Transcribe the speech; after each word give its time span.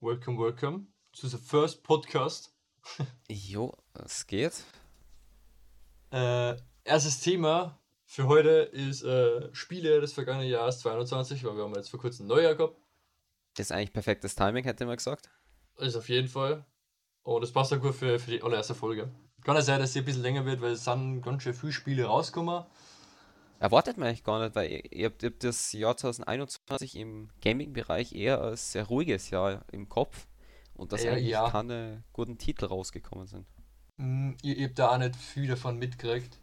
Welcome, 0.00 0.38
welcome 0.38 0.86
to 1.20 1.26
the 1.26 1.36
first 1.36 1.82
podcast. 1.82 2.52
Jo, 3.28 3.76
es 3.94 4.28
geht. 4.28 4.62
Äh, 6.12 6.54
erstes 6.84 7.18
Thema 7.18 7.80
für 8.04 8.28
heute 8.28 8.48
ist 8.48 9.02
äh, 9.02 9.52
Spiele 9.52 10.00
des 10.00 10.12
vergangenen 10.12 10.48
Jahres 10.48 10.78
2021, 10.78 11.42
weil 11.42 11.56
wir 11.56 11.64
haben 11.64 11.74
jetzt 11.74 11.90
vor 11.90 11.98
kurzem 11.98 12.26
ein 12.26 12.28
Neujahr 12.28 12.54
gehabt. 12.54 12.76
Das 13.56 13.66
ist 13.66 13.72
eigentlich 13.72 13.92
perfektes 13.92 14.36
Timing, 14.36 14.62
hätte 14.62 14.86
man 14.86 14.96
gesagt. 14.96 15.30
Ist 15.78 15.96
auf 15.96 16.08
jeden 16.08 16.28
Fall. 16.28 16.64
Und 17.24 17.40
das 17.42 17.50
passt 17.50 17.72
auch 17.72 17.80
gut 17.80 17.96
für, 17.96 18.20
für 18.20 18.30
die 18.30 18.42
allererste 18.44 18.76
Folge. 18.76 19.10
Kann 19.42 19.56
ja 19.56 19.62
sein, 19.62 19.80
dass 19.80 19.94
sie 19.94 19.98
ein 19.98 20.04
bisschen 20.04 20.22
länger 20.22 20.46
wird, 20.46 20.60
weil 20.60 20.74
es 20.74 20.84
sind 20.84 21.22
ganz 21.22 21.42
schön 21.42 21.54
viele 21.54 21.72
Spiele 21.72 22.04
rausgekommen. 22.04 22.64
Erwartet 23.60 23.96
man 23.98 24.08
eigentlich 24.08 24.24
gar 24.24 24.40
nicht, 24.42 24.54
weil 24.54 24.70
ihr, 24.70 24.92
ihr 24.92 25.06
habt 25.06 25.22
ihr 25.22 25.30
habt 25.30 25.42
das 25.44 25.72
Jahr 25.72 25.96
2021 25.96 26.96
im 26.96 27.28
Gaming-Bereich 27.42 28.14
eher 28.14 28.40
als 28.40 28.72
sehr 28.72 28.84
ruhiges 28.84 29.30
Jahr 29.30 29.64
im 29.72 29.88
Kopf 29.88 30.26
und 30.74 30.92
dass 30.92 31.02
Ja, 31.02 31.12
eigentlich 31.12 31.28
ja. 31.30 31.50
keine 31.50 32.04
guten 32.12 32.38
Titel 32.38 32.66
rausgekommen 32.66 33.26
sind. 33.26 33.46
Mm, 33.96 34.32
Ihr, 34.42 34.56
ihr 34.56 34.68
habt 34.68 34.78
da 34.78 34.90
auch 34.92 34.98
nicht 34.98 35.16
viel 35.16 35.48
davon 35.48 35.76
mitgekriegt. 35.76 36.38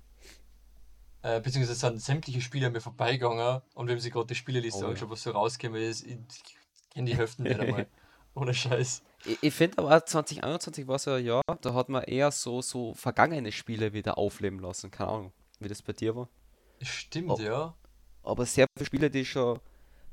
Äh, 1.22 1.40
beziehungsweise 1.42 1.73
es 1.73 1.80
sind 1.80 2.02
sämtliche 2.02 2.42
Spiele 2.42 2.70
mir 2.70 2.82
vorbeigegangen 2.82 3.62
und 3.73 3.88
wenn 3.88 4.00
sie 4.00 4.12
gerade 4.12 4.28
die 4.28 4.36
Spieleliste 4.36 4.80
Oh 4.80 4.82
ja. 4.84 4.88
angeschaut, 4.90 5.09
was 5.09 5.23
so 5.23 5.32
rausgekommen 5.32 5.82
ist, 5.82 6.06
ich 6.06 6.18
kenne 6.94 7.09
die 7.09 7.18
Hälfte 7.18 7.44
nicht 7.44 7.59
einmal. 7.59 7.88
Ohne 8.36 8.54
Scheiß. 8.54 9.02
Ich, 9.23 9.38
ich 9.42 9.54
finde 9.54 9.78
aber 9.78 10.06
2021 10.06 10.86
war 10.88 11.00
so 11.00 11.12
ein 11.12 11.26
Jahr, 11.26 11.42
da 11.62 11.73
hat 11.73 11.88
man 11.88 12.04
eher 12.04 12.30
so, 12.32 12.62
so 12.62 12.94
vergangene 12.94 13.52
Spiele 13.54 13.94
wieder 13.94 14.18
aufleben 14.18 14.59
lassen. 14.59 14.92
Keine 14.92 15.09
Ahnung, 15.09 15.32
wie 15.59 15.70
das 15.70 15.82
bei 15.82 15.94
dir 15.94 16.16
war. 16.16 16.28
Stimmt, 16.82 17.31
Oh. 17.31 17.40
ja. 17.40 17.76
Aber 18.23 18.45
sehr 18.45 18.66
viele 18.78 18.86
Spiele, 18.86 19.09
die 19.09 19.26
schon, 19.26 19.59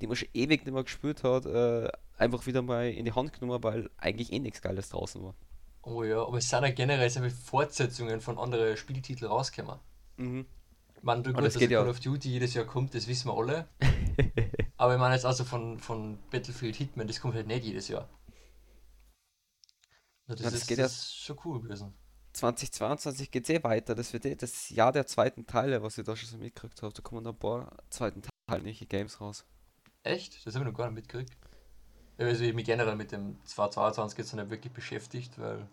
die 0.01 0.07
man 0.07 0.17
schon 0.17 0.29
ewig 0.35 0.65
nicht 0.65 0.73
mehr 0.75 0.83
gespielt 0.85 1.23
hat, 1.25 1.47
äh, 1.47 1.89
einfach 2.19 2.47
wieder 2.47 2.63
mal 2.63 2.89
in 2.91 3.05
die 3.05 3.13
Hand 3.13 3.33
genommen, 3.33 3.63
weil 3.63 3.91
eigentlich 3.97 4.33
eh 4.33 4.39
nichts 4.39 4.61
Geiles 4.63 4.89
draußen 4.91 5.23
war. 5.23 5.35
Oh 5.83 6.05
ja, 6.05 6.23
aber 6.25 6.39
es 6.39 6.49
sind 6.49 6.63
ja 6.63 6.71
generell 6.71 7.11
sehr 7.11 7.23
viele 7.23 7.35
Fortsetzungen 7.35 8.21
von 8.21 8.39
anderen 8.39 8.77
Spieltiteln 8.77 9.31
rausgekommen. 9.31 9.81
Mhm. 10.17 10.47
Man, 11.01 11.25
gut, 11.25 11.35
Und 11.37 11.43
das 11.43 11.55
dass 11.55 11.61
geht 11.61 11.71
ja- 11.73 11.81
Call 11.81 11.91
of 11.91 11.99
Duty 11.99 12.29
jedes 12.31 12.55
Jahr 12.55 12.65
kommt, 12.65 12.95
das 12.95 13.09
wissen 13.09 13.29
wir 13.29 13.37
alle. 13.37 13.67
aber 14.77 14.95
ich 14.95 15.01
meine 15.01 15.15
jetzt 15.15 15.25
also 15.27 15.43
von, 15.45 15.81
von 15.81 16.19
Battlefield 16.31 16.77
Hitman, 16.77 17.09
das 17.09 17.21
kommt 17.21 17.35
halt 17.35 17.49
nicht 17.49 17.65
jedes 17.65 17.89
Jahr. 17.89 18.09
Ja, 20.29 20.35
das, 20.37 20.41
Ja, 20.45 20.51
das 20.51 20.55
ist, 20.61 20.67
geht 20.69 20.79
ja- 20.79 20.85
das 20.85 20.93
ist 20.93 21.17
schon 21.17 21.39
cool 21.45 21.61
gewesen. 21.61 21.93
2022 22.33 23.31
geht 23.31 23.45
es 23.45 23.51
eh 23.51 23.63
weiter. 23.63 23.95
Das 23.95 24.13
wird 24.13 24.25
eh 24.25 24.35
das 24.35 24.71
Jahr 24.71 24.93
der 24.93 25.07
zweiten 25.07 25.47
Teile, 25.47 25.83
was 25.83 25.99
ich 25.99 26.05
da 26.05 26.17
schon 26.17 26.29
so 26.29 26.39
mitgekriegt 26.39 26.83
habe. 26.83 26.93
Da 26.93 27.03
kommen 27.03 27.27
ein 27.27 27.37
paar 27.37 27.77
zweiten 27.91 28.23
Teile 28.23 28.63
nicht 28.63 28.89
Games 28.89 29.21
raus. 29.21 29.45
Echt? 30.03 30.47
Das 30.47 30.55
habe 30.55 30.65
ich 30.65 30.71
noch 30.71 30.77
gar 30.77 30.87
nicht 30.87 30.97
mitgekriegt. 30.97 31.37
Also 32.19 32.45
ich 32.45 32.55
mich 32.55 32.67
generell 32.67 32.97
mit 32.97 33.13
dem 33.13 33.37
2022 33.45 34.19
jetzt 34.19 34.33
noch 34.33 34.43
nicht 34.43 34.51
wirklich 34.51 34.73
beschäftigt, 34.73 35.39
weil 35.39 35.67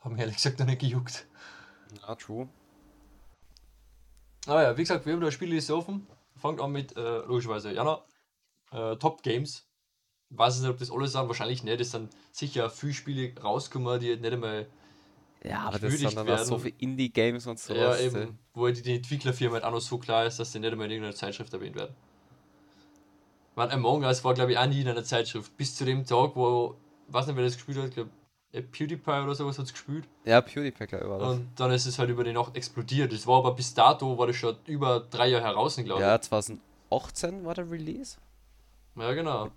haben 0.00 0.12
mich 0.12 0.20
ehrlich 0.20 0.36
gesagt 0.36 0.58
noch 0.58 0.66
nicht 0.66 0.80
gejuckt. 0.80 1.26
Ja, 2.02 2.14
true. 2.14 2.48
Ah 4.46 4.62
ja, 4.62 4.76
wie 4.76 4.82
gesagt, 4.82 5.06
wir 5.06 5.12
haben 5.12 5.20
da 5.20 5.30
Spielliste 5.30 5.76
offen. 5.76 6.06
Fangt 6.36 6.60
an 6.60 6.72
mit, 6.72 6.96
äh, 6.96 7.18
logischerweise, 7.18 7.72
Jana, 7.72 8.02
äh, 8.72 8.96
Top 8.96 9.22
Games. 9.22 9.66
Ich 10.30 10.38
weiß 10.38 10.60
nicht, 10.60 10.70
ob 10.70 10.78
das 10.78 10.90
alles 10.90 11.12
sind, 11.12 11.28
wahrscheinlich 11.28 11.62
nicht. 11.64 11.80
Es 11.80 11.90
sind 11.90 12.10
sicher 12.32 12.70
viele 12.70 12.94
Spiele 12.94 13.40
rausgekommen, 13.40 14.00
die 14.00 14.16
nicht 14.16 14.32
einmal, 14.32 14.66
Ja, 15.42 15.60
aber 15.60 15.78
das 15.78 15.94
sind 15.94 16.16
dann 16.16 16.28
auch 16.28 16.38
so 16.38 16.50
werden. 16.50 16.60
viele 16.60 16.74
Indie-Games 16.78 17.46
und 17.46 17.58
so. 17.58 17.74
ja, 17.74 17.96
eben, 17.96 18.38
wo 18.52 18.68
die, 18.68 18.82
die 18.82 18.96
Entwicklerfirma 18.96 19.54
halt 19.54 19.64
auch 19.64 19.72
noch 19.72 19.80
so 19.80 19.96
klar 19.98 20.26
ist, 20.26 20.38
dass 20.38 20.52
die 20.52 20.58
nicht 20.58 20.70
einmal 20.70 20.86
in 20.86 20.92
irgendeiner 20.92 21.16
Zeitschrift 21.16 21.52
erwähnt 21.52 21.76
werden. 21.76 21.94
Man, 23.56 23.70
Among 23.70 24.04
Us 24.04 24.22
war, 24.22 24.34
glaube 24.34 24.52
ich, 24.52 24.58
auch 24.58 24.66
nie 24.66 24.82
in 24.82 24.88
einer 24.88 25.02
Zeitschrift. 25.02 25.56
Bis 25.56 25.74
zu 25.74 25.84
dem 25.84 26.04
Tag, 26.04 26.36
wo, 26.36 26.76
weiß 27.08 27.26
nicht, 27.26 27.36
wer 27.36 27.44
das 27.44 27.54
gespielt 27.54 27.78
hat, 27.78 27.88
ich 27.88 27.94
glaube, 27.94 28.10
PewDiePie 28.52 29.22
oder 29.22 29.34
sowas 29.34 29.58
hat 29.58 29.66
es 29.66 29.72
gespielt. 29.72 30.06
Ja, 30.24 30.40
PewDiePie, 30.40 30.86
glaube 30.86 31.04
ich, 31.04 31.10
war 31.10 31.18
das. 31.18 31.28
Und 31.28 31.48
dann 31.56 31.70
ist 31.70 31.86
es 31.86 31.98
halt 31.98 32.10
über 32.10 32.24
die 32.24 32.32
Nacht 32.32 32.56
explodiert. 32.56 33.12
Das 33.12 33.26
war 33.26 33.38
aber 33.38 33.54
bis 33.54 33.72
dato, 33.72 34.18
war 34.18 34.26
das 34.26 34.36
schon 34.36 34.56
über 34.66 35.00
drei 35.00 35.28
Jahre 35.28 35.44
heraus, 35.44 35.76
glaube 35.76 36.00
ich. 36.00 36.06
Ja, 36.06 36.20
2018 36.20 37.44
war 37.44 37.54
der 37.54 37.70
Release. 37.70 38.18
ja, 38.96 39.12
genau. 39.14 39.50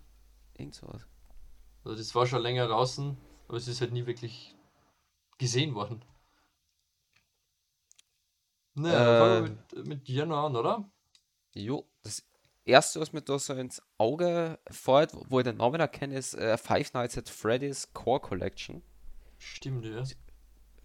Irgend 0.58 0.76
sowas. 0.76 1.02
Also 1.84 1.98
das 1.98 2.16
war 2.16 2.26
schon 2.26 2.42
länger 2.42 2.68
draußen, 2.68 3.18
aber 3.48 3.58
es 3.58 3.68
ist 3.68 3.82
halt 3.82 3.92
nie 3.92 4.06
wirklich 4.06 4.53
gesehen 5.38 5.76
worden. 5.76 6.04
Naja, 8.76 9.18
fangen 9.18 9.44
wir 9.44 9.52
mit, 9.84 9.88
mit 9.88 10.10
Jana 10.10 10.46
an, 10.46 10.56
oder? 10.56 10.92
Jo, 11.56 11.88
das 12.04 12.24
erste, 12.66 13.00
was 13.00 13.14
mir 13.14 13.22
da 13.22 13.38
so 13.40 13.54
ins 13.54 13.82
Auge 13.98 14.60
fällt, 14.70 15.12
wo 15.30 15.40
ich 15.40 15.44
den 15.46 15.58
Namen 15.58 15.80
erkenne, 15.80 16.16
ist 16.18 16.34
äh, 16.36 16.58
Five 16.58 16.94
Nights 16.94 17.18
at 17.18 17.30
Freddy's 17.30 17.94
Core 17.94 18.20
Collection. 18.20 18.82
Stimmt, 19.38 19.86
ja. 19.86 20.04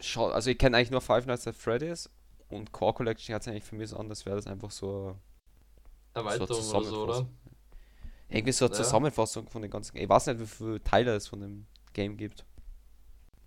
Schau, 0.00 0.28
also 0.28 0.50
ich 0.50 0.58
kenne 0.58 0.76
eigentlich 0.76 0.90
nur 0.90 1.00
Five 1.00 1.26
Nights 1.26 1.46
at 1.46 1.56
Freddy's 1.56 2.10
und 2.48 2.72
Core 2.72 2.94
Collection 2.94 3.32
hört 3.32 3.42
sich 3.42 3.50
eigentlich 3.52 3.64
für 3.64 3.76
mich 3.76 3.90
so 3.90 3.96
an, 3.96 4.08
als 4.10 4.26
wäre 4.26 4.36
das 4.36 4.46
einfach 4.46 4.70
so, 4.70 5.16
so 6.14 6.20
Erweiterung 6.20 6.68
oder 6.68 6.84
so, 6.84 7.02
oder? 7.04 7.28
Irgendwie 8.28 8.52
so 8.52 8.66
eine 8.66 8.74
Ja. 8.74 8.82
Zusammenfassung 8.82 9.48
von 9.48 9.62
den 9.62 9.70
ganzen. 9.70 9.96
Ich 9.96 10.08
weiß 10.08 10.26
nicht, 10.26 10.40
wie 10.40 10.46
viele 10.46 10.82
Teile 10.82 11.14
es 11.14 11.28
von 11.28 11.40
dem 11.40 11.66
Game 11.94 12.16
gibt. 12.16 12.44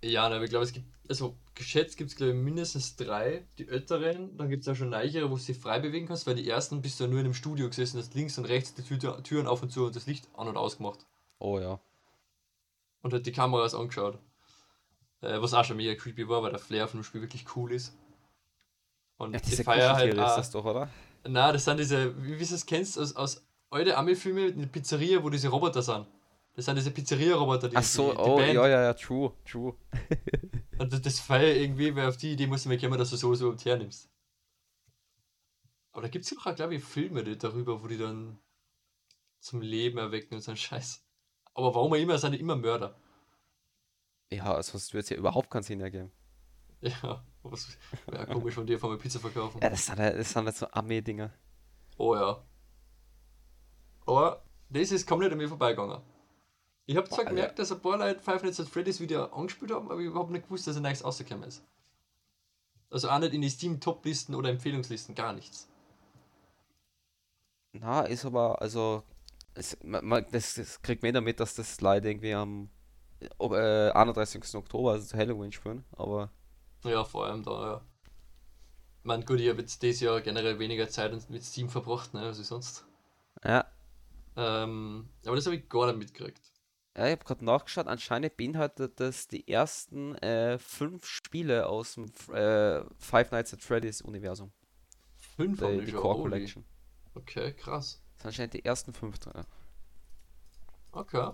Ja, 0.04 0.28
ne, 0.28 0.36
aber 0.36 0.44
ich 0.44 0.50
glaube, 0.50 0.64
es 0.64 0.72
gibt, 0.72 0.86
also 1.08 1.36
geschätzt 1.54 1.96
gibt 1.96 2.10
es, 2.10 2.16
glaube 2.16 2.32
ich, 2.32 2.38
mindestens 2.38 2.96
drei, 2.96 3.46
die 3.58 3.68
älteren. 3.68 4.36
Dann 4.36 4.48
gibt 4.50 4.62
es 4.62 4.68
auch 4.68 4.74
schon 4.74 4.90
neichere, 4.90 5.30
wo 5.30 5.36
du 5.36 5.42
dich 5.42 5.58
frei 5.58 5.78
bewegen 5.78 6.06
kannst, 6.08 6.26
weil 6.26 6.34
die 6.34 6.48
ersten 6.48 6.82
bist 6.82 6.98
du 6.98 7.04
ja 7.04 7.10
nur 7.10 7.20
in 7.20 7.26
einem 7.26 7.34
Studio 7.34 7.68
gesessen, 7.68 7.98
hast 7.98 8.14
links 8.14 8.36
und 8.38 8.46
rechts 8.46 8.74
die 8.74 8.82
Tür, 8.82 9.22
Türen 9.22 9.46
auf 9.46 9.62
und 9.62 9.70
zu 9.70 9.86
und 9.86 9.94
das 9.94 10.06
Licht 10.06 10.28
an 10.36 10.48
und 10.48 10.56
ausgemacht. 10.56 11.06
Oh 11.38 11.58
ja. 11.58 11.80
und 13.02 13.12
hat 13.12 13.26
die 13.26 13.32
Kameras 13.32 13.74
angeschaut. 13.74 14.18
Äh, 15.20 15.40
was 15.40 15.54
auch 15.54 15.64
schon 15.64 15.76
mega 15.76 15.94
creepy 15.94 16.28
war, 16.28 16.42
weil 16.42 16.50
der 16.50 16.58
Flair 16.58 16.88
von 16.88 17.00
dem 17.00 17.04
Spiel 17.04 17.20
wirklich 17.20 17.44
cool 17.56 17.72
ist. 17.72 17.96
Und 19.18 19.34
Ja, 19.34 19.40
die 19.40 19.50
diese 19.50 19.64
Feier 19.64 19.94
halt. 19.94 20.14
Ist 20.14 20.18
das 20.18 20.50
doch, 20.50 20.64
oder? 20.64 20.88
Na, 21.24 21.52
das 21.52 21.64
sind 21.64 21.78
diese, 21.78 22.16
wie, 22.24 22.40
wie 22.40 22.44
du 22.44 22.54
es 22.54 22.66
kennst, 22.66 22.98
aus, 22.98 23.14
aus 23.14 23.46
alten 23.70 23.92
Ami-Filmen 23.92 24.52
in 24.52 24.60
der 24.60 24.66
Pizzeria, 24.66 25.22
wo 25.22 25.30
diese 25.30 25.48
Roboter 25.48 25.82
sind. 25.82 26.06
Das 26.54 26.66
sind 26.66 26.76
diese 26.76 26.90
Pizzeria-Roboter, 26.90 27.68
die, 27.68 27.76
Ach 27.76 27.82
so, 27.82 28.10
die, 28.10 28.16
die 28.16 28.22
oh, 28.22 28.36
Band. 28.36 28.54
ja, 28.54 28.68
ja, 28.68 28.82
ja, 28.82 28.94
true, 28.94 29.32
true. 29.44 29.74
Und 30.78 31.06
das, 31.06 31.20
feier 31.20 31.54
irgendwie, 31.56 31.94
weil 31.94 32.08
auf 32.08 32.16
die 32.18 32.32
Idee 32.32 32.46
musst 32.46 32.64
du 32.64 32.68
mal 32.68 32.78
kommen, 32.78 32.98
dass 32.98 33.10
du 33.10 33.16
sowas 33.16 33.40
überhaupt 33.40 33.64
hernimmst. 33.64 34.10
Aber 35.92 36.02
da 36.02 36.08
gibt 36.08 36.24
es 36.24 36.30
ja 36.30 36.36
auch, 36.38 36.54
glaube 36.54 36.74
ich, 36.74 36.84
Filme 36.84 37.24
die, 37.24 37.38
darüber, 37.38 37.82
wo 37.82 37.86
die 37.86 37.98
dann 37.98 38.38
zum 39.40 39.60
Leben 39.62 39.98
erwecken 39.98 40.34
und 40.34 40.40
so 40.40 40.50
ein 40.50 40.56
Scheiß. 40.56 41.04
Aber 41.54 41.74
warum 41.74 41.92
auch 41.92 41.96
immer, 41.96 42.18
sind 42.18 42.32
die 42.32 42.40
immer 42.40 42.56
Mörder. 42.56 42.98
Ja, 44.30 44.62
sonst 44.62 44.94
wird 44.94 45.04
es 45.04 45.10
ja 45.10 45.16
überhaupt 45.16 45.50
keinen 45.50 45.62
Sinn 45.62 45.80
ergeben. 45.80 46.12
Ja, 46.80 47.24
was 47.44 47.78
wäre 48.06 48.26
komisch 48.26 48.54
von 48.56 48.66
dir 48.66 48.76
von 48.76 48.90
mir 48.90 48.98
Pizza 48.98 49.20
verkaufen. 49.20 49.60
Ja, 49.62 49.70
das 49.70 49.86
sind, 49.86 50.00
halt- 50.00 50.18
das 50.18 50.32
sind 50.32 50.44
halt 50.46 50.56
so 50.56 50.66
Armee-Dinger. 50.68 51.32
Oh 51.96 52.16
ja. 52.16 52.44
Aber 54.04 54.42
das 54.68 54.90
ist 54.90 55.06
komplett 55.06 55.30
an 55.30 55.38
mir 55.38 55.48
vorbeigegangen. 55.48 56.02
Ich 56.86 56.96
habe 56.96 57.08
zwar 57.10 57.24
Boah, 57.24 57.30
gemerkt, 57.30 57.58
dass 57.58 57.72
ein 57.72 57.80
paar 57.80 57.98
Leute 57.98 58.20
Five 58.20 58.42
Nights 58.44 58.60
at 58.60 58.68
Freddy's 58.68 59.00
wieder 59.00 59.32
angespielt 59.32 59.72
haben, 59.72 59.86
aber 59.90 60.00
ich 60.00 60.06
habe 60.06 60.12
überhaupt 60.12 60.30
nicht 60.30 60.44
gewusst, 60.44 60.66
dass 60.68 60.76
er 60.76 60.82
nichts 60.82 61.04
rausgekommen 61.04 61.44
ist. 61.48 61.64
Also 62.90 63.08
auch 63.10 63.18
nicht 63.18 63.34
in 63.34 63.40
die 63.40 63.50
Steam-Top-Listen 63.50 64.36
oder 64.36 64.48
Empfehlungslisten, 64.50 65.16
gar 65.16 65.32
nichts. 65.32 65.68
Na, 67.72 68.02
ist 68.02 68.24
aber, 68.24 68.60
also, 68.60 69.02
es, 69.54 69.76
man, 69.82 70.26
das, 70.30 70.54
das 70.54 70.82
kriegt 70.82 71.02
man 71.02 71.10
eh 71.10 71.12
damit, 71.12 71.40
dass 71.40 71.54
das 71.54 71.80
leider 71.80 72.08
irgendwie 72.10 72.34
am 72.34 72.70
äh, 73.40 73.90
31. 73.92 74.54
Oktober, 74.56 74.92
also 74.92 75.06
zu 75.06 75.16
Halloween 75.16 75.52
spielen, 75.52 75.84
aber 75.92 76.30
Ja, 76.84 77.04
vor 77.04 77.26
allem 77.26 77.42
da, 77.42 77.50
ja. 77.66 77.80
Ich 79.00 79.04
meine, 79.04 79.24
gut, 79.24 79.40
ich 79.40 79.48
habe 79.48 79.60
jetzt 79.60 79.82
dieses 79.82 80.00
Jahr 80.00 80.20
generell 80.22 80.58
weniger 80.58 80.88
Zeit 80.88 81.12
mit 81.30 81.44
Steam 81.44 81.68
verbracht, 81.68 82.14
ne, 82.14 82.22
als 82.22 82.38
sonst. 82.38 82.84
ja. 83.44 83.64
Ähm, 84.36 85.08
aber 85.26 85.36
das 85.36 85.46
habe 85.46 85.56
ich 85.56 85.68
gar 85.68 85.86
nicht 85.86 85.98
mitgekriegt. 85.98 86.51
Ja, 86.96 87.06
ich 87.06 87.12
habe 87.12 87.24
gerade 87.24 87.44
nachgeschaut, 87.44 87.86
anscheinend 87.86 88.36
beinhaltet 88.36 89.00
das 89.00 89.26
die 89.26 89.48
ersten 89.48 90.14
äh, 90.16 90.58
fünf 90.58 91.06
Spiele 91.06 91.66
aus 91.66 91.94
dem 91.94 92.04
äh, 92.34 92.84
Five 92.98 93.30
Nights 93.30 93.54
at 93.54 93.62
Freddy's 93.62 94.02
Universum. 94.02 94.52
Fünf 95.36 95.58
Die, 95.58 95.86
die. 95.86 95.92
Core 95.92 96.18
holy. 96.18 96.30
Collection. 96.30 96.64
Okay, 97.14 97.54
krass. 97.54 98.02
Das 98.16 98.22
sind 98.22 98.26
anscheinend 98.28 98.54
die 98.54 98.64
ersten 98.64 98.92
fünf 98.92 99.18
drin. 99.18 99.44
Okay. 100.92 101.32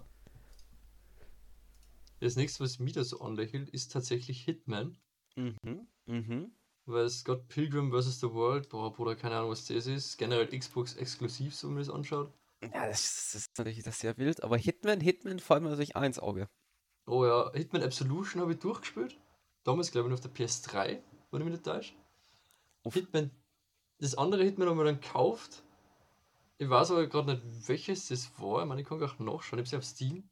Das 2.21 2.37
nächste, 2.37 2.63
was 2.63 2.79
mich 2.79 2.93
da 2.93 3.03
so 3.03 3.21
anlächelt, 3.21 3.69
ist 3.71 3.93
tatsächlich 3.93 4.45
Hitman. 4.45 4.97
Mhm, 5.37 5.87
mhm. 6.07 6.53
Weil 6.87 7.09
Scott 7.11 7.49
Pilgrim 7.49 7.93
vs. 7.93 8.21
The 8.21 8.33
World, 8.33 8.69
boah, 8.69 8.93
Bruder, 8.93 9.15
keine 9.15 9.37
Ahnung, 9.37 9.51
was 9.51 9.67
das 9.67 9.87
ist. 9.87 10.17
Generell 10.17 10.47
Xbox 10.57 10.95
exklusiv, 10.95 11.55
so 11.55 11.69
wenn 11.69 11.75
man 11.75 11.85
das 11.85 11.95
anschaut. 11.95 12.33
Ja, 12.63 12.87
das, 12.87 13.35
ist 13.35 13.59
natürlich 13.59 13.83
das 13.83 13.95
ist 13.97 14.01
sehr 14.01 14.17
wild, 14.17 14.43
aber 14.43 14.57
Hitman, 14.57 15.01
Hitman 15.01 15.39
fällt 15.41 15.63
mir 15.63 15.71
natürlich 15.71 15.97
eins 15.97 16.19
Auge. 16.19 16.49
Oh 17.09 17.25
ja, 17.27 17.51
Hitman 17.55 17.83
Absolution 17.83 18.41
habe 18.41 18.53
ich 18.53 18.61
durchgespielt. 18.61 19.19
Damals, 19.65 19.91
glaube 19.91 20.07
ich, 20.09 20.11
noch 20.11 20.19
auf 20.19 20.23
der 20.23 20.29
PS3, 20.31 21.03
wenn 21.31 21.41
ich 21.41 21.45
mich 21.45 21.53
nicht 21.55 21.65
täusche. 21.65 21.95
Uff. 22.85 22.95
Hitman, 22.95 23.31
das 23.99 24.17
andere 24.17 24.45
Hitman 24.45 24.69
haben 24.69 24.79
wir 24.79 24.85
dann 24.85 25.01
gekauft. 25.01 25.63
Ich 26.59 26.69
weiß 26.71 26.93
aber 26.93 27.07
gerade 27.09 27.35
nicht, 27.35 27.69
welches 27.69 28.09
das 28.09 28.41
war. 28.41 28.63
Ich 28.63 28.69
meine, 28.69 28.83
ich 28.83 28.89
kann 28.89 29.03
auch 29.03 29.19
nachschauen. 29.19 29.61
Ich 29.61 29.63
habe 29.63 29.63
es 29.63 29.75
auf 29.75 29.85
Steam. 29.85 30.31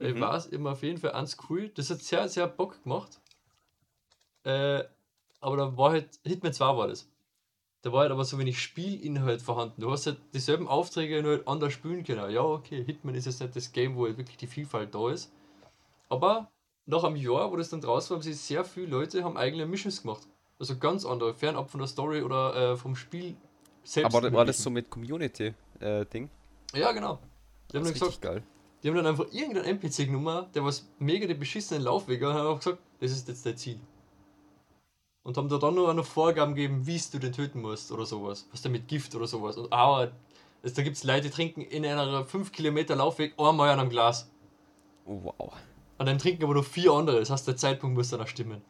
Ich 0.00 0.14
Mhm. 0.14 0.20
weiß 0.20 0.46
immer 0.48 0.72
auf 0.72 0.82
jeden 0.82 0.98
Fall 0.98 1.12
eins 1.12 1.36
cool. 1.50 1.70
Das 1.70 1.90
hat 1.90 2.00
sehr, 2.02 2.28
sehr 2.28 2.48
Bock 2.48 2.82
gemacht. 2.82 3.20
Äh, 4.44 4.84
aber 5.40 5.56
da 5.56 5.76
war 5.76 5.92
halt, 5.92 6.18
Hitman 6.24 6.52
2 6.52 6.76
war 6.76 6.88
das. 6.88 7.08
Da 7.82 7.92
war 7.92 8.00
halt 8.00 8.10
aber 8.10 8.24
so 8.24 8.38
wenig 8.38 8.60
Spielinhalt 8.60 9.40
vorhanden. 9.40 9.80
Du 9.80 9.90
hast 9.90 10.06
halt 10.06 10.18
dieselben 10.34 10.66
Aufträge 10.66 11.22
nur 11.22 11.32
halt 11.32 11.48
anders 11.48 11.72
spielen 11.72 12.02
können. 12.04 12.30
Ja, 12.30 12.42
okay, 12.42 12.84
Hitman 12.84 13.14
ist 13.14 13.26
jetzt 13.26 13.40
nicht 13.40 13.54
das 13.54 13.72
Game, 13.72 13.94
wo 13.96 14.06
halt 14.06 14.18
wirklich 14.18 14.36
die 14.36 14.48
Vielfalt 14.48 14.94
da 14.94 15.10
ist. 15.10 15.32
Aber 16.08 16.50
nach 16.86 17.04
einem 17.04 17.16
Jahr, 17.16 17.52
wo 17.52 17.56
das 17.56 17.68
dann 17.68 17.80
draußen 17.80 18.10
war, 18.10 18.16
haben 18.16 18.22
sich 18.22 18.36
sehr 18.40 18.64
viele 18.64 18.86
Leute 18.86 19.22
haben 19.22 19.36
eigene 19.36 19.66
Missions 19.66 20.02
gemacht. 20.02 20.26
Also 20.58 20.76
ganz 20.76 21.04
andere, 21.04 21.34
fernab 21.34 21.70
von 21.70 21.78
der 21.78 21.86
Story 21.86 22.22
oder 22.22 22.72
äh, 22.72 22.76
vom 22.76 22.96
Spiel 22.96 23.36
selbst. 23.84 24.16
Aber 24.16 24.32
war 24.32 24.44
das 24.44 24.60
so 24.60 24.70
mit 24.70 24.90
Community-Ding? 24.90 26.28
Ja, 26.74 26.90
genau. 26.92 27.20
Die 27.70 27.76
haben 27.76 27.84
Das 27.84 27.84
dann 27.84 27.84
ist 27.84 27.92
gesagt, 27.92 28.08
richtig 28.10 28.20
geil. 28.22 28.42
die 28.82 28.88
haben 28.88 28.96
dann 28.96 29.06
einfach 29.06 29.26
irgendeinen 29.32 29.66
NPC 29.78 30.06
genommen, 30.06 30.46
der 30.52 30.64
was 30.64 30.88
mega 30.98 31.26
den 31.28 31.38
beschissenen 31.38 31.84
Laufweg 31.84 32.20
hat, 32.22 32.30
und 32.30 32.34
haben 32.34 32.46
einfach 32.48 32.58
gesagt, 32.64 32.78
das 33.00 33.12
ist 33.12 33.28
jetzt 33.28 33.46
dein 33.46 33.56
Ziel. 33.56 33.78
Und 35.28 35.36
haben 35.36 35.50
da 35.50 35.58
dann 35.58 35.74
nur 35.74 35.92
noch 35.92 36.06
Vorgaben 36.06 36.54
gegeben, 36.54 36.86
wie 36.86 36.98
du 37.12 37.18
den 37.18 37.34
töten 37.34 37.60
musst 37.60 37.92
oder 37.92 38.06
sowas. 38.06 38.48
Was 38.50 38.62
der 38.62 38.70
mit 38.70 38.88
Gift 38.88 39.14
oder 39.14 39.26
sowas. 39.26 39.58
Und 39.58 39.70
aber 39.70 40.12
es, 40.62 40.72
da 40.72 40.82
gibt 40.82 40.96
es 40.96 41.04
Leute, 41.04 41.24
die 41.24 41.30
trinken 41.30 41.60
in 41.60 41.84
einer 41.84 42.24
5 42.24 42.50
Kilometer 42.50 42.96
Laufweg 42.96 43.34
einmal 43.38 43.68
an 43.68 43.78
einem 43.78 43.90
Glas. 43.90 44.30
Oh, 45.04 45.20
wow. 45.24 45.52
Und 45.98 46.06
dann 46.06 46.16
trinken 46.18 46.44
aber 46.44 46.54
noch 46.54 46.64
vier 46.64 46.92
andere. 46.92 47.18
Das 47.20 47.28
heißt, 47.28 47.46
der 47.46 47.58
Zeitpunkt 47.58 47.94
muss 47.94 48.08
dann 48.08 48.22
auch 48.22 48.26
stimmen. 48.26 48.62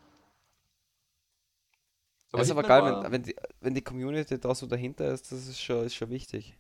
Aber 2.33 2.43
ist 2.43 2.51
aber 2.51 2.65
geil, 2.65 2.83
war- 2.83 3.05
wenn, 3.05 3.13
wenn, 3.13 3.23
die, 3.23 3.37
wenn 3.61 3.75
die 3.75 3.83
Community 3.83 4.41
da 4.41 4.53
so 4.53 4.67
dahinter 4.67 5.13
ist, 5.13 5.31
das 5.31 5.47
ist 5.47 5.61
schon, 5.61 5.85
ist 5.87 5.95
schon 5.95 6.11
wichtig. 6.11 6.57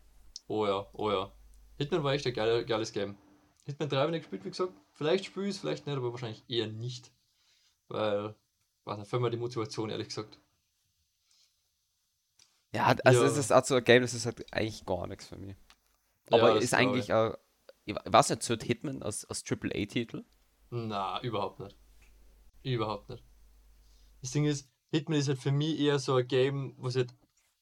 Oh 0.46 0.64
ja, 0.64 0.86
oh 0.92 1.10
ja. 1.10 1.32
Hitman 1.76 2.04
war 2.04 2.12
echt 2.12 2.24
ein 2.24 2.34
geile, 2.34 2.64
geiles 2.64 2.92
Game. 2.92 3.16
Hitman 3.64 3.88
3 3.88 3.96
habe 3.96 4.06
ich 4.10 4.12
nicht 4.12 4.22
gespielt, 4.22 4.44
wie 4.44 4.50
gesagt. 4.50 4.74
Vielleicht 4.92 5.24
spiele 5.24 5.46
ich 5.46 5.56
es, 5.56 5.58
vielleicht 5.60 5.86
nicht, 5.88 5.96
aber 5.96 6.12
wahrscheinlich 6.12 6.44
eher 6.48 6.68
nicht. 6.68 7.10
Weil, 7.88 8.36
war 8.88 8.96
da 8.96 9.04
fehlt 9.04 9.22
mir 9.22 9.30
die 9.30 9.36
Motivation, 9.36 9.90
ehrlich 9.90 10.08
gesagt. 10.08 10.38
Ja, 12.74 12.94
also 13.04 13.22
Ja. 13.22 13.26
es 13.28 13.36
ist 13.38 13.52
auch 13.52 13.64
so 13.64 13.76
ein 13.76 13.84
Game, 13.84 14.02
das 14.02 14.14
ist 14.14 14.26
halt 14.26 14.52
eigentlich 14.52 14.84
gar 14.84 15.06
nichts 15.06 15.26
für 15.26 15.36
mich. 15.36 15.56
Aber 16.30 16.54
das 16.54 16.64
ist 16.64 16.74
eigentlich, 16.74 17.08
ich 17.86 17.94
weiß 18.04 18.30
nicht, 18.30 18.42
zählt 18.42 18.62
Hitman 18.64 19.02
als, 19.02 19.24
als 19.24 19.42
AAA-Titel? 19.44 20.24
Na, 20.70 21.20
überhaupt 21.22 21.60
nicht. 21.60 21.76
Überhaupt 22.62 23.08
nicht. 23.08 23.24
Das 24.20 24.32
Ding 24.32 24.44
ist, 24.44 24.68
Hitman 24.90 25.18
ist 25.18 25.28
halt 25.28 25.38
für 25.38 25.52
mich 25.52 25.78
eher 25.80 25.98
so 25.98 26.16
ein 26.16 26.28
Game, 26.28 26.74
was 26.78 26.96
halt 26.96 27.14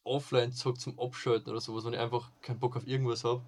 offline 0.04 0.52
zockt 0.52 0.80
zum 0.80 0.98
Abschalten 0.98 1.50
oder 1.50 1.60
sowas, 1.60 1.84
wenn 1.84 1.92
ich 1.92 1.98
einfach 2.00 2.30
keinen 2.40 2.58
Bock 2.58 2.76
auf 2.76 2.86
irgendwas 2.86 3.24
habe. 3.24 3.44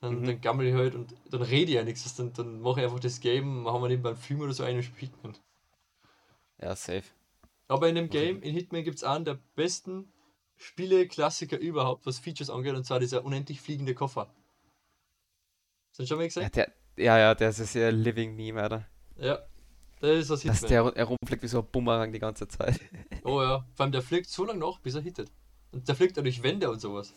Dann, 0.00 0.20
Mhm. 0.20 0.24
dann 0.26 0.40
gammel 0.40 0.66
ich 0.68 0.74
halt 0.74 0.94
und 0.94 1.14
dann 1.30 1.42
rede 1.42 1.70
ich 1.70 1.76
ja 1.76 1.84
nichts. 1.84 2.14
Dann, 2.16 2.32
dann 2.32 2.60
mache 2.60 2.80
ich 2.80 2.86
einfach 2.86 3.00
das 3.00 3.20
Game, 3.20 3.62
machen 3.62 3.82
wir 3.82 3.88
nebenbei 3.88 4.10
einen 4.10 4.18
Film 4.18 4.40
oder 4.40 4.52
so 4.54 4.62
ein 4.62 4.76
und 4.76 4.82
spiele 4.82 5.10
Hitman. 5.12 5.34
Ja, 6.60 6.74
safe. 6.76 7.04
Aber 7.68 7.88
in 7.88 7.94
dem 7.94 8.08
Game, 8.10 8.42
in 8.42 8.54
Hitman 8.54 8.84
gibt 8.84 8.96
es 8.98 9.04
einen 9.04 9.24
der 9.24 9.38
besten 9.54 10.12
Spiele-Klassiker 10.56 11.58
überhaupt, 11.58 12.06
was 12.06 12.18
Features 12.18 12.50
angeht, 12.50 12.74
und 12.74 12.84
zwar 12.84 13.00
dieser 13.00 13.24
unendlich 13.24 13.60
fliegende 13.60 13.94
Koffer. 13.94 14.32
Hast 15.90 16.00
du 16.00 16.06
schon 16.06 16.16
mal 16.18 16.22
Ja, 16.24 16.28
gesehen? 16.28 16.50
der, 16.54 16.72
ja, 16.96 17.18
ja, 17.18 17.34
der 17.34 17.50
ist 17.50 17.60
ein 17.60 17.66
sehr 17.66 17.92
Living 17.92 18.34
Meme, 18.36 18.62
Alter. 18.62 18.86
Ja. 19.16 19.38
Das 20.00 20.10
ist 20.18 20.30
das 20.30 20.42
Dass 20.42 20.60
Hitman. 20.60 20.92
der 20.94 20.94
herumfliegt 20.96 21.42
wie 21.42 21.48
so 21.48 21.60
ein 21.60 21.66
Bumerang 21.70 22.12
die 22.12 22.18
ganze 22.18 22.46
Zeit. 22.48 22.78
Oh 23.24 23.40
ja. 23.40 23.66
Vor 23.74 23.84
allem 23.84 23.92
der 23.92 24.02
fliegt 24.02 24.28
so 24.28 24.44
lange 24.44 24.58
nach, 24.60 24.78
bis 24.80 24.94
er 24.96 25.00
hittet. 25.00 25.32
Und 25.72 25.88
der 25.88 25.94
fliegt 25.94 26.18
auch 26.18 26.22
durch 26.22 26.42
Wände 26.42 26.68
und 26.70 26.78
sowas. 26.78 27.14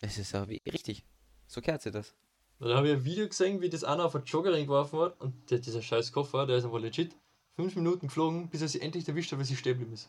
Es 0.00 0.18
ist 0.18 0.32
ja 0.32 0.48
wie, 0.48 0.60
richtig. 0.66 1.04
So 1.46 1.60
kehrt 1.60 1.80
sie 1.82 1.92
das. 1.92 2.16
Dann 2.58 2.74
habe 2.74 2.88
ich 2.88 2.94
ein 2.94 3.04
Video 3.04 3.28
gesehen, 3.28 3.60
wie 3.60 3.68
das 3.70 3.84
einer 3.84 4.04
auf 4.04 4.16
einen 4.16 4.24
Joggerring 4.24 4.66
geworfen 4.66 4.98
hat 4.98 5.20
und 5.20 5.48
der, 5.50 5.60
dieser 5.60 5.80
scheiß 5.80 6.10
Koffer, 6.10 6.44
der 6.44 6.56
ist 6.56 6.64
einfach 6.64 6.80
legit 6.80 7.14
fünf 7.58 7.74
Minuten 7.74 8.06
geflogen, 8.06 8.48
bis 8.48 8.62
er 8.62 8.68
sie 8.68 8.80
endlich 8.80 9.08
erwischt 9.08 9.32
hat, 9.32 9.38
weil 9.40 9.44
sie 9.44 9.56
stehen 9.56 9.72
geblieben 9.72 9.92
ist. 9.92 10.08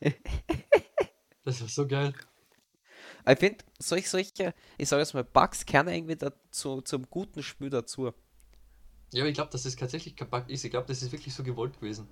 das 1.44 1.60
war 1.60 1.68
so 1.68 1.86
geil. 1.86 2.14
Ich 3.28 3.38
finde, 3.38 3.62
solche, 3.78 4.08
solche, 4.08 4.54
ich 4.78 4.88
sage 4.88 5.02
jetzt 5.02 5.12
mal, 5.12 5.22
Bugs 5.22 5.66
kehren 5.66 5.88
irgendwie 5.88 6.16
dazu, 6.16 6.80
zum 6.80 7.10
guten 7.10 7.42
Spiel 7.42 7.68
dazu. 7.68 8.14
Ja, 9.12 9.22
aber 9.22 9.28
ich 9.28 9.34
glaube, 9.34 9.50
dass 9.50 9.64
das 9.64 9.76
tatsächlich 9.76 10.16
kein 10.16 10.30
Bug 10.30 10.48
ist. 10.48 10.64
Ich 10.64 10.70
glaube, 10.70 10.86
das 10.86 11.02
ist 11.02 11.12
wirklich 11.12 11.34
so 11.34 11.42
gewollt 11.42 11.78
gewesen. 11.78 12.08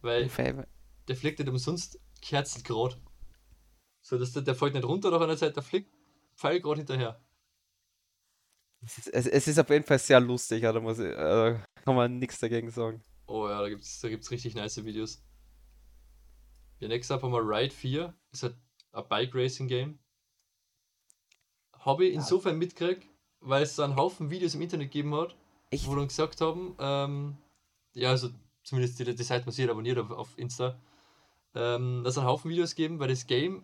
Weil 0.00 0.26
der 1.08 1.14
fliegt 1.14 1.38
nicht 1.38 1.48
umsonst 1.48 2.00
kerzengrad. 2.22 2.98
So, 4.00 4.16
dass 4.16 4.32
der, 4.32 4.40
der 4.40 4.54
fällt 4.54 4.72
nicht 4.72 4.86
runter 4.86 5.10
nach 5.10 5.20
einer 5.20 5.36
Zeit, 5.36 5.54
der 5.54 5.62
fliegt 5.62 5.92
Pfeil 6.34 6.62
gerade 6.62 6.78
hinterher. 6.78 7.20
Es 8.80 8.96
ist, 8.96 9.08
es, 9.08 9.26
es 9.26 9.48
ist 9.48 9.58
auf 9.58 9.68
jeden 9.68 9.84
Fall 9.84 9.98
sehr 9.98 10.20
lustig, 10.20 10.62
da 10.62 10.80
muss 10.80 10.98
äh, 10.98 11.58
kann 11.84 11.94
man 11.94 12.18
nichts 12.18 12.40
dagegen 12.40 12.70
sagen. 12.70 13.02
Oh 13.26 13.48
ja, 13.48 13.60
da 13.60 13.68
gibt's, 13.68 14.00
da 14.00 14.08
gibt's 14.08 14.30
richtig 14.30 14.54
nice 14.54 14.84
Videos. 14.84 15.22
Ja, 16.80 16.88
next 16.88 17.10
up 17.10 17.22
haben 17.22 17.32
wir 17.32 17.40
Ride 17.40 17.72
4. 17.72 18.14
Ist 18.32 18.42
halt 18.42 18.56
ein 18.92 19.08
Bike 19.08 19.34
Racing 19.34 19.68
Game. 19.68 19.98
Habe 21.78 22.06
ich 22.06 22.14
insofern 22.14 22.58
mitgekriegt, 22.58 23.06
weil 23.40 23.62
es 23.62 23.76
da 23.76 23.84
einen 23.84 23.96
Haufen 23.96 24.30
Videos 24.30 24.54
im 24.54 24.62
Internet 24.62 24.90
gegeben 24.90 25.14
hat, 25.14 25.36
Ich, 25.70 25.86
wo 25.86 25.94
dann 25.94 26.08
gesagt 26.08 26.40
haben, 26.40 26.74
ähm, 26.78 27.36
ja, 27.92 28.10
also 28.10 28.30
zumindest 28.62 28.98
die, 28.98 29.14
die 29.14 29.22
Seite, 29.22 29.46
was 29.46 29.58
ihr 29.58 29.70
abonniert 29.70 29.98
auf, 29.98 30.10
auf 30.10 30.38
Insta, 30.38 30.78
ähm, 31.54 32.02
dass 32.02 32.14
es 32.14 32.18
einen 32.18 32.26
Haufen 32.26 32.50
Videos 32.50 32.74
geben, 32.74 32.98
weil 32.98 33.08
das 33.08 33.26
Game, 33.26 33.62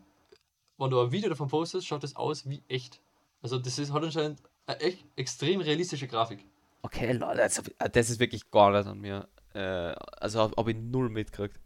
wenn 0.76 0.90
du 0.90 1.00
ein 1.00 1.12
Video 1.12 1.30
davon 1.30 1.48
postest, 1.48 1.86
schaut 1.86 2.02
das 2.02 2.16
aus 2.16 2.48
wie 2.48 2.62
echt. 2.68 3.00
Also 3.42 3.58
das 3.58 3.78
ist, 3.78 3.92
hat 3.92 4.02
anscheinend 4.04 4.42
eine 4.66 4.80
echt 4.80 5.04
extrem 5.16 5.60
realistische 5.60 6.06
Grafik. 6.06 6.44
okay, 6.82 7.12
Leute, 7.12 7.42
also, 7.42 7.62
das 7.92 8.10
ist 8.10 8.20
wirklich 8.20 8.50
gar 8.50 8.70
nicht 8.70 8.86
an 8.86 9.00
mir. 9.00 9.28
Äh, 9.54 9.94
also 10.18 10.40
habe 10.40 10.54
hab 10.56 10.68
ich 10.68 10.76
null 10.76 11.08
mitgekriegt. 11.08 11.58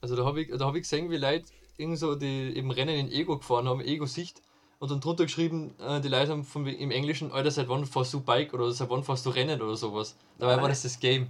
Also 0.00 0.16
da 0.16 0.24
habe 0.24 0.42
ich, 0.42 0.50
da 0.50 0.64
hab 0.64 0.74
ich 0.74 0.82
gesehen, 0.82 1.10
wie 1.10 1.16
Leute 1.16 1.46
irgend 1.76 1.98
so 1.98 2.14
die 2.14 2.56
eben 2.56 2.70
Rennen 2.70 2.96
in 2.96 3.12
Ego 3.12 3.38
gefahren 3.38 3.68
haben, 3.68 3.80
Ego-Sicht, 3.80 4.40
und 4.78 4.90
dann 4.90 5.00
drunter 5.00 5.24
geschrieben, 5.24 5.74
äh, 5.78 6.00
die 6.00 6.08
Leute 6.08 6.32
haben 6.32 6.44
von, 6.44 6.66
im 6.66 6.90
Englischen, 6.90 7.32
Alter, 7.32 7.50
seit 7.50 7.68
wann 7.68 7.84
fährst 7.84 8.14
du 8.14 8.20
Bike 8.20 8.54
oder 8.54 8.70
seit 8.72 8.88
wann 8.88 9.04
fährst 9.04 9.26
du 9.26 9.30
Rennen 9.30 9.60
oder 9.60 9.76
sowas. 9.76 10.16
Dabei 10.38 10.60
war 10.60 10.68
das 10.68 10.82
das 10.82 10.98
Game. 10.98 11.28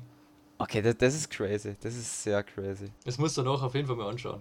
Okay, 0.59 0.81
das, 0.83 0.97
das 0.99 1.15
ist 1.15 1.31
crazy. 1.31 1.75
Das 1.81 1.97
ist 1.97 2.23
sehr 2.23 2.43
crazy. 2.45 2.93
Das 3.05 3.19
musst 3.19 3.37
du 3.37 3.43
noch 3.43 3.63
auf 3.63 3.75
jeden 3.75 3.89
Fall 3.89 3.97
mal 3.97 4.09
anschauen. 4.09 4.41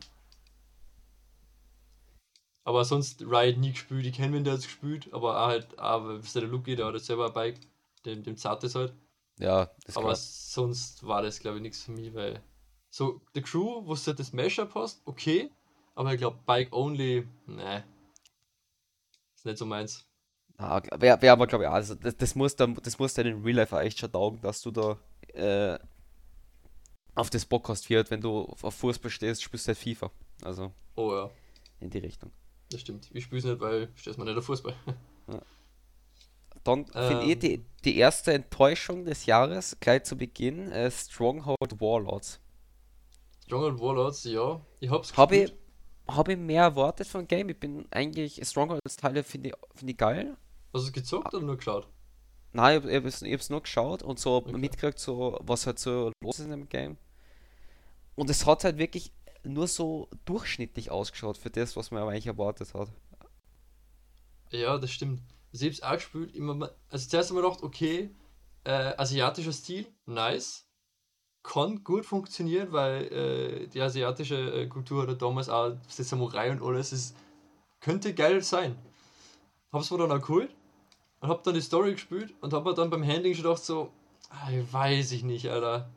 Aber 2.66 2.86
sonst 2.86 3.24
Riot 3.24 3.58
nie 3.58 3.72
gespielt, 3.72 4.06
ich 4.06 4.14
kenne 4.14 4.36
wen 4.36 4.44
der 4.44 4.54
hat 4.54 4.62
gespielt, 4.62 5.12
aber 5.12 5.42
auch 5.42 5.48
halt, 5.48 5.80
aber 5.80 6.18
ist 6.18 6.36
der 6.36 6.44
Luki, 6.44 6.76
der 6.76 6.86
hat 6.86 6.94
jetzt 6.94 7.08
selber 7.08 7.28
ein 7.28 7.34
Bike, 7.34 7.60
dem, 8.06 8.22
dem 8.22 8.38
zart 8.38 8.64
ist 8.64 8.76
halt. 8.76 8.94
Ja, 9.40 9.72
Aber 9.96 10.16
sonst 10.16 11.06
war 11.08 11.22
das, 11.22 11.40
glaube 11.40 11.58
ich, 11.58 11.64
nichts 11.64 11.84
für 11.84 11.92
mich, 11.92 12.14
weil 12.14 12.44
so, 12.90 13.22
The 13.34 13.42
Crew, 13.42 13.86
wo 13.86 13.96
du 13.96 14.14
das 14.14 14.34
Mashup 14.34 14.76
hast, 14.76 15.02
okay, 15.06 15.50
aber 15.96 16.14
ich 16.14 16.20
glaube, 16.20 16.40
Bike 16.46 16.74
Only, 16.74 17.28
ne. 17.46 17.86
Ist 19.36 19.46
nicht 19.46 19.58
so 19.58 19.66
meins. 19.66 20.06
Ah, 20.58 20.82
Wäre 20.98 21.22
wär 21.22 21.32
aber, 21.32 21.48
glaube 21.48 21.64
ich, 21.64 21.70
also 21.70 21.96
das, 21.96 22.18
das 22.18 22.36
muss 22.36 22.56
dann, 22.56 22.76
das 22.76 23.00
muss 23.00 23.14
dann 23.14 23.28
in 23.28 23.42
Real 23.44 23.56
Life 23.58 23.80
echt 23.80 24.00
schon 24.00 24.12
taugen, 24.12 24.42
dass 24.42 24.62
du 24.62 24.72
da 24.72 24.98
äh, 25.34 25.80
auf 27.16 27.30
das 27.30 27.46
Bock 27.46 27.70
hast, 27.70 27.90
halt, 27.90 28.12
wenn 28.12 28.20
du 28.20 28.44
auf 28.62 28.76
Fußball 28.76 29.10
stehst, 29.10 29.42
spielst 29.42 29.68
du 29.68 29.70
halt 29.70 29.78
FIFA. 29.78 30.12
Also 30.44 30.74
Oh 30.96 31.14
ja, 31.14 31.30
in 31.80 31.90
die 31.90 32.00
Richtung. 32.00 32.32
das 32.70 32.82
stimmt. 32.82 33.10
Ich 33.14 33.24
spiele 33.24 33.40
es 33.40 33.46
nicht, 33.46 33.60
weil 33.62 33.90
ich 33.96 34.18
mir 34.18 34.26
nicht 34.26 34.38
auf 34.38 34.46
Fußball. 34.46 34.76
Dann 36.64 36.86
finde 37.00 37.26
ich 37.26 37.40
Ähm. 37.40 37.40
die, 37.40 37.66
die 37.86 37.98
erste 37.98 38.34
Enttäuschung 38.34 39.06
des 39.06 39.26
Jahres 39.26 39.78
gleich 39.80 40.04
zu 40.04 40.18
Beginn 40.18 40.72
äh, 40.72 40.90
Stronghold 40.92 41.80
Warlords. 41.82 42.40
Stronghold 43.42 43.82
Warlords, 43.82 44.24
ja. 44.24 44.62
Ich 44.80 44.90
hab's 44.90 45.10
Habe 45.12 45.36
ich, 45.38 45.52
gespielt. 45.52 45.60
hab 46.08 46.30
ich 46.30 46.38
mehr 46.38 46.64
erwartet 46.64 47.08
von 47.08 47.28
Game. 47.28 47.50
Ich 47.50 47.60
bin 47.60 47.88
eigentlich, 47.92 48.42
Strongholds-Teile 48.48 49.24
finde 49.24 49.50
ich, 49.50 49.56
find 49.76 49.92
ich 49.92 49.98
geil. 49.98 50.38
Hast 50.74 50.86
du 50.86 50.88
es 50.88 50.94
gezockt 50.94 51.32
oder 51.36 51.46
nur 51.46 51.58
geschaut? 51.58 51.88
Nein, 52.54 52.80
ich, 52.80 52.86
ich 52.90 52.96
habe 52.96 53.08
es 53.08 53.22
ich 53.22 53.34
hab's 53.34 53.50
nur 53.50 53.62
geschaut 53.62 54.04
und 54.04 54.20
so 54.20 54.46
Okay. 54.46 54.52
mitgekriegt, 54.52 55.00
so, 55.00 55.38
was 55.42 55.66
halt 55.68 55.80
so 55.80 56.12
los 56.22 56.40
ist 56.40 56.46
in 56.46 56.52
dem 56.52 56.70
Game. 56.70 56.98
Und 58.16 58.30
es 58.30 58.46
hat 58.46 58.64
halt 58.64 58.78
wirklich 58.78 59.12
nur 59.44 59.68
so 59.68 60.10
durchschnittlich 60.26 60.92
ausgeschaut 60.92 61.38
für 61.38 61.50
das, 61.50 61.76
was 61.76 61.92
man 61.92 62.04
eigentlich 62.04 62.28
erwartet 62.28 62.74
hat. 62.74 62.90
Ja, 64.52 64.78
das 64.78 64.92
stimmt. 64.92 65.22
Also 65.52 65.66
ich 65.66 65.82
hab's 65.82 65.84
auch 65.84 65.96
gespielt. 65.96 66.36
Immer, 66.36 66.72
also 66.90 67.10
zuerst 67.10 67.32
einmal 67.32 67.44
gedacht, 67.44 67.64
okay, 67.64 68.16
äh, 68.64 68.94
asiatischer 68.98 69.54
Stil, 69.54 69.88
nice. 70.06 70.66
Kann 71.42 71.84
gut 71.84 72.06
funktionieren, 72.06 72.72
weil 72.72 73.06
äh, 73.06 73.68
die 73.68 73.82
asiatische 73.82 74.36
äh, 74.36 74.68
Kultur 74.68 75.04
oder 75.04 75.16
damals 75.16 75.50
auch 75.50 75.76
das 75.96 76.10
Samurai 76.10 76.52
und 76.52 76.62
alles 76.62 76.92
ist, 76.92 77.16
könnte 77.80 78.14
geil 78.14 78.42
sein. 78.44 78.78
Hab's 79.72 79.90
mir 79.90 79.98
dann 79.98 80.12
auch 80.12 80.22
geholt 80.22 80.54
und 81.22 81.30
hab 81.30 81.44
dann 81.44 81.54
die 81.54 81.62
Story 81.62 81.94
gespielt 81.94 82.34
und 82.42 82.54
hab 82.54 82.66
mir 82.66 82.74
dann 82.74 82.90
beim 82.90 83.06
Handling 83.06 83.34
schon 83.34 83.44
gedacht 83.44 83.64
so, 83.64 83.92
ah, 84.30 84.50
weiß 84.72 85.12
ich 85.14 85.24
nicht, 85.24 85.50
Alter. 85.50 85.90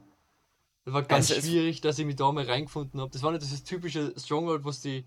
Das 0.85 0.95
war 0.95 1.03
ganz 1.03 1.31
Also 1.31 1.43
schwierig, 1.43 1.81
dass 1.81 1.99
ich 1.99 2.07
mich 2.07 2.17
da 2.17 2.31
mal 2.33 2.45
reingefunden 2.45 3.01
habe. 3.01 3.11
Das 3.11 3.23
war 3.23 3.31
nicht 3.33 3.43
dieses 3.43 3.65
typische 3.65 4.15
Stronghold, 4.19 4.65
was 4.65 4.81
die 4.81 5.05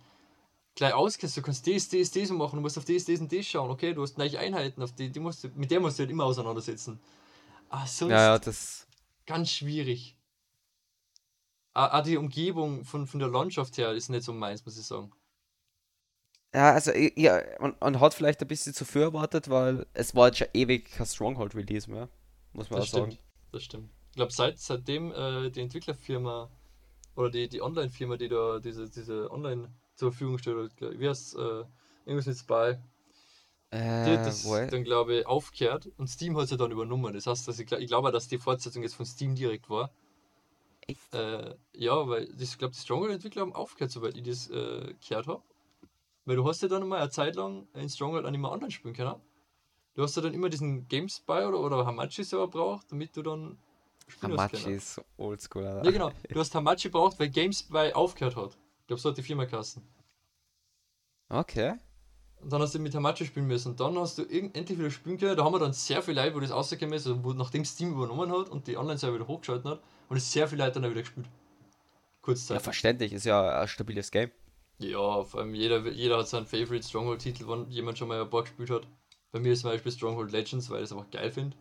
gleich 0.75 0.93
auskennst. 0.93 1.37
Du 1.37 1.41
kannst 1.41 1.65
das, 1.67 1.89
das, 1.89 2.11
das 2.11 2.29
machen, 2.29 2.57
du 2.57 2.61
musst 2.61 2.77
auf 2.77 2.85
das, 2.85 3.05
das 3.05 3.19
und 3.19 3.31
das 3.31 3.45
schauen. 3.45 3.69
Okay, 3.71 3.93
du 3.93 4.01
hast 4.03 4.17
neue 4.17 4.37
Einheiten, 4.39 4.81
auf 4.83 4.93
die, 4.93 5.09
die 5.11 5.19
musst 5.19 5.43
du, 5.43 5.49
mit 5.55 5.71
der 5.71 5.79
musst 5.79 5.97
du 5.99 6.03
halt 6.03 6.11
immer 6.11 6.25
auseinandersetzen. 6.25 6.99
Ah, 7.69 7.87
sonst 7.87 8.11
Ja, 8.11 8.21
ja, 8.33 8.39
das. 8.39 8.87
ganz 9.25 9.51
schwierig. 9.51 10.15
Ah, 11.73 12.01
die 12.01 12.17
Umgebung 12.17 12.85
von, 12.85 13.05
von 13.05 13.19
der 13.19 13.29
Landschaft 13.29 13.77
her 13.77 13.91
ist 13.93 14.09
nicht 14.09 14.23
so 14.23 14.31
meins, 14.33 14.65
muss 14.65 14.77
ich 14.77 14.85
sagen. 14.85 15.11
Ja, 16.53 16.71
also, 16.71 16.91
ja, 16.93 17.41
man, 17.59 17.75
man 17.81 17.99
hat 17.99 18.13
vielleicht 18.13 18.41
ein 18.41 18.47
bisschen 18.47 18.73
zu 18.73 18.85
viel 18.85 19.01
erwartet, 19.01 19.49
weil 19.49 19.85
es 19.93 20.15
war 20.15 20.27
jetzt 20.27 20.37
schon 20.37 20.47
ewig 20.53 20.89
kein 20.91 21.05
Stronghold-Release 21.05 21.89
mehr. 21.91 22.07
Muss 22.53 22.69
man 22.69 22.79
Das 22.79 22.87
auch 22.89 22.93
sagen. 22.93 23.11
stimmt. 23.11 23.23
Das 23.51 23.63
stimmt. 23.63 23.89
Ich 24.11 24.15
glaube, 24.15 24.31
seit, 24.31 24.57
seitdem 24.59 25.11
äh, 25.11 25.49
die 25.49 25.59
Entwicklerfirma 25.61 26.49
oder 27.15 27.29
die, 27.29 27.49
die 27.49 27.61
Online-Firma, 27.61 28.15
die 28.15 28.29
da 28.29 28.59
diese, 28.59 28.89
diese 28.89 29.29
Online 29.31 29.69
zur 29.95 30.11
Verfügung 30.11 30.37
ich, 30.37 30.45
wie 30.45 31.09
heißt 31.09 31.35
äh, 31.35 31.63
irgendwas 32.05 32.27
mit 32.27 32.37
Spy, 32.37 32.77
die 33.71 33.77
Äh, 33.77 34.17
hat 34.17 34.25
das 34.25 34.43
dann, 34.43 34.83
glaube 34.83 35.19
ich, 35.19 35.27
aufgehört 35.27 35.89
und 35.97 36.07
Steam 36.07 36.37
hat 36.37 36.47
sie 36.47 36.57
dann 36.57 36.71
übernommen. 36.71 37.13
Das 37.13 37.27
heißt, 37.27 37.47
dass 37.47 37.59
ich, 37.59 37.71
ich 37.71 37.87
glaube, 37.87 38.11
dass 38.11 38.27
die 38.27 38.37
Fortsetzung 38.37 38.83
jetzt 38.83 38.95
von 38.95 39.05
Steam 39.05 39.35
direkt 39.35 39.69
war. 39.69 39.91
Echt? 40.87 41.13
Äh, 41.13 41.55
ja, 41.73 42.07
weil 42.07 42.29
ich 42.39 42.57
glaube, 42.57 42.73
die 42.73 42.79
Stronghold-Entwickler 42.79 43.41
haben 43.41 43.53
aufgehört, 43.53 43.91
soweit 43.91 44.15
ich 44.15 44.23
das 44.23 44.49
äh, 44.49 44.93
gehört 45.07 45.27
habe. 45.27 45.43
Weil 46.25 46.35
du 46.35 46.47
hast 46.47 46.61
ja 46.61 46.67
dann 46.67 46.87
mal 46.87 47.01
eine 47.01 47.09
Zeit 47.09 47.35
lang 47.35 47.67
in 47.73 47.89
Stronghold 47.89 48.25
auch 48.25 48.31
nicht 48.31 48.39
mehr 48.39 48.51
online 48.51 48.71
spielen 48.71 48.93
können. 48.93 49.15
Du 49.95 50.03
hast 50.03 50.15
ja 50.15 50.21
dann 50.21 50.33
immer 50.33 50.49
diesen 50.49 50.87
GameSpy 50.87 51.31
oder, 51.31 51.59
oder 51.59 51.85
Hamachi-Server 51.85 52.47
braucht, 52.47 52.91
damit 52.91 53.15
du 53.15 53.23
dann 53.23 53.57
spielen 54.07 54.33
Hamachi 54.33 54.71
ist 54.71 55.01
oldschool. 55.17 55.63
Ja, 55.63 55.91
genau. 55.91 56.11
Du 56.29 56.39
hast 56.39 56.53
Hamachi 56.53 56.89
braucht, 56.89 57.19
weil 57.19 57.29
GameSpy 57.29 57.93
aufgehört 57.93 58.35
hat. 58.35 58.57
Ich 58.85 58.87
glaube, 58.87 59.01
so 59.01 59.09
hat 59.09 59.17
die 59.17 59.23
Firma 59.23 59.47
kassen. 59.47 59.81
Okay. 61.27 61.73
Und 62.39 62.53
dann 62.53 62.61
hast 62.61 62.75
du 62.75 62.79
mit 62.79 62.93
Hamachi 62.93 63.25
spielen 63.25 63.47
müssen. 63.47 63.71
Und 63.71 63.79
dann 63.79 63.97
hast 63.97 64.19
du 64.19 64.23
endlich 64.29 64.77
wieder 64.77 64.91
spielen 64.91 65.17
können. 65.17 65.35
Da 65.35 65.43
haben 65.43 65.53
wir 65.53 65.59
dann 65.59 65.73
sehr 65.73 66.03
viele 66.03 66.21
Leute, 66.21 66.35
wo 66.35 66.39
das 66.39 66.51
rausgekommen 66.51 66.93
ist, 66.93 67.07
also 67.07 67.23
wo, 67.23 67.33
nachdem 67.33 67.65
Steam 67.65 67.93
übernommen 67.93 68.31
hat 68.31 68.49
und 68.49 68.67
die 68.67 68.77
Online-Server 68.77 69.15
wieder 69.15 69.27
hochgeschaltet 69.27 69.65
hat, 69.65 69.81
und 70.07 70.17
es 70.17 70.31
sehr 70.31 70.47
viele 70.47 70.63
Leute 70.63 70.79
dann 70.79 70.91
wieder 70.91 71.01
gespielt. 71.01 71.25
Ja, 71.25 71.31
Kurzzeitig. 72.21 72.63
verständlich, 72.63 73.13
ist 73.13 73.25
ja 73.25 73.61
ein 73.61 73.67
stabiles 73.67 74.11
Game. 74.11 74.29
Ja, 74.77 75.23
vor 75.23 75.39
allem 75.39 75.55
jeder, 75.55 75.79
jeder 75.89 76.19
hat 76.19 76.27
seinen 76.27 76.45
Favorite 76.45 76.87
Stronghold-Titel, 76.87 77.47
wenn 77.47 77.67
jemand 77.71 77.97
schon 77.97 78.07
mal 78.07 78.21
ein 78.21 78.29
paar 78.29 78.43
gespielt 78.43 78.69
hat. 78.69 78.87
Bei 79.31 79.39
mir 79.39 79.53
ist 79.53 79.61
zum 79.61 79.71
Beispiel 79.71 79.91
Stronghold 79.91 80.31
Legends, 80.31 80.69
weil 80.69 80.83
ich 80.83 80.83
es 80.83 80.91
einfach 80.91 81.09
geil 81.09 81.31
finde. 81.31 81.57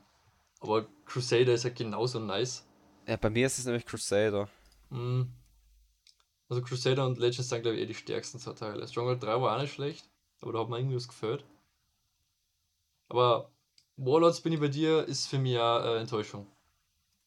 Aber 0.61 0.87
Crusader 1.07 1.55
ist 1.55 1.65
halt 1.65 1.77
genauso 1.77 2.19
nice. 2.19 2.67
Ja, 3.09 3.17
bei 3.17 3.31
mir 3.31 3.47
ist 3.47 3.59
es 3.59 3.65
nämlich 3.65 3.87
Crusader. 3.87 4.49
Mm. 4.91 5.23
Also 6.49 6.63
Crusader 6.63 7.05
und 7.07 7.19
Legends 7.19 7.51
sind 7.51 7.61
glaube 7.61 7.77
ich 7.77 7.83
eh 7.83 7.87
die 7.87 7.93
stärksten 7.95 8.39
zwei 8.39 8.55
Teile. 8.55 8.89
Stronghold 8.89 9.23
3 9.23 9.41
war 9.43 9.57
auch 9.57 9.61
nicht 9.61 9.75
schlecht, 9.75 10.09
aber 10.41 10.55
da 10.55 10.61
hat 10.61 10.71
mir 10.71 10.79
irgendwie 10.79 10.97
was 10.97 11.09
gefällt. 11.09 11.45
Aber 13.09 13.51
Warlords 13.97 14.43
bin 14.43 14.53
ich 14.53 14.61
bei 14.61 14.69
dir, 14.69 15.05
ist 15.07 15.27
für 15.27 15.39
mich 15.39 15.59
auch 15.59 15.83
äh, 15.85 16.01
Enttäuschung. 16.01 16.47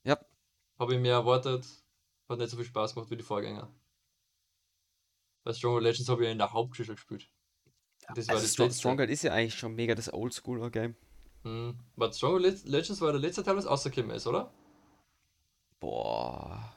Ja. 0.03 0.17
Habe 0.79 0.95
ich 0.95 0.99
mehr 0.99 1.13
erwartet, 1.13 1.67
hat 2.27 2.39
nicht 2.39 2.49
so 2.49 2.57
viel 2.57 2.65
Spaß 2.65 2.95
gemacht 2.95 3.11
wie 3.11 3.17
die 3.17 3.21
Vorgänger. 3.23 3.69
Bei 5.43 5.51
Stronghold 5.51 5.81
Legends 5.83 6.09
habe 6.09 6.21
ich 6.21 6.25
ja 6.27 6.31
in 6.31 6.37
der 6.37 6.53
Hauptschule 6.53 6.93
gespielt. 6.93 7.27
Das 8.13 8.31
war 8.31 8.35
Also 8.35 8.45
das 8.45 8.53
Strong, 8.53 8.67
letzte. 8.67 8.79
Stronghold 8.79 9.09
ist 9.09 9.23
ja 9.23 9.33
eigentlich 9.33 9.55
schon 9.55 9.75
mega 9.75 9.95
das 9.95 10.13
Oldschool-Game. 10.13 10.95
Hm. 11.43 11.79
Warte, 11.95 12.15
Stronghold 12.15 12.43
Le- 12.43 12.69
Legends 12.71 13.01
war 13.01 13.11
der 13.11 13.19
letzte 13.21 13.41
Teil, 13.43 13.57
was 13.57 13.65
rausgekommen 13.67 14.11
ist, 14.11 14.27
oder? 14.27 14.51
Boah. 15.79 16.76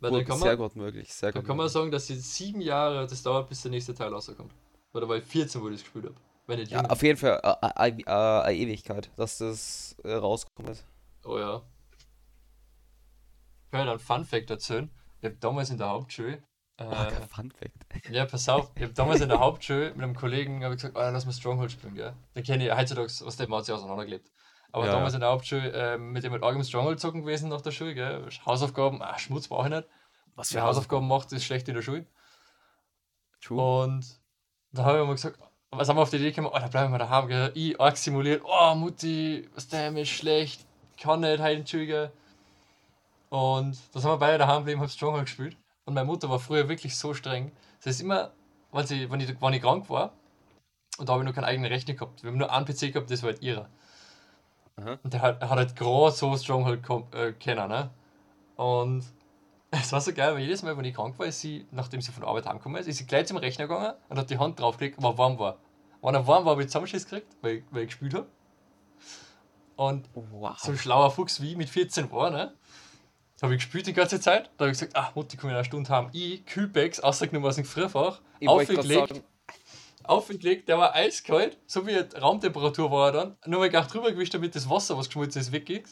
Weil 0.00 0.10
Gut, 0.10 0.20
dann 0.20 0.26
kann 0.26 0.38
sehr 0.38 0.56
man, 0.56 0.58
gut 0.58 0.76
möglich, 0.76 1.12
sehr 1.12 1.32
dann 1.32 1.42
gut 1.42 1.46
kann 1.46 1.56
man 1.56 1.64
möglich. 1.64 1.72
sagen, 1.72 1.90
dass 1.90 2.08
jetzt 2.08 2.34
sieben 2.34 2.60
Jahre 2.60 3.06
das 3.06 3.22
dauert, 3.22 3.48
bis 3.48 3.62
der 3.62 3.70
nächste 3.70 3.94
Teil 3.94 4.12
rauskommt. 4.12 4.52
Oder 4.92 5.08
weil 5.08 5.20
14, 5.22 5.60
wo 5.60 5.68
ich 5.68 5.74
das 5.74 5.82
gespielt 5.82 6.06
habe. 6.06 6.16
Wenn 6.46 6.58
nicht 6.60 6.70
Ja, 6.72 6.84
auf 6.84 7.02
jeden 7.02 7.18
Fall 7.18 7.40
äh, 7.42 7.88
äh, 7.88 8.02
äh, 8.02 8.04
eine 8.06 8.56
Ewigkeit, 8.56 9.10
dass 9.16 9.38
das 9.38 9.96
äh, 10.04 10.12
rauskommt. 10.12 10.84
Oh 11.24 11.38
ja. 11.38 11.62
Ich 13.64 13.70
kann 13.72 13.84
ja 13.86 13.90
einen 13.92 13.98
Fun 14.00 14.24
Fact 14.24 14.50
erzählen. 14.50 14.90
Ich 15.20 15.24
habe 15.24 15.36
damals 15.36 15.70
in 15.70 15.78
der 15.78 15.88
Hauptschule. 15.88 16.42
Oh, 16.78 16.84
Äh, 16.84 17.06
kein 17.10 17.28
Fun 17.28 17.50
Fact. 17.50 17.74
ja, 18.10 18.26
pass 18.26 18.48
auf, 18.48 18.70
ich 18.76 18.82
habe 18.82 18.92
damals 18.92 19.20
in 19.20 19.28
der 19.28 19.38
Hauptschule 19.40 19.90
mit 19.94 20.02
einem 20.02 20.14
Kollegen 20.14 20.62
ich 20.62 20.70
gesagt, 20.70 20.96
oh, 20.96 21.00
lass 21.00 21.26
mal 21.26 21.32
Stronghold 21.32 21.72
spielen, 21.72 21.94
gell? 21.94 22.14
Den 22.34 22.44
kenne 22.44 22.66
ich 22.66 22.72
heutzutage, 22.74 23.08
was 23.24 23.36
der 23.36 23.48
hat 23.48 23.64
sich 23.64 23.74
auseinandergelebt. 23.74 24.30
Aber 24.76 24.84
Ja, 24.84 24.92
damals 24.92 25.14
ja. 25.14 25.16
in 25.16 25.20
der 25.22 25.30
Hauptschule 25.30 25.72
äh, 25.72 25.96
mit 25.96 26.22
dem 26.22 26.32
mit 26.32 26.42
Argem 26.42 26.62
Stronghold 26.62 27.00
zocken 27.00 27.22
gewesen 27.22 27.48
nach 27.48 27.62
der 27.62 27.70
Schule, 27.70 27.94
gell? 27.94 28.28
Hausaufgaben, 28.44 29.00
ah, 29.00 29.18
Schmutz 29.18 29.48
brauche 29.48 29.68
ich 29.68 29.74
nicht. 29.74 29.88
Was 30.34 30.52
Wer 30.52 30.64
Hausaufgaben 30.64 31.08
macht, 31.08 31.32
ist 31.32 31.46
schlecht 31.46 31.66
in 31.68 31.76
der 31.76 31.80
Schule. 31.80 32.04
True. 33.40 33.84
Und 33.84 34.20
da 34.72 34.84
habe 34.84 35.00
ich 35.00 35.06
mal 35.06 35.14
gesagt, 35.14 35.38
was 35.70 35.88
haben 35.88 35.96
wir 35.96 36.02
auf 36.02 36.10
die 36.10 36.16
Idee 36.16 36.30
gekommen? 36.30 36.50
Oh, 36.52 36.58
da 36.58 36.68
bleiben 36.68 36.92
wir 36.92 36.98
daheim, 36.98 37.26
gell? 37.26 37.52
Ich 37.54 37.80
arg 37.80 37.96
simuliert, 37.96 38.42
oh 38.44 38.74
Mutti, 38.74 39.48
was 39.54 39.66
der 39.68 39.96
ist 39.96 40.10
schlecht, 40.10 40.66
kann 41.00 41.20
nicht 41.20 41.40
heute 41.40 41.60
Entschuldigen. 41.60 42.10
Und 43.30 43.78
da 43.94 44.00
sind 44.00 44.10
wir 44.10 44.18
beide 44.18 44.36
daheim 44.36 44.58
geblieben, 44.58 44.82
haben 44.82 44.90
Stronghold 44.90 45.24
gespielt. 45.24 45.56
Und 45.86 45.94
meine 45.94 46.04
Mutter 46.04 46.28
war 46.28 46.38
früher 46.38 46.68
wirklich 46.68 46.98
so 46.98 47.14
streng. 47.14 47.50
Das 47.78 47.86
heißt 47.86 48.02
immer, 48.02 48.32
wenn, 48.72 48.86
sie, 48.86 49.10
wenn, 49.10 49.20
ich, 49.20 49.40
wenn 49.40 49.54
ich 49.54 49.62
krank 49.62 49.88
war, 49.88 50.12
und 50.98 51.08
da 51.08 51.14
habe 51.14 51.22
ich 51.22 51.26
noch 51.26 51.34
keinen 51.34 51.44
eigenen 51.44 51.72
Rechner 51.72 51.94
gehabt. 51.94 52.22
Wir 52.22 52.30
haben 52.30 52.36
nur 52.36 52.52
einen 52.52 52.66
PC 52.66 52.92
gehabt, 52.92 53.10
das 53.10 53.22
war 53.22 53.30
halt 53.30 53.40
ihrer. 53.40 53.70
Aha. 54.76 54.98
Und 55.02 55.12
der 55.12 55.22
hat, 55.22 55.40
hat 55.42 55.50
halt 55.50 55.74
gerade 55.76 56.14
so 56.14 56.36
Stronghold 56.36 56.84
kom- 56.84 57.14
äh, 57.14 57.32
kennen, 57.32 57.68
ne? 57.68 57.90
Und 58.56 59.04
es 59.70 59.92
war 59.92 60.00
so 60.00 60.12
geil, 60.12 60.34
weil 60.34 60.40
jedes 60.42 60.62
Mal, 60.62 60.76
wenn 60.76 60.84
ich 60.84 60.94
krank 60.94 61.18
war, 61.18 61.26
ist 61.26 61.40
sie, 61.40 61.66
nachdem 61.70 62.00
sie 62.00 62.12
von 62.12 62.20
der 62.22 62.28
Arbeit 62.28 62.46
heimgekommen 62.46 62.80
ist, 62.80 62.86
ist 62.86 62.98
sie 62.98 63.06
gleich 63.06 63.26
zum 63.26 63.36
Rechner 63.38 63.66
gegangen 63.68 63.94
und 64.08 64.18
hat 64.18 64.30
die 64.30 64.38
Hand 64.38 64.60
draufgelegt, 64.60 65.02
weil 65.02 65.16
warm 65.18 65.38
war. 65.38 65.56
Wenn 66.02 66.14
er 66.14 66.26
warm 66.26 66.44
war, 66.44 66.52
habe 66.52 66.62
ich 66.62 66.68
Zusammenschiss 66.68 67.04
gekriegt, 67.08 67.34
weil, 67.42 67.56
ich- 67.56 67.64
weil 67.70 67.82
ich 67.82 67.88
gespielt 67.88 68.14
habe. 68.14 68.26
Und 69.76 70.08
Wow. 70.14 70.58
so 70.58 70.72
ein 70.72 70.78
schlauer 70.78 71.10
Fuchs 71.10 71.40
wie 71.42 71.50
ich 71.52 71.56
mit 71.56 71.68
14 71.68 72.10
war, 72.12 72.30
ne? 72.30 72.52
Habe 73.42 73.54
ich 73.54 73.60
gespielt 73.62 73.86
die 73.86 73.92
ganze 73.92 74.18
Zeit. 74.18 74.50
Da 74.56 74.64
habe 74.64 74.72
ich 74.72 74.78
gesagt, 74.78 74.96
ach 74.96 75.14
Mutti, 75.14 75.36
komm 75.36 75.50
in 75.50 75.56
einer 75.56 75.64
Stunde 75.64 75.90
haben. 75.90 76.08
Ich, 76.12 76.46
Kühlbecks, 76.46 77.00
ausgenommen 77.00 77.46
aus 77.46 77.56
dem 77.56 77.64
grad 77.66 78.20
aufgelegt, 78.46 79.22
aufgelegt, 80.08 80.68
der 80.68 80.78
war 80.78 80.94
eiskalt, 80.94 81.58
so 81.66 81.86
wie 81.86 81.94
Raumtemperatur 81.96 82.90
war 82.90 83.08
er 83.08 83.12
dann. 83.12 83.36
Nur 83.46 83.60
mal 83.60 83.68
gleich 83.70 83.86
drüber 83.86 84.10
gewischt, 84.12 84.34
damit 84.34 84.54
das 84.54 84.68
Wasser, 84.68 84.96
was 84.96 85.06
geschmolzen 85.08 85.40
ist, 85.40 85.52
weggeht. 85.52 85.88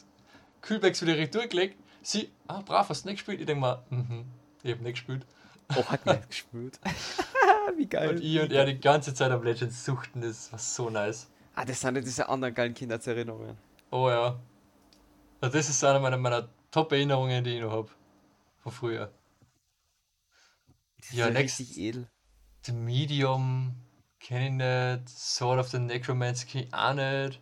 Kühlbecks 0.61 1.01
wieder 1.01 1.15
retour 1.17 1.47
gelegt. 1.47 1.77
Sie, 2.01 2.29
ah, 2.47 2.61
brav, 2.61 2.89
hast 2.89 3.03
du 3.05 3.09
nicht 3.09 3.17
gespielt? 3.17 3.39
Ich 3.39 3.45
denke 3.45 3.61
mal, 3.61 3.83
mhm, 3.89 4.25
ich 4.63 4.71
habe 4.71 4.83
nicht 4.83 4.93
gespielt. 4.93 5.25
oh, 5.75 5.83
hat 5.85 6.05
nicht 6.05 6.27
gespielt. 6.29 6.79
Wie 7.77 7.87
geil. 7.87 8.09
Und 8.09 8.21
ich 8.23 8.39
und 8.39 8.51
er 8.51 8.65
die 8.65 8.79
ganze 8.79 9.13
Zeit 9.13 9.31
am 9.31 9.43
Legends 9.43 9.83
suchten, 9.85 10.21
das 10.21 10.51
war 10.51 10.59
so 10.59 10.89
nice. 10.89 11.29
Ah, 11.55 11.65
das 11.65 11.81
sind 11.81 11.95
ja 11.95 12.01
diese 12.01 12.27
anderen 12.29 12.53
geilen 12.53 12.73
Kindheitserinnerungen. 12.73 13.57
Oh 13.91 14.09
ja. 14.09 14.39
Also 15.41 15.57
das 15.57 15.69
ist 15.69 15.83
eine 15.83 15.99
meiner, 15.99 16.17
meiner 16.17 16.49
Top-Erinnerungen, 16.71 17.43
die 17.43 17.55
ich 17.55 17.61
noch 17.61 17.71
habe. 17.71 17.89
Von 18.59 18.71
früher. 18.71 19.11
Das 20.99 21.11
Ja, 21.11 21.27
ist 21.27 21.33
ja 21.33 21.39
next- 21.39 21.59
richtig 21.59 21.77
edel. 21.77 22.07
The 22.65 22.71
Medium 22.73 23.75
kenne 24.25 24.45
ich 24.47 25.05
nicht. 25.05 25.09
Sword 25.09 25.59
of 25.59 25.69
the 25.69 25.77
Necromancer 25.77 26.47
kenne 26.47 26.65
ich 26.65 26.73
auch 26.73 26.93
nicht. 26.93 27.41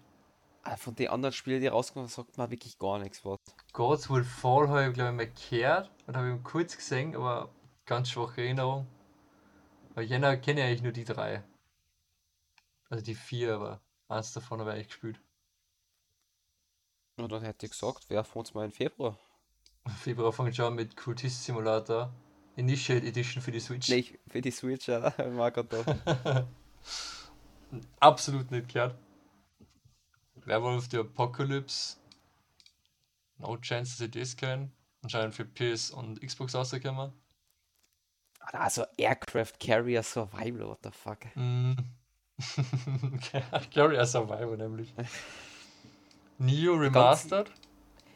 Ah, 0.63 0.75
Von 0.75 0.95
den 0.95 1.09
anderen 1.09 1.33
Spielen, 1.33 1.61
die 1.61 1.67
rauskommen, 1.67 2.07
sagt 2.07 2.37
man 2.37 2.51
wirklich 2.51 2.77
gar 2.77 2.99
nichts 2.99 3.23
was. 3.25 3.39
Gods 3.71 4.09
Will 4.09 4.23
Fall 4.23 4.67
habe 4.67 4.87
ich 4.87 4.93
glaube 4.93 5.11
ich 5.11 5.15
mal 5.15 5.31
gehört 5.49 5.91
und 6.07 6.17
habe 6.17 6.29
ihn 6.29 6.43
kurz 6.43 6.75
gesehen, 6.75 7.15
aber 7.15 7.49
ganz 7.85 8.09
schwache 8.09 8.41
Erinnerung. 8.41 8.87
Weil 9.93 10.05
jener 10.05 10.37
kenne 10.37 10.61
ich 10.61 10.67
eigentlich 10.67 10.83
nur 10.83 10.91
die 10.91 11.03
drei. 11.05 11.43
Also 12.89 13.03
die 13.03 13.15
vier, 13.15 13.55
aber 13.55 13.81
eins 14.07 14.33
davon 14.33 14.59
habe 14.59 14.71
ich 14.71 14.75
eigentlich 14.75 14.87
gespielt. 14.87 15.21
Und 17.17 17.31
dann 17.31 17.43
hätte 17.43 17.65
ich 17.65 17.71
gesagt, 17.71 18.09
werfen 18.09 18.35
wir 18.35 18.39
uns 18.39 18.53
mal 18.53 18.65
in 18.65 18.71
Februar. 18.71 19.17
Februar 19.99 20.33
fängt 20.33 20.55
schon 20.55 20.75
mit 20.75 20.95
Cultist 20.97 21.43
Simulator 21.43 22.13
Initiate 22.55 23.05
Edition 23.05 23.41
für 23.41 23.51
die 23.51 23.59
Switch. 23.59 23.89
Nee, 23.89 24.19
für 24.27 24.41
die 24.41 24.51
Switch, 24.51 24.87
ja, 24.87 24.99
da. 25.09 26.47
Absolut 27.99 28.51
nicht 28.51 28.71
gehört. 28.71 28.95
Werewolf 30.45 30.87
the 30.91 30.99
Apocalypse. 30.99 31.97
No 33.37 33.57
chance, 33.57 33.91
dass 33.91 34.01
ich 34.01 34.11
das 34.11 34.35
kenne. 34.35 34.71
Anscheinend 35.01 35.35
für 35.35 35.45
PS 35.45 35.91
und 35.91 36.21
Xbox 36.21 36.55
rausgekommen. 36.55 37.11
Also 38.39 38.85
Aircraft 38.97 39.53
Carrier 39.59 40.03
Survival, 40.03 40.67
what 40.67 40.79
the 40.83 40.91
fuck. 40.91 41.19
Mm. 41.35 41.73
Carrier 43.73 44.05
Survivor 44.05 44.57
nämlich. 44.57 44.93
Neo 46.37 46.75
Remastered. 46.75 47.51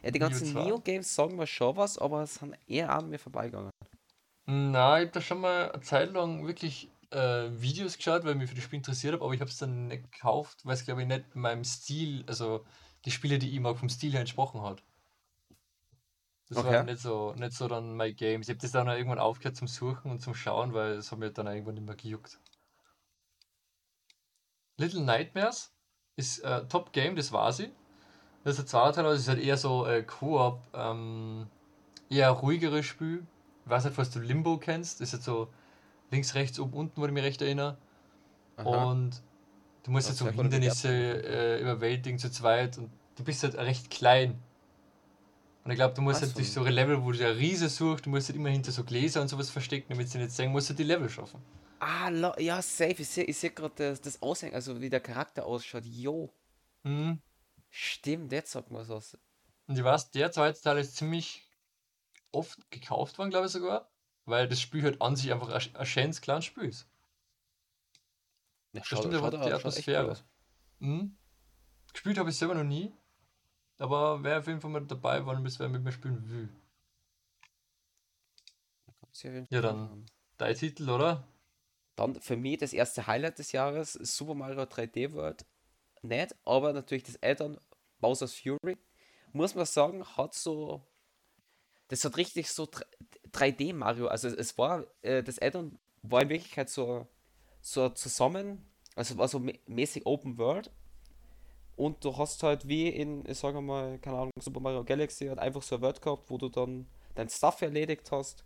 Ja, 0.04 0.12
die 0.12 0.20
ganzen 0.20 0.48
2. 0.48 0.64
Neo-Games 0.64 1.14
sagen 1.14 1.36
mir 1.36 1.48
schon 1.48 1.76
was, 1.76 1.98
aber 1.98 2.24
es 2.24 2.36
sind 2.36 2.56
eher 2.68 2.92
an 2.92 3.10
mir 3.10 3.20
vorbeigegangen. 3.20 3.72
Na, 4.46 5.00
ich 5.00 5.08
habe 5.08 5.12
da 5.12 5.22
schon 5.22 5.42
mal 5.42 5.72
eine 5.72 5.82
Zeit 5.82 6.14
lang 6.14 6.46
wirklich 6.46 6.90
äh, 7.12 7.50
Videos 7.62 7.98
geschaut, 7.98 8.24
weil 8.24 8.32
ich 8.34 8.38
mich 8.38 8.50
für 8.50 8.56
das 8.56 8.64
Spiel 8.66 8.78
interessiert 8.78 9.14
habe, 9.14 9.24
aber 9.26 9.34
ich 9.34 9.42
habe 9.42 9.50
es 9.52 9.58
dann 9.58 9.88
nicht 9.88 10.12
gekauft, 10.12 10.66
weil 10.66 10.74
es 10.76 10.86
glaube 10.86 11.02
ich 11.04 11.08
nicht 11.08 11.36
meinem 11.36 11.64
Stil, 11.64 12.24
also 12.28 12.66
die 13.06 13.12
Spiele, 13.12 13.40
die 13.40 13.52
ich 13.54 13.60
mag, 13.60 13.78
vom 13.78 13.90
Stil 13.90 14.12
her 14.14 14.22
entsprochen 14.22 14.62
hat. 14.64 14.84
Das 16.50 16.62
Okay. 16.62 16.66
war 16.66 16.84
nicht 16.84 17.00
so, 17.00 17.34
nicht 17.36 17.54
so 17.54 17.70
dann 17.70 17.96
mein 17.96 18.14
Game. 18.14 18.42
Ich 18.42 18.50
habe 18.50 18.58
das 18.60 18.72
dann 18.72 18.90
auch 18.90 18.94
irgendwann 18.96 19.18
aufgehört 19.20 19.56
zum 19.56 19.68
Suchen 19.70 20.12
und 20.12 20.20
zum 20.20 20.34
Schauen, 20.36 20.74
weil 20.74 20.94
es 20.94 21.10
hat 21.12 21.20
mir 21.20 21.32
dann 21.32 21.48
irgendwann 21.48 21.76
nicht 21.76 21.86
mehr 21.86 21.96
gejuckt. 21.96 22.42
Little 24.78 25.02
Nightmares 25.02 25.76
ist 26.16 26.40
äh, 26.40 26.68
Top 26.68 26.94
Game, 26.94 27.16
das 27.16 27.32
war 27.32 27.52
sie. 27.54 27.72
Das 28.44 28.54
ist 28.54 28.60
der 28.60 28.66
zweite 28.68 28.96
Teil, 28.98 29.06
das 29.06 29.22
ist 29.22 29.28
halt 29.30 29.40
eher 29.40 29.58
so 29.58 29.86
äh, 29.88 30.04
Koop, 30.04 30.62
ähm, 30.74 31.50
eher 32.10 32.32
ruhigeres 32.32 32.86
Spiel. 32.86 33.28
Ich 33.66 33.70
weiß 33.72 33.86
nicht, 33.86 33.98
was 33.98 34.12
du 34.12 34.20
Limbo 34.20 34.58
kennst. 34.60 35.02
Das 35.02 35.10
ist 35.10 35.14
jetzt 35.14 35.26
so 35.26 35.54
links, 36.12 36.36
rechts, 36.36 36.60
oben, 36.60 36.74
unten, 36.74 37.02
wo 37.02 37.06
ich 37.06 37.12
mich 37.12 37.24
recht 37.24 37.42
erinnere. 37.42 37.78
Aha. 38.58 38.84
Und 38.92 39.22
du 39.84 39.92
musst 39.92 40.10
Das 40.10 40.20
jetzt 40.20 40.20
so 40.20 40.30
Hindernisse 40.30 40.90
äh, 40.90 41.62
überwältigen 41.62 42.20
zu 42.20 42.32
zweit 42.32 42.78
und 42.78 42.90
du 43.18 43.24
bist 43.24 43.44
halt 43.44 43.56
recht 43.56 43.90
klein. 43.90 44.40
Und 45.64 45.72
ich 45.72 45.78
glaube, 45.78 45.94
du 45.94 46.02
musst 46.02 46.18
Ach 46.18 46.22
halt 46.22 46.32
so. 46.32 46.40
durch 46.40 46.52
so 46.52 46.64
Level, 46.64 47.04
wo 47.04 47.12
du 47.12 47.18
der 47.18 47.38
Riese 47.38 47.70
suchst, 47.70 48.06
du 48.06 48.10
musst 48.10 48.30
halt 48.30 48.38
immer 48.38 48.50
hinter 48.50 48.72
so 48.72 48.84
Gläser 48.84 49.22
und 49.22 49.28
sowas 49.28 49.50
verstecken, 49.50 49.88
damit 49.90 50.10
sie 50.10 50.18
nicht 50.18 50.32
sehen, 50.32 50.52
musst 50.52 50.70
du 50.70 50.74
die 50.74 50.84
Level 50.84 51.10
schaffen. 51.10 51.42
Ah, 51.80 52.10
lo- 52.10 52.36
ja, 52.40 52.62
safe. 52.62 53.02
Ich 53.02 53.08
sehe 53.10 53.24
ich 53.26 53.38
seh 53.38 53.50
gerade 53.50 53.74
das, 53.76 54.02
das 54.02 54.22
Aussehen, 54.22 54.54
also 54.54 54.80
wie 54.82 54.90
der 54.90 55.00
Charakter 55.00 55.46
ausschaut. 55.46 55.86
Jo, 55.86 56.32
Mhm. 56.86 57.20
stimmt, 57.70 58.32
jetzt 58.34 58.52
sagt 58.52 58.72
man 58.72 58.88
was. 58.90 59.18
Und 59.68 59.78
ich 59.78 59.84
weiß, 59.84 60.12
der 60.12 60.32
zweite 60.32 60.62
Teil 60.62 60.78
ist 60.80 60.96
ziemlich 60.98 61.44
oft 62.32 62.72
gekauft 62.72 63.18
worden, 63.18 63.30
glaube 63.32 63.48
ich 63.48 63.52
sogar, 63.54 63.90
weil 64.28 64.48
das 64.48 64.62
Spiel 64.62 64.84
halt 64.84 65.02
an 65.02 65.16
sich 65.16 65.32
einfach 65.34 65.50
ein, 65.50 65.76
ein 65.76 65.86
schönes 65.86 66.22
kleines 66.22 66.46
Spiel 66.46 66.66
ist. 66.66 66.88
Ja, 68.74 68.84
stimmt, 68.84 69.14
aber 69.16 69.32
die 69.32 69.52
Atmosphäre. 69.52 70.18
Mhm. 70.80 71.18
Gespielt 71.92 72.20
habe 72.20 72.30
ich 72.30 72.38
selber 72.38 72.54
noch 72.54 72.64
nie, 72.64 72.94
aber 73.80 74.22
wer 74.22 74.40
auf 74.40 74.48
jeden 74.48 74.62
Fall 74.62 74.70
mal 74.70 74.86
dabei 74.86 75.26
war 75.26 75.36
und 75.36 75.44
bis 75.44 75.58
wer 75.60 75.70
mit 75.70 75.82
mir 75.82 75.92
spielen 75.92 76.30
will. 76.30 76.50
Ja, 79.50 79.62
dann-. 79.62 80.06
Dein 80.38 80.56
Titel, 80.56 80.90
oder? 80.90 81.28
Dann 81.96 82.22
für 82.22 82.38
mich 82.38 82.60
das 82.60 82.74
erste 82.74 83.08
Highlight 83.08 83.40
des 83.40 83.54
Jahres, 83.54 83.94
Super 83.94 84.36
Mario 84.36 84.62
3D 84.62 85.14
World. 85.14 85.46
Nicht, 86.04 86.36
aber 86.46 86.74
natürlich 86.74 87.04
das 87.04 87.22
Add-on 87.24 87.60
Bowser's 88.00 88.36
Fury. 88.36 88.78
Muss 89.34 89.56
man 89.56 89.66
sagen, 89.66 90.06
hat 90.06 90.36
so. 90.36 90.86
Das 91.88 92.04
hat 92.06 92.18
richtig 92.18 92.52
so 92.52 92.70
3D 93.32 93.74
Mario. 93.74 94.08
Also 94.08 94.28
es 94.30 94.58
war, 94.58 94.86
äh, 95.02 95.24
das 95.24 95.40
Add-on 95.42 95.78
war 96.04 96.22
in 96.22 96.30
Wirklichkeit 96.30 96.70
so, 96.70 97.08
so 97.62 97.90
zusammen, 97.90 98.66
also 98.96 99.18
war 99.18 99.28
so 99.28 99.40
mä- 99.40 99.60
mäßig 99.68 100.06
Open 100.06 100.38
World. 100.38 100.72
Und 101.76 102.04
du 102.04 102.18
hast 102.18 102.42
halt 102.44 102.68
wie 102.68 102.90
in, 102.90 103.24
ich 103.28 103.38
sage 103.38 103.62
mal, 103.62 104.00
keine 104.00 104.18
Ahnung, 104.18 104.32
Super 104.40 104.60
Mario 104.60 104.84
Galaxy 104.84 105.28
halt 105.28 105.38
einfach 105.40 105.62
so 105.62 105.76
eine 105.76 105.84
Welt 105.84 106.02
gehabt, 106.02 106.30
wo 106.30 106.38
du 106.38 106.50
dann 106.50 106.88
dein 107.16 107.30
Stuff 107.30 107.62
erledigt 107.62 108.12
hast, 108.12 108.44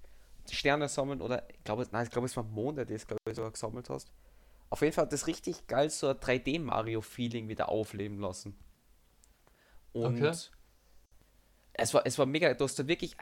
Sterne 0.49 0.89
sammeln 0.89 1.21
oder 1.21 1.49
ich 1.49 1.63
glaube, 1.63 1.87
nein, 1.91 2.05
ich 2.05 2.11
glaube, 2.11 2.25
es 2.25 2.35
war 2.35 2.43
Monde, 2.43 2.85
die 2.85 2.93
es 2.95 3.07
glaube 3.07 3.19
ich 3.29 3.35
sogar 3.35 3.51
gesammelt 3.51 3.89
hast. 3.89 4.11
Auf 4.69 4.81
jeden 4.81 4.93
Fall 4.93 5.05
hat 5.05 5.13
das 5.13 5.27
richtig 5.27 5.67
geil 5.67 5.89
so 5.89 6.07
ein 6.09 6.19
3D 6.19 6.59
Mario 6.59 7.01
Feeling 7.01 7.47
wieder 7.49 7.69
aufleben 7.69 8.19
lassen. 8.19 8.57
Und 9.93 10.07
Okay. 10.07 10.31
es 11.73 11.93
war 11.93 12.05
es 12.05 12.17
war 12.17 12.25
mega, 12.25 12.53
du 12.53 12.63
hast 12.63 12.77
da 12.79 12.87
wirklich 12.87 13.15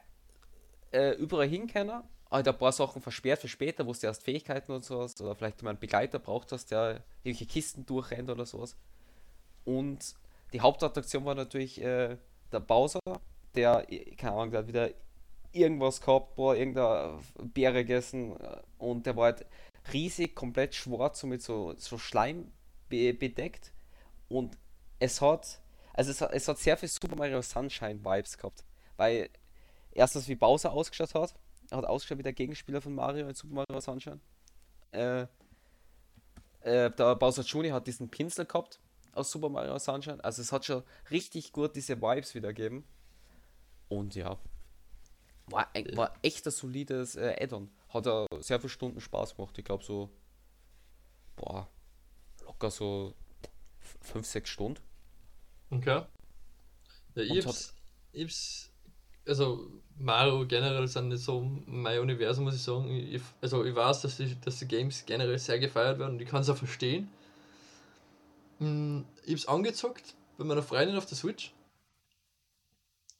äh, 0.91 1.11
überall 1.11 1.47
hin 1.47 1.67
können, 1.67 2.03
halt 2.29 2.47
ein 2.47 2.57
paar 2.57 2.71
Sachen 2.71 3.01
versperrt 3.01 3.39
für 3.39 3.47
später, 3.47 3.85
wo 3.85 3.93
du 3.93 4.05
erst 4.05 4.23
Fähigkeiten 4.23 4.71
und 4.71 4.85
sowas 4.85 5.19
oder 5.21 5.35
vielleicht 5.35 5.61
mal 5.63 5.71
einen 5.71 5.79
Begleiter 5.79 6.19
braucht 6.19 6.51
hast, 6.51 6.71
der 6.71 7.03
irgendwelche 7.23 7.45
Kisten 7.45 7.85
durchrennt 7.85 8.29
oder 8.29 8.45
sowas. 8.45 8.75
Und 9.65 10.15
die 10.53 10.61
Hauptattraktion 10.61 11.25
war 11.25 11.35
natürlich 11.35 11.81
äh, 11.81 12.17
der 12.51 12.59
Bowser, 12.59 12.99
der, 13.55 13.85
äh, 13.91 14.15
keine 14.15 14.33
Ahnung, 14.33 14.53
hat 14.55 14.67
wieder 14.67 14.89
irgendwas 15.51 16.01
gehabt, 16.01 16.35
boah, 16.35 16.55
irgendeine 16.55 17.19
Beere 17.53 17.83
gegessen 17.83 18.39
äh, 18.39 18.57
und 18.77 19.05
der 19.05 19.15
war 19.15 19.25
halt 19.25 19.45
riesig, 19.91 20.35
komplett 20.35 20.75
schwarz 20.75 21.23
und 21.23 21.29
mit 21.29 21.41
so, 21.41 21.73
so 21.77 21.97
Schleim 21.97 22.51
be 22.89 23.13
bedeckt 23.13 23.71
und 24.27 24.57
es 24.99 25.21
hat, 25.21 25.59
also 25.93 26.11
es 26.11 26.21
es 26.21 26.47
hat 26.47 26.57
sehr 26.59 26.77
viel 26.77 26.89
Super 26.89 27.15
Mario 27.15 27.41
Sunshine 27.41 28.03
Vibes 28.03 28.37
gehabt, 28.37 28.63
weil 28.97 29.29
erstens 29.91 30.27
wie 30.27 30.35
Bowser 30.35 30.71
ausgeschaut 30.71 31.13
hat, 31.15 31.33
er 31.69 31.77
hat 31.77 31.85
ausgeschaut 31.85 32.19
wie 32.19 32.23
der 32.23 32.33
Gegenspieler 32.33 32.81
von 32.81 32.95
Mario 32.95 33.27
in 33.27 33.35
Super 33.35 33.55
Mario 33.55 33.79
Sunshine. 33.79 34.19
Äh, 34.91 35.21
äh, 36.61 36.91
der 36.91 37.15
Bowser 37.15 37.43
Jr. 37.43 37.73
hat 37.73 37.87
diesen 37.87 38.09
Pinsel 38.09 38.45
gehabt 38.45 38.79
aus 39.13 39.31
Super 39.31 39.49
Mario 39.49 39.77
Sunshine. 39.77 40.23
Also 40.23 40.41
es 40.41 40.51
hat 40.51 40.65
schon 40.65 40.83
richtig 41.11 41.51
gut 41.51 41.75
diese 41.75 42.01
Vibes 42.01 42.35
wiedergeben. 42.35 42.83
Und 43.87 44.15
ja, 44.15 44.37
war, 45.47 45.67
war 45.93 46.13
echt 46.21 46.45
ein 46.45 46.51
solides 46.51 47.15
äh, 47.15 47.35
Add-on. 47.39 47.69
Hat 47.89 48.05
er 48.05 48.27
sehr 48.39 48.59
viele 48.59 48.69
Stunden 48.69 49.01
Spaß 49.01 49.35
gemacht. 49.35 49.57
Ich 49.57 49.65
glaube 49.65 49.83
so, 49.83 50.09
boah, 51.35 51.67
locker 52.45 52.69
so 52.69 53.13
5, 54.01 54.25
6 54.25 54.49
Stunden. 54.49 54.81
Okay. 55.71 56.03
Ja, 57.15 57.23
ich 57.23 57.45
hab's, 57.45 57.75
ich 58.11 58.23
hab's, 58.23 58.68
also 59.29 59.67
Mario 59.97 60.45
generell 60.47 60.87
sind 60.87 61.09
nicht 61.09 61.23
so 61.23 61.41
mein 61.65 61.99
Universum, 61.99 62.43
muss 62.45 62.55
ich 62.55 62.61
sagen. 62.63 62.89
Ich, 62.89 63.21
also 63.41 63.63
ich 63.63 63.75
weiß, 63.75 64.01
dass 64.01 64.17
die, 64.17 64.35
dass 64.41 64.59
die 64.59 64.67
Games 64.67 65.05
generell 65.05 65.37
sehr 65.39 65.59
gefeiert 65.59 65.99
werden 65.99 66.15
und 66.15 66.21
ich 66.21 66.27
kann 66.27 66.41
es 66.41 66.49
auch 66.49 66.57
verstehen. 66.57 67.09
Hm, 68.59 69.05
Ich 69.23 69.33
hab's 69.33 69.47
angezockt 69.47 70.15
bei 70.37 70.43
meiner 70.43 70.63
Freundin 70.63 70.97
auf 70.97 71.05
der 71.05 71.17
Switch. 71.17 71.53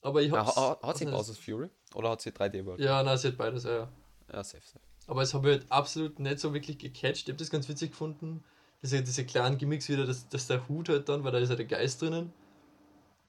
Aber 0.01 0.21
ich 0.21 0.31
Ja, 0.31 0.45
hab's. 0.45 0.55
ha- 0.55 0.79
hat 0.81 0.97
sie 0.97 1.05
also, 1.05 1.17
Bowser's 1.17 1.37
Fury? 1.37 1.69
Oder 1.93 2.11
hat 2.11 2.21
sie 2.21 2.31
3D 2.31 2.65
World? 2.65 2.79
Ja, 2.79 3.03
nein, 3.03 3.17
sie 3.17 3.29
hat 3.29 3.37
beides, 3.37 3.63
ja. 3.63 3.71
ja. 3.77 3.89
Ja, 4.33 4.43
safe, 4.43 4.63
safe. 4.65 4.79
Aber 5.07 5.21
es 5.23 5.33
habe 5.33 5.49
ich 5.51 5.59
halt 5.59 5.71
absolut 5.71 6.19
nicht 6.19 6.39
so 6.39 6.53
wirklich 6.53 6.77
gecatcht. 6.77 7.23
Ich 7.23 7.27
habe 7.29 7.37
das 7.37 7.49
ganz 7.49 7.67
witzig 7.67 7.91
gefunden. 7.91 8.43
Diese, 8.81 9.01
diese 9.01 9.25
kleinen 9.25 9.57
Gimmicks 9.57 9.89
wieder, 9.89 10.05
dass, 10.05 10.29
dass 10.29 10.47
der 10.47 10.67
Hut 10.69 10.87
halt 10.87 11.09
dann, 11.09 11.23
weil 11.23 11.31
da 11.31 11.39
ist 11.39 11.49
ja 11.49 11.55
der 11.55 11.65
Geist 11.65 12.01
drinnen, 12.01 12.31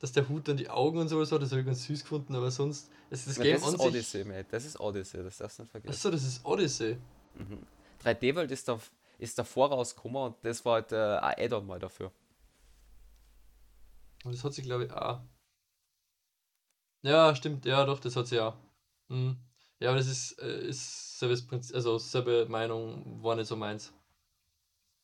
dass 0.00 0.12
der 0.12 0.28
Hut 0.28 0.48
dann 0.48 0.56
die 0.56 0.68
Augen 0.70 0.98
und 0.98 1.08
sowas 1.08 1.30
hat, 1.30 1.42
das 1.42 1.50
habe 1.52 1.60
ich 1.60 1.66
ganz 1.66 1.84
süß 1.84 2.02
gefunden, 2.02 2.34
aber 2.34 2.50
sonst, 2.50 2.90
das, 3.10 3.26
das 3.26 3.38
Game 3.38 3.54
das 3.54 3.64
an 3.68 3.74
ist. 3.74 3.80
Odyssey, 3.80 4.24
mate. 4.24 4.46
Das 4.50 4.64
ist 4.64 4.80
Odyssey, 4.80 5.22
das 5.22 5.38
darfst 5.38 5.58
du 5.58 5.62
nicht 5.62 5.70
vergessen. 5.70 5.92
Achso, 5.92 6.10
das 6.10 6.24
ist 6.24 6.44
Odyssey. 6.44 6.98
3D 8.02 8.34
World 8.34 8.50
ist 8.50 8.66
da, 8.66 8.78
ist 9.18 9.38
davor 9.38 9.68
rausgekommen 9.68 10.22
und 10.22 10.36
das 10.42 10.64
war 10.64 10.74
halt 10.74 10.92
äh, 10.92 10.96
ein 10.96 11.34
Add-on 11.38 11.66
mal 11.66 11.78
dafür. 11.78 12.10
Und 14.24 14.34
das 14.34 14.42
hat 14.44 14.52
sie, 14.54 14.62
glaube 14.62 14.86
ich, 14.86 14.92
auch. 14.92 15.20
Ja, 17.02 17.34
stimmt, 17.34 17.64
ja, 17.64 17.84
doch, 17.86 18.00
das 18.00 18.16
hat 18.16 18.26
sie 18.26 18.40
auch. 18.40 18.56
Mhm. 19.08 19.36
Ja, 19.80 19.90
aber 19.90 19.98
das 19.98 20.08
ist, 20.08 20.38
äh, 20.40 20.68
ist 20.68 21.18
selbes 21.18 21.46
Prinzip, 21.46 21.74
also 21.74 21.96
selbe 21.98 22.46
Meinung, 22.48 23.22
war 23.22 23.36
nicht 23.36 23.46
so 23.46 23.56
meins. 23.56 23.92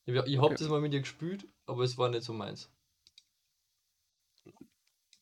Ich, 0.05 0.13
ich 0.13 0.37
habe 0.37 0.45
Okay. 0.47 0.55
das 0.59 0.69
mal 0.69 0.79
mit 0.81 0.93
ihr 0.93 0.99
gespielt, 1.01 1.47
aber 1.65 1.83
es 1.83 1.97
war 1.97 2.09
nicht 2.09 2.23
so 2.23 2.33
meins. 2.33 2.69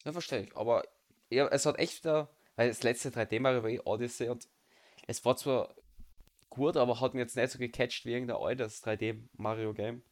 Ja, 0.06 0.14
verstehe 0.14 0.44
ich. 0.44 0.56
Aber 0.56 0.84
ja, 1.30 1.48
es 1.48 1.66
hat 1.66 1.80
echt 1.80 2.04
wieder, 2.04 2.30
weil 2.56 2.70
das 2.70 2.84
letzte 2.84 3.10
3D 3.10 3.40
Mario 3.40 3.64
war 3.64 3.70
eh 3.70 3.82
Odyssey 3.84 4.30
und 4.30 4.48
es 5.08 5.26
war 5.26 5.36
zwar 5.36 5.76
gut, 6.50 6.78
aber 6.78 7.02
hat 7.02 7.14
mir 7.14 7.22
jetzt 7.22 7.36
nicht 7.36 7.52
so 7.52 7.60
gecatcht 7.60 8.06
wie 8.06 8.14
irgendein 8.14 8.38
altes 8.38 8.84
3D 8.84 9.28
Mario 9.34 9.74
Game. 9.74 10.04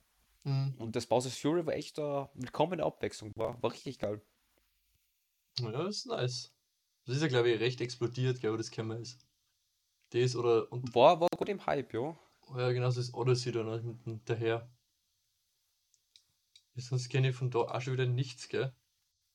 Mhm. 0.43 0.73
Und 0.77 0.95
das 0.95 1.06
Bowser's 1.06 1.38
Fury 1.38 1.65
war 1.65 1.73
echt 1.73 1.97
eine 1.99 2.29
willkommene 2.34 2.84
Abwechslung, 2.84 3.32
war, 3.36 3.62
war 3.62 3.71
richtig 3.71 3.99
geil. 3.99 4.21
Ja, 5.60 5.71
das 5.71 5.97
ist 5.97 6.06
nice. 6.08 6.53
Das 7.06 7.15
ist 7.15 7.21
ja, 7.21 7.27
glaube 7.27 7.51
ich, 7.51 7.60
recht 7.60 7.79
explodiert, 7.82 8.39
glaube 8.39 8.60
ich, 8.60 8.69
das 8.69 8.77
wir 8.77 8.99
ist. 8.99 9.25
Das 10.10 10.36
oder, 10.36 10.71
und 10.71 10.93
War, 10.95 11.19
war 11.19 11.27
gut 11.38 11.49
im 11.49 11.65
Hype, 11.65 11.93
ja. 11.93 12.17
ja, 12.56 12.71
genau, 12.71 12.86
das 12.86 12.97
ist 12.97 13.13
Odyssey 13.13 13.51
dann 13.51 13.65
noch 13.65 13.82
mit 13.82 14.03
hinterher. 14.03 14.69
Sonst 16.75 17.10
kenne 17.10 17.29
ich 17.29 17.36
von 17.36 17.51
da 17.51 17.60
auch 17.60 17.82
schon 17.82 17.93
wieder 17.93 18.06
nichts, 18.06 18.47
gell? 18.49 18.73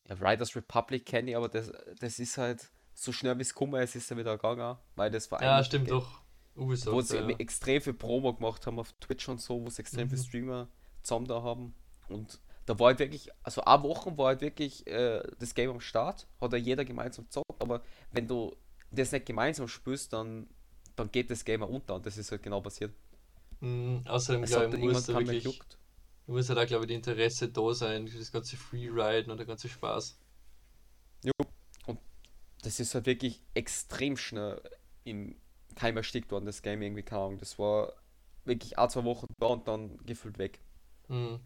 Ja, 0.08 0.14
Riders 0.16 0.56
Republic 0.56 1.06
kenne 1.06 1.30
ich, 1.30 1.36
aber 1.36 1.48
das, 1.48 1.70
das 2.00 2.18
ist 2.18 2.38
halt 2.38 2.68
so 2.94 3.12
schnell 3.12 3.36
wie 3.38 3.42
es 3.42 3.54
gekommen 3.54 3.80
ist, 3.80 3.94
ist 3.94 4.10
er 4.10 4.16
wieder 4.16 4.36
gegangen, 4.36 4.76
weil 4.96 5.10
das 5.10 5.30
war 5.30 5.42
Ja, 5.42 5.62
stimmt 5.62 5.90
doch. 5.90 6.20
Ubisoft, 6.56 6.92
wo 6.94 7.00
sie 7.00 7.16
ja. 7.16 7.28
extrem 7.38 7.80
viel 7.80 7.94
Promo 7.94 8.34
gemacht 8.34 8.66
haben 8.66 8.78
auf 8.80 8.92
Twitch 8.94 9.28
und 9.28 9.40
so, 9.40 9.64
wo 9.64 9.70
sie 9.70 9.80
extrem 9.80 10.08
viele 10.08 10.20
Mhm. 10.20 10.24
Streamer 10.24 10.68
zusammen 11.02 11.26
da 11.26 11.42
haben. 11.42 11.74
Und 12.08 12.40
da 12.66 12.78
war 12.78 12.88
halt 12.88 12.98
wirklich, 12.98 13.30
also 13.42 13.62
eine 13.62 13.82
Woche 13.82 14.16
war 14.18 14.26
halt 14.28 14.40
wirklich 14.40 14.86
äh, 14.86 15.22
das 15.38 15.54
Game 15.54 15.70
am 15.70 15.80
Start, 15.80 16.26
hat 16.40 16.52
ja 16.52 16.58
jeder 16.58 16.84
gemeinsam 16.84 17.26
gezockt, 17.26 17.60
aber 17.62 17.82
wenn 18.12 18.26
du 18.26 18.56
das 18.90 19.12
nicht 19.12 19.26
gemeinsam 19.26 19.68
spielst, 19.68 20.12
dann, 20.12 20.48
dann 20.96 21.10
geht 21.12 21.30
das 21.30 21.44
Game 21.44 21.62
auch 21.62 21.68
unter 21.68 21.94
und 21.94 22.06
das 22.06 22.16
ist 22.18 22.30
halt 22.32 22.42
genau 22.42 22.60
passiert. 22.60 22.92
Mhm, 23.60 24.02
außerdem, 24.06 24.42
Es 24.44 24.50
glaube 24.50 24.76
ich, 24.76 24.82
muss 24.82 25.06
da 25.06 25.14
wirklich. 25.18 25.60
Muss 26.34 26.48
ja 26.48 26.54
da, 26.54 26.64
glaube 26.64 26.84
ich, 26.84 26.88
die 26.88 26.94
Interesse 26.94 27.48
da 27.48 27.72
sein, 27.72 28.06
das 28.06 28.32
ganze 28.32 28.56
Freeriden 28.56 29.30
und 29.30 29.38
der 29.38 29.46
ganze 29.46 29.68
Spaß. 29.68 30.20
Jo. 31.24 31.32
Und 31.86 31.98
das 32.62 32.80
ist 32.80 32.94
halt 32.94 33.06
wirklich 33.06 33.42
extrem 33.54 34.16
schnell 34.16 34.60
im 35.04 35.36
Keim 35.74 35.96
erstickt 35.96 36.30
worden, 36.30 36.44
das 36.44 36.62
Game 36.62 36.82
irgendwie, 36.82 37.02
keine 37.02 37.22
Ahnung. 37.22 37.38
Das 37.38 37.58
war 37.58 37.94
wirklich 38.44 38.78
ein, 38.78 38.90
zwei 38.90 39.04
Wochen 39.04 39.26
da 39.38 39.46
und 39.46 39.66
dann 39.68 39.96
gefühlt 40.04 40.38
weg. 40.38 40.60
Mhm. 41.08 41.40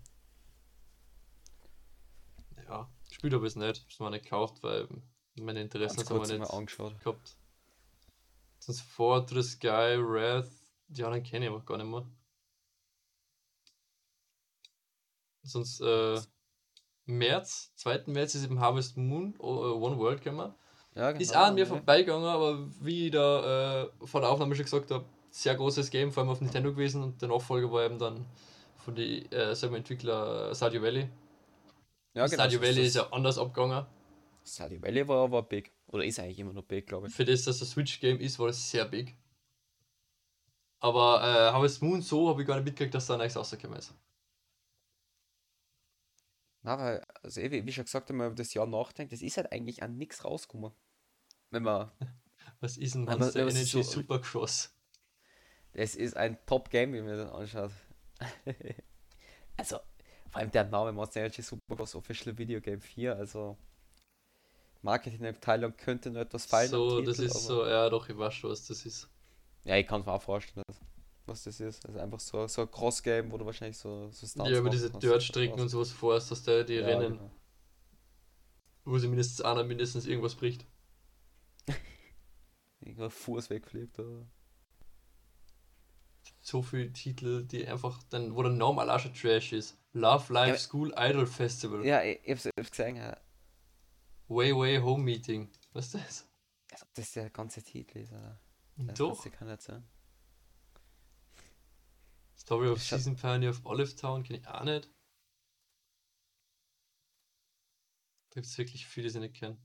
Ja, 2.66 2.90
gespielt 3.08 3.34
habe 3.34 3.46
ich 3.46 3.52
es 3.52 3.56
nicht, 3.56 3.82
hab's 3.82 4.00
mir 4.00 4.10
nicht 4.10 4.24
gekauft, 4.24 4.62
weil 4.62 4.88
meine 5.40 5.60
Interessen 5.60 6.08
haben 6.08 6.28
wir 6.28 6.38
nicht 6.38 6.50
angeschaut. 6.50 6.98
gehabt. 7.00 7.36
Sonst 8.58 8.80
Fortress, 8.82 9.52
Sky, 9.52 9.98
Wrath, 9.98 10.50
die 10.88 11.04
anderen 11.04 11.22
kenne 11.24 11.46
ich 11.46 11.50
aber 11.50 11.60
gar 11.60 11.76
nicht 11.76 11.86
mehr. 11.86 12.06
Sonst, 15.42 15.80
äh, 15.80 16.20
März, 17.06 17.72
2. 17.76 18.04
März 18.06 18.34
ist 18.34 18.44
eben 18.44 18.60
Harvest 18.60 18.96
Moon, 18.96 19.34
uh, 19.38 19.74
One 19.74 19.98
World 19.98 20.22
gekommen. 20.22 20.54
Ja, 20.94 21.10
genau. 21.10 21.22
Ist 21.22 21.34
auch 21.34 21.46
an 21.46 21.54
mir 21.54 21.60
ja. 21.60 21.66
vorbeigegangen, 21.66 22.26
aber 22.26 22.68
wie 22.80 23.06
ich 23.06 23.12
da 23.12 23.82
äh, 23.84 23.90
vor 24.04 24.20
der 24.20 24.30
Aufnahme 24.30 24.54
schon 24.54 24.64
gesagt 24.64 24.90
habe, 24.90 25.04
sehr 25.30 25.54
großes 25.54 25.90
Game, 25.90 26.12
vor 26.12 26.22
allem 26.22 26.30
auf 26.30 26.40
Nintendo 26.40 26.70
gewesen 26.70 27.02
und 27.02 27.20
der 27.20 27.28
Nachfolger 27.28 27.72
war 27.72 27.84
eben 27.84 27.98
dann 27.98 28.26
von 28.76 28.94
den 28.94 29.30
äh, 29.32 29.54
selben 29.54 29.76
Entwickler 29.76 30.54
Stardew 30.54 30.82
Valley. 30.82 31.08
Ja, 32.14 32.26
genau. 32.26 32.48
So 32.48 32.60
Valley 32.60 32.86
ist 32.86 32.96
ja 32.96 33.10
anders 33.10 33.38
abgegangen. 33.38 33.86
Stardew 34.44 34.82
Valley 34.82 35.08
war, 35.08 35.30
war 35.30 35.42
big. 35.42 35.72
Oder 35.86 36.04
ist 36.04 36.18
eigentlich 36.18 36.38
immer 36.38 36.52
noch 36.52 36.64
big, 36.64 36.86
glaube 36.86 37.08
ich. 37.08 37.14
Für 37.14 37.24
das, 37.24 37.44
dass 37.44 37.58
das 37.58 37.70
Switch-Game 37.70 38.18
ist, 38.20 38.38
war 38.38 38.48
das 38.48 38.70
sehr 38.70 38.84
big. 38.84 39.16
Aber 40.80 41.22
äh, 41.22 41.52
Harvest 41.52 41.80
Moon 41.80 42.02
so 42.02 42.28
habe 42.28 42.42
ich 42.42 42.48
gar 42.48 42.56
nicht 42.56 42.64
mitgekriegt, 42.64 42.94
dass 42.94 43.06
da 43.06 43.16
nichts 43.16 43.36
rausgekommen 43.36 43.78
ist. 43.78 43.94
Na, 46.62 46.78
weil, 46.78 47.04
also 47.22 47.40
eh, 47.40 47.50
wie 47.50 47.66
wie 47.66 47.72
schon 47.72 47.84
gesagt, 47.84 48.08
wenn 48.08 48.16
man 48.16 48.28
über 48.28 48.36
das 48.36 48.54
Jahr 48.54 48.66
nachdenkt, 48.66 49.12
es 49.12 49.22
ist 49.22 49.36
halt 49.36 49.50
eigentlich 49.52 49.82
an 49.82 49.96
nichts 49.98 50.24
rausgekommen. 50.24 50.72
Wenn 51.50 51.64
man, 51.64 51.90
Was 52.60 52.76
ist 52.76 52.94
ein 52.94 53.04
Monster 53.04 53.46
ist 53.46 53.54
Energy 53.56 53.82
so- 53.82 53.82
Supergeschoss? 53.82 54.70
es 55.72 55.96
ist 55.96 56.16
ein 56.16 56.38
Top-Game, 56.46 56.92
wie 56.92 57.00
man 57.02 57.16
das 57.16 57.30
anschaut. 57.32 57.72
also, 59.56 59.76
vor 60.30 60.40
allem 60.40 60.50
der 60.50 60.64
Name 60.64 60.92
Monster 60.92 61.20
Energy 61.20 61.42
Supercross 61.42 61.94
Official 61.94 62.36
Video 62.38 62.60
Game 62.60 62.80
4, 62.80 63.16
also 63.16 63.56
Marketingabteilung 64.82 65.76
könnte 65.76 66.10
nur 66.10 66.22
etwas 66.22 66.46
fallen. 66.46 66.68
So, 66.70 67.00
das 67.02 67.16
Titel, 67.16 67.26
ist 67.26 67.32
aber- 67.36 67.40
so, 67.44 67.66
ja 67.66 67.88
doch, 67.90 68.08
ich 68.08 68.16
weiß 68.16 68.34
schon, 68.34 68.50
was 68.50 68.66
das 68.66 68.84
ist. 68.86 69.08
Ja, 69.64 69.76
ich 69.76 69.86
kann 69.86 70.00
es 70.00 70.06
mir 70.06 70.12
auch 70.12 70.22
vorstellen, 70.22 70.62
dass- 70.66 70.80
was 71.26 71.44
das 71.44 71.60
ist. 71.60 71.84
Also 71.86 71.98
einfach 72.00 72.20
so, 72.20 72.46
so 72.46 72.62
ein 72.62 72.70
Cross-Game, 72.70 73.30
wo 73.32 73.38
du 73.38 73.46
wahrscheinlich 73.46 73.78
so, 73.78 74.10
so 74.10 74.26
Stunts 74.26 74.50
Ja, 74.50 74.58
über 74.58 74.70
diese. 74.70 74.90
Dirt-Strecken 74.90 75.60
und 75.60 75.68
sowas 75.68 75.90
vorhast, 75.90 76.30
dass 76.30 76.42
der 76.42 76.64
die 76.64 76.74
Ja, 76.74 76.86
Rennen, 76.86 77.18
genau. 77.18 77.30
wo 78.84 78.98
sie 78.98 79.08
mindestens 79.08 79.40
einer 79.42 79.64
mindestens 79.64 80.06
irgendwas 80.06 80.34
bricht. 80.34 80.66
Irgendwo 82.80 83.08
Fuß 83.08 83.50
wegfliegt 83.50 83.98
oder. 83.98 84.26
So 86.40 86.60
viele 86.62 86.92
Titel, 86.92 87.44
die 87.44 87.66
einfach 87.68 88.02
dann, 88.10 88.34
wo 88.34 88.42
der 88.42 88.50
Name 88.52 88.82
auch 88.92 89.00
Trash 89.12 89.52
ist. 89.52 89.78
Love 89.92 90.32
Life 90.32 90.52
Ja, 90.54 90.58
School 90.58 90.92
Idol 90.96 91.26
Festival. 91.26 91.84
Ja, 91.86 92.02
ich, 92.02 92.18
ich 92.24 92.30
hab's, 92.32 92.46
ich 92.46 92.50
hab's 92.58 92.70
gesehen, 92.70 92.96
ja. 92.96 93.16
Way 94.28 94.56
Way 94.56 94.78
Home 94.78 95.04
Meeting. 95.04 95.48
Was 95.72 95.86
ist 95.86 95.94
das? 95.94 96.28
Als 96.72 96.82
ob 96.82 96.94
das 96.94 97.12
der 97.12 97.30
ganze 97.30 97.62
Titel 97.62 97.98
ist, 97.98 98.10
oder? 98.12 98.40
Das 98.76 98.98
Doch. 98.98 99.22
kann's- 99.22 99.36
kann 99.36 99.48
nicht 99.48 99.62
sein. 99.62 99.84
Story 102.42 102.68
of 102.68 102.82
Season 102.82 103.14
Pioneer 103.14 103.50
of 103.50 103.64
Olive 103.64 103.94
Town 103.94 104.24
kenne 104.24 104.40
ich 104.40 104.46
auch 104.48 104.64
nicht. 104.64 104.90
Da 108.30 108.34
gibt 108.34 108.46
es 108.46 108.58
wirklich 108.58 108.84
viele, 108.86 109.08
die 109.08 109.14
ich 109.16 109.20
nicht 109.20 109.36
kenne. 109.36 109.58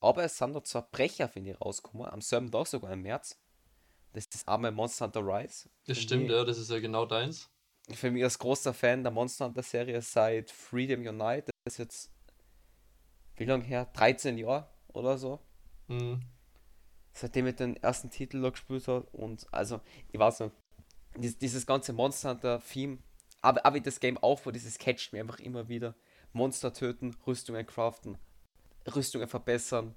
Aber 0.00 0.24
es 0.24 0.36
sind 0.36 0.52
noch 0.52 0.62
zwei 0.64 0.82
Brecher, 0.82 1.28
finde 1.28 1.52
ich, 1.52 1.60
rausgekommen. 1.60 2.06
Am 2.06 2.20
selben 2.20 2.50
Tag 2.50 2.66
sogar 2.66 2.92
im 2.92 3.02
März. 3.02 3.38
Das 4.12 4.26
ist 4.34 4.46
arme 4.48 4.70
Monster 4.70 5.06
Hunter 5.06 5.20
Rise. 5.20 5.70
Das 5.86 5.96
Für 5.98 6.02
stimmt, 6.02 6.22
mich- 6.24 6.32
ja, 6.32 6.44
das 6.44 6.58
ist 6.58 6.70
ja 6.70 6.80
genau 6.80 7.06
deins. 7.06 7.48
Für 7.90 8.10
mich 8.10 8.24
als 8.24 8.38
großer 8.38 8.74
Fan 8.74 9.02
der 9.02 9.10
Monster 9.12 9.46
Hunter 9.46 9.62
Serie 9.62 10.02
seit 10.02 10.50
Freedom 10.50 11.00
Unite. 11.00 11.50
Das 11.64 11.74
ist 11.74 11.78
jetzt, 11.78 12.10
wie 13.36 13.44
lange 13.44 13.64
her? 13.64 13.86
13 13.94 14.36
Jahre 14.36 14.68
oder 14.88 15.16
so. 15.16 15.40
Hm. 15.88 16.20
seitdem 17.12 17.48
ich 17.48 17.56
den 17.56 17.76
ersten 17.78 18.10
Titel 18.10 18.48
gespielt 18.50 18.86
habe 18.86 19.04
und 19.10 19.46
also, 19.52 19.80
ich 20.12 20.18
weiß 20.20 20.40
nicht, 20.40 20.54
dieses, 21.20 21.66
ganze 21.66 21.92
Monster 21.92 22.30
Hunter 22.30 22.62
Theme, 22.62 22.98
aber, 23.40 23.64
aber 23.64 23.80
das 23.80 24.00
Game 24.00 24.18
aufbaut, 24.18 24.54
dieses 24.54 24.78
catcht 24.78 25.12
mir 25.12 25.20
einfach 25.20 25.40
immer 25.40 25.68
wieder. 25.68 25.94
Monster 26.32 26.72
töten, 26.72 27.16
Rüstungen 27.26 27.66
craften, 27.66 28.16
Rüstungen 28.94 29.28
verbessern, 29.28 29.94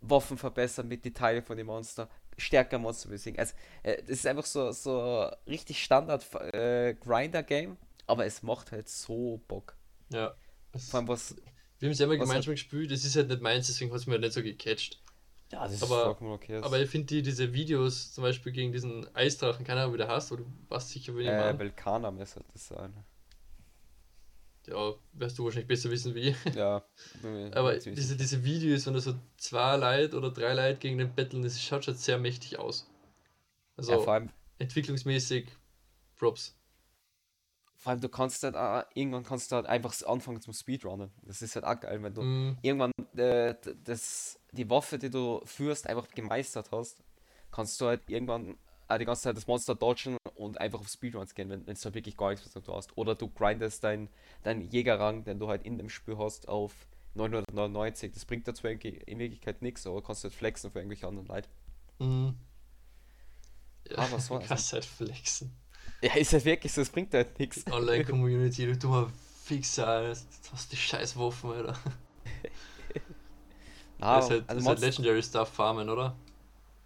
Waffen 0.00 0.38
verbessern 0.38 0.86
mit 0.86 1.04
Details 1.04 1.44
von 1.46 1.56
den 1.56 1.66
Monster, 1.66 2.08
stärker 2.36 2.78
Monster 2.78 3.08
besiegen. 3.08 3.38
Also, 3.38 3.54
äh, 3.82 4.00
das 4.02 4.10
ist 4.10 4.26
einfach 4.26 4.46
so, 4.46 4.70
so 4.72 5.28
richtig 5.46 5.82
Standard 5.82 6.26
äh, 6.54 6.94
Grinder-Game, 6.94 7.76
aber 8.06 8.26
es 8.26 8.42
macht 8.42 8.72
halt 8.72 8.88
so 8.88 9.40
Bock. 9.48 9.76
Ja. 10.12 10.34
Vor 10.90 11.00
allem 11.00 11.08
was, 11.08 11.34
wir 11.78 11.88
haben 11.88 11.92
es 11.92 11.98
ja 11.98 12.06
immer 12.06 12.16
gemeinsam 12.16 12.54
gespielt, 12.54 12.90
das 12.90 13.04
ist 13.04 13.16
halt 13.16 13.28
nicht 13.28 13.42
meins, 13.42 13.66
deswegen 13.66 13.90
hat 13.90 13.98
es 13.98 14.06
mir 14.06 14.12
halt 14.12 14.22
nicht 14.22 14.32
so 14.32 14.42
gecatcht. 14.42 15.02
Ja, 15.52 15.62
das 15.64 15.74
ist 15.74 15.82
Aber- 15.82 16.04
vollkommen 16.04 16.32
okay. 16.32 16.56
Aber 16.62 16.80
ich 16.80 16.90
finde 16.90 17.06
die, 17.06 17.22
diese 17.22 17.52
Videos, 17.52 18.12
zum 18.12 18.22
Beispiel 18.22 18.52
gegen 18.52 18.72
diesen 18.72 19.06
Eisdrachen, 19.14 19.64
keine 19.64 19.82
Ahnung, 19.82 19.94
wie 19.94 19.98
der 19.98 20.08
heißt, 20.08 20.30
du 20.30 20.44
weißt 20.68 20.90
sicher, 20.90 21.16
wie 21.16 21.22
ich 21.22 21.28
äh. 21.28 21.54
Belkana 21.56 22.10
müsste 22.10 22.42
das 22.52 22.68
sein. 22.68 22.92
Ja, 24.66 24.94
wirst 25.12 25.38
du 25.38 25.44
wahrscheinlich 25.44 25.68
besser 25.68 25.90
wissen 25.90 26.14
wie 26.14 26.30
ich. 26.30 26.54
Ja. 26.54 26.82
Aber 27.52 27.76
diese, 27.76 28.16
diese 28.16 28.42
Videos, 28.44 28.86
wenn 28.86 28.94
da 28.94 29.00
so 29.00 29.14
zwei 29.36 29.76
Leute 29.76 30.16
oder 30.16 30.30
drei 30.30 30.54
Leute 30.54 30.78
gegen 30.78 30.96
den 30.96 31.14
betteln, 31.14 31.42
das 31.42 31.60
schaut 31.60 31.84
schon 31.84 31.94
sehr 31.94 32.18
mächtig 32.18 32.58
aus. 32.58 32.88
Also 33.76 33.92
ja, 33.92 33.98
vor 33.98 34.14
allem, 34.14 34.30
entwicklungsmäßig 34.58 35.48
Props. 36.16 36.56
Vor 37.84 37.90
allem, 37.92 38.00
du 38.00 38.08
kannst 38.08 38.42
halt 38.42 38.56
auch, 38.56 38.82
irgendwann 38.94 39.24
kannst 39.24 39.52
du 39.52 39.56
halt 39.56 39.66
einfach 39.66 39.94
anfangen 40.06 40.40
zum 40.40 40.54
Speedrunnen. 40.54 41.10
Das 41.22 41.42
ist 41.42 41.54
halt 41.54 41.66
auch 41.66 41.78
geil, 41.78 42.02
wenn 42.02 42.14
du 42.14 42.22
Mm, 42.22 42.56
irgendwann 42.62 42.92
äh, 43.16 43.54
das, 43.84 44.38
die 44.52 44.68
Waffe, 44.70 44.98
die 44.98 45.10
du 45.10 45.42
führst, 45.44 45.86
einfach 45.86 46.08
gemeistert 46.10 46.70
hast, 46.72 47.02
kannst 47.52 47.78
du 47.80 47.86
halt 47.86 48.00
irgendwann 48.08 48.56
auch 48.88 48.98
die 48.98 49.04
ganze 49.04 49.22
Zeit 49.22 49.36
das 49.36 49.46
Monster 49.46 49.74
dodgen 49.74 50.16
und 50.34 50.60
einfach 50.60 50.80
auf 50.80 50.88
Speedruns 50.88 51.34
gehen, 51.34 51.50
wenn 51.50 51.68
es 51.68 51.84
halt 51.84 51.94
wirklich 51.94 52.16
gar 52.16 52.30
nichts 52.30 52.54
mehr 52.54 52.62
du 52.62 52.74
hast. 52.74 52.96
Oder 52.96 53.14
du 53.14 53.28
grindest 53.28 53.84
deinen 53.84 54.08
dein 54.42 54.62
Jägerrang, 54.62 55.24
den 55.24 55.38
du 55.38 55.48
halt 55.48 55.62
in 55.64 55.76
dem 55.78 55.90
Spiel 55.90 56.16
hast, 56.18 56.48
auf 56.48 56.72
999. 57.14 58.12
Das 58.12 58.24
bringt 58.24 58.46
zwar 58.56 58.70
in 58.70 59.18
Wirklichkeit 59.18 59.60
nichts, 59.62 59.86
aber 59.86 60.02
kannst 60.02 60.24
du 60.24 60.28
halt 60.28 60.34
flexen 60.34 60.70
für 60.70 60.78
irgendwelche 60.78 61.06
anderen 61.06 61.28
Leute. 61.28 61.48
mm. 61.98 62.30
Ja, 63.90 63.98
Aber 63.98 64.18
so- 64.20 64.34
also 64.36 64.48
kannst 64.48 64.72
halt 64.72 64.84
flexen. 64.84 65.54
Ja, 66.04 66.14
ist 66.16 66.34
halt 66.34 66.44
wirklich 66.44 66.70
so, 66.70 66.82
es 66.82 66.90
bringt 66.90 67.14
halt 67.14 67.38
nichts. 67.38 67.66
Online-Community, 67.66 68.66
du 68.66 68.76
dummer 68.76 69.10
Fixer, 69.44 70.02
du 70.12 70.52
hast 70.52 70.70
die 70.70 70.76
scheiß 70.76 71.18
Waffen, 71.18 71.50
Alter. 71.50 71.78
Ah, 74.00 74.16
das 74.16 74.24
ist 74.24 74.30
halt, 74.32 74.42
das 74.42 74.48
also 74.48 74.60
ist 74.60 74.68
halt 74.68 74.80
Legendary 74.80 75.22
Stuff 75.22 75.48
farmen, 75.48 75.88
oder? 75.88 76.14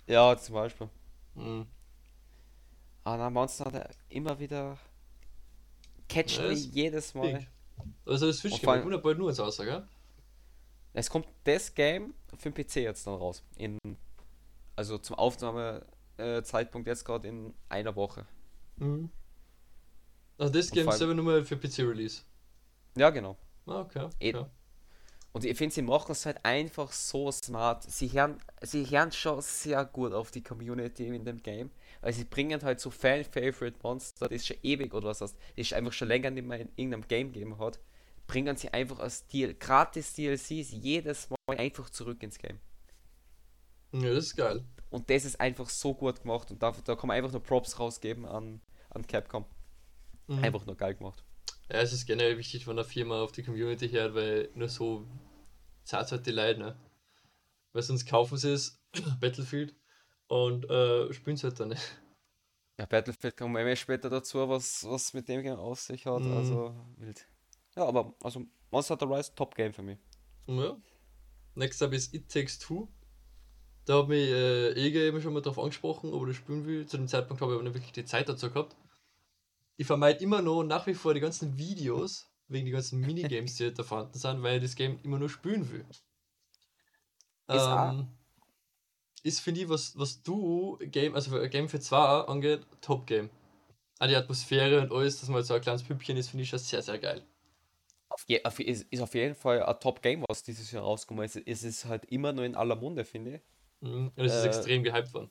Ja, 0.07 0.37
zum 0.37 0.55
Beispiel. 0.55 0.89
Mm. 1.35 1.63
Ah, 3.03 3.17
na, 3.17 3.29
Monster 3.29 3.65
hat 3.65 3.75
er 3.75 3.91
immer 4.11 4.39
wieder 4.39 4.79
catcht 6.09 6.39
Ja, 6.39 6.49
mich 6.49 6.73
jedes 6.73 7.15
Mal. 7.15 7.33
Big. 7.33 7.49
Also 8.07 8.29
das 8.29 8.37
Switch 8.39 8.61
Game, 8.61 8.91
ja 8.91 8.97
bald 8.99 9.19
nur 9.19 9.31
ins 9.31 9.41
Außer, 9.41 9.65
gell? 9.65 9.89
Es 10.93 11.11
kommt 11.11 11.27
das 11.43 11.75
Game 11.75 12.15
für 12.37 12.51
den 12.51 12.65
PC 12.65 12.77
jetzt 12.77 13.05
dann 13.07 13.15
raus. 13.15 13.43
In, 13.57 13.79
also 14.77 14.99
zum 14.99 15.17
Aufnahmezeitpunkt 15.17 16.87
jetzt 16.87 17.05
gerade 17.05 17.27
in 17.27 17.53
einer 17.69 17.97
Woche. 17.97 18.27
Mhm. 18.81 19.09
Also 20.39 20.53
das 20.53 20.73
Game 20.73 20.89
ist 20.89 20.99
selber 20.99 21.15
nur 21.15 21.25
mal 21.25 21.45
für 21.45 21.57
PC-Release. 21.57 22.23
Ja, 22.97 23.11
genau. 23.11 23.37
Ah, 23.67 23.81
okay. 23.81 24.09
Eh- 24.21 24.35
okay. 24.35 24.47
Und 25.33 25.45
ich 25.45 25.57
finde, 25.57 25.75
sie 25.75 25.83
machen 25.83 26.13
es 26.13 26.27
halt 26.27 26.45
einfach 26.45 26.93
so 26.93 27.31
smart. 27.31 27.85
Sie 27.85 28.09
hören, 28.13 28.41
sie 28.63 28.85
hören 28.87 29.13
schon 29.13 29.41
sehr 29.43 29.85
gut 29.85 30.13
auf 30.13 30.31
die 30.31 30.43
Community 30.43 31.07
in 31.09 31.25
dem 31.25 31.43
Game, 31.43 31.71
weil 32.01 32.13
sie 32.13 32.25
bringen 32.25 32.63
halt 32.63 32.81
so 32.81 32.91
Fan-Favorite 32.91 33.79
Monster, 33.83 34.29
das 34.29 34.47
schon 34.47 34.57
ewig 34.63 34.95
oder 34.95 35.09
was 35.09 35.21
heißt, 35.21 35.37
das 35.57 35.73
einfach 35.73 35.93
schon 35.93 36.09
länger 36.09 36.31
nicht 36.31 36.47
mehr 36.47 36.61
in 36.61 36.71
irgendeinem 36.77 37.09
Game 37.09 37.33
gegeben 37.33 37.59
hat, 37.59 37.79
bringen 38.27 38.57
sie 38.57 38.71
einfach 38.73 38.99
als 39.01 39.27
Deal, 39.29 39.55
gratis 39.55 40.15
DLCs 40.15 40.73
jedes 40.73 41.29
Mal 41.31 41.59
einfach 41.59 41.91
zurück 41.91 42.23
ins 42.23 42.39
Game. 42.39 42.59
Ja, 43.93 44.11
das 44.15 44.25
ist 44.27 44.37
geil. 44.37 44.65
Und 44.91 45.11
das 45.11 45.25
ist 45.25 45.41
einfach 45.41 45.69
so 45.69 45.95
gut 45.95 46.23
gemacht 46.23 46.51
und 46.51 46.63
da, 46.63 46.73
da 46.85 46.97
kann 46.97 47.09
man 47.09 47.17
einfach 47.17 47.33
nur 47.33 47.43
Props 47.43 47.79
rausgeben 47.79 48.25
an, 48.25 48.61
an 48.91 49.07
Capcom. 49.07 49.45
Mhm. 50.27 50.45
Einfach 50.45 50.65
nur 50.67 50.77
geil 50.77 50.95
gemacht. 50.95 51.23
Ja, 51.71 51.81
es 51.81 51.93
ist 51.93 52.07
generell 52.07 52.39
wichtig, 52.39 52.67
wenn 52.67 52.79
eine 52.79 52.89
Firma 52.89 53.23
auf 53.23 53.33
die 53.33 53.43
Community 53.43 53.91
hört, 53.91 54.15
weil 54.15 54.51
nur 54.55 54.69
so 54.69 55.07
zahlt 55.85 56.11
halt 56.11 56.27
die 56.27 56.31
Leute, 56.31 56.61
ne? 56.61 56.77
Weil 57.73 57.83
sonst 57.83 58.07
kaufen 58.07 58.39
sie 58.39 58.53
es, 58.53 58.83
Battlefield, 59.21 59.75
und 60.29 60.69
äh, 60.71 61.13
spielen 61.13 61.37
es 61.37 61.45
halt 61.45 61.59
dann 61.61 61.69
nicht. 61.69 62.01
Ja, 62.79 62.87
Battlefield 62.87 63.37
kommen 63.37 63.55
wir 63.55 63.77
später 63.77 64.09
dazu, 64.09 64.49
was, 64.49 64.85
was 64.85 65.13
mit 65.13 65.29
dem 65.29 65.43
Game 65.43 65.59
auf 65.59 65.81
sich 65.81 66.07
hat. 66.07 66.23
Mhm. 66.23 66.37
Also 66.37 66.75
wild. 66.97 67.27
Ja, 67.75 67.87
aber 67.87 68.15
also 68.23 68.45
Monster 68.71 68.95
Hunter 68.95 69.17
Rise, 69.17 69.35
Top 69.35 69.55
Game 69.55 69.73
für 69.73 69.83
mich. 69.83 69.99
Ja. 70.47 70.77
Next 71.55 71.83
up 71.83 71.93
ist 71.93 72.15
It 72.15 72.29
Takes 72.31 72.59
Two. 72.59 72.89
Da 73.89 74.01
hat 74.01 74.09
mich 74.09 74.29
äh, 74.29 74.73
Ege 74.73 75.07
eben 75.07 75.23
schon 75.23 75.33
mal 75.33 75.41
drauf 75.41 75.59
angesprochen, 75.59 76.13
ob 76.13 76.21
er 76.25 76.27
das 76.27 76.37
spielen 76.37 76.67
will. 76.67 76.87
Zu 76.87 76.99
dem 76.99 77.09
Zeitpunkt 77.09 77.41
habe 77.41 77.53
ich 77.53 77.55
aber 77.55 77.65
nicht 77.65 77.75
wirklich 77.75 77.93
die 77.93 78.05
Zeit 78.05 78.29
dazu 78.29 78.51
gehabt. 78.51 78.77
Ich 79.79 79.87
vermeide 79.87 80.23
immer 80.23 80.43
noch 80.43 80.63
nach 80.63 80.87
wie 80.87 80.93
vor 80.93 81.15
die 81.15 81.21
ganzen 81.21 81.57
Videos, 81.57 82.27
wegen 82.49 82.67
die 82.67 82.73
ganzen 82.73 83.01
Minigames, 83.01 83.57
die 83.57 83.73
da 83.73 83.83
vorhanden 83.83 84.19
sind, 84.19 84.43
weil 84.43 84.59
ich 84.59 84.63
das 84.63 84.77
Game 84.77 85.01
immer 85.05 85.19
nur 85.19 85.31
spielen 85.31 85.73
will. 85.73 85.87
Ist 85.89 86.03
Ähm, 87.49 88.09
ist, 89.23 89.41
finde 89.41 89.63
ich, 89.63 89.69
was, 89.71 89.99
was 89.99 90.23
du 90.23 90.77
Game, 90.83 91.15
also 91.15 91.31
für 91.31 91.41
ein 91.41 91.49
Game 91.49 91.71
für 91.71 91.81
zwei 91.81 91.97
angeht, 91.97 92.67
Top 92.83 93.07
Game. 93.07 93.31
Auch 94.01 94.07
die 94.07 94.17
Atmosphäre 94.17 94.83
und 94.83 94.93
alles, 94.93 95.19
dass 95.19 95.31
man 95.31 95.37
halt 95.37 95.47
so 95.47 95.55
ein 95.55 95.63
kleines 95.63 95.83
Püppchen 95.83 96.19
ist, 96.19 96.29
finde 96.29 96.43
ich 96.43 96.51
schon 96.51 96.59
sehr, 96.59 96.83
sehr 96.83 96.99
geil. 96.99 97.25
Auf 98.11 98.23
je, 98.27 98.45
auf, 98.45 98.61
ist, 98.61 98.87
ist 98.91 99.01
auf 99.01 99.15
jeden 99.15 99.35
Fall 99.35 99.63
ein 99.63 99.81
Top-Game, 99.81 100.27
was 100.29 100.43
dieses 100.43 100.71
Jahr 100.73 100.83
rausgekommen 100.83 101.25
ist. 101.25 101.37
Es 101.37 101.63
ist 101.65 101.87
halt 101.87 102.05
immer 102.07 102.35
nur 102.35 102.45
in 102.45 102.55
aller 102.55 102.77
Munde, 102.77 103.07
finde 103.07 103.37
ich. 103.37 103.41
Mhm. 103.81 104.13
Und 104.17 104.25
es 104.25 104.35
ist 104.35 104.45
Äh, 104.45 104.49
extrem 104.49 104.83
gehypt 104.83 105.13
worden. 105.15 105.31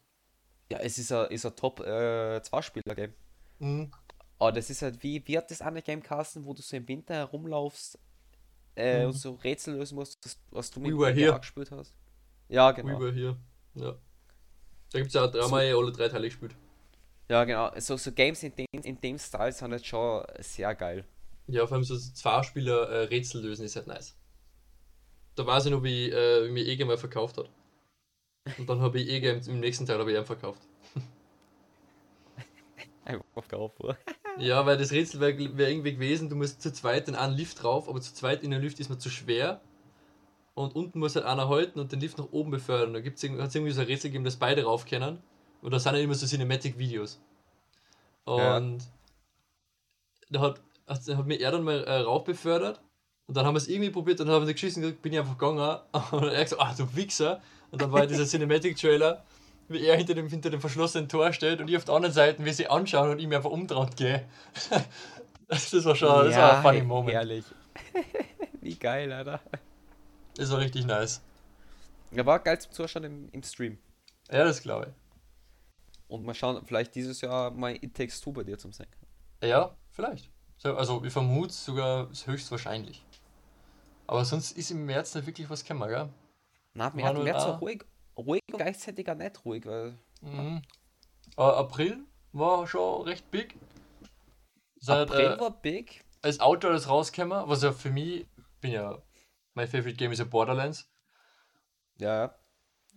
Ja, 0.71 0.79
es 0.79 0.97
ist 0.97 1.11
ein, 1.11 1.29
ist 1.31 1.45
ein 1.45 1.55
Top-Zwei-Spieler-Game. 1.55 3.13
Mhm. 3.59 3.91
Aber 4.39 4.51
das 4.51 4.69
ist 4.69 4.81
halt 4.81 5.01
wie, 5.01 5.25
wie 5.27 5.37
hat 5.37 5.49
das 5.49 5.61
eine 5.61 5.81
Game 5.81 6.03
Carsten, 6.03 6.45
wo 6.45 6.53
du 6.53 6.61
so 6.61 6.75
im 6.77 6.87
Winter 6.87 7.15
herumlaufst 7.15 7.97
äh, 8.75 8.99
Mhm. 9.01 9.05
und 9.07 9.13
so 9.13 9.33
Rätsel 9.35 9.75
lösen 9.75 9.95
musst, 9.95 10.23
das, 10.23 10.37
was 10.51 10.69
du 10.69 10.81
We 10.81 10.89
mit 10.89 10.97
Were 10.99 11.13
Here. 11.13 11.35
auch 11.35 11.39
gespielt 11.41 11.71
hast. 11.71 11.93
Ja, 12.49 12.69
We 12.69 12.81
genau. 12.83 12.99
were 12.99 13.11
here. 13.13 13.37
Ja. 13.73 13.95
Da 14.91 14.99
gibt 14.99 15.07
es 15.07 15.13
ja 15.15 15.25
auch 15.25 15.31
dreimal 15.31 15.65
alle 15.73 15.91
drei 15.91 16.07
Teile 16.09 16.27
gespielt. 16.27 16.55
Ja, 17.29 17.43
genau. 17.43 17.71
So, 17.79 17.97
so 17.97 18.11
Games 18.11 18.43
in 18.43 18.53
dem, 18.55 18.65
in 18.83 19.01
dem 19.01 19.17
Style 19.17 19.51
sind 19.51 19.71
halt 19.71 19.85
schon 19.85 20.23
sehr 20.39 20.73
geil. 20.75 21.03
Ja, 21.47 21.65
vor 21.65 21.75
allem 21.75 21.83
so 21.83 21.97
zwei 21.97 22.43
Spieler 22.43 22.89
äh, 22.89 23.03
Rätsel 23.05 23.41
lösen 23.41 23.65
ist 23.65 23.75
halt 23.75 23.87
nice. 23.87 24.15
Da 25.35 25.45
weiß 25.45 25.65
ich 25.65 25.71
noch, 25.71 25.83
wie, 25.83 26.09
äh, 26.09 26.47
wie 26.47 26.51
mir 26.51 26.65
Ege 26.65 26.85
mal 26.85 26.97
verkauft 26.97 27.37
hat. 27.37 27.49
Und 28.57 28.69
dann 28.69 28.81
habe 28.81 28.99
ich 28.99 29.09
Ege 29.09 29.31
im, 29.31 29.41
im 29.47 29.59
nächsten 29.59 29.85
Teil 29.85 29.99
habe 29.99 30.11
ich 30.11 30.25
verkauft. 30.25 30.61
Einfach 33.05 33.47
drauf, 33.47 33.71
oder? 33.79 33.97
Ja, 34.37 34.65
weil 34.65 34.77
das 34.77 34.91
Rätsel 34.91 35.19
wäre 35.19 35.57
wär 35.57 35.69
irgendwie 35.69 35.93
gewesen, 35.93 36.29
du 36.29 36.35
musst 36.35 36.61
zu 36.61 36.71
zweit 36.71 37.07
in 37.07 37.15
einen 37.15 37.35
Lift 37.35 37.63
drauf, 37.63 37.89
aber 37.89 38.01
zu 38.01 38.13
zweit 38.13 38.43
in 38.43 38.51
den 38.51 38.61
Lift 38.61 38.79
ist 38.79 38.89
man 38.89 38.99
zu 38.99 39.09
schwer. 39.09 39.61
Und 40.53 40.75
unten 40.75 40.99
muss 40.99 41.15
halt 41.15 41.25
einer 41.25 41.49
halten 41.49 41.79
und 41.79 41.91
den 41.91 41.99
Lift 41.99 42.17
nach 42.17 42.29
oben 42.31 42.51
befördern. 42.51 42.93
Da 42.93 42.99
irgendwie, 42.99 43.41
hat's 43.41 43.55
irgendwie 43.55 43.71
so 43.71 43.81
ein 43.81 43.87
Rätsel 43.87 44.09
gegeben, 44.09 44.25
dass 44.25 44.37
beide 44.37 44.63
rauf 44.63 44.85
können. 44.85 45.19
Und 45.61 45.71
da 45.71 45.79
sind 45.79 45.95
ja 45.95 46.01
immer 46.01 46.15
so 46.15 46.25
Cinematic-Videos. 46.25 47.19
Ja. 48.27 48.57
Und 48.57 48.83
da 50.29 50.41
hat, 50.41 50.61
hat, 50.87 51.07
hat 51.07 51.25
mir 51.27 51.39
er 51.39 51.51
dann 51.51 51.63
mal 51.63 51.83
äh, 51.83 51.99
rauf 51.99 52.23
befördert. 52.23 52.81
Und 53.27 53.35
dann 53.35 53.45
haben 53.45 53.55
wir 53.55 53.59
es 53.59 53.67
irgendwie 53.67 53.89
probiert 53.89 54.19
und 54.19 54.27
dann 54.27 54.35
haben 54.35 54.47
wir 54.47 54.53
geschissen 54.53 54.81
gekriegt, 54.81 55.01
bin 55.01 55.13
ich 55.13 55.19
einfach 55.19 55.37
gegangen. 55.37 55.59
Und 56.11 56.23
er 56.23 56.37
hat 56.37 56.43
gesagt, 56.43 56.61
ach 56.61 56.75
du 56.77 56.95
Wichser. 56.95 57.41
Und 57.71 57.81
dann 57.81 57.91
war 57.91 58.07
dieser 58.07 58.25
Cinematic-Trailer, 58.25 59.23
wie 59.67 59.85
er 59.85 59.97
hinter 59.97 60.13
dem, 60.13 60.27
hinter 60.27 60.49
dem 60.49 60.61
verschlossenen 60.61 61.09
Tor 61.09 61.33
steht 61.33 61.59
und 61.59 61.69
ich 61.69 61.77
auf 61.77 61.85
der 61.85 61.95
anderen 61.95 62.13
Seite, 62.13 62.43
wie 62.45 62.53
sie 62.53 62.67
anschauen 62.67 63.11
und 63.11 63.19
ich 63.19 63.27
mir 63.27 63.37
einfach 63.37 63.49
umdreht 63.49 63.97
gehe. 63.97 64.25
das 65.47 65.73
war 65.85 65.95
schon 65.95 66.25
das 66.25 66.37
war 66.37 66.57
ein 66.57 66.63
funny 66.63 66.81
Moment. 66.81 67.13
herrlich. 67.13 67.45
wie 68.61 68.75
geil, 68.75 69.11
Alter. 69.11 69.41
Das 70.35 70.51
war 70.51 70.59
richtig 70.59 70.85
nice. 70.85 71.21
Ja, 72.11 72.25
war 72.25 72.39
geil 72.39 72.59
zum 72.59 72.71
Zuschauen 72.71 73.03
im, 73.03 73.29
im 73.31 73.43
Stream. 73.43 73.77
Ja, 74.31 74.43
das 74.43 74.61
glaube 74.61 74.93
Und 76.07 76.25
mal 76.25 76.33
schauen, 76.33 76.65
vielleicht 76.65 76.95
dieses 76.95 77.19
Jahr 77.21 77.51
mal 77.51 77.75
It 77.75 77.95
Takes 77.95 78.21
Two 78.21 78.31
bei 78.31 78.43
dir 78.43 78.57
zum 78.57 78.71
ich. 78.71 78.87
Ja, 79.43 79.75
vielleicht. 79.91 80.29
So, 80.57 80.75
Also 80.75 81.03
ich 81.03 81.11
vermute 81.11 81.53
sogar 81.53 82.09
höchstwahrscheinlich. 82.25 83.03
Aber 84.07 84.23
sonst 84.23 84.57
ist 84.57 84.71
im 84.71 84.85
März 84.85 85.15
nicht 85.15 85.27
wirklich 85.27 85.49
was 85.49 85.63
gekommen, 85.63 85.89
gell? 85.89 86.09
Na, 86.77 86.91
mir 86.91 87.01
War 87.01 87.09
hat 87.09 87.15
nur 87.15 87.23
mir 87.23 87.39
so 87.39 87.47
da. 87.47 87.57
ruhig, 87.57 87.83
ruhig 88.15 88.43
und 88.51 88.57
gleichzeitig 88.57 89.09
auch 89.09 89.15
nicht 89.15 89.43
ruhig, 89.43 89.65
weil 89.65 89.97
Mhm. 90.21 90.61
Äh, 91.35 91.41
April 91.41 92.03
war 92.33 92.67
schon 92.67 93.01
recht 93.03 93.29
big. 93.31 93.55
Seit, 94.79 95.09
April 95.09 95.25
äh, 95.33 95.39
war 95.39 95.51
big. 95.51 96.03
als 96.21 96.39
Outdoor 96.39 96.71
das 96.73 96.87
rausgekommen, 96.87 97.49
was 97.49 97.63
ja 97.63 97.71
für 97.71 97.89
mich, 97.89 98.27
bin 98.61 98.71
ja, 98.73 99.01
mein 99.55 99.67
favorite 99.67 99.95
Game 99.95 100.11
ist 100.11 100.19
ja 100.19 100.25
Borderlands, 100.25 100.87
Ja, 101.99 102.35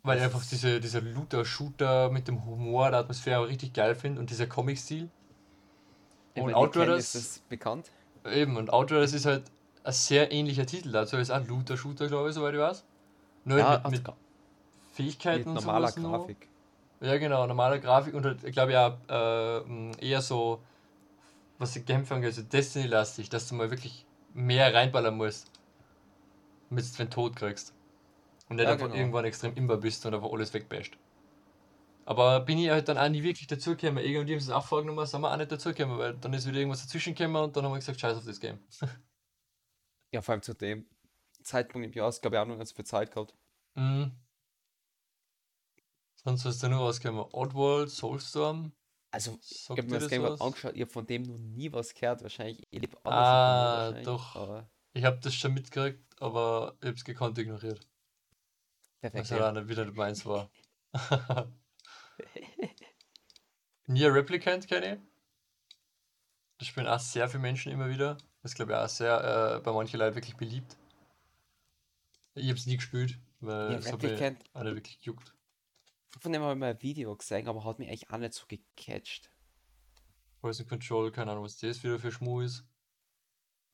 weil 0.03 0.19
ich 0.19 0.25
einfach 0.25 0.45
diese, 0.45 0.79
dieser 0.81 1.01
Looter-Shooter 1.01 2.11
mit 2.11 2.29
dem 2.29 2.45
Humor, 2.45 2.91
der 2.91 3.01
Atmosphäre 3.01 3.49
richtig 3.49 3.73
geil 3.73 3.95
finde 3.95 4.21
und 4.21 4.29
dieser 4.31 4.47
Comic-Stil. 4.47 5.11
Und 6.35 6.77
das, 6.87 7.15
ist 7.15 7.49
bekannt. 7.49 7.91
eben, 8.27 8.57
und 8.57 8.71
Outdoor 8.71 9.01
das 9.01 9.13
ist 9.15 9.25
halt 9.27 9.51
ein 9.85 9.93
sehr 9.93 10.33
ähnlicher 10.33 10.67
Titel 10.67 10.93
dazu, 10.93 11.17
ist 11.17 11.31
auch 11.31 11.47
Looter-Shooter, 11.47 12.09
glaube 12.09 12.29
ich, 12.29 12.35
soweit 12.35 12.55
ich 12.55 12.61
weiß. 12.61 12.85
Nur 13.51 13.59
Ja, 13.59 13.67
mit, 13.67 13.89
mit 13.91 14.03
Fähigkeiten 14.93 15.49
mit 15.49 15.51
und 15.51 15.55
normaler. 15.55 15.93
Grafik. 15.93 16.51
Ja, 17.01 17.17
genau, 17.19 17.47
normale 17.47 17.81
Grafik 17.81 18.15
und 18.15 18.25
halt, 18.27 18.45
ich 18.45 18.53
glaube 18.53 18.73
ja 18.73 19.03
äh, 19.09 19.97
eher 20.07 20.21
so, 20.23 20.67
was 21.59 21.73
die 21.75 21.85
Kämpfe 21.85 22.15
angeht, 22.15 22.35
so 22.35 22.43
Destiny-lastig, 22.43 23.31
dass 23.31 23.49
du 23.49 23.55
mal 23.57 23.71
wirklich 23.71 24.09
mehr 24.31 24.75
reinballern 24.75 25.17
musst, 25.17 25.53
damit 26.71 26.91
du 26.93 26.97
den 26.97 27.11
Tod 27.11 27.37
kriegst. 27.37 27.77
Und 28.49 28.57
nicht 28.57 28.69
Ja, 28.69 28.71
einfach 28.71 28.91
genau. 28.91 28.95
irgendwann 28.95 29.25
extrem 29.27 29.55
imber 29.57 29.79
bist 29.79 30.07
und 30.07 30.15
einfach 30.15 30.33
alles 30.33 30.55
wegbasht. 30.55 31.01
Aber 32.05 32.41
bin 32.41 32.59
ich 32.59 32.69
halt 32.71 32.89
dann 32.89 32.99
auch 32.99 33.09
nie 33.09 33.23
wirklich 33.23 33.47
dazugekommen. 33.47 34.03
Irgendwie 34.05 34.33
haben 34.35 34.41
sie 34.41 34.47
es 34.47 34.51
auch 34.51 34.67
vorgenommen, 34.67 35.07
sind 35.07 35.21
wir 35.23 35.33
auch 35.33 35.37
nicht 35.37 35.53
dazugekommen, 35.53 35.99
weil 35.99 36.15
dann 36.19 36.33
ist 36.35 36.47
wieder 36.47 36.59
irgendwas 36.59 36.83
dazwischen 36.83 37.15
gekommen 37.15 37.37
und 37.45 37.57
dann 37.57 37.65
haben 37.65 37.73
wir 37.73 37.79
gesagt, 37.79 38.01
scheiß 38.01 38.17
auf 38.19 38.25
das 38.25 38.41
Game. 38.41 38.59
Ja, 40.13 40.23
vor 40.23 40.33
allem 40.33 40.43
zu 40.43 40.55
dem 40.55 40.89
Zeitpunkt 41.51 41.87
im 41.87 41.93
Jahr 41.93 42.09
ist, 42.09 42.21
glaube 42.23 42.37
ich, 42.37 42.41
auch 42.43 42.47
noch 42.47 42.57
ganz 42.59 42.73
viel 42.73 42.85
Zeit 42.85 43.13
gehabt. 43.13 43.35
Mhm. 43.77 44.21
Sonst 46.23 46.45
was 46.45 46.55
ist 46.57 46.63
da 46.63 46.69
nur 46.69 46.79
rausgekommen? 46.81 47.25
Oddworld, 47.33 47.91
Soulstorm, 47.91 48.73
Also, 49.13 49.39
ich 49.49 49.59
sagt 49.65 49.79
habe 49.79 49.89
mir 49.89 49.99
das 49.99 50.09
Game 50.09 50.23
was? 50.23 50.41
angeschaut, 50.41 50.75
ich 50.75 50.81
habe 50.83 50.91
von 50.91 51.07
dem 51.07 51.23
noch 51.23 51.39
nie 51.39 51.73
was 51.73 51.95
gehört. 51.95 52.23
Wahrscheinlich, 52.23 52.67
ich 52.71 52.81
liebe 52.81 52.97
alles 53.05 53.29
Ah, 53.29 53.93
doch. 54.05 54.37
Aber 54.37 54.71
Ich 54.93 55.05
habe 55.05 55.19
das 55.21 55.35
schon 55.35 55.55
mitgekriegt, 55.55 56.21
aber 56.23 56.77
ich 56.81 56.89
hab's 56.89 57.05
gekonnt 57.05 57.39
ignoriert. 57.39 57.87
perfekt. 59.01 59.25
Was 59.25 59.31
halt 59.33 59.43
auch 59.43 59.53
nicht 59.53 59.69
wieder 59.69 59.85
nicht 59.85 59.97
meins 59.97 60.25
war. 60.27 60.51
Nier 63.89 64.15
Replicant 64.15 64.67
kenne 64.69 64.95
ich. 64.95 65.01
Das 66.59 66.69
spielen 66.69 66.87
auch 66.87 67.01
sehr 67.01 67.29
viele 67.29 67.41
Menschen 67.43 67.73
immer 67.73 67.89
wieder. 67.89 68.17
Das 68.43 68.55
glaube 68.55 68.73
ich 68.73 68.79
auch 68.79 68.89
sehr 68.89 69.57
äh, 69.57 69.61
bei 69.61 69.73
manchen 69.73 69.99
Leuten 69.99 70.15
wirklich 70.15 70.37
beliebt. 70.37 70.77
Ich 72.35 72.49
habe 72.49 72.59
es 72.59 72.67
nie 72.67 72.77
gespielt, 72.77 73.19
weil 73.41 73.73
Ja, 73.73 73.79
es 73.79 73.93
hat 73.93 74.03
mich 74.03 74.13
nicht 74.21 74.55
wirklich 74.55 75.01
gejuckt. 75.01 75.35
Von 76.19 76.33
dem 76.33 76.43
habe 76.43 76.53
ich 76.53 76.59
mal 76.59 76.71
ein 76.71 76.83
Video 76.83 77.15
gesehen, 77.17 77.49
aber 77.49 77.65
hat 77.65 77.79
mich 77.79 77.89
eigentlich 77.89 78.11
auch 78.11 78.19
nicht 78.19 78.35
so 78.35 78.45
gecatcht. 78.47 79.31
Poison 80.41 80.67
Control, 80.67 81.13
keine 81.13 81.33
Ahnung, 81.33 81.45
was 81.45 81.59
das 81.59 81.83
wieder 81.83 81.99
für 81.99 82.11
Schmu 82.11 82.41
ist. 82.41 82.65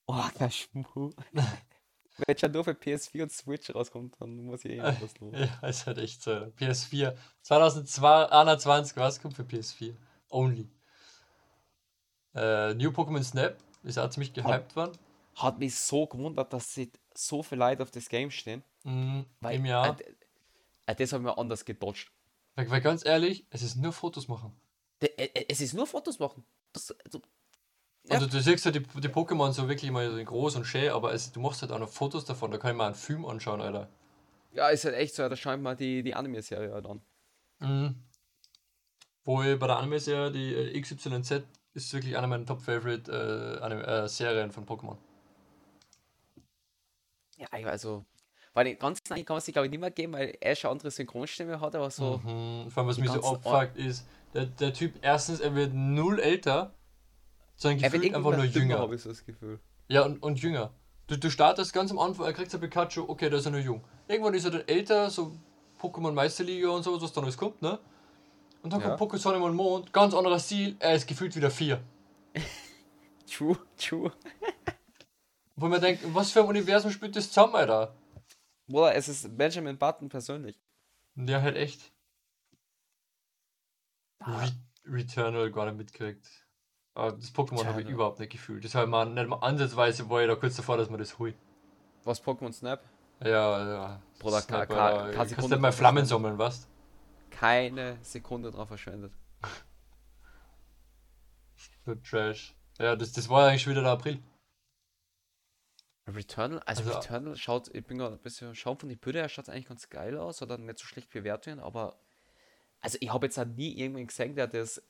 Oh, 0.06 0.24
der 0.38 0.50
Schmu. 0.50 1.12
Wenn 2.26 2.38
schon 2.38 2.52
nur 2.52 2.64
für 2.64 2.72
PS4 2.72 3.22
und 3.22 3.32
Switch 3.32 3.74
rauskommt, 3.74 4.16
dann 4.20 4.36
muss 4.44 4.64
ich 4.64 4.72
eh 4.72 4.82
was 5.00 5.18
los. 5.20 5.34
Ja, 5.34 5.68
ist 5.68 5.86
halt 5.86 5.98
echt 5.98 6.22
so. 6.22 6.30
PS4. 6.30 7.14
2021, 7.42 8.96
was 8.96 9.20
kommt 9.20 9.34
für 9.36 9.42
PS4? 9.42 9.94
Only. 10.30 10.70
Äh, 12.34 12.74
New 12.74 12.90
Pokémon 12.90 13.22
Snap 13.22 13.56
ist 13.82 13.98
auch 13.98 14.10
ziemlich 14.10 14.32
gehypt 14.32 14.76
worden. 14.76 14.98
Hat 15.36 15.58
mich 15.58 15.74
so 15.76 16.06
gewundert, 16.06 16.52
dass 16.52 16.72
sie 16.74 16.90
so 17.14 17.42
viel 17.42 17.58
Leute 17.58 17.82
auf 17.82 17.90
das 17.90 18.08
Game 18.08 18.30
stehen. 18.30 18.62
Mhm, 18.84 19.26
Weil, 19.40 19.56
Im 19.56 19.66
Jahr. 19.66 19.98
Äh, 20.00 20.14
äh, 20.86 20.94
das 20.94 21.12
habe 21.12 21.22
ich 21.22 21.26
mir 21.26 21.38
anders 21.38 21.64
gedodged. 21.64 22.10
Weil, 22.54 22.70
weil 22.70 22.80
ganz 22.80 23.04
ehrlich, 23.04 23.46
es 23.50 23.62
ist 23.62 23.76
nur 23.76 23.92
Fotos 23.92 24.28
machen. 24.28 24.52
De- 25.02 25.10
äh, 25.16 25.24
äh, 25.34 25.44
Es 25.48 25.60
ist 25.60 25.74
nur 25.74 25.86
Fotos 25.86 26.18
machen. 26.18 26.44
Das, 26.72 26.94
also, 27.04 27.20
Ja. 28.04 28.14
Also 28.14 28.26
du 28.28 28.40
siehst 28.40 28.64
ja 28.64 28.70
die, 28.70 28.80
die 28.80 29.08
Pokémon 29.08 29.52
so 29.52 29.68
wirklich 29.68 29.90
mal 29.90 30.10
so 30.10 30.24
groß 30.24 30.56
und 30.56 30.64
schön, 30.64 30.90
aber 30.90 31.12
es, 31.12 31.32
du 31.32 31.40
machst 31.40 31.60
halt 31.62 31.72
auch 31.72 31.78
noch 31.78 31.88
Fotos 31.88 32.24
davon, 32.24 32.50
da 32.50 32.56
kann 32.58 32.70
ich 32.70 32.76
mal 32.76 32.86
einen 32.86 32.94
Film 32.94 33.26
anschauen, 33.26 33.60
Alter. 33.60 33.88
ja, 34.52 34.68
ist 34.68 34.84
halt 34.84 34.94
echt 34.94 35.14
so, 35.14 35.28
da 35.28 35.36
schaut 35.36 35.60
mal 35.60 35.74
die, 35.76 36.02
die 36.02 36.14
Anime-Serie 36.14 36.72
halt 36.72 36.86
an. 36.86 37.02
Mhm. 37.58 37.96
Wo 39.24 39.42
ich 39.42 39.58
bei 39.58 39.66
der 39.66 39.76
Anime-Serie, 39.78 40.30
die 40.30 40.54
äh, 40.54 40.80
XYZ, 40.80 41.42
ist 41.74 41.92
wirklich 41.92 42.16
eine 42.16 42.26
meiner 42.28 42.46
Top-Favorite 42.46 43.10
äh, 43.12 44.50
von 44.52 44.64
Pokémon. 44.64 44.96
Ja, 47.36 47.46
also, 47.50 48.04
weil 48.54 48.64
den 48.64 48.78
ganzen 48.78 49.04
kann 49.04 49.24
man 49.34 49.40
sich 49.40 49.52
glaube 49.52 49.66
ich 49.66 49.70
nicht 49.70 49.80
mehr 49.80 49.90
geben, 49.90 50.14
weil 50.14 50.36
er 50.40 50.56
schon 50.56 50.70
andere 50.70 50.90
Synchronstimme 50.90 51.60
hat, 51.60 51.74
aber 51.74 51.90
so. 51.90 52.18
Mhm. 52.24 52.70
Vor 52.70 52.82
allem, 52.82 52.88
was 52.88 52.98
mich 52.98 53.10
so 53.10 53.22
abfuckt, 53.22 53.76
ist, 53.76 54.06
der, 54.34 54.46
der 54.46 54.72
Typ, 54.72 54.94
erstens, 55.02 55.40
er 55.40 55.54
wird 55.54 55.74
null 55.74 56.18
älter, 56.18 56.74
sondern 57.56 57.80
Er 57.82 57.90
gefühlt 57.90 58.14
einfach 58.14 58.36
nur 58.36 58.44
jünger. 58.44 58.78
habe 58.78 58.94
ich 58.94 59.02
so 59.02 59.10
das 59.10 59.24
Gefühl. 59.24 59.60
Ja, 59.88 60.02
und, 60.04 60.22
und 60.22 60.40
jünger. 60.40 60.72
Du, 61.06 61.16
du 61.16 61.30
startest 61.30 61.72
ganz 61.72 61.90
am 61.90 61.98
Anfang, 61.98 62.26
er 62.26 62.32
kriegt 62.32 62.52
ein 62.52 62.60
Pikachu, 62.60 63.04
okay, 63.08 63.30
der 63.30 63.38
ist 63.38 63.44
ja 63.44 63.50
nur 63.50 63.60
jung. 63.60 63.84
Irgendwann 64.08 64.34
ist 64.34 64.44
er 64.44 64.50
dann 64.50 64.66
älter, 64.66 65.08
so 65.10 65.32
Pokémon 65.80 66.12
Meisterliga 66.12 66.68
und 66.70 66.82
so, 66.82 67.00
was 67.00 67.12
dann 67.12 67.24
alles 67.24 67.36
kommt, 67.36 67.62
ne? 67.62 67.78
Und 68.62 68.72
dann 68.72 68.80
Ja. 68.80 68.96
kommt 68.96 69.12
Pokémon 69.12 69.18
Sonne 69.18 69.38
und 69.38 69.54
Mond, 69.54 69.92
ganz 69.92 70.14
anderer 70.14 70.40
Stil, 70.40 70.76
er 70.80 70.94
ist 70.94 71.06
gefühlt 71.06 71.36
wieder 71.36 71.50
vier. 71.50 71.80
True, 73.30 73.58
true. 73.76 74.12
Wo 75.56 75.68
man 75.68 75.80
denkt, 75.80 76.02
was 76.14 76.32
für 76.32 76.40
ein 76.40 76.46
Universum 76.48 76.90
spielt 76.90 77.16
das 77.16 77.28
zusammen, 77.28 77.54
Alter? 77.54 77.94
Oder 78.70 78.94
es 78.94 79.08
ist 79.08 79.36
Benjamin 79.36 79.78
Button 79.78 80.08
persönlich. 80.08 80.60
Der 81.14 81.40
halt 81.42 81.56
echt 81.56 81.92
Re 84.20 84.50
Returnal 84.84 85.50
gar 85.50 85.66
nicht 85.66 85.78
mitkriegt. 85.78 86.28
Aber 86.94 87.12
das 87.12 87.32
Pokémon 87.34 87.64
habe 87.66 87.82
ich 87.82 87.88
überhaupt 87.88 88.18
nicht 88.20 88.32
gefühlt. 88.32 88.64
Das 88.64 88.74
habe 88.74 88.84
ich 88.86 88.90
mal 88.90 89.04
nicht 89.06 89.28
mal 89.28 89.36
ansatzweise, 89.36 90.08
war 90.08 90.22
ich 90.22 90.28
da 90.28 90.34
kurz 90.36 90.56
davor, 90.56 90.76
dass 90.76 90.90
man 90.90 90.98
das 90.98 91.18
holt. 91.18 91.36
Was 92.04 92.22
Pokémon 92.22 92.52
Snap? 92.52 92.82
Ja, 93.22 93.28
ja. 93.68 94.02
Bruder, 94.18 94.40
Sniper, 94.40 94.66
ka- 94.66 94.92
ka- 95.06 95.10
Kannst 95.12 95.30
Sekunde 95.30 95.56
nicht 95.56 95.62
mal 95.62 95.72
Flammen 95.72 96.04
sammeln, 96.06 96.38
was? 96.38 96.68
Keine 97.30 97.98
Sekunde 98.02 98.50
drauf 98.50 98.68
verschwendet. 98.68 99.12
Für 101.84 102.00
Trash. 102.02 102.54
Ja, 102.78 102.96
das, 102.96 103.12
das 103.12 103.28
war 103.28 103.48
eigentlich 103.48 103.62
schon 103.62 103.72
wieder 103.72 103.82
der 103.82 103.92
April. 103.92 104.22
Returnal, 106.08 106.60
also, 106.60 106.82
Also- 106.82 106.98
Returnal 106.98 107.36
schaut, 107.36 107.74
ich 107.74 107.84
bin 107.84 107.98
gerade 107.98 108.14
ein 108.16 108.22
bisschen 108.22 108.54
schauen 108.54 108.78
von 108.78 108.88
den 108.88 108.98
Bildern, 108.98 109.22
her 109.22 109.28
schaut 109.28 109.48
eigentlich 109.48 109.66
ganz 109.66 109.88
geil 109.90 110.16
aus 110.16 110.40
oder 110.42 110.56
nicht 110.56 110.78
so 110.78 110.86
schlecht 110.86 111.10
Bewertungen, 111.10 111.58
aber 111.60 111.98
also 112.80 112.98
ich 113.00 113.12
habe 113.12 113.26
jetzt 113.26 113.38
auch 113.38 113.44
nie 113.44 113.76
irgendwen 113.76 114.06
gesehen, 114.06 114.36
der 114.36 114.46
das, 114.46 114.80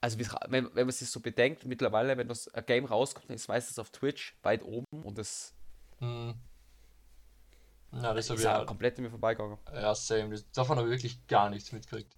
also 0.00 0.18
wenn, 0.18 0.74
wenn 0.74 0.86
man 0.86 0.90
sich 0.90 1.08
so 1.08 1.20
bedenkt, 1.20 1.64
mittlerweile, 1.66 2.16
wenn 2.16 2.26
das 2.28 2.48
ein 2.48 2.66
Game 2.66 2.84
rauskommt, 2.84 3.30
ist 3.30 3.46
meistens 3.48 3.78
auf 3.78 3.90
Twitch 3.90 4.36
weit 4.42 4.62
oben 4.64 5.02
und 5.04 5.18
das 5.18 5.54
Hm. 6.00 6.34
Na, 7.92 8.12
das 8.12 8.28
ist 8.28 8.42
ja 8.42 8.58
ja, 8.58 8.64
komplett 8.64 8.96
an 8.98 9.04
mir 9.04 9.10
vorbeigegangen. 9.10 9.56
ja 9.72 9.94
same. 9.94 10.30
Das, 10.30 10.50
davon 10.50 10.76
habe 10.78 10.88
ich 10.88 10.94
wirklich 10.94 11.24
gar 11.28 11.48
nichts 11.48 11.70
mitgekriegt. 11.70 12.16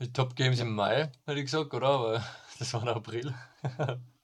Die 0.00 0.12
Top 0.12 0.36
Games 0.36 0.60
im 0.60 0.72
Mai, 0.72 1.10
hätte 1.24 1.38
ich 1.40 1.46
gesagt, 1.46 1.74
oder? 1.74 1.88
Aber 1.88 2.24
das 2.60 2.72
war 2.74 2.82
im 2.82 2.88
April. 2.88 3.34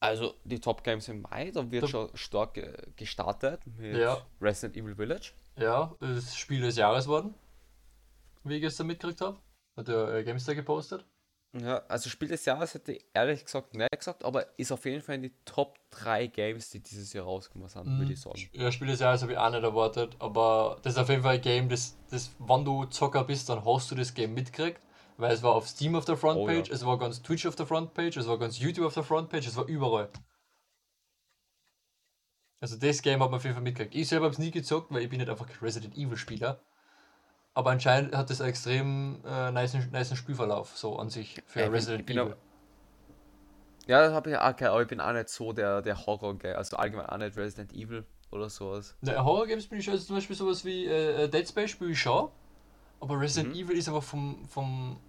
Also 0.00 0.34
die 0.44 0.60
Top 0.60 0.84
Games 0.84 1.08
im 1.08 1.22
Mai, 1.22 1.50
da 1.50 1.70
wird 1.70 1.88
schon 1.88 2.10
stark 2.14 2.60
gestartet 2.96 3.60
mit 3.76 3.96
Ja. 3.96 4.18
Resident 4.40 4.76
Evil 4.76 4.94
Village. 4.94 5.32
Ja, 5.56 5.94
das 6.00 6.36
Spiel 6.36 6.60
des 6.60 6.76
Jahres 6.76 7.08
worden. 7.08 7.34
Wie 8.44 8.56
ich 8.56 8.60
gestern 8.60 8.86
mitgekriegt 8.86 9.20
habe. 9.20 9.38
Hat 9.76 9.88
der 9.88 10.14
äh, 10.14 10.24
GameStar 10.24 10.54
gepostet. 10.54 11.04
Ja, 11.52 11.78
also 11.88 12.10
Spiel 12.10 12.28
des 12.28 12.44
Jahres 12.44 12.74
hätte 12.74 12.92
ich 12.92 13.04
ehrlich 13.14 13.44
gesagt 13.44 13.74
nicht 13.74 13.90
gesagt, 13.98 14.22
aber 14.22 14.46
ist 14.58 14.70
auf 14.70 14.84
jeden 14.84 15.02
Fall 15.02 15.14
in 15.14 15.22
die 15.22 15.32
Top 15.46 15.78
3 15.90 16.26
Games, 16.26 16.70
die 16.70 16.80
dieses 16.80 17.12
Jahr 17.14 17.24
rausgekommen 17.24 17.68
sind, 17.68 17.86
würde 17.98 18.12
ich 18.12 18.20
sagen. 18.20 18.38
Ja, 18.52 18.70
Spiel 18.70 18.88
des 18.88 19.00
Jahres 19.00 19.22
habe 19.22 19.32
ich 19.32 19.38
auch 19.38 19.50
nicht 19.50 19.62
erwartet, 19.62 20.14
aber 20.18 20.78
das 20.82 20.92
ist 20.92 20.98
auf 20.98 21.08
jeden 21.08 21.22
Fall 21.22 21.36
ein 21.36 21.40
Game, 21.40 21.68
das, 21.70 21.96
das, 22.10 22.30
wenn 22.38 22.64
du 22.66 22.84
Zocker 22.84 23.24
bist, 23.24 23.48
dann 23.48 23.64
hast 23.64 23.90
du 23.90 23.94
das 23.94 24.12
Game 24.12 24.34
mitgekriegt, 24.34 24.78
weil 25.18 25.32
es 25.32 25.42
war 25.42 25.52
auf 25.54 25.68
Steam 25.68 25.94
auf 25.96 26.04
der 26.06 26.16
Frontpage, 26.16 26.68
Oh 26.68 26.70
ja. 26.70 26.74
es 26.74 26.86
war 26.86 26.96
ganz 26.98 27.20
Twitch 27.22 27.44
auf 27.46 27.56
der 27.56 27.66
Frontpage, 27.66 28.16
es 28.16 28.26
war 28.26 28.38
ganz 28.38 28.58
YouTube 28.58 28.86
auf 28.86 28.94
der 28.94 29.02
Frontpage, 29.02 29.46
es 29.46 29.56
war 29.56 29.66
überall. 29.66 30.08
Also 32.60 32.76
das 32.76 33.02
Game 33.02 33.22
hat 33.22 33.30
man 33.30 33.36
auf 33.38 33.44
jeden 33.44 33.54
Fall 33.54 33.62
mitgekriegt. 33.62 33.94
Ich 33.94 34.08
selber 34.08 34.24
habe 34.26 34.32
es 34.32 34.38
nie 34.38 34.50
gezockt, 34.50 34.92
weil 34.92 35.02
ich 35.02 35.08
bin 35.08 35.18
nicht 35.20 35.30
einfach 35.30 35.46
Resident 35.62 35.96
Evil 35.96 36.16
Spieler. 36.16 36.58
Aber 37.54 37.70
anscheinend 37.70 38.16
hat 38.16 38.30
das 38.30 38.40
einen 38.40 38.50
extrem 38.50 39.20
äh, 39.24 39.50
nice, 39.50 39.76
nice 39.90 40.16
Spielverlauf, 40.16 40.76
so 40.76 40.96
an 40.98 41.08
sich, 41.10 41.42
für 41.46 41.60
bin- 41.62 41.70
Resident 41.72 42.08
Evil. 42.10 42.20
auch- 42.32 42.36
Ja, 43.86 44.00
das 44.02 44.12
habe 44.12 44.30
ich 44.30 44.36
auch 44.36 44.54
gehört, 44.56 44.72
aber 44.72 44.82
ich 44.82 44.88
bin 44.88 45.00
auch 45.00 45.12
nicht 45.12 45.28
so 45.28 45.52
der, 45.52 45.82
der 45.82 46.06
horror 46.06 46.32
-Guy. 46.34 46.52
also 46.52 46.76
allgemein 46.76 47.06
auch 47.06 47.16
nicht 47.16 47.36
Resident 47.36 47.72
Evil 47.72 48.04
oder 48.30 48.50
sowas. 48.50 48.94
Ne, 49.00 49.16
Horror-Games 49.24 49.66
bin 49.68 49.78
ich 49.80 49.88
also 49.90 50.04
zum 50.04 50.16
Beispiel 50.16 50.36
sowas 50.36 50.64
wie 50.64 50.84
äh, 50.86 51.24
äh, 51.24 51.28
Dead 51.28 51.48
Space 51.48 51.70
spiele 51.70 51.90
ich 51.92 52.00
schon, 52.00 52.28
aber 53.00 53.18
Resident 53.20 53.54
Mhm. 53.54 53.60
Evil 53.62 53.78
ist 53.78 53.88
aber 53.88 54.02
vom, 54.02 54.46
vom 54.48 55.00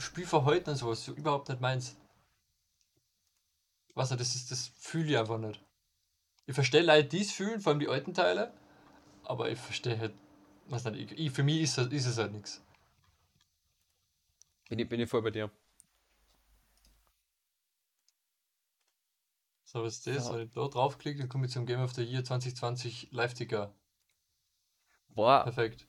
Spielverhalten 0.00 0.72
und 0.72 0.76
sowas 0.76 1.04
so 1.04 1.12
überhaupt 1.12 1.48
nicht 1.48 1.60
meins. 1.60 1.96
Was 3.94 4.10
das 4.10 4.34
ist, 4.34 4.50
das 4.50 4.68
fühle 4.78 5.10
ich 5.10 5.18
einfach 5.18 5.38
nicht. 5.38 5.62
Ich 6.46 6.54
verstehe 6.54 6.82
Leute, 6.82 7.08
die 7.08 7.22
es 7.22 7.32
fühlen, 7.32 7.60
vor 7.60 7.70
allem 7.72 7.80
die 7.80 7.88
alten 7.88 8.14
Teile, 8.14 8.52
aber 9.24 9.50
ich 9.50 9.58
verstehe 9.58 9.98
halt, 9.98 10.14
was 10.66 10.84
nicht, 10.84 11.12
ich, 11.12 11.18
ich, 11.18 11.30
für 11.32 11.42
mich 11.42 11.62
ist, 11.62 11.78
das- 11.78 11.88
ist 11.88 12.06
es 12.06 12.18
halt 12.18 12.32
nichts. 12.32 12.62
Bin 14.68 14.78
ich, 14.78 14.88
bin 14.88 15.00
ich 15.00 15.08
voll 15.08 15.22
bei 15.22 15.30
dir. 15.30 15.50
So, 19.64 19.82
was 19.82 19.94
ist 19.94 20.06
das? 20.06 20.26
Ja. 20.28 20.34
Wenn 20.34 20.46
ich 20.46 20.52
da 20.52 20.66
draufklicke, 20.68 21.20
dann 21.20 21.28
komme 21.28 21.46
ich 21.46 21.52
zum 21.52 21.66
Game 21.66 21.80
of 21.80 21.92
the 21.94 22.02
Year 22.02 22.24
2020 22.24 23.08
Live-Ticker. 23.12 23.74
War, 25.08 25.44
Perfekt. 25.44 25.88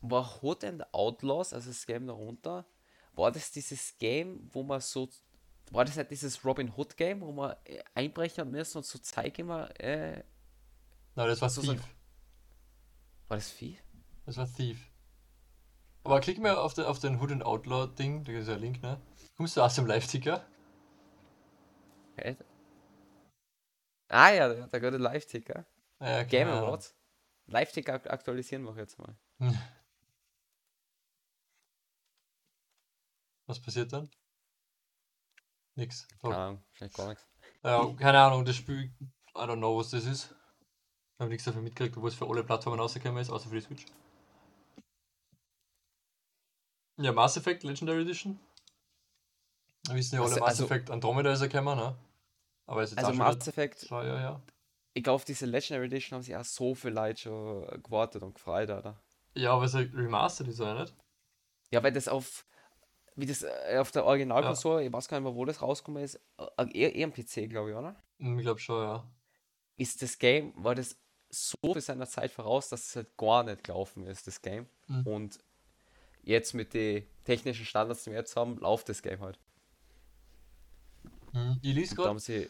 war 0.00 0.42
Hot 0.42 0.64
and 0.64 0.92
Outlaws, 0.92 1.52
also 1.52 1.70
das 1.70 1.86
Game 1.86 2.06
darunter, 2.06 2.66
war 3.18 3.32
das 3.32 3.50
dieses 3.50 3.96
Game, 3.98 4.48
wo 4.52 4.62
man 4.62 4.80
so, 4.80 5.08
war 5.70 5.84
das 5.84 5.96
nicht 5.96 6.10
dieses 6.10 6.44
Robin 6.44 6.72
Hood 6.76 6.96
Game, 6.96 7.20
wo 7.20 7.32
man 7.32 7.56
äh, 7.64 7.82
einbrechen 7.94 8.50
müssen 8.50 8.78
und 8.78 8.84
so 8.86 8.98
zeigen 8.98 9.42
immer, 9.42 9.68
äh, 9.80 10.22
Nein, 11.14 11.26
das 11.28 11.40
war 11.42 11.50
So 11.50 11.62
sagen- 11.62 11.78
Thief. 11.80 11.88
war 13.28 13.36
das 13.36 13.50
Vieh? 13.50 13.78
Das 14.24 14.36
war 14.36 14.46
Thief. 14.52 14.90
Aber 16.04 16.20
klick 16.20 16.38
mal 16.38 16.54
auf 16.56 16.74
den, 16.74 16.84
auf 16.84 17.00
den 17.00 17.20
Hood 17.20 17.32
and 17.32 17.42
Outlaw 17.44 17.88
Ding, 17.94 18.24
da 18.24 18.32
ist 18.32 18.48
ja 18.48 18.54
ein 18.54 18.60
Link, 18.60 18.82
ne? 18.82 19.00
Kommst 19.36 19.56
du 19.56 19.62
aus 19.62 19.74
dem 19.74 19.86
Live-Ticker? 19.86 20.46
Hä? 22.16 22.36
Ah 24.08 24.30
ja, 24.30 24.48
da 24.48 24.66
da 24.66 24.78
geht 24.78 24.92
der 24.92 24.98
Live-Ticker. 25.00 25.66
Ja, 26.00 26.22
Game 26.22 26.48
Ahnung. 26.48 26.68
Awards. 26.68 26.94
Live-Ticker 27.46 27.94
ak- 27.94 28.10
aktualisieren 28.10 28.62
wir 28.64 28.74
jetzt 28.76 28.98
mal. 28.98 29.16
Was 33.48 33.60
passiert 33.60 33.92
dann? 33.92 34.08
Nix. 35.74 36.06
Keine. 36.20 36.36
Ahnung, 36.36 36.62
wahrscheinlich 36.70 36.96
gar 36.96 37.08
nichts. 37.08 37.26
Ja, 37.64 37.94
keine 37.94 38.20
Ahnung, 38.20 38.44
das 38.44 38.56
Spiel, 38.56 38.92
I 39.00 39.00
don't 39.34 39.56
know, 39.56 39.76
was 39.78 39.90
das 39.90 40.04
ist. 40.04 40.24
Ich 41.14 41.20
habe 41.20 41.30
nichts 41.30 41.44
davon 41.44 41.64
mitgekriegt, 41.64 41.96
obwohl 41.96 42.10
es 42.10 42.14
für 42.14 42.28
alle 42.28 42.44
Plattformen 42.44 42.78
rausgekommen 42.78 43.20
ist, 43.20 43.30
außer 43.30 43.48
für 43.48 43.56
die 43.56 43.60
Switch. 43.62 43.86
Ja, 46.98 47.12
Mass 47.12 47.36
Effect 47.36 47.62
Legendary 47.62 48.02
Edition. 48.02 48.38
Wir 49.86 49.94
wissen 49.96 50.16
ja 50.16 50.20
alle, 50.20 50.30
Also- 50.30 50.40
Mass 50.40 50.48
also- 50.50 50.64
Effect 50.66 50.90
Andromeda 50.90 51.32
ist 51.32 51.40
gekommen, 51.40 51.76
ne? 51.78 51.96
Aber 52.66 52.82
ist 52.82 52.90
jetzt 52.90 52.98
Also 53.04 53.14
Mass 53.14 53.46
Effect, 53.46 53.78
zwei 53.78 54.04
Jahre 54.06 54.20
her. 54.20 54.42
ich 54.94 55.02
glaube, 55.02 55.14
auf 55.16 55.24
diese 55.24 55.46
Legendary 55.46 55.86
Edition 55.86 56.16
haben 56.16 56.22
sich 56.22 56.36
auch 56.36 56.44
so 56.44 56.74
viel 56.74 56.90
Leute 56.90 57.22
schon 57.22 57.82
gewartet 57.82 58.22
und 58.22 58.34
gefreut, 58.34 58.68
oder? 58.68 59.00
Ja, 59.34 59.54
aber 59.54 59.64
es 59.64 59.74
ist 59.74 59.80
ja 59.92 59.98
remastered, 59.98 60.48
ist 60.50 60.58
ja 60.58 60.74
nicht? 60.74 60.94
Ja, 61.70 61.82
weil 61.82 61.92
das 61.92 62.08
auf, 62.08 62.44
wie 63.18 63.26
das 63.26 63.42
äh, 63.42 63.78
auf 63.78 63.90
der 63.90 64.04
Originalkonsole, 64.04 64.84
ich 64.86 64.92
weiß 64.92 65.08
gar 65.08 65.18
nicht 65.18 65.24
mehr, 65.24 65.34
wo 65.34 65.44
das 65.44 65.60
rausgekommen 65.60 66.02
ist, 66.04 66.20
äh, 66.38 66.66
eher, 66.72 66.94
eher 66.94 67.06
am 67.06 67.12
PC, 67.12 67.48
glaube 67.50 67.70
ich, 67.70 67.76
oder? 67.76 67.96
Hm, 68.20 68.38
Ich 68.38 68.44
glaube 68.44 68.60
schon, 68.60 68.82
ja. 68.82 69.04
Ist 69.76 70.00
das 70.02 70.18
Game, 70.18 70.52
war 70.56 70.74
das 70.74 70.96
so 71.30 71.56
für 71.72 71.80
seiner 71.80 72.06
Zeit 72.06 72.30
voraus, 72.30 72.68
dass 72.68 72.86
es 72.88 72.96
halt 72.96 73.16
gar 73.16 73.42
nicht 73.42 73.64
gelaufen 73.64 74.06
ist, 74.06 74.26
das 74.26 74.40
Game. 74.40 74.66
Mhm. 74.86 75.06
Und 75.06 75.38
jetzt 76.22 76.54
mit 76.54 76.74
den 76.74 77.06
technischen 77.24 77.66
Standards, 77.66 78.04
die 78.04 78.10
wir 78.10 78.18
jetzt 78.18 78.34
haben, 78.36 78.56
läuft 78.58 78.88
das 78.88 79.02
Game 79.02 79.20
halt. 79.20 79.38
Hm, 81.32 81.58
Ich 81.62 81.74
lese 81.74 81.90
Und 81.92 81.98
da 81.98 82.02
gerade. 82.02 82.08
haben 82.10 82.18
sie 82.18 82.48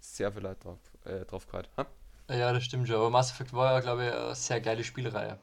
sehr 0.00 0.32
viel 0.32 0.42
Leute 0.42 0.60
drauf, 0.60 0.78
äh, 1.04 1.24
drauf 1.24 1.46
gehabt. 1.46 1.70
Ha? 1.76 1.86
Ja, 2.30 2.52
das 2.52 2.64
stimmt 2.64 2.86
schon. 2.88 2.96
Aber 2.96 3.10
Mass 3.10 3.32
Effect 3.32 3.52
war 3.52 3.72
ja, 3.72 3.80
glaube 3.80 4.06
ich, 4.06 4.12
eine 4.12 4.34
sehr 4.34 4.60
geile 4.60 4.84
Spielreihe. 4.84 5.38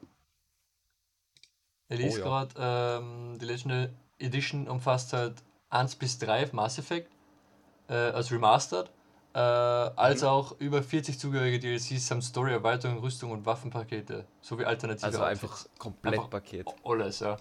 Ich 1.90 1.98
lese 1.98 2.20
ja. 2.20 2.24
gerade, 2.24 2.54
ähm, 2.58 3.38
die 3.38 3.44
Legendary 3.46 3.88
Edition 4.20 4.68
umfasst 4.68 5.12
halt 5.12 5.42
1 5.70 5.96
bis 5.96 6.18
3 6.18 6.48
Mass 6.52 6.78
Effect 6.78 7.10
äh, 7.88 7.94
als 7.94 8.30
Remastered, 8.32 8.90
äh, 9.34 9.38
als 9.38 10.22
Mhm. 10.22 10.28
auch 10.28 10.58
über 10.58 10.82
40 10.82 11.18
zugehörige 11.18 11.58
DLCs 11.58 12.06
samt 12.06 12.24
Story-Erweiterung, 12.24 12.98
Rüstung 12.98 13.30
und 13.30 13.46
Waffenpakete 13.46 14.26
sowie 14.40 14.64
alternative 14.64 15.06
Also 15.06 15.22
einfach 15.22 15.50
Outfits. 15.52 15.70
Komplettpaket. 15.78 16.66
Alles, 16.84 17.20
ja. 17.20 17.36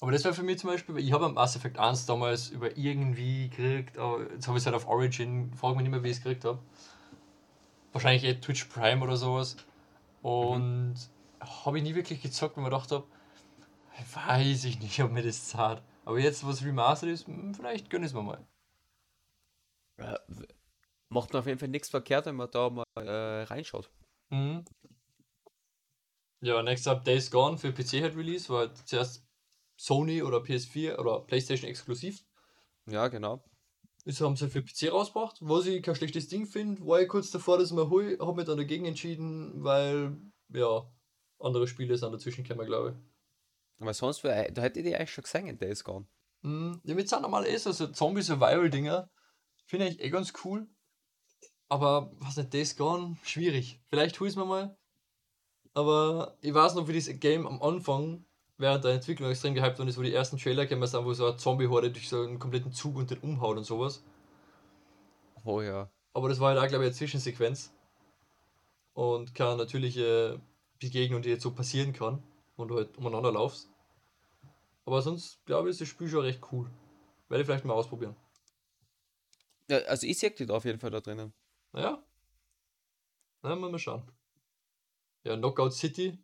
Aber 0.00 0.12
das 0.12 0.24
war 0.24 0.32
für 0.32 0.44
mich 0.44 0.58
zum 0.60 0.70
Beispiel, 0.70 0.94
weil 0.94 1.02
ich 1.02 1.12
habe 1.12 1.28
Mass 1.28 1.56
Effect 1.56 1.78
1 1.78 2.06
damals 2.06 2.50
über 2.50 2.76
irgendwie 2.76 3.48
gekriegt, 3.48 3.98
aber 3.98 4.30
jetzt 4.30 4.46
habe 4.46 4.56
ich 4.56 4.62
es 4.62 4.66
halt 4.66 4.76
auf 4.76 4.86
Origin, 4.86 5.52
frage 5.54 5.74
mich 5.74 5.82
nicht 5.82 5.90
mehr, 5.90 6.04
wie 6.04 6.10
ich 6.10 6.18
es 6.18 6.22
gekriegt 6.22 6.44
habe. 6.44 6.60
Wahrscheinlich 7.92 8.22
eh 8.24 8.34
Twitch 8.34 8.66
Prime 8.66 9.02
oder 9.04 9.16
sowas. 9.16 9.56
Und 10.22 10.96
habe 11.40 11.78
ich 11.78 11.82
nie 11.82 11.94
wirklich 11.96 12.22
gezockt, 12.22 12.56
weil 12.56 12.62
ich 12.62 12.70
mir 12.70 12.76
gedacht 12.76 12.92
habe, 12.92 13.04
weiß 14.14 14.64
ich 14.64 14.80
nicht, 14.80 15.00
ob 15.02 15.12
mir 15.12 15.22
das 15.22 15.48
zahlt. 15.48 15.82
Aber 16.04 16.18
jetzt, 16.18 16.46
was 16.46 16.64
remastered 16.64 17.12
ist, 17.12 17.26
hm, 17.26 17.54
vielleicht 17.54 17.90
gönn 17.90 18.02
ich 18.02 18.08
es 18.08 18.14
mir 18.14 18.22
mal. 18.22 18.46
W- 19.98 20.46
macht 21.10 21.32
man 21.32 21.40
auf 21.40 21.46
jeden 21.46 21.58
Fall 21.58 21.68
nichts 21.68 21.88
verkehrt, 21.88 22.26
wenn 22.26 22.36
man 22.36 22.50
da 22.50 22.70
mal 22.70 22.84
äh, 22.96 23.42
reinschaut. 23.44 23.90
Mhm. 24.30 24.64
Ja, 26.40 26.62
next 26.62 26.86
up 26.86 27.04
Days 27.04 27.30
Gone 27.30 27.58
für 27.58 27.72
PC 27.72 28.02
hat 28.02 28.16
Release, 28.16 28.48
war 28.48 28.72
zuerst 28.74 29.26
Sony 29.76 30.22
oder 30.22 30.40
PS4 30.40 30.98
oder 30.98 31.20
PlayStation 31.20 31.68
exklusiv. 31.68 32.24
Ja, 32.86 33.08
genau. 33.08 33.42
Jetzt 34.04 34.20
haben 34.20 34.36
sie 34.36 34.48
für 34.48 34.62
PC 34.62 34.88
rausgebracht, 34.88 35.36
was 35.40 35.66
ich 35.66 35.82
kein 35.82 35.94
schlechtes 35.94 36.28
Ding 36.28 36.46
finde. 36.46 36.84
War 36.86 37.00
ich 37.00 37.08
kurz 37.08 37.30
davor, 37.30 37.58
dass 37.58 37.70
ich 37.70 37.76
mir 37.76 37.90
hol, 37.90 38.18
habe 38.20 38.34
mich 38.34 38.46
dann 38.46 38.56
dagegen 38.56 38.86
entschieden, 38.86 39.62
weil, 39.62 40.16
ja, 40.48 40.90
andere 41.38 41.68
Spiele 41.68 41.96
sind 41.96 42.12
dazwischen 42.12 42.44
gekommen, 42.44 42.66
glaube 42.66 42.90
ich. 42.92 43.17
Aber 43.78 43.94
sonst, 43.94 44.24
wär, 44.24 44.50
da 44.50 44.62
hätte 44.62 44.80
ich 44.80 44.86
die 44.86 44.94
eigentlich 44.94 45.12
schon 45.12 45.24
gesehen 45.24 45.46
in 45.46 45.58
Days 45.58 45.84
Gone. 45.84 46.06
Mhm. 46.42 46.80
Ja, 46.84 46.94
mit 46.94 47.08
sind 47.08 47.22
normal 47.22 47.46
eh 47.46 47.56
so, 47.56 47.72
so 47.72 47.86
Zombie-Survival-Dinger. 47.88 49.10
Finde 49.66 49.88
ich 49.88 50.00
eh 50.00 50.10
ganz 50.10 50.32
cool. 50.44 50.66
Aber, 51.68 52.12
was 52.18 52.36
nicht, 52.36 52.52
Days 52.52 52.76
Gone, 52.76 53.16
schwierig. 53.22 53.80
Vielleicht 53.88 54.18
hol 54.18 54.26
ich 54.26 54.32
es 54.32 54.36
mir 54.36 54.46
mal. 54.46 54.76
Aber 55.74 56.36
ich 56.40 56.54
weiß 56.54 56.74
noch, 56.74 56.88
wie 56.88 56.92
dieses 56.92 57.20
Game 57.20 57.46
am 57.46 57.62
Anfang 57.62 58.24
während 58.56 58.84
der 58.84 58.92
Entwicklung 58.92 59.30
extrem 59.30 59.54
gehypt 59.54 59.78
worden 59.78 59.88
ist, 59.88 59.98
wo 59.98 60.02
die 60.02 60.12
ersten 60.12 60.38
Trailer 60.38 60.66
gekommen 60.66 60.86
sind, 60.86 61.04
wo 61.04 61.12
so 61.12 61.26
eine 61.26 61.36
Zombie-Horde 61.36 61.92
durch 61.92 62.08
so 62.08 62.22
einen 62.22 62.38
kompletten 62.38 62.72
Zug 62.72 62.96
und 62.96 63.10
den 63.10 63.18
umhaut 63.18 63.56
und 63.56 63.64
sowas. 63.64 64.02
Oh 65.44 65.60
ja. 65.60 65.88
Aber 66.14 66.28
das 66.28 66.40
war 66.40 66.48
halt 66.48 66.58
auch, 66.58 66.66
glaube 66.66 66.84
ich, 66.84 66.88
eine 66.88 66.96
Zwischensequenz. 66.96 67.72
Und 68.92 69.34
keine 69.34 69.56
natürliche 69.56 70.40
Begegnung, 70.80 71.22
die 71.22 71.28
jetzt 71.28 71.42
so 71.42 71.52
passieren 71.52 71.92
kann. 71.92 72.22
Und 72.58 72.68
du 72.68 72.76
halt 72.76 72.96
umeinander 72.98 73.30
laufst. 73.32 73.70
Aber 74.84 75.00
sonst, 75.00 75.44
glaube 75.46 75.68
ich, 75.68 75.72
ist 75.74 75.80
das 75.80 75.88
Spiel 75.88 76.08
schon 76.08 76.22
recht 76.22 76.40
cool. 76.52 76.68
Werde 77.28 77.42
ich 77.42 77.46
vielleicht 77.46 77.64
mal 77.64 77.74
ausprobieren. 77.74 78.16
Ja, 79.70 79.78
also 79.82 80.06
ich 80.06 80.18
sehe 80.18 80.30
die 80.30 80.44
da 80.46 80.54
auf 80.54 80.64
jeden 80.64 80.80
Fall 80.80 80.90
da 80.90 81.00
drinnen. 81.00 81.32
Ja. 81.74 82.02
Na, 83.42 83.54
mal, 83.54 83.70
mal 83.70 83.78
schauen. 83.78 84.02
Ja, 85.24 85.36
Knockout 85.36 85.72
City. 85.72 86.18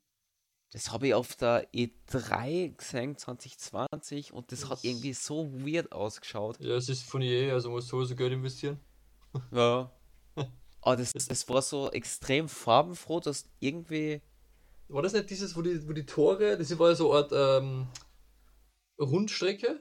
Das 0.72 0.90
habe 0.90 1.06
ich 1.06 1.14
auf 1.14 1.36
der 1.36 1.70
E3 1.72 2.74
gesehen, 2.76 3.16
2020, 3.16 4.32
und 4.32 4.50
das, 4.50 4.62
Das- 4.62 4.70
hat 4.70 4.82
irgendwie 4.84 5.12
so 5.12 5.52
weird 5.52 5.92
ausgeschaut. 5.92 6.58
Ja, 6.58 6.74
es 6.74 6.88
ist 6.88 7.04
von 7.04 7.22
EA, 7.22 7.52
also 7.52 7.70
muss 7.70 7.86
sowieso 7.86 8.16
Geld 8.16 8.32
investieren. 8.32 8.80
Ja. 9.52 9.92
Aber 10.80 10.96
das, 10.96 11.12
das 11.12 11.48
war 11.48 11.62
so 11.62 11.90
extrem 11.92 12.48
farbenfroh, 12.48 13.20
dass 13.20 13.48
irgendwie. 13.60 14.20
War 14.88 15.02
das 15.02 15.12
nicht 15.12 15.30
dieses, 15.30 15.56
wo 15.56 15.62
die, 15.62 15.86
wo 15.88 15.92
die 15.92 16.06
Tore, 16.06 16.56
das 16.58 16.78
war 16.78 16.90
ja 16.90 16.94
so 16.94 17.12
eine 17.12 17.18
Art 17.24 17.62
ähm, 17.62 17.86
Rundstrecke? 19.00 19.80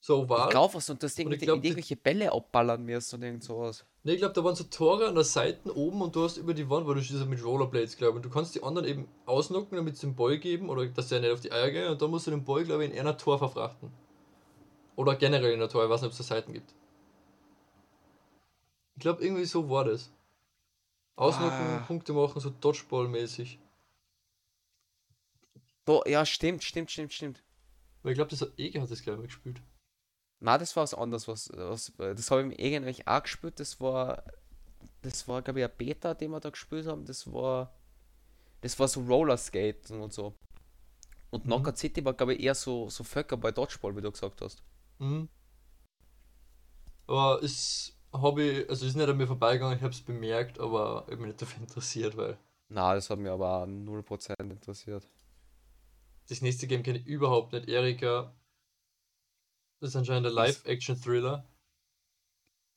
So 0.00 0.22
oval? 0.22 0.44
Ich 0.46 0.50
glaube 0.50 0.74
was, 0.74 0.90
und 0.90 1.02
das 1.02 1.12
Und 1.14 1.20
irgendwie 1.20 1.36
ich 1.36 1.42
glaub, 1.42 1.60
die- 1.62 1.68
irgendwelche 1.68 1.96
Bälle 1.96 2.32
abballern 2.32 2.82
müssen 2.84 3.16
und 3.16 3.22
irgend 3.22 3.44
sowas. 3.44 3.84
Ne, 4.02 4.12
ich 4.12 4.18
glaube, 4.18 4.34
da 4.34 4.44
waren 4.44 4.54
so 4.54 4.64
Tore 4.64 5.06
an 5.08 5.14
der 5.14 5.24
Seite 5.24 5.74
oben 5.74 6.02
und 6.02 6.14
du 6.14 6.24
hast 6.24 6.36
über 6.36 6.52
die 6.52 6.68
Wand, 6.68 6.86
weil 6.86 6.96
du 6.96 7.00
ja 7.00 7.24
mit 7.24 7.42
Rollerblades, 7.42 7.96
glaube 7.96 8.10
ich. 8.12 8.16
Und 8.16 8.24
du 8.26 8.30
kannst 8.30 8.54
die 8.54 8.62
anderen 8.62 8.86
eben 8.86 9.08
ausnocken, 9.24 9.76
damit 9.76 9.96
sie 9.96 10.06
den 10.08 10.14
Ball 10.16 10.38
geben 10.38 10.68
oder 10.68 10.84
dass 10.86 11.08
der 11.08 11.20
nicht 11.20 11.30
auf 11.32 11.40
die 11.40 11.52
Eier 11.52 11.70
gehen 11.70 11.88
und 11.88 12.02
dann 12.02 12.10
musst 12.10 12.26
du 12.26 12.30
den 12.30 12.44
Ball, 12.44 12.64
glaube 12.64 12.84
ich, 12.84 12.92
in 12.92 12.98
einer 12.98 13.16
Tor 13.16 13.38
verfrachten. 13.38 13.90
Oder 14.96 15.16
generell 15.16 15.52
in 15.52 15.58
der 15.60 15.70
Tor, 15.70 15.84
ich 15.84 15.90
weiß 15.90 16.02
nicht, 16.02 16.08
ob 16.08 16.12
es 16.12 16.18
da 16.18 16.24
Seiten 16.24 16.52
gibt. 16.52 16.74
Ich 18.96 19.00
glaube, 19.00 19.24
irgendwie 19.24 19.44
so 19.46 19.68
war 19.70 19.84
das. 19.86 20.10
Ausnocken, 21.16 21.56
Ah. 21.80 21.84
Punkte 21.86 22.12
machen, 22.12 22.40
so 22.40 22.50
Dodgeball-mäßig. 22.50 23.58
Da, 25.86 26.00
ja, 26.06 26.24
stimmt, 26.26 26.62
stimmt, 26.64 26.90
stimmt, 26.90 27.12
stimmt. 27.12 27.42
Weil 28.02 28.12
ich 28.12 28.16
glaube, 28.16 28.30
das 28.30 28.40
hat 28.40 28.52
Ege 28.58 28.80
hat 28.80 28.90
das, 28.90 29.02
glaube 29.02 29.22
ich, 29.22 29.28
gespielt. 29.28 29.60
Na, 30.40 30.58
das 30.58 30.76
war 30.76 30.82
was 30.82 30.94
anderes, 30.94 31.26
was, 31.28 31.50
was 31.54 31.92
das 31.96 32.30
habe 32.30 32.42
ich 32.42 32.48
mir 32.48 32.58
irgendwelch 32.58 33.06
auch 33.08 33.22
gespielt, 33.22 33.58
das 33.60 33.80
war 33.80 34.22
das 35.02 35.26
war 35.28 35.42
glaube 35.42 35.60
ich 35.60 35.64
ein 35.66 35.76
Beta, 35.76 36.14
den 36.14 36.30
wir 36.32 36.40
da 36.40 36.50
gespielt 36.50 36.86
haben, 36.86 37.04
das 37.04 37.32
war 37.32 37.74
das 38.60 38.78
war 38.78 38.88
so 38.88 39.02
Rollerskaten 39.02 40.00
und 40.00 40.12
so. 40.12 40.34
Und 41.30 41.44
Mhm. 41.44 41.48
Knockout 41.48 41.78
City 41.78 42.04
war 42.04 42.14
glaube 42.14 42.34
ich 42.34 42.42
eher 42.42 42.54
so 42.54 42.88
so 42.90 43.04
Völker 43.04 43.36
bei 43.36 43.52
Dodgeball, 43.52 43.96
wie 43.96 44.02
du 44.02 44.12
gesagt 44.12 44.40
hast. 44.42 44.62
Mhm. 44.98 45.28
Aber 47.06 47.42
ist 47.42 47.96
Hobby, 48.12 48.66
also 48.68 48.86
ist 48.86 48.94
nicht 48.96 49.08
an 49.08 49.16
mir 49.16 49.26
vorbeigegangen, 49.26 49.76
ich 49.76 49.82
habe 49.82 49.92
es 49.94 50.00
bemerkt, 50.02 50.58
aber 50.60 51.06
ich 51.10 51.16
mich 51.18 51.28
nicht 51.28 51.42
dafür 51.42 51.60
interessiert, 51.62 52.16
weil 52.16 52.38
Na, 52.68 52.94
das 52.94 53.08
hat 53.10 53.18
mich 53.18 53.30
aber 53.30 53.62
auch 53.62 53.66
0% 53.66 54.34
interessiert. 54.50 55.08
Das 56.28 56.40
nächste 56.40 56.66
Game 56.66 56.82
kenne 56.82 56.98
ich 56.98 57.06
überhaupt 57.06 57.52
nicht. 57.52 57.68
Erika, 57.68 58.34
das 59.80 59.90
ist 59.90 59.96
anscheinend 59.96 60.26
ein? 60.28 60.34
Live-Action-Thriller. 60.34 61.46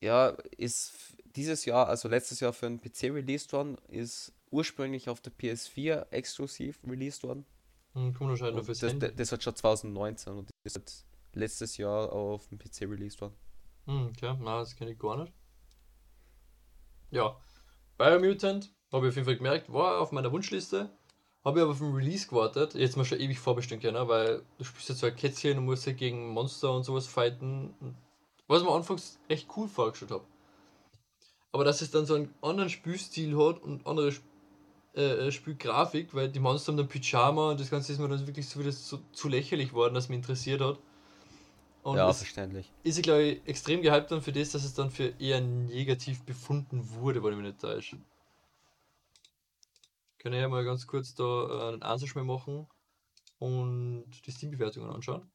Ja, 0.00 0.28
ist 0.56 1.16
dieses 1.24 1.64
Jahr, 1.64 1.88
also 1.88 2.08
letztes 2.08 2.40
Jahr 2.40 2.52
für 2.52 2.66
einen 2.66 2.80
PC 2.80 3.04
released 3.04 3.52
worden, 3.52 3.76
ist 3.88 4.32
ursprünglich 4.50 5.08
auf 5.08 5.20
der 5.20 5.32
PS4 5.32 6.10
exklusiv 6.10 6.78
released 6.86 7.22
worden. 7.22 7.44
Hm, 7.94 8.14
kommt 8.14 8.30
anscheinend 8.30 8.64
fürs 8.64 8.78
das, 8.78 8.92
Handy. 8.92 9.14
das, 9.14 9.32
hat 9.32 9.42
schon 9.42 9.56
2019 9.56 10.32
und 10.34 10.50
ist 10.64 10.76
jetzt 10.76 11.06
letztes 11.34 11.76
Jahr 11.76 12.12
auf 12.12 12.48
dem 12.48 12.58
PC 12.58 12.82
released 12.82 13.20
worden. 13.20 13.34
Hm, 13.86 14.08
okay, 14.08 14.36
na, 14.40 14.60
das 14.60 14.76
kenne 14.76 14.92
ich 14.92 14.98
gar 14.98 15.16
nicht. 15.16 15.32
Ja, 17.10 17.40
Biomutant, 17.96 18.72
habe 18.92 19.06
ich 19.06 19.10
auf 19.10 19.16
jeden 19.16 19.24
Fall 19.24 19.36
gemerkt, 19.36 19.72
war 19.72 20.00
auf 20.00 20.12
meiner 20.12 20.30
Wunschliste. 20.30 20.90
Habe 21.44 21.58
ich 21.58 21.62
aber 21.62 21.72
auf 21.72 21.78
den 21.78 21.94
Release 21.94 22.26
gewartet. 22.26 22.74
Jetzt 22.74 22.96
mal 22.96 23.04
schon 23.04 23.20
ewig 23.20 23.38
vorbestellen 23.38 23.80
können, 23.80 24.08
weil 24.08 24.42
du 24.58 24.64
spielst 24.64 24.88
ja 24.88 24.94
so 24.94 25.06
ein 25.06 25.16
Kätzchen 25.16 25.58
und 25.58 25.64
musst 25.64 25.86
ja 25.86 25.92
gegen 25.92 26.28
Monster 26.28 26.72
und 26.72 26.84
sowas 26.84 27.06
fighten. 27.06 27.74
Was 28.48 28.62
mir 28.62 28.72
anfangs 28.72 29.18
echt 29.28 29.48
cool 29.56 29.68
vorgestellt 29.68 30.10
habe. 30.10 30.24
Aber 31.52 31.64
dass 31.64 31.80
es 31.80 31.90
dann 31.90 32.06
so 32.06 32.14
einen 32.14 32.34
anderen 32.42 32.70
Spielstil 32.70 33.36
hat 33.36 33.62
und 33.62 33.86
andere 33.86 34.12
äh, 34.94 35.28
äh, 35.28 35.32
Spielgrafik, 35.32 36.14
weil 36.14 36.28
die 36.28 36.40
Monster 36.40 36.72
haben 36.72 36.78
dann 36.78 36.88
Pyjama 36.88 37.52
und 37.52 37.60
das 37.60 37.70
Ganze 37.70 37.92
ist 37.92 37.98
mir 37.98 38.08
dann 38.08 38.26
wirklich 38.26 38.48
so 38.48 38.58
wieder 38.58 38.72
so, 38.72 38.98
zu 39.12 39.28
lächerlich 39.28 39.72
worden, 39.72 39.94
dass 39.94 40.08
mich 40.08 40.16
interessiert 40.16 40.60
hat. 40.60 40.78
Und 41.84 41.96
ja, 41.96 42.12
verständlich. 42.12 42.70
ist 42.82 42.98
ich 42.98 43.02
glaube 43.02 43.22
ich 43.22 43.40
extrem 43.46 43.80
gehypt 43.80 44.10
dann 44.10 44.22
für 44.22 44.32
das, 44.32 44.50
dass 44.50 44.64
es 44.64 44.74
dann 44.74 44.90
für 44.90 45.12
eher 45.18 45.40
negativ 45.40 46.22
befunden 46.22 46.90
wurde, 46.90 47.22
wenn 47.22 47.32
ich 47.32 47.38
mich 47.38 47.46
nicht 47.46 47.60
täusche. 47.60 47.96
Können 50.18 50.34
wir 50.34 50.40
ja 50.40 50.48
mal 50.48 50.64
ganz 50.64 50.86
kurz 50.86 51.14
da 51.14 51.24
äh, 51.24 51.72
einen 51.72 51.82
Ansatzschmäh 51.82 52.24
machen 52.24 52.68
und 53.38 54.10
die 54.26 54.30
Steam-Bewertungen 54.30 54.90
anschauen. 54.90 55.30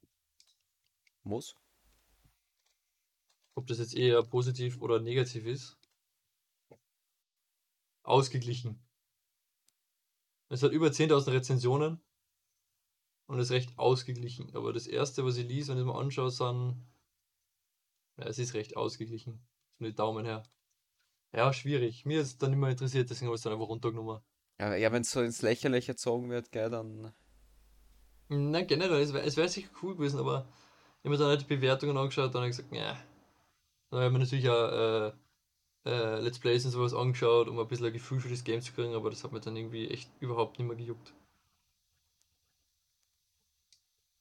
Muss. 1.24 1.56
Ob 3.56 3.68
das 3.68 3.80
jetzt 3.80 3.96
eher 3.96 4.22
positiv 4.24 4.82
oder 4.82 5.00
negativ 5.00 5.46
ist. 5.46 5.78
Ausgeglichen. 8.04 8.84
Es 10.50 10.64
hat 10.64 10.72
über 10.74 10.88
10.000 10.88 11.32
Rezensionen 11.32 12.02
und 13.28 13.40
ist 13.40 13.52
recht 13.52 13.78
ausgeglichen. 13.78 14.54
Aber 14.54 14.74
das 14.74 14.88
erste, 14.88 15.24
was 15.24 15.38
ich 15.38 15.48
liest, 15.48 15.70
wenn 15.70 15.78
ich 15.78 15.82
es 15.82 15.88
mir 15.88 15.96
anschaue, 15.96 16.30
sind. 16.30 16.86
Ja, 18.18 18.26
es 18.26 18.38
ist 18.38 18.54
recht 18.54 18.76
ausgeglichen. 18.76 19.46
Von 19.78 19.86
den 19.86 19.96
Daumen 19.96 20.26
her. 20.26 20.44
Ja, 21.32 21.54
schwierig. 21.54 22.06
Mir 22.06 22.22
ist 22.22 22.28
es 22.28 22.38
dann 22.38 22.54
immer 22.54 22.70
interessiert, 22.70 23.10
deswegen 23.10 23.28
habe 23.28 23.36
ich 23.36 23.40
es 23.40 23.44
dann 23.44 23.54
einfach 23.54 23.68
runtergenommen. 23.68 24.22
Ja, 24.60 24.76
ja 24.76 24.92
wenn 24.92 25.02
es 25.04 25.12
so 25.12 25.22
ins 25.22 25.42
Lächerliche 25.42 25.94
gezogen 25.94 26.30
wird, 26.30 26.52
gell, 26.52 26.70
dann. 26.70 27.14
Nein, 28.30 28.68
generell, 28.68 29.02
es 29.02 29.14
wäre 29.14 29.36
wär 29.36 29.50
sicher 29.50 29.70
cool 29.82 29.96
gewesen, 29.96 30.20
aber 30.20 30.46
ich 31.00 31.06
habe 31.06 31.10
mir 31.10 31.18
dann 31.18 31.28
halt 31.28 31.42
die 31.42 31.46
Bewertungen 31.56 31.98
angeschaut, 31.98 32.34
dann 32.34 32.42
habe 32.42 32.50
ich 32.50 32.58
gesagt, 32.58 32.74
ja. 32.74 32.98
Dann 33.92 34.00
habe 34.00 34.08
ich 34.08 34.14
mir 34.14 34.20
natürlich 34.20 34.50
auch 34.50 34.72
äh, 34.72 35.14
äh, 35.86 36.20
Let's 36.22 36.40
Plays 36.40 36.66
und 36.66 36.72
sowas 36.72 36.94
angeschaut, 36.94 37.48
um 37.48 37.60
ein 37.60 37.68
bisschen 37.68 37.88
ein 37.88 37.94
Gefühl 37.94 38.20
für 38.22 38.30
das 38.30 38.44
Game 38.44 38.62
zu 38.62 38.74
kriegen, 38.74 38.96
aber 38.96 39.10
das 39.10 39.24
hat 39.24 39.32
mir 39.34 39.42
dann 39.42 39.56
irgendwie 39.58 39.90
echt 39.90 40.10
überhaupt 40.20 40.60
nicht 40.60 40.68
mehr 40.68 40.78
gejuckt. 40.78 41.14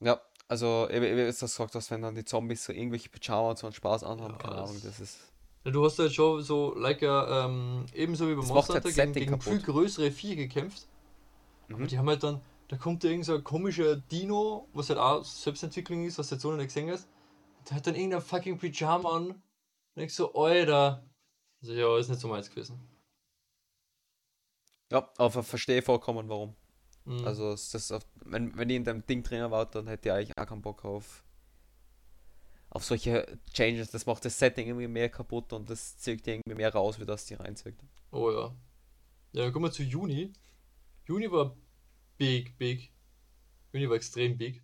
Ja, 0.01 0.21
also, 0.49 0.89
wie 0.91 1.01
du 1.01 1.27
das 1.27 1.41
gesagt 1.41 1.75
hast, 1.75 1.91
wenn 1.91 2.03
dann 2.03 2.15
die 2.15 2.25
Zombies 2.25 2.65
so 2.65 2.73
irgendwelche 2.73 3.09
Pyjama 3.09 3.51
und 3.51 3.59
so 3.59 3.67
einen 3.67 3.75
Spaß 3.75 4.05
anhaben, 4.05 4.35
Ja, 4.35 4.39
keine 4.39 4.57
Ahnung, 4.57 4.81
das 4.83 5.01
ist. 5.01 5.32
Du 5.65 5.85
hast 5.85 5.99
halt 5.99 6.13
schon 6.13 6.43
so, 6.43 6.75
like, 6.77 7.03
ähm, 7.03 7.87
ebenso 7.95 8.29
wie 8.29 8.35
bei 8.35 8.41
Das 8.41 8.49
Monster 8.49 8.75
halt 8.75 8.85
Hunter 8.85 9.07
gegen, 9.07 9.13
gegen 9.13 9.41
viel 9.41 9.63
größere 9.63 10.11
Viecher 10.11 10.37
gekämpft. 10.37 10.89
Aber 11.69 11.79
Mhm. 11.79 11.87
die 11.87 11.99
haben 11.99 12.09
halt 12.09 12.23
dann, 12.23 12.41
da 12.69 12.77
kommt 12.77 13.05
irgend 13.05 13.25
so 13.25 13.35
ein 13.35 13.45
komischer 13.45 13.97
Dino, 13.97 14.69
was 14.73 14.89
halt 14.89 14.99
auch 14.99 15.25
Selbstentwicklung 15.25 16.05
ist, 16.05 16.19
was 16.19 16.29
du 16.29 16.35
jetzt 16.35 16.43
so 16.43 16.51
noch 16.51 16.57
nicht 16.57 16.67
gesehen 16.69 16.91
hast. 16.91 17.09
Der 17.69 17.77
hat 17.77 17.87
dann 17.87 17.95
irgendein 17.95 18.21
fucking 18.23 18.59
Pyjama 18.59 19.17
an. 19.17 19.27
Und 19.95 20.03
ich 20.03 20.15
so, 20.15 20.35
Alter. 20.35 21.05
Also 21.61 21.75
ja, 21.75 21.97
ist 21.97 22.09
nicht 22.09 22.21
so 22.21 22.27
meins 22.29 22.51
gewesen. 22.51 22.81
Ja, 24.91 25.09
aber 25.17 25.43
verstehe 25.43 25.81
vollkommen 25.81 26.29
warum. 26.29 26.55
Mhm. 27.05 27.25
Also, 27.25 27.51
das 27.51 27.93
auf, 27.93 28.03
wenn, 28.25 28.57
wenn 28.57 28.69
ich 28.69 28.77
in 28.77 28.85
dem 28.85 29.07
Ding 29.07 29.23
drin 29.23 29.51
war, 29.51 29.67
dann 29.67 29.87
hätte 29.87 30.09
ich 30.09 30.13
eigentlich 30.13 30.39
auch 30.39 30.47
keinen 30.47 30.63
Bock 30.63 30.85
auf, 30.85 31.25
auf 32.73 32.85
solche 32.85 33.39
Changes. 33.53 33.91
Das 33.91 34.07
macht 34.07 34.25
das 34.25 34.39
Setting 34.39 34.67
irgendwie 34.67 34.89
mehr 34.89 35.09
kaputt 35.09 35.53
und 35.53 35.69
das 35.69 35.99
zieht 35.99 36.27
irgendwie 36.27 36.55
mehr 36.55 36.73
raus, 36.73 36.99
wie 36.99 37.07
das 37.07 37.27
die 37.27 37.35
reinzieht. 37.35 37.77
Oh 38.11 38.31
ja. 38.31 38.55
Ja, 39.33 39.45
dann 39.45 39.53
kommen 39.53 39.67
wir 39.67 39.73
zu 39.73 39.83
Juni. 39.83 40.33
Juni 41.07 41.31
war 41.31 41.57
big, 42.19 42.57
big. 42.59 42.93
Juni 43.73 43.89
war 43.89 43.97
extrem 43.97 44.37
big. 44.37 44.63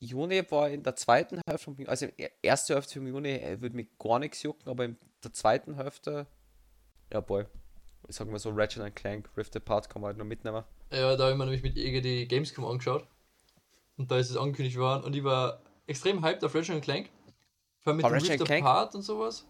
Juni 0.00 0.42
war 0.50 0.68
in 0.68 0.82
der 0.82 0.96
zweiten 0.96 1.40
Hälfte, 1.48 1.74
also 1.86 2.06
die 2.06 2.28
erste 2.42 2.74
Hälfte 2.74 2.94
vom 2.94 3.06
Juni 3.06 3.30
äh, 3.30 3.60
würde 3.60 3.76
mich 3.76 3.88
gar 3.98 4.18
nichts 4.18 4.42
jucken, 4.42 4.68
aber 4.68 4.84
in 4.84 4.98
der 5.22 5.32
zweiten 5.32 5.76
Hälfte, 5.76 6.26
ja 7.10 7.20
boy, 7.20 7.46
ich 8.06 8.16
sag 8.16 8.28
mal 8.28 8.38
so 8.38 8.50
Ratchet 8.50 8.82
and 8.82 8.94
Clank, 8.94 9.30
Rift 9.36 9.56
Apart 9.56 9.88
kann 9.88 10.02
man 10.02 10.08
halt 10.08 10.18
noch 10.18 10.26
mitnehmen. 10.26 10.64
Ja, 10.92 11.16
da 11.16 11.24
habe 11.24 11.32
ich 11.32 11.38
mir 11.38 11.44
nämlich 11.44 11.62
mit 11.62 11.76
Ege 11.78 12.02
die 12.02 12.28
Gamescom 12.28 12.66
angeschaut. 12.66 13.06
Und 13.96 14.10
da 14.10 14.18
ist 14.18 14.30
es 14.30 14.36
angekündigt 14.36 14.76
worden. 14.76 15.04
Und 15.04 15.16
ich 15.16 15.24
war 15.24 15.62
extrem 15.86 16.22
hyped 16.22 16.44
auf 16.44 16.54
Ratchet 16.54 16.82
Clank. 16.82 17.08
Vor 17.84 17.92
allem 17.92 17.98
mit 17.98 18.30
Rift? 18.30 18.50
Apart 18.50 18.94
und 18.94 19.02
sowas. 19.02 19.46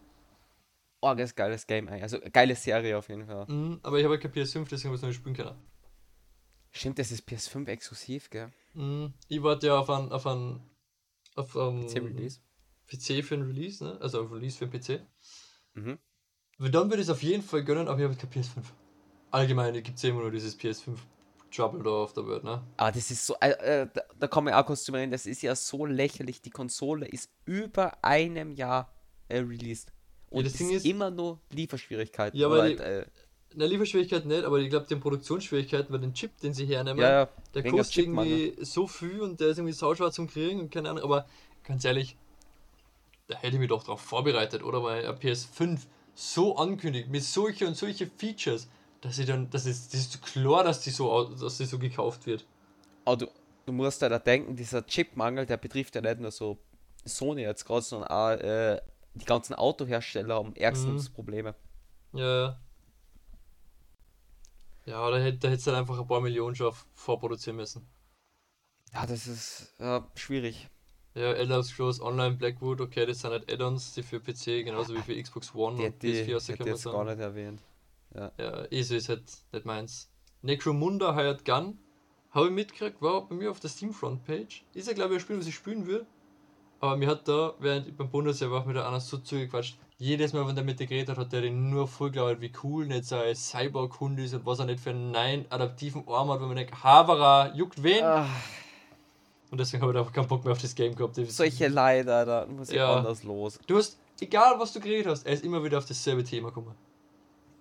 Oh, 1.00 1.14
das 1.14 1.30
ist 1.30 1.36
geiles 1.36 1.66
Game, 1.66 1.86
ey. 1.88 2.02
also 2.02 2.18
geile 2.32 2.56
Serie 2.56 2.98
auf 2.98 3.08
jeden 3.08 3.26
Fall. 3.26 3.46
Mhm, 3.46 3.78
aber 3.82 3.98
ich 3.98 4.04
habe 4.04 4.14
halt 4.14 4.22
kein 4.22 4.32
PS5, 4.32 4.68
deswegen 4.68 4.88
habe 4.88 4.94
ich 4.94 4.94
es 4.94 5.02
noch 5.02 5.08
nicht 5.08 5.16
spielen 5.16 5.36
können. 5.36 5.56
Stimmt, 6.72 6.98
das 6.98 7.12
ist 7.12 7.28
PS5 7.28 7.68
exklusiv, 7.68 8.30
gell? 8.30 8.50
Mhm, 8.72 9.12
ich 9.28 9.42
warte 9.42 9.68
ja 9.68 9.78
auf 9.78 9.88
einen, 9.90 10.10
auf 10.10 10.26
einen, 10.26 10.60
auf 11.36 11.56
einen 11.56 11.86
PC 11.86 11.96
Release. 11.96 12.40
PC 12.88 13.24
für 13.24 13.34
einen 13.34 13.46
Release, 13.46 13.84
ne? 13.84 13.98
also 14.00 14.22
auf 14.22 14.32
Release 14.32 14.58
für 14.58 14.66
PC. 14.66 15.02
Mhm. 15.74 15.98
Weil 16.58 16.70
dann 16.70 16.88
würde 16.88 17.02
ich 17.02 17.08
es 17.08 17.10
auf 17.10 17.22
jeden 17.22 17.42
Fall 17.42 17.62
gönnen, 17.64 17.86
aber 17.86 17.98
ich 17.98 18.04
habe 18.04 18.16
kein 18.16 18.30
PS5. 18.30 18.64
Allgemein 19.30 19.74
gibt 19.74 19.96
es 19.96 20.02
ja 20.02 20.10
immer 20.10 20.22
nur 20.22 20.30
dieses 20.30 20.58
PS5 20.58 20.96
Trouble 21.54 21.82
da 21.82 21.90
auf 21.90 22.12
der 22.12 22.26
Welt, 22.26 22.44
ne? 22.44 22.62
Ah, 22.76 22.90
das 22.90 23.10
ist 23.10 23.26
so, 23.26 23.34
äh, 23.40 23.50
äh, 23.50 23.88
da, 23.92 24.02
da 24.18 24.26
kann 24.26 24.44
man 24.44 24.54
auch 24.54 24.66
kurz 24.66 24.84
drüber 24.84 24.98
reden, 24.98 25.12
das 25.12 25.26
ist 25.26 25.42
ja 25.42 25.54
so 25.54 25.86
lächerlich. 25.86 26.42
Die 26.42 26.50
Konsole 26.50 27.06
ist 27.06 27.30
über 27.44 28.02
einem 28.02 28.52
Jahr 28.52 28.92
äh, 29.28 29.38
released. 29.38 29.92
Und 30.30 30.44
das 30.44 30.54
es 30.54 30.58
Ding 30.58 30.70
ist 30.70 30.84
immer 30.84 31.10
nur 31.10 31.38
Lieferschwierigkeiten. 31.50 32.38
Ja, 32.38 32.50
weil 32.50 32.60
halt, 32.60 32.80
äh, 32.80 33.06
Na, 33.54 33.66
Lieferschwierigkeiten 33.66 34.28
nicht, 34.28 34.44
aber 34.44 34.58
ich 34.58 34.68
glaube, 34.68 34.86
die 34.88 34.94
haben 34.94 35.00
Produktionsschwierigkeiten, 35.00 35.92
weil 35.92 36.00
den 36.00 36.12
Chip, 36.12 36.36
den 36.40 36.54
sie 36.54 36.66
hernehmen, 36.66 37.00
ja, 37.00 37.10
ja, 37.10 37.28
der 37.54 37.64
wegen 37.64 37.76
kostet 37.76 37.98
irgendwie 37.98 38.56
so 38.64 38.86
viel 38.86 39.20
und 39.20 39.38
der 39.40 39.48
ist 39.48 39.58
irgendwie 39.58 39.74
sauschwer 39.74 40.10
zum 40.10 40.28
Kriegen 40.28 40.60
und 40.60 40.70
keine 40.72 40.90
Ahnung, 40.90 41.04
aber 41.04 41.26
ganz 41.62 41.84
ehrlich, 41.84 42.16
da 43.28 43.36
hätte 43.36 43.54
ich 43.54 43.60
mich 43.60 43.68
doch 43.68 43.84
darauf 43.84 44.00
vorbereitet, 44.00 44.62
oder? 44.62 44.82
Weil 44.82 45.06
eine 45.06 45.16
PS5 45.16 45.80
so 46.14 46.56
ankündigt, 46.56 47.08
mit 47.08 47.22
solche 47.22 47.66
und 47.66 47.76
solche 47.76 48.06
Features, 48.06 48.68
dass 49.04 49.18
ich 49.18 49.26
dann, 49.26 49.50
das 49.50 49.66
ist, 49.66 49.92
das 49.92 50.00
ist 50.00 50.22
klar, 50.22 50.64
dass 50.64 50.80
die 50.80 50.88
so, 50.88 51.24
dass 51.34 51.58
die 51.58 51.66
so 51.66 51.78
gekauft 51.78 52.24
wird. 52.24 52.46
Aber 53.04 53.18
du, 53.18 53.26
du 53.66 53.72
musst 53.72 54.00
ja 54.00 54.08
da 54.08 54.18
denken, 54.18 54.56
dieser 54.56 54.84
Chipmangel, 54.86 55.44
der 55.44 55.58
betrifft 55.58 55.94
ja 55.94 56.00
nicht 56.00 56.20
nur 56.20 56.30
so 56.30 56.58
Sony 57.04 57.42
jetzt 57.42 57.66
gerade, 57.66 57.82
sondern 57.82 58.08
auch 58.08 58.30
äh, 58.30 58.80
die 59.12 59.26
ganzen 59.26 59.54
Autohersteller 59.54 60.36
haben 60.36 60.56
ärgstens 60.56 61.10
Probleme. 61.10 61.54
Ja, 62.14 62.46
ja. 62.46 62.60
Ja, 64.86 65.10
da 65.10 65.18
hätte, 65.18 65.38
da 65.38 65.48
hättest 65.48 65.66
du 65.66 65.72
halt 65.72 65.80
einfach 65.80 65.98
ein 65.98 66.06
paar 66.06 66.22
Millionen 66.22 66.56
schon 66.56 66.72
vorproduzieren 66.94 67.56
müssen. 67.56 67.86
Ja, 68.94 69.04
das 69.04 69.26
ist 69.26 69.74
ja, 69.78 70.06
schwierig. 70.14 70.68
Ja, 71.14 71.32
Elder 71.32 71.62
Scrolls 71.62 72.00
Online 72.00 72.36
Blackwood, 72.36 72.80
okay, 72.80 73.04
das 73.04 73.20
sind 73.20 73.30
halt 73.30 73.52
Add-ons, 73.52 73.92
die 73.92 74.02
für 74.02 74.18
PC 74.18 74.64
genauso 74.64 74.94
wie 74.94 75.00
für 75.00 75.22
Xbox 75.22 75.54
One 75.54 75.76
Die 75.76 75.82
und 75.84 75.92
hätte 75.92 76.06
ich 76.06 76.28
PS4 76.28 76.52
hätte 76.52 76.68
jetzt 76.70 76.84
gar 76.84 77.04
nicht 77.04 77.18
erwähnt. 77.18 77.60
Ja, 78.14 78.30
ESO 78.70 78.94
ist 78.94 79.08
halt 79.08 79.24
nicht 79.52 79.66
meins. 79.66 80.10
Necromunda 80.42 81.14
Hired 81.14 81.44
Gun, 81.44 81.78
habe 82.30 82.46
ich 82.46 82.52
mitgekriegt, 82.52 83.00
war 83.00 83.26
bei 83.28 83.34
mir 83.34 83.50
auf 83.50 83.60
der 83.60 83.70
Steam 83.70 83.92
Frontpage. 83.92 84.64
Ist 84.74 84.88
ja, 84.88 84.94
glaube 84.94 85.14
ich, 85.14 85.18
ein 85.18 85.20
Spiel, 85.20 85.38
was 85.38 85.46
ich 85.46 85.54
spielen 85.54 85.86
will. 85.86 86.06
Aber 86.80 86.96
mir 86.96 87.08
hat 87.08 87.26
da, 87.28 87.54
während 87.60 87.86
ich 87.86 87.96
beim 87.96 88.10
Bundesjahr 88.10 88.50
war, 88.50 88.66
mit 88.66 88.76
der 88.76 88.86
einer 88.86 89.00
so 89.00 89.18
zugequatscht. 89.18 89.78
Jedes 89.96 90.32
Mal, 90.32 90.46
wenn 90.46 90.54
der 90.54 90.64
mit 90.64 90.80
dir 90.80 90.86
geredet 90.86 91.10
hat, 91.10 91.18
hat 91.18 91.32
der 91.32 91.40
den 91.40 91.70
nur 91.70 91.86
voll 91.88 92.12
wie 92.12 92.52
cool 92.62 92.86
nicht 92.86 93.04
sein 93.04 93.34
Cyborg-Hund 93.34 94.18
ist 94.18 94.34
und 94.34 94.44
was 94.44 94.58
er 94.58 94.66
nicht 94.66 94.80
für 94.80 94.90
einen 94.90 95.12
nein 95.12 95.46
adaptiven 95.50 96.06
Arm 96.08 96.30
hat, 96.30 96.40
wo 96.40 96.46
man 96.46 96.56
denkt, 96.56 96.82
Havara, 96.82 97.54
juckt 97.54 97.82
wen? 97.82 98.04
Ah, 98.04 98.26
Und 99.50 99.58
deswegen 99.58 99.82
habe 99.82 99.92
ich 99.92 99.94
da 99.94 100.00
einfach 100.00 100.12
keinen 100.12 100.26
Bock 100.26 100.44
mehr 100.44 100.52
auf 100.52 100.60
das 100.60 100.74
Game 100.74 100.94
gehabt. 100.94 101.14
Solche 101.14 101.68
Leider, 101.68 102.26
da 102.26 102.46
muss 102.46 102.68
ich 102.68 102.76
Ja. 102.76 102.96
anders 102.96 103.22
los. 103.22 103.58
Du 103.66 103.76
hast, 103.76 103.96
egal 104.20 104.58
was 104.58 104.72
du 104.72 104.80
geredet 104.80 105.06
hast, 105.06 105.24
er 105.24 105.32
ist 105.32 105.44
immer 105.44 105.62
wieder 105.62 105.78
auf 105.78 105.86
dasselbe 105.86 106.24
Thema 106.24 106.48
gekommen. 106.48 106.74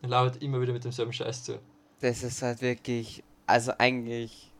Er 0.03 0.09
labert 0.09 0.41
immer 0.43 0.59
wieder 0.61 0.73
mit 0.73 0.83
demselben 0.83 1.13
Scheiß 1.13 1.45
zu. 1.45 1.59
Das 2.01 2.21
ist 2.23 2.41
halt 2.41 2.61
wirklich, 2.61 3.23
also 3.47 3.71
eigentlich 3.77 4.51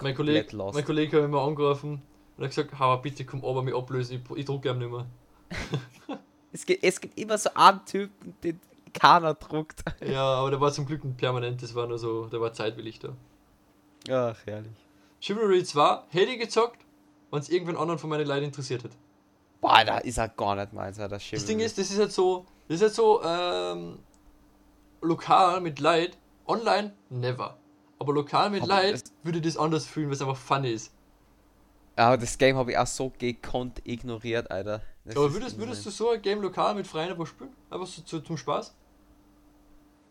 Mein 0.00 0.14
Kollege, 0.14 0.54
lost. 0.56 0.74
mein 0.74 0.84
Kollege 0.84 1.16
hat 1.16 1.22
mich 1.24 1.32
mal 1.32 1.44
angerufen 1.46 2.02
und 2.36 2.44
hat 2.44 2.50
gesagt, 2.50 2.78
Hauer, 2.78 3.00
bitte 3.00 3.24
komm 3.24 3.42
aber 3.44 3.62
mich 3.62 3.74
ablösen, 3.74 4.22
ich, 4.22 4.36
ich 4.36 4.44
drucke 4.44 4.68
ihm 4.70 4.78
nicht 4.78 4.90
mehr. 4.90 5.06
Es 6.52 6.66
gibt, 6.66 6.82
es 6.82 7.00
gibt 7.00 7.16
immer 7.16 7.38
so 7.38 7.48
einen 7.54 7.84
Typen, 7.86 8.34
den 8.42 8.60
keiner 8.92 9.34
druckt. 9.34 9.84
Ja, 10.04 10.34
aber 10.34 10.50
der 10.50 10.60
war 10.60 10.72
zum 10.72 10.84
Glück 10.84 11.04
nicht 11.04 11.16
permanent, 11.16 11.62
das 11.62 11.76
war 11.76 11.86
nur 11.86 11.96
so, 11.96 12.26
der 12.26 12.40
war 12.40 12.52
zeitwillig 12.52 12.98
da. 12.98 13.10
Ach, 14.10 14.36
herrlich. 14.46 14.72
Chivalry 15.20 15.62
2 15.62 16.00
hätte 16.08 16.32
ich 16.32 16.40
gezockt, 16.40 16.80
wenn 17.30 17.38
es 17.38 17.50
irgendwen 17.50 17.76
anderen 17.76 18.00
von 18.00 18.10
meinen 18.10 18.26
Leuten 18.26 18.46
interessiert 18.46 18.82
hätte. 18.82 18.96
Boah, 19.60 19.84
da 19.84 19.98
ist 19.98 20.18
halt 20.18 20.36
gar 20.36 20.56
nicht 20.56 20.72
meins, 20.72 20.96
das 20.96 21.08
Das 21.30 21.44
Ding 21.46 21.60
ist, 21.60 21.78
das 21.78 21.88
ist 21.88 22.00
halt 22.00 22.10
so, 22.12 22.44
das 22.66 22.76
ist 22.76 22.82
halt 22.82 22.94
so, 22.94 23.22
ähm, 23.22 23.98
lokal 25.00 25.60
mit 25.60 25.80
Leid, 25.80 26.18
online 26.46 26.94
never. 27.08 27.58
Aber 27.98 28.12
lokal 28.12 28.50
mit 28.50 28.62
Aber 28.62 28.68
Leid 28.68 29.02
würde 29.22 29.38
ich 29.38 29.44
das 29.44 29.56
anders 29.56 29.86
fühlen, 29.86 30.08
weil 30.08 30.14
es 30.14 30.22
einfach 30.22 30.36
funny 30.36 30.70
ist. 30.70 30.94
Ja, 31.98 32.16
das 32.16 32.38
Game 32.38 32.56
habe 32.56 32.72
ich 32.72 32.78
auch 32.78 32.86
so 32.86 33.12
gekonnt 33.18 33.82
ignoriert, 33.84 34.50
Alter. 34.50 34.82
Das 35.04 35.16
Aber 35.16 35.32
würdest, 35.34 35.58
würdest 35.58 35.84
du 35.84 35.90
so 35.90 36.10
ein 36.10 36.22
Game 36.22 36.40
lokal 36.40 36.74
mit 36.74 36.86
Freien 36.86 37.10
einfach 37.10 37.26
spielen? 37.26 37.54
Einfach 37.68 37.86
so 37.86 38.02
zu, 38.02 38.20
zum 38.20 38.36
Spaß? 38.36 38.74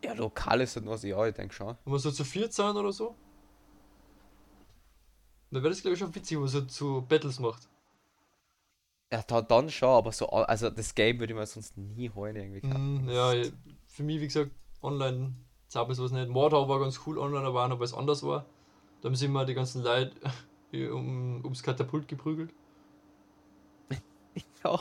Ja, 0.04 0.12
lokal 0.12 0.60
ist 0.60 0.80
nur 0.80 0.96
so, 0.96 1.06
ja, 1.06 1.26
ich 1.26 1.34
denke 1.34 1.54
schon. 1.54 1.76
Wenn 1.84 1.92
wir 1.92 1.98
so 1.98 2.10
zu 2.10 2.24
viert 2.24 2.52
sein 2.52 2.76
oder 2.76 2.92
so? 2.92 3.16
Dann 5.50 5.62
wäre 5.62 5.70
das 5.70 5.82
glaube 5.82 5.94
ich 5.94 5.98
schon 5.98 6.14
witzig, 6.14 6.36
wenn 6.36 6.42
man 6.42 6.48
so 6.48 6.60
zu 6.62 7.04
Battles 7.08 7.40
macht. 7.40 7.68
Ja, 9.12 9.22
da, 9.26 9.42
dann 9.42 9.68
schon, 9.68 9.88
aber 9.88 10.12
so, 10.12 10.28
also 10.28 10.70
das 10.70 10.94
Game 10.94 11.18
würde 11.18 11.32
ich 11.32 11.38
mir 11.38 11.44
sonst 11.44 11.76
nie 11.76 12.10
holen, 12.10 12.36
irgendwie. 12.36 12.64
Mm, 12.64 13.08
ja, 13.08 13.32
für 13.88 14.04
mich 14.04 14.20
wie 14.20 14.26
gesagt, 14.26 14.52
online 14.82 15.34
zahlt 15.68 15.88
mir 15.88 15.94
sowas 15.94 16.12
nicht. 16.12 16.28
Mordhau 16.28 16.68
war 16.68 16.80
ganz 16.80 17.00
cool 17.06 17.18
online, 17.18 17.46
aber 17.46 17.64
auch 17.64 17.68
noch, 17.68 17.80
es 17.80 17.94
anders 17.94 18.22
war. 18.22 18.46
Da 19.00 19.08
haben 19.08 19.14
sie 19.16 19.26
immer 19.26 19.44
die 19.44 19.54
ganzen 19.54 19.82
Leute 19.82 20.12
um, 20.94 21.40
ums 21.44 21.62
Katapult 21.62 22.08
geprügelt. 22.08 22.52
Ja. 24.64 24.78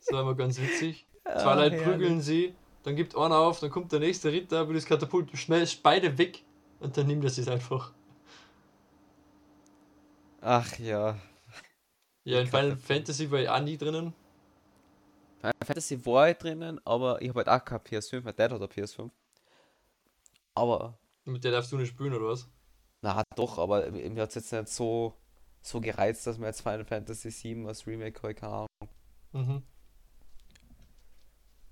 Das 0.00 0.12
war 0.12 0.22
immer 0.22 0.34
ganz 0.34 0.60
witzig. 0.60 1.06
Ah, 1.24 1.38
Zwei 1.38 1.54
Leute 1.54 1.76
herrlich. 1.76 1.88
prügeln 1.92 2.20
sie, 2.20 2.54
dann 2.82 2.96
gibt 2.96 3.16
einer 3.16 3.38
auf, 3.38 3.60
dann 3.60 3.70
kommt 3.70 3.92
der 3.92 4.00
nächste 4.00 4.32
Ritter, 4.32 4.68
will 4.68 4.74
das 4.74 4.84
Katapult 4.84 5.30
schmeißt 5.36 5.82
beide 5.82 6.18
weg 6.18 6.42
und 6.80 6.96
dann 6.96 7.06
nimmt 7.06 7.24
er 7.24 7.28
es 7.28 7.48
einfach. 7.48 7.92
Ach 10.40 10.78
ja. 10.78 11.16
Ja, 12.24 12.40
in 12.40 12.46
Final. 12.48 12.76
Fantasy 12.76 13.30
war 13.30 13.38
ich 13.40 13.48
auch 13.48 13.60
nie 13.60 13.78
drinnen. 13.78 14.12
Final 15.44 15.66
Fantasy 15.66 16.06
war 16.06 16.30
ich 16.30 16.38
drinnen, 16.38 16.80
aber 16.86 17.20
ich 17.20 17.28
habe 17.28 17.44
halt 17.44 17.48
auch 17.48 17.64
kein 17.64 17.78
PS5, 17.80 18.22
mein 18.22 18.34
Dad 18.34 18.50
hat 18.52 18.60
eine 18.60 18.66
PS5. 18.66 19.10
Aber, 20.54 20.98
Mit 21.24 21.44
der 21.44 21.52
darfst 21.52 21.70
du 21.72 21.76
nicht 21.76 21.88
spielen, 21.90 22.14
oder 22.14 22.28
was? 22.28 22.48
na 23.02 23.22
doch, 23.36 23.58
aber 23.58 23.90
mir 23.90 24.22
hat 24.22 24.30
es 24.30 24.36
jetzt 24.36 24.52
nicht 24.52 24.68
so, 24.68 25.14
so 25.60 25.80
gereizt, 25.80 26.26
dass 26.26 26.38
mir 26.38 26.46
jetzt 26.46 26.62
Final 26.62 26.84
Fantasy 26.86 27.30
7 27.30 27.66
als 27.68 27.86
Remake 27.86 28.22
hol, 28.22 28.32
keine 28.34 28.52
Ahnung. 28.52 28.68
Mhm. 29.32 29.62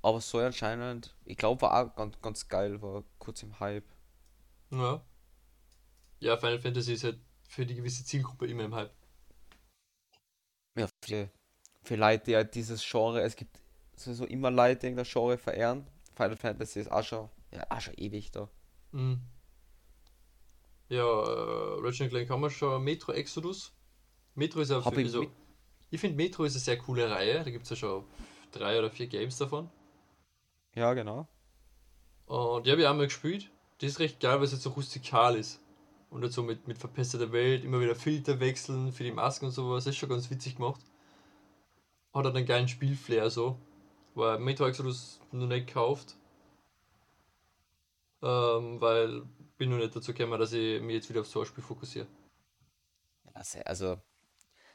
Aber 0.02 0.20
so 0.20 0.38
anscheinend, 0.38 1.16
ich 1.24 1.36
glaube, 1.38 1.62
war 1.62 1.72
auch 1.92 1.96
ganz, 1.96 2.20
ganz 2.20 2.48
geil, 2.48 2.82
war 2.82 3.04
kurz 3.18 3.42
im 3.42 3.58
Hype. 3.60 3.86
Ja. 4.70 5.02
Ja, 6.20 6.36
Final 6.36 6.58
Fantasy 6.60 6.94
ist 6.94 7.04
halt 7.04 7.20
für 7.48 7.64
die 7.66 7.74
gewisse 7.74 8.04
Zielgruppe 8.04 8.46
immer 8.46 8.64
im 8.64 8.74
Hype. 8.74 8.92
Ja, 10.76 10.86
für, 11.04 11.30
für 11.82 11.96
Leute, 11.96 12.24
die 12.24 12.36
halt 12.36 12.54
dieses 12.54 12.84
Genre, 12.84 13.20
es 13.22 13.36
gibt 13.36 13.61
sowieso 13.96 14.24
immer 14.24 14.50
Leute, 14.50 14.88
die 14.88 14.96
das 14.96 15.10
Genre 15.10 15.38
verehren. 15.38 15.86
Final 16.14 16.36
Fantasy 16.36 16.80
ist 16.80 16.90
auch 16.90 17.04
schon, 17.04 17.28
ja, 17.50 17.64
auch 17.68 17.80
schon 17.80 17.94
ewig 17.96 18.30
da. 18.30 18.48
Mhm. 18.92 19.20
Ja, 20.88 21.04
äh, 21.04 21.80
Ratchet 21.80 22.10
Clank 22.10 22.28
haben 22.28 22.42
wir 22.42 22.50
schon. 22.50 22.82
Metro 22.84 23.12
Exodus. 23.12 23.72
Metro 24.34 24.60
ist 24.60 24.70
ja 24.70 24.84
Hab 24.84 24.94
für, 24.94 25.00
ich 25.00 25.06
also, 25.06 25.26
ich 25.90 26.00
finde 26.00 26.16
Metro 26.16 26.44
ist 26.44 26.54
eine 26.54 26.60
sehr 26.60 26.78
coole 26.78 27.10
Reihe. 27.10 27.42
Da 27.44 27.50
gibt 27.50 27.64
es 27.64 27.70
ja 27.70 27.76
schon 27.76 28.04
drei 28.50 28.78
oder 28.78 28.90
vier 28.90 29.06
Games 29.06 29.36
davon. 29.38 29.70
Ja, 30.74 30.92
genau. 30.94 31.28
Und 32.26 32.66
die 32.66 32.70
habe 32.70 32.80
ich 32.80 32.86
auch 32.86 32.94
mal 32.94 33.06
gespielt. 33.06 33.50
Die 33.80 33.86
ist 33.86 33.98
recht 33.98 34.20
geil, 34.20 34.36
weil 34.36 34.44
es 34.44 34.52
jetzt 34.52 34.62
so 34.62 34.70
rustikal 34.70 35.36
ist. 35.36 35.60
Und 36.10 36.22
jetzt 36.24 36.34
so 36.34 36.42
mit, 36.42 36.68
mit 36.68 36.78
verbesserter 36.78 37.32
Welt, 37.32 37.64
immer 37.64 37.80
wieder 37.80 37.94
Filter 37.94 38.38
wechseln 38.38 38.92
für 38.92 39.04
die 39.04 39.12
Masken 39.12 39.46
und 39.46 39.52
sowas. 39.52 39.84
Das 39.84 39.94
ist 39.94 39.98
schon 39.98 40.10
ganz 40.10 40.30
witzig 40.30 40.56
gemacht. 40.56 40.80
Hat 42.12 42.24
halt 42.24 42.36
einen 42.36 42.46
geilen 42.46 42.68
Spielflair 42.68 43.30
so. 43.30 43.58
Weil 44.14 44.38
Metro 44.38 44.66
Exodus 44.66 45.20
noch 45.32 45.46
nicht 45.46 45.66
gekauft. 45.68 46.16
Ähm, 48.22 48.80
weil 48.80 49.22
bin 49.58 49.70
noch 49.70 49.78
nicht 49.78 49.94
dazu 49.94 50.12
gekommen, 50.12 50.38
dass 50.38 50.52
ich 50.52 50.80
mich 50.82 50.94
jetzt 50.94 51.08
wieder 51.08 51.20
auf 51.20 51.26
so 51.26 51.40
ein 51.40 51.46
Spiel 51.46 51.64
fokussiere. 51.64 52.06
Also, 53.34 53.60
also, 53.60 54.00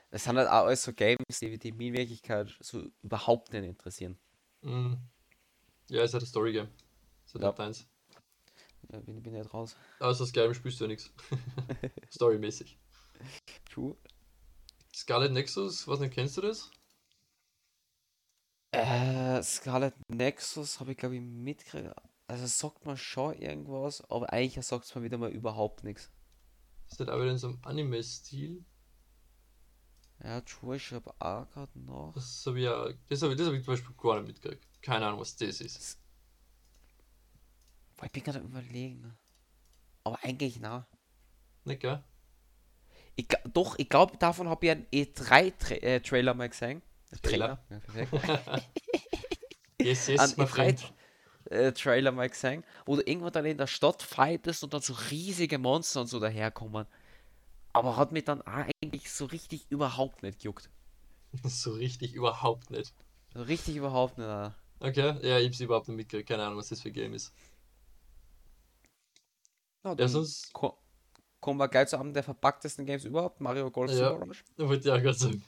das 0.10 0.24
sind 0.24 0.38
halt 0.38 0.48
auch 0.48 0.66
alles 0.66 0.84
so 0.84 0.94
Games, 0.94 1.40
die, 1.40 1.58
die 1.58 1.72
mich 1.72 1.88
in 1.88 1.94
Wirklichkeit 1.94 2.56
so 2.60 2.84
überhaupt 3.04 3.54
nicht 3.54 3.64
interessieren. 3.66 4.18
Mhm. 4.62 4.98
Ja, 5.90 6.04
ist 6.04 6.14
halt 6.14 6.24
ein 6.24 6.28
Story-Game. 6.28 6.68
Ist 7.26 7.34
halt 7.36 7.44
Ja. 7.44 7.52
deins. 7.52 7.88
Da 8.90 9.00
bin, 9.00 9.22
bin 9.22 9.34
ich 9.36 9.42
nicht 9.42 9.54
raus. 9.54 9.76
Außer 10.00 10.26
Skyrim 10.26 10.54
spielst 10.54 10.80
du 10.80 10.86
ja 10.86 10.88
nichts. 10.90 11.12
Storymäßig. 12.12 12.78
True. 13.70 13.96
Scarlet 14.96 15.32
Nexus, 15.32 15.88
was 15.88 16.00
nicht, 16.00 16.14
kennst 16.14 16.38
du 16.38 16.42
das? 16.42 16.72
Äh, 18.72 19.42
Scarlet 19.44 19.96
Nexus 20.10 20.80
habe 20.80 20.92
ich 20.92 20.98
glaube 20.98 21.16
ich 21.16 21.22
mitgekriegt. 21.22 21.94
Also 22.28 22.46
sagt 22.46 22.86
man 22.86 22.98
schon 22.98 23.34
irgendwas, 23.36 24.02
aber 24.10 24.32
eigentlich 24.34 24.66
sagt 24.66 24.86
es 24.86 24.96
mir 24.96 25.04
wieder 25.04 25.18
mal 25.18 25.32
überhaupt 25.32 25.84
nichts. 25.84 26.12
Ist 26.90 27.02
auch 27.02 27.20
wieder 27.20 27.32
in 27.32 27.38
so 27.38 27.48
einem 27.48 27.60
Anime-Stil. 27.64 28.66
Ja, 30.24 30.42
True, 30.42 30.76
ich 30.76 30.92
habe 30.92 31.14
auch 31.20 31.50
gerade 31.50 31.80
noch. 31.80 32.14
Das 32.16 32.44
habe 32.46 32.60
ich 32.60 32.66
ja, 32.66 32.90
das 33.10 33.22
habe 33.22 33.34
ich, 33.34 33.38
das 33.38 33.48
hab 33.48 33.54
ich 33.54 33.64
zum 33.64 33.74
Beispiel 33.74 33.96
gar 33.96 34.16
nicht 34.16 34.28
mitgekriegt. 34.28 34.68
Keine 34.82 35.06
Ahnung, 35.06 35.20
was 35.20 35.36
das 35.36 35.62
ist. 35.62 36.00
Boah, 37.96 38.06
ich 38.06 38.12
bin 38.12 38.24
gerade 38.24 38.40
überlegen. 38.40 39.18
Aber 40.04 40.20
eigentlich 40.24 40.60
na. 40.60 40.88
Nicht, 41.66 41.82
gell? 41.82 42.04
Ich, 43.16 43.28
doch, 43.54 43.78
ich 43.78 43.90
glaube, 43.90 44.18
davon 44.18 44.48
habe 44.48 44.66
ich 44.66 44.72
einen 44.72 44.86
E3-Trailer 44.88 46.32
äh, 46.32 46.36
mal 46.36 46.50
gesehen. 46.50 46.82
Trailer? 47.22 47.60
Ja, 47.70 47.80
perfekt. 47.80 48.14
Yes, 49.80 50.08
An 50.10 50.16
yes, 50.16 50.38
my 50.38 50.44
E3 50.44 50.48
friend. 50.48 50.94
äh, 51.52 51.72
Trailer 51.72 52.12
mal 52.12 52.28
gesehen, 52.30 52.64
wo 52.86 52.96
du 52.96 53.04
irgendwo 53.06 53.30
dann 53.30 53.46
in 53.46 53.58
der 53.58 53.68
Stadt 53.68 54.02
fightest 54.02 54.64
und 54.64 54.74
dann 54.74 54.82
so 54.82 54.94
riesige 55.12 55.58
Monster 55.60 56.02
und 56.02 56.08
so 56.08 56.20
daherkommen. 56.20 56.88
Aber 57.74 57.96
hat 57.96 58.12
mich 58.12 58.24
dann 58.26 58.42
eigentlich 58.42 59.12
so 59.12 59.26
richtig 59.26 59.66
überhaupt 59.70 60.24
nicht 60.24 60.40
gejuckt. 60.40 60.70
So 61.46 61.74
richtig 61.74 62.14
überhaupt 62.14 62.72
nicht. 62.72 62.94
So 63.34 63.42
richtig 63.44 63.76
überhaupt 63.76 64.18
nicht. 64.18 64.28
äh. 64.28 64.50
Okay, 64.80 65.28
ja, 65.28 65.38
ich 65.40 65.48
hab's 65.48 65.60
überhaupt 65.60 65.88
nicht 65.90 65.98
mitgekriegt. 65.98 66.30
Keine 66.30 66.44
Ahnung, 66.44 66.58
was 66.58 66.70
das 66.70 66.82
für 66.82 66.90
ein 66.90 66.94
Game 66.94 67.14
ist. 67.14 67.34
Ja, 69.84 69.96
Ja, 69.98 70.08
sonst, 70.08 70.52
ko 70.54 70.78
kommen 71.40 71.60
wir 71.60 71.68
gleich 71.68 71.90
zu 71.90 72.00
einem 72.00 72.14
der 72.14 72.24
verpacktesten 72.24 72.86
Games 72.86 73.06
überhaupt, 73.06 73.40
Mario 73.42 73.70
Golf 73.70 73.92
Ja. 73.92 74.10
Super 74.12 74.26
Rush. 74.26 74.44
wollte 74.58 74.88
ich 74.88 74.94
auch 74.94 75.02
gerade 75.02 75.18
sagen. 75.18 75.44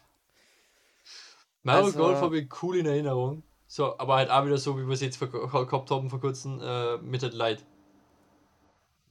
Mario 1.63 1.85
Also- 1.85 1.99
Golf 1.99 2.21
habe 2.21 2.39
ich 2.39 2.63
cool 2.63 2.77
in 2.77 2.85
Erinnerung. 2.85 3.43
So, 3.67 3.99
aber 3.99 4.15
halt 4.15 4.31
auch 4.31 4.45
wieder 4.45 4.57
so, 4.57 4.77
wie 4.79 4.87
wir 4.87 4.93
es 4.93 5.01
jetzt 5.01 5.19
gehabt 5.19 5.91
haben 5.91 6.09
vor 6.09 6.19
kurzem 6.19 6.59
äh, 6.59 6.97
mit 6.97 7.21
den 7.21 7.33
Leuten. 7.33 7.63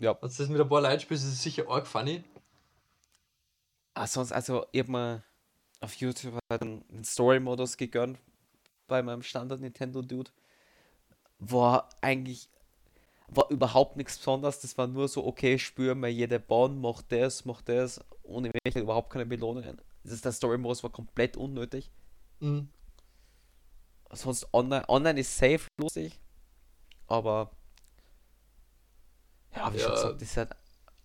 Ja. 0.00 0.14
Du 0.14 0.26
das 0.26 0.38
mit 0.48 0.60
ein 0.60 0.68
paar 0.68 0.80
Leuten 0.80 1.00
spielst, 1.00 1.24
ist 1.24 1.32
es 1.34 1.42
sicher 1.42 1.68
arg 1.68 1.86
funny. 1.86 2.24
Ah, 3.94 4.06
sonst, 4.06 4.32
also, 4.32 4.66
ich 4.72 4.80
hab 4.80 4.88
mir 4.88 5.22
auf 5.80 5.94
YouTube 5.94 6.34
halt 6.50 6.62
einen 6.62 7.04
Story-Modus 7.04 7.76
gegönnt 7.76 8.18
bei 8.88 9.02
meinem 9.02 9.22
Standard 9.22 9.60
Nintendo 9.60 10.02
Dude. 10.02 10.30
War 11.38 11.88
eigentlich, 12.00 12.48
war 13.28 13.48
überhaupt 13.50 13.96
nichts 13.96 14.18
Besonderes. 14.18 14.60
Das 14.60 14.76
war 14.76 14.88
nur 14.88 15.06
so, 15.06 15.24
okay, 15.24 15.58
spür 15.58 15.94
mal 15.94 16.08
jede 16.08 16.40
Bahn, 16.40 16.80
mach 16.80 17.02
das, 17.02 17.44
mach 17.44 17.62
das, 17.62 18.00
ohne 18.24 18.50
welche 18.64 18.80
überhaupt 18.80 19.10
keine 19.10 19.26
Belohnungen. 19.26 19.80
Das 20.02 20.12
ist 20.12 20.24
der 20.24 20.32
Story-Modus 20.32 20.82
war 20.82 20.90
komplett 20.90 21.36
unnötig. 21.36 21.90
Mhm. 22.40 22.68
Sonst 24.12 24.46
online, 24.54 24.88
online 24.88 25.20
ist 25.20 25.36
safe 25.36 25.66
lustig, 25.78 26.18
aber 27.06 27.50
ja, 29.54 29.72
wie 29.72 29.78
schon 29.78 29.88
Ja. 29.90 29.94
gesagt, 29.94 30.14
das 30.16 30.22
ist 30.22 30.36
halt 30.36 30.50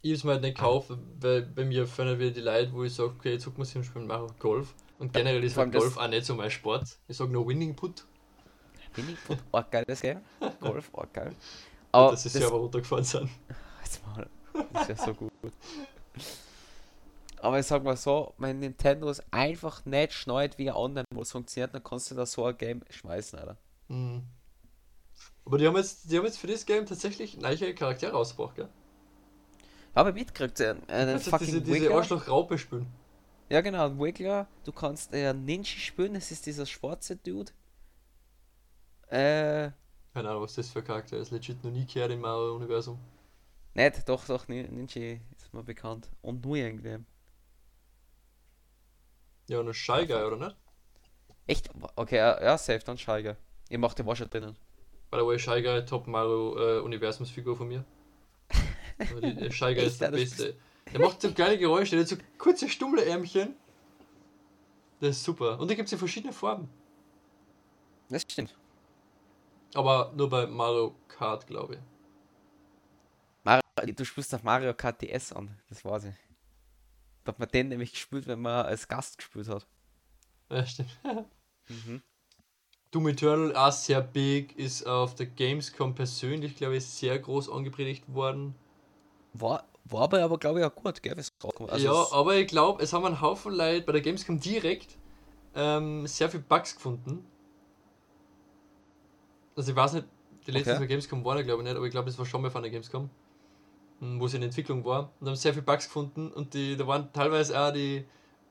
Ich 0.01 0.11
es 0.11 0.23
mir 0.23 0.31
halt 0.33 0.41
nicht 0.41 0.55
gekauft, 0.55 0.91
weil 1.19 1.41
bei 1.43 1.65
mir 1.65 1.85
fallen 1.87 2.17
wieder 2.19 2.31
die 2.31 2.41
Leute, 2.41 2.71
wo 2.73 2.83
ich 2.83 2.93
sage, 2.93 3.09
okay, 3.09 3.33
jetzt 3.33 3.45
gucken 3.45 3.65
wir 3.65 3.75
uns 3.75 3.85
spielen 3.87 4.07
Mario 4.07 4.27
Golf. 4.39 4.73
Und 4.99 5.11
generell 5.13 5.43
ist 5.43 5.57
halt 5.57 5.73
das- 5.73 5.81
Golf 5.81 5.97
auch 5.97 6.07
nicht 6.07 6.25
so 6.25 6.35
mein 6.35 6.51
Sport. 6.51 6.97
Ich 7.07 7.17
sage 7.17 7.31
nur 7.31 7.47
Winning 7.47 7.75
Put. 7.75 8.05
wenig 8.95 9.17
gut, 9.27 9.37
arg 9.51 9.71
geiles 9.71 10.01
Game. 10.01 10.21
Golf, 10.59 10.89
arg 10.93 11.13
geil. 11.13 11.35
Aber 11.91 12.11
dass 12.11 12.23
die 12.23 12.29
Server 12.29 12.55
runtergefahren 12.55 13.03
sind. 13.03 13.29
Jetzt 13.83 14.05
mal, 14.05 14.29
das 14.73 14.87
wäre 14.87 14.99
so 15.05 15.13
gut. 15.13 15.31
Aber 17.43 17.59
ich 17.59 17.65
sag 17.67 17.83
mal 17.83 17.97
so, 17.97 18.33
mein 18.37 18.59
Nintendo 18.59 19.09
ist 19.09 19.23
einfach 19.31 19.85
nicht 19.85 20.13
schneit, 20.13 20.57
wie 20.57 20.69
ein 20.69 20.75
Online-Modus 20.77 21.31
funktioniert, 21.33 21.73
dann 21.75 21.83
kannst 21.83 22.09
du 22.09 22.15
da 22.15 22.25
so 22.25 22.45
ein 22.45 22.57
Game 22.57 22.81
schmeißen, 22.89 23.37
Alter. 23.37 23.57
Mhm. 23.89 24.23
Aber 25.45 25.57
die 25.57 25.67
haben, 25.67 25.75
jetzt, 25.75 26.09
die 26.09 26.17
haben 26.17 26.25
jetzt 26.25 26.37
für 26.39 26.47
das 26.47 26.65
Game 26.65 26.85
tatsächlich 26.85 27.37
neue 27.37 27.75
Charaktere 27.75 28.13
rausgebracht, 28.13 28.55
gell? 28.55 28.69
Habe 29.95 30.09
ich 30.09 30.15
mitgekriegt, 30.15 30.59
äh, 30.61 30.75
einen 30.87 31.09
Also 31.15 31.31
fucking 31.31 31.47
diese, 31.47 31.61
diese. 31.61 31.93
Arschloch-Raupe 31.93 32.57
spielen. 32.57 32.87
Ja 33.49 33.61
genau, 33.61 33.85
ein 33.87 33.99
Wiggler. 33.99 34.47
Du 34.63 34.71
kannst 34.71 35.13
äh, 35.13 35.33
Ninja 35.33 35.65
spielen, 35.65 36.13
das 36.15 36.31
ist 36.31 36.45
dieser 36.45 36.65
schwarze 36.65 37.15
Dude. 37.17 37.51
Äh, 39.09 39.71
Keine 40.13 40.29
Ahnung, 40.29 40.43
was 40.43 40.55
das 40.55 40.69
für 40.71 40.79
ein 40.79 40.85
Charakter 40.85 41.17
ist. 41.17 41.31
Legit 41.31 41.63
noch 41.63 41.71
nie 41.71 41.85
gehört 41.85 42.11
im 42.11 42.21
Mario-Universum. 42.21 42.99
nicht, 43.75 44.07
doch, 44.09 44.25
doch, 44.25 44.47
Nin- 44.47 44.69
Ninja 44.73 45.19
ist 45.37 45.53
mir 45.53 45.63
bekannt. 45.63 46.09
Und 46.21 46.43
nur 46.45 46.55
irgendwie. 46.55 46.99
Ja, 49.47 49.59
und 49.59 49.67
ein 49.67 49.73
Shy 49.73 50.05
Guy, 50.05 50.23
oder 50.23 50.37
nicht? 50.37 50.55
Echt? 51.47 51.69
Okay, 51.95 52.17
ja, 52.17 52.41
ja, 52.41 52.57
safe, 52.57 52.79
dann 52.79 52.97
Scheiger. 52.97 53.35
Ihr 53.69 53.79
macht 53.79 53.99
den 53.99 54.05
Wascher 54.05 54.25
drinnen. 54.25 54.55
By 55.11 55.19
the 55.19 55.25
way, 55.25 55.37
Shy 55.37 55.61
Guy, 55.61 55.85
Top 55.85 56.07
Mario 56.07 56.57
äh, 56.57 56.79
Universumsfigur 56.79 57.55
von 57.55 57.67
mir. 57.67 57.83
Die, 59.21 59.35
der 59.35 59.51
Shy 59.51 59.75
Guy 59.75 59.85
ist 59.85 59.99
der 59.99 60.11
Beste. 60.11 60.55
Der 60.91 61.01
macht 61.01 61.21
so 61.21 61.33
geile 61.33 61.57
Geräusche, 61.57 61.95
der 61.95 62.01
hat 62.01 62.09
so 62.09 62.17
kurze, 62.37 62.69
stummle 62.69 63.03
Ärmchen. 63.05 63.55
Der 65.01 65.09
ist 65.09 65.23
super. 65.23 65.59
Und 65.59 65.69
da 65.69 65.75
gibt 65.75 65.87
es 65.87 65.93
in 65.93 65.99
verschiedene 65.99 66.31
Farben. 66.31 66.69
Das 68.09 68.21
stimmt. 68.21 68.55
Aber 69.73 70.13
nur 70.15 70.29
bei 70.29 70.45
Mario 70.45 70.95
Kart, 71.07 71.47
glaube 71.47 71.75
ich. 71.75 71.79
Mario, 73.43 73.93
du 73.93 74.05
spielst 74.05 74.33
auf 74.33 74.43
Mario 74.43 74.73
Kart 74.73 75.01
DS 75.01 75.33
an, 75.33 75.57
das 75.67 75.79
ich. 76.05 76.15
Da 77.23 77.31
hat 77.33 77.39
man 77.39 77.49
den 77.49 77.69
nämlich 77.69 77.91
gespielt, 77.93 78.27
wenn 78.27 78.41
man 78.41 78.65
als 78.65 78.87
Gast 78.87 79.17
gespielt 79.17 79.49
hat. 79.49 79.67
Ja, 80.49 80.65
stimmt. 80.65 80.89
Mhm. 81.69 82.01
Doom 82.91 83.09
Eternal, 83.09 83.53
auch 83.57 83.73
sehr 83.73 83.99
big, 83.99 84.57
ist 84.57 84.87
auf 84.87 85.15
der 85.15 85.25
Gamescom 85.25 85.95
persönlich, 85.95 86.55
glaube 86.55 86.77
ich, 86.77 86.85
sehr 86.85 87.19
groß 87.19 87.49
angepredigt 87.49 88.13
worden. 88.13 88.55
War, 89.33 89.67
war 89.85 90.03
aber, 90.03 90.23
aber 90.23 90.37
glaube 90.37 90.59
ich 90.59 90.65
auch 90.65 90.75
gut, 90.75 91.01
gell. 91.01 91.15
Also 91.69 91.89
ja, 91.89 92.07
aber 92.11 92.35
ich 92.35 92.47
glaube, 92.47 92.81
es 92.83 92.93
haben 92.93 93.05
einen 93.05 93.21
Haufen 93.21 93.53
Leute 93.53 93.85
bei 93.85 93.91
der 93.93 94.01
Gamescom 94.01 94.39
direkt 94.39 94.97
ähm, 95.55 96.07
sehr 96.07 96.29
viel 96.29 96.41
Bugs 96.41 96.75
gefunden. 96.75 97.25
Also 99.55 99.71
ich 99.71 99.75
weiß 99.75 99.93
nicht, 99.93 100.07
die 100.47 100.51
letzte 100.51 100.73
Okay. 100.73 100.87
Gamescom 100.87 101.23
war 101.25 101.35
da 101.35 101.41
glaube 101.41 101.61
ich 101.61 101.67
nicht, 101.67 101.75
aber 101.77 101.85
ich 101.85 101.91
glaube, 101.91 102.09
es 102.09 102.17
war 102.17 102.25
schon 102.25 102.41
mal 102.41 102.51
von 102.51 102.61
der 102.63 102.71
Gamescom, 102.71 103.09
wo 104.19 104.27
sie 104.27 104.37
in 104.37 104.43
Entwicklung 104.43 104.83
war 104.85 105.11
und 105.19 105.27
haben 105.27 105.35
sehr 105.35 105.53
viel 105.53 105.61
Bugs 105.61 105.85
gefunden 105.85 106.31
und 106.31 106.53
die, 106.53 106.75
da 106.77 106.87
waren 106.87 107.11
teilweise 107.13 107.59
auch 107.59 107.71
die 107.71 108.05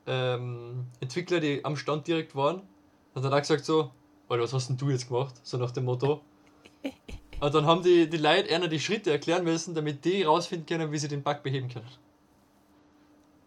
ähm, 0.07 0.87
Entwickler, 1.01 1.41
die 1.41 1.65
am 1.65 1.77
Stand 1.77 2.07
direkt 2.07 2.35
waren 2.35 2.63
und 3.15 3.25
dann 3.25 3.33
auch 3.33 3.41
gesagt 3.41 3.65
so, 3.65 3.91
Alter, 4.29 4.45
was 4.45 4.53
hast 4.55 4.69
denn 4.69 4.79
du 4.79 4.89
jetzt 4.89 5.09
gemacht? 5.09 5.35
So 5.43 5.59
nach 5.59 5.73
dem 5.73 5.85
Motto. 5.85 6.23
Und 7.41 7.53
dann 7.55 7.67
haben 7.67 7.83
die, 7.83 8.09
die 8.09 8.19
Leute 8.19 8.55
einer 8.55 8.69
die 8.69 8.79
Schritte 8.79 9.11
erklären 9.11 9.43
müssen, 9.43 9.75
damit 9.75 10.05
die 10.05 10.23
rausfinden 10.23 10.65
können, 10.65 10.93
wie 10.93 10.99
sie 10.99 11.09
den 11.09 11.25
Bug 11.25 11.43
beheben 11.43 11.69
können. 11.69 11.89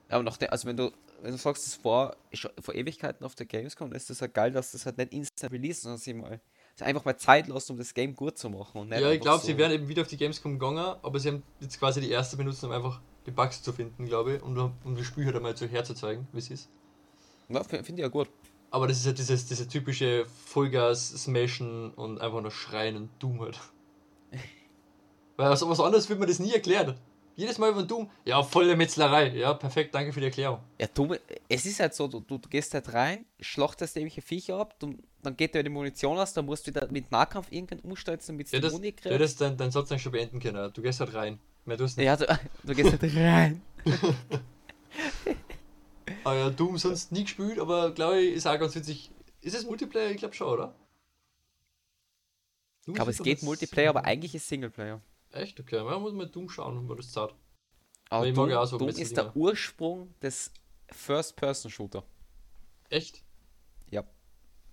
aber 0.09 0.21
noch, 0.21 0.37
also 0.49 0.67
wenn 0.67 0.75
du, 0.75 0.91
wenn 1.21 1.31
du 1.31 1.37
sagst, 1.37 1.65
das 1.65 1.83
war 1.85 2.17
vor 2.59 2.75
Ewigkeiten 2.75 3.25
auf 3.25 3.35
der 3.35 3.45
Gamescom, 3.45 3.89
dann 3.89 3.95
ist 3.95 4.09
das 4.09 4.19
ja 4.19 4.27
geil, 4.27 4.51
dass 4.51 4.73
das 4.73 4.85
halt 4.85 4.97
nicht 4.97 5.13
instant 5.13 5.53
release, 5.53 5.79
sondern 5.79 5.97
sie 5.97 6.13
mal 6.13 6.41
einfach 6.82 7.05
mal 7.05 7.17
Zeit 7.17 7.47
lässt, 7.47 7.69
um 7.71 7.78
das 7.78 7.93
Game 7.93 8.15
gut 8.15 8.38
zu 8.38 8.49
machen. 8.49 8.89
Ja, 8.91 9.11
ich 9.11 9.21
glaube, 9.21 9.39
so, 9.39 9.47
sie 9.47 9.57
wären 9.57 9.71
eben 9.71 9.88
wieder 9.88 10.01
auf 10.01 10.07
die 10.07 10.17
Gamescom 10.17 10.59
gegangen, 10.59 10.95
aber 11.01 11.19
sie 11.19 11.30
haben 11.30 11.43
jetzt 11.59 11.80
quasi 11.80 12.01
die 12.01 12.09
erste 12.09 12.38
benutzt, 12.38 12.63
um 12.63 12.71
einfach 12.71 12.99
die 13.26 13.32
Bugs 13.32 13.61
zu 13.61 13.73
finden, 13.73 14.05
glaube 14.05 14.36
ich, 14.36 14.43
und 14.43 14.57
um, 14.57 14.73
um 14.84 14.95
das 14.95 15.05
Spiel 15.05 15.26
halt 15.26 15.36
einmal 15.36 15.55
zu 15.55 15.67
herzuzeigen, 15.67 16.28
wie 16.32 16.39
es 16.39 16.49
ist. 16.49 16.69
Ja, 17.49 17.63
finde 17.63 17.84
find 17.84 17.99
ich 17.99 18.03
ja 18.03 18.09
gut. 18.09 18.30
Aber 18.71 18.88
das 18.88 18.97
ist 18.97 19.05
ja 19.05 19.13
dieses, 19.13 19.45
diese 19.45 19.67
typische 19.67 20.26
Vollgas 20.45 21.09
smashen 21.09 21.91
und 21.91 22.19
einfach 22.19 22.41
nur 22.41 22.51
schreien 22.51 22.97
und 22.97 23.09
Doom 23.19 23.41
halt. 23.41 23.59
Weil 25.38 25.49
was, 25.49 25.67
was 25.67 25.80
anderes 25.80 26.09
wird 26.09 26.19
man 26.19 26.28
das 26.28 26.39
nie 26.39 26.53
erklären. 26.53 26.95
Jedes 27.38 27.57
Mal, 27.57 27.76
wenn 27.76 27.86
Doom, 27.86 28.09
ja, 28.23 28.41
volle 28.43 28.78
Metzlerei, 28.78 29.28
ja, 29.36 29.53
perfekt, 29.53 29.93
danke 29.93 30.13
für 30.13 30.21
die 30.21 30.28
Erklärung. 30.28 30.59
Ja, 30.80 30.88
du, 30.93 31.15
es 31.49 31.65
ist 31.65 31.82
halt 31.82 31.93
so, 31.93 32.07
du, 32.07 32.21
du, 32.21 32.38
du 32.38 32.47
gehst 32.47 32.73
halt 32.73 32.93
rein, 32.93 33.26
schlachtest 33.41 33.97
irgendwelche 33.97 34.21
Viecher 34.21 34.57
ab, 34.57 34.80
du, 34.80 34.95
dann 35.26 35.36
geht 35.38 35.55
dir 35.55 35.63
die 35.63 35.69
Munition 35.69 36.17
aus, 36.17 36.34
dann 36.34 36.45
musst 36.45 36.65
du 36.67 36.71
wieder 36.73 36.89
mit 36.91 37.11
Nahkampf 37.11 37.51
irgendwann 37.51 37.80
umsteizen, 37.80 38.36
damit 38.36 38.51
Ja, 38.51 38.59
du 38.59 38.61
die 38.61 38.61
das, 38.63 38.73
Muni 38.73 38.88
ja, 38.88 38.91
kriegst. 38.93 39.19
das 39.19 39.36
dein, 39.36 39.57
dein 39.57 39.71
Satz 39.71 39.89
dann 39.89 39.99
schon 39.99 40.11
beenden 40.11 40.39
können. 40.39 40.71
Du 40.73 40.82
gehst 40.82 40.99
halt 40.99 41.13
rein. 41.13 41.39
Mehr 41.65 41.78
tust 41.78 41.97
du 41.97 42.01
nicht. 42.01 42.07
Ja, 42.07 42.15
du, 42.15 42.26
du 42.63 42.76
gehst 42.76 42.91
halt 42.91 43.03
rein. 43.15 43.61
Ah 46.23 46.34
ja, 46.34 46.49
Doom 46.49 46.78
sonst 46.78 47.11
nie 47.11 47.23
gespielt, 47.23 47.59
aber 47.59 47.91
glaube 47.91 48.21
ich, 48.21 48.36
ist 48.36 48.47
auch 48.47 48.59
ganz 48.59 48.76
witzig. 48.76 49.11
Ist 49.41 49.55
es 49.55 49.65
Multiplayer? 49.65 50.11
Ich 50.11 50.17
glaube 50.17 50.34
schon, 50.34 50.47
oder? 50.47 50.76
Ich 52.88 52.93
glaube, 52.93 53.11
es 53.11 53.21
geht 53.21 53.41
Multiplayer, 53.43 53.89
aber 53.89 54.05
eigentlich 54.05 54.36
ist 54.36 54.47
Singleplayer. 54.47 55.01
Echt? 55.32 55.59
Okay, 55.59 55.84
man 55.84 56.01
muss 56.01 56.13
mal 56.13 56.28
Doom 56.28 56.49
schauen, 56.49 56.78
wenn 56.78 56.86
man 56.86 56.97
das 56.97 57.11
zahlt. 57.11 57.34
Aber 58.09 58.26
ich 58.28 58.36
mag 58.36 58.43
Doom, 58.43 58.49
ja 58.51 58.59
auch 58.61 58.65
so 58.65 58.78
Doom 58.78 58.89
ist 58.89 59.17
der 59.17 59.36
Ursprung 59.36 60.13
des 60.21 60.51
First-Person-Shooter. 60.91 62.03
Echt? 62.89 63.23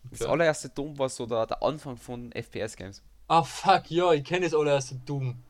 Ja. 0.04 0.10
Das 0.10 0.22
allererste 0.22 0.68
Doom 0.68 0.98
war 0.98 1.08
so 1.08 1.26
der, 1.26 1.46
der 1.46 1.62
Anfang 1.62 1.96
von 1.96 2.32
FPS-Games. 2.32 3.02
Ah, 3.28 3.42
fuck, 3.42 3.90
ja, 3.90 4.12
ich 4.12 4.24
kenne 4.24 4.44
das 4.46 4.54
allererste 4.54 4.96
Doom. 5.06 5.42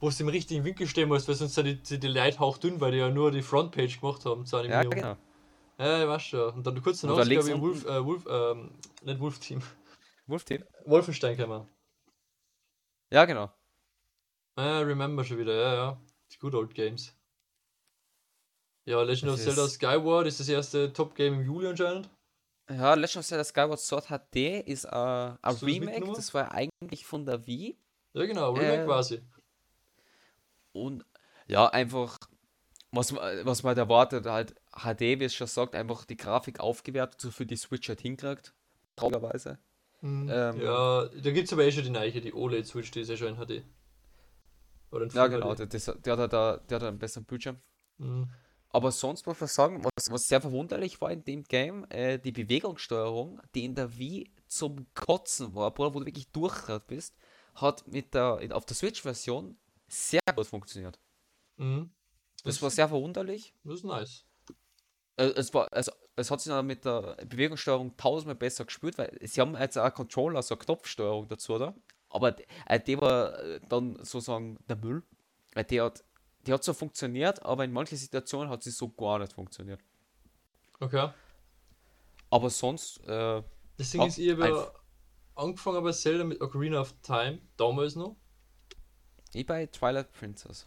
Wo 0.00 0.10
du 0.10 0.16
im 0.20 0.28
richtigen 0.28 0.64
Winkel 0.64 0.86
stehen 0.86 1.08
musst, 1.08 1.28
weil 1.28 1.34
sonst 1.34 1.54
sind 1.54 1.90
die, 1.90 1.98
die, 1.98 2.06
Leute 2.08 2.38
hauchdünn, 2.38 2.80
weil 2.80 2.92
die 2.92 2.98
ja 2.98 3.10
nur 3.10 3.30
die 3.32 3.42
Frontpage 3.42 4.00
gemacht 4.00 4.24
haben 4.24 4.46
zur 4.46 4.64
Ja, 4.64 4.80
Animierung. 4.80 4.94
genau. 4.94 5.16
Ja, 5.78 6.02
ich 6.02 6.08
weiß 6.08 6.22
schon. 6.22 6.54
Und 6.54 6.66
dann 6.66 6.82
kurz 6.82 7.00
danach, 7.00 7.16
Oder 7.16 7.24
glaube 7.26 7.50
ich, 7.50 7.60
Wolf, 7.60 7.84
äh, 7.84 8.04
Wolf, 8.04 8.24
ähm, 8.28 8.70
nicht 9.04 9.20
Wolf 9.20 9.38
Team. 9.40 9.60
Wolf 10.26 10.44
Team? 10.44 10.64
Wolfenstein 10.84 11.36
käme. 11.36 11.68
Ja, 13.10 13.24
genau. 13.24 13.50
Ah, 14.56 14.80
remember 14.80 15.24
schon 15.24 15.38
wieder, 15.38 15.54
ja, 15.54 15.74
ja. 15.74 16.00
Die 16.32 16.38
good 16.38 16.54
old 16.54 16.74
games. 16.74 17.14
Ja, 18.84 19.02
Legend 19.02 19.30
of 19.32 19.36
Das 19.36 19.44
Zelda 19.44 19.64
ist- 19.64 19.74
Skyward 19.74 20.26
ist 20.26 20.40
das 20.40 20.48
erste 20.48 20.92
Top-Game 20.92 21.34
im 21.34 21.44
Juli 21.46 21.68
anscheinend. 21.68 22.08
Ja, 22.70 22.94
Legend 22.94 23.16
of 23.18 23.26
Zelda 23.26 23.44
Skyward 23.44 23.80
Sword 23.80 24.06
HD 24.08 24.60
ist 24.60 24.84
äh, 24.84 24.88
ein 24.88 25.38
Hast 25.42 25.42
das 25.42 25.62
Remake, 25.62 26.12
das 26.14 26.34
war 26.34 26.52
eigentlich 26.52 27.06
von 27.06 27.24
der 27.24 27.46
Wii. 27.46 27.76
Ja, 28.12 28.26
genau, 28.26 28.52
Remake 28.52 28.82
Äh, 28.82 28.84
quasi. 28.84 29.22
Und 30.72 31.04
ja, 31.46 31.66
einfach, 31.68 32.18
was, 32.92 33.12
man- 33.12 33.46
was 33.46 33.62
man 33.62 33.68
halt 33.70 33.78
erwartet, 33.78 34.26
halt 34.26 34.54
HD, 34.72 35.18
wie 35.18 35.24
es 35.24 35.34
schon 35.34 35.46
sagt, 35.46 35.74
einfach 35.74 36.04
die 36.04 36.16
Grafik 36.16 36.60
aufgewertet, 36.60 37.20
so 37.20 37.30
für 37.30 37.46
die 37.46 37.56
Switch 37.56 37.88
halt 37.88 38.00
hinkriegt. 38.00 38.54
Traurigerweise. 38.96 39.58
Mhm. 40.00 40.28
ähm, 40.30 40.60
ja, 40.60 41.06
da 41.06 41.30
gibt 41.32 41.46
es 41.46 41.52
aber 41.52 41.64
eh 41.64 41.72
schon 41.72 41.82
die 41.84 41.90
neue, 41.90 42.12
die 42.12 42.32
OLED-Switch, 42.32 42.90
die 42.92 43.00
ist 43.00 43.08
ja 43.08 43.16
schon 43.16 43.28
in 43.28 43.36
HD. 43.36 43.64
Oder 44.90 45.04
in 45.04 45.10
Ja, 45.10 45.26
genau, 45.26 45.54
der, 45.54 45.66
das, 45.66 45.84
der, 45.86 46.16
hat, 46.16 46.32
der, 46.32 46.58
der 46.58 46.76
hat 46.76 46.82
einen 46.84 46.98
besseren 46.98 47.24
Bildschirm. 47.24 47.56
Mhm. 47.98 48.28
Aber 48.70 48.92
sonst 48.92 49.26
muss 49.26 49.40
man 49.40 49.48
sagen, 49.48 49.84
was, 49.84 50.10
was 50.10 50.28
sehr 50.28 50.40
verwunderlich 50.40 51.00
war 51.00 51.10
in 51.10 51.24
dem 51.24 51.44
Game, 51.44 51.86
äh, 51.90 52.18
die 52.18 52.32
Bewegungssteuerung, 52.32 53.40
die 53.54 53.64
in 53.64 53.74
der 53.74 53.96
Wii 53.96 54.30
zum 54.46 54.86
Kotzen 54.94 55.54
war, 55.54 55.72
Bruder, 55.72 55.94
wo 55.94 56.00
du 56.00 56.06
wirklich 56.06 56.30
durchgerad 56.32 56.86
bist, 56.86 57.16
hat 57.54 57.86
mit 57.88 58.14
der, 58.14 58.38
auf 58.52 58.66
der 58.66 58.76
Switch-Version 58.76 59.56
sehr 59.88 60.20
gut 60.34 60.46
funktioniert. 60.46 60.98
Mhm. 61.56 61.90
Das 62.44 62.60
war 62.62 62.70
sehr 62.70 62.88
verwunderlich. 62.88 63.54
Das 63.64 63.76
ist 63.76 63.84
nice. 63.84 64.24
Äh, 65.16 65.32
es 65.36 65.52
war, 65.52 65.72
also 65.72 65.92
es 66.16 66.30
hat 66.30 66.40
sich 66.40 66.50
dann 66.50 66.66
mit 66.66 66.84
der 66.84 67.16
Bewegungssteuerung 67.26 67.96
tausendmal 67.96 68.36
besser 68.36 68.64
gespielt, 68.64 68.98
weil 68.98 69.16
sie 69.22 69.40
haben 69.40 69.56
jetzt 69.56 69.76
auch 69.78 69.84
einen 69.84 69.94
Controller, 69.94 70.42
so 70.42 70.54
eine 70.54 70.64
Knopfsteuerung 70.64 71.28
dazu, 71.28 71.54
oder? 71.54 71.74
Aber 72.10 72.32
die, 72.32 72.44
äh, 72.66 72.80
die 72.80 73.00
war 73.00 73.38
äh, 73.38 73.60
dann 73.68 73.96
sozusagen 73.96 74.58
der 74.68 74.76
Müll, 74.76 75.02
weil 75.54 75.64
die 75.64 75.80
hat, 75.80 76.04
die 76.48 76.52
hat 76.54 76.64
so 76.64 76.72
funktioniert, 76.72 77.42
aber 77.44 77.62
in 77.64 77.72
manchen 77.72 77.98
Situationen 77.98 78.48
hat 78.48 78.62
sie 78.62 78.70
so 78.70 78.88
gar 78.88 79.18
nicht 79.18 79.34
funktioniert. 79.34 79.80
Okay. 80.80 81.10
Aber 82.30 82.48
sonst, 82.50 83.00
äh, 83.06 83.36
Ja, 83.36 83.42
ist, 83.76 83.94
ja 83.94 84.34
einfach- 84.34 84.72
angefangen 85.34 85.84
bei 85.84 85.92
Zelda 85.92 86.24
mit 86.24 86.40
Ocarina 86.40 86.80
of 86.80 86.94
Time, 87.02 87.40
damals 87.58 87.94
noch. 87.96 88.16
ich 89.34 89.44
bei 89.46 89.66
Twilight 89.66 90.10
Princess. 90.14 90.66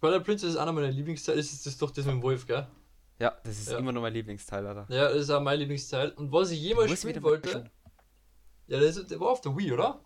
Twilight 0.00 0.24
Princess 0.24 0.50
ist 0.52 0.56
einer 0.56 0.72
meiner 0.72 0.90
Lieblingsteile, 0.90 1.36
das 1.36 1.52
ist 1.52 1.66
das 1.66 1.76
doch 1.76 1.90
das 1.90 2.06
mit 2.06 2.14
dem 2.14 2.22
Wolf, 2.22 2.46
gell? 2.46 2.66
Ja, 3.18 3.36
das 3.44 3.58
ist 3.58 3.70
Ja. 3.70 3.76
immer 3.78 3.92
noch 3.92 4.00
mein 4.00 4.14
Lieblingsteil, 4.14 4.66
Alter. 4.66 4.86
Ja, 4.92 5.10
das 5.10 5.18
ist 5.22 5.30
auch 5.30 5.42
mein 5.42 5.58
Lieblingsteil. 5.58 6.12
Und 6.12 6.32
was 6.32 6.50
ich 6.50 6.60
jemals 6.60 6.98
spielen 6.98 7.22
wollte, 7.22 7.70
ja, 8.68 8.80
das, 8.80 8.96
ist- 8.96 9.10
der 9.10 9.20
war 9.20 9.28
auf 9.32 9.42
der 9.42 9.54
Wii, 9.54 9.72
oder? 9.72 10.02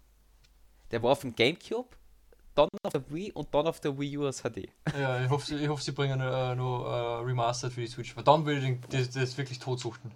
Der 0.91 1.03
war 1.05 1.13
auf 1.13 1.21
dem 1.21 1.35
Gamecube, 1.37 1.97
dann 2.57 2.69
auf 2.83 2.93
der 2.93 3.11
Wii 3.13 3.33
und 3.33 3.53
dann 3.55 3.67
auf 3.67 3.81
der 3.81 3.99
Wii 3.99 4.19
U 4.19 4.27
als 4.27 4.43
HD. 4.43 4.69
Ja, 4.99 5.23
ich 5.23 5.31
hoffe, 5.31 5.47
sie- 5.47 5.57
ich 5.57 5.69
hoffe 5.69 5.83
sie 5.83 5.93
bringen 5.93 6.21
äh, 6.21 6.55
noch 6.55 6.85
äh, 6.87 7.25
Remastered 7.25 7.73
für 7.73 7.81
die 7.83 7.87
Switch. 7.87 8.17
Weil 8.17 8.25
dann 8.25 8.45
würde 8.47 8.61
ich 8.61 8.81
den, 8.81 8.81
das, 8.91 9.11
das 9.11 9.37
wirklich 9.39 9.59
totsuchten. 9.59 10.11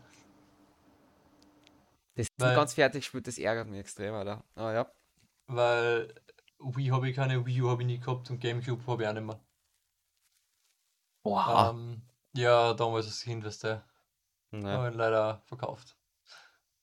Das 2.17 2.27
ist 2.27 2.33
Weil- 2.39 2.55
ganz 2.57 2.75
fertig 2.75 3.03
gespielt, 3.03 3.27
das 3.27 3.39
ärgert 3.39 3.69
mich 3.69 3.81
extrem, 3.81 4.15
Alter. 4.15 4.43
Aber 4.55 4.73
ja. 4.73 4.91
Weil 5.47 6.15
Wii 6.59 6.89
habe 6.89 7.09
ich 7.09 7.17
keine, 7.17 7.45
Wii 7.47 7.63
U 7.63 7.71
habe 7.71 7.83
ich 7.83 7.87
nie 7.87 7.99
gehabt 8.01 8.31
und 8.31 8.41
Gamecube 8.41 8.87
habe 8.87 9.03
ich 9.03 9.09
auch 9.09 9.13
nicht 9.15 9.25
mehr. 9.27 9.41
Boah. 11.23 11.71
Ähm, 11.75 12.03
ja, 12.35 12.75
damals 12.75 13.21
Kind, 13.23 13.45
weißt 13.45 13.65
du. 13.65 13.83
naja. 14.53 14.77
Haben 14.77 14.85
wir 14.85 14.91
ihn 14.93 14.99
leider 14.99 15.43
verkauft. 15.47 15.97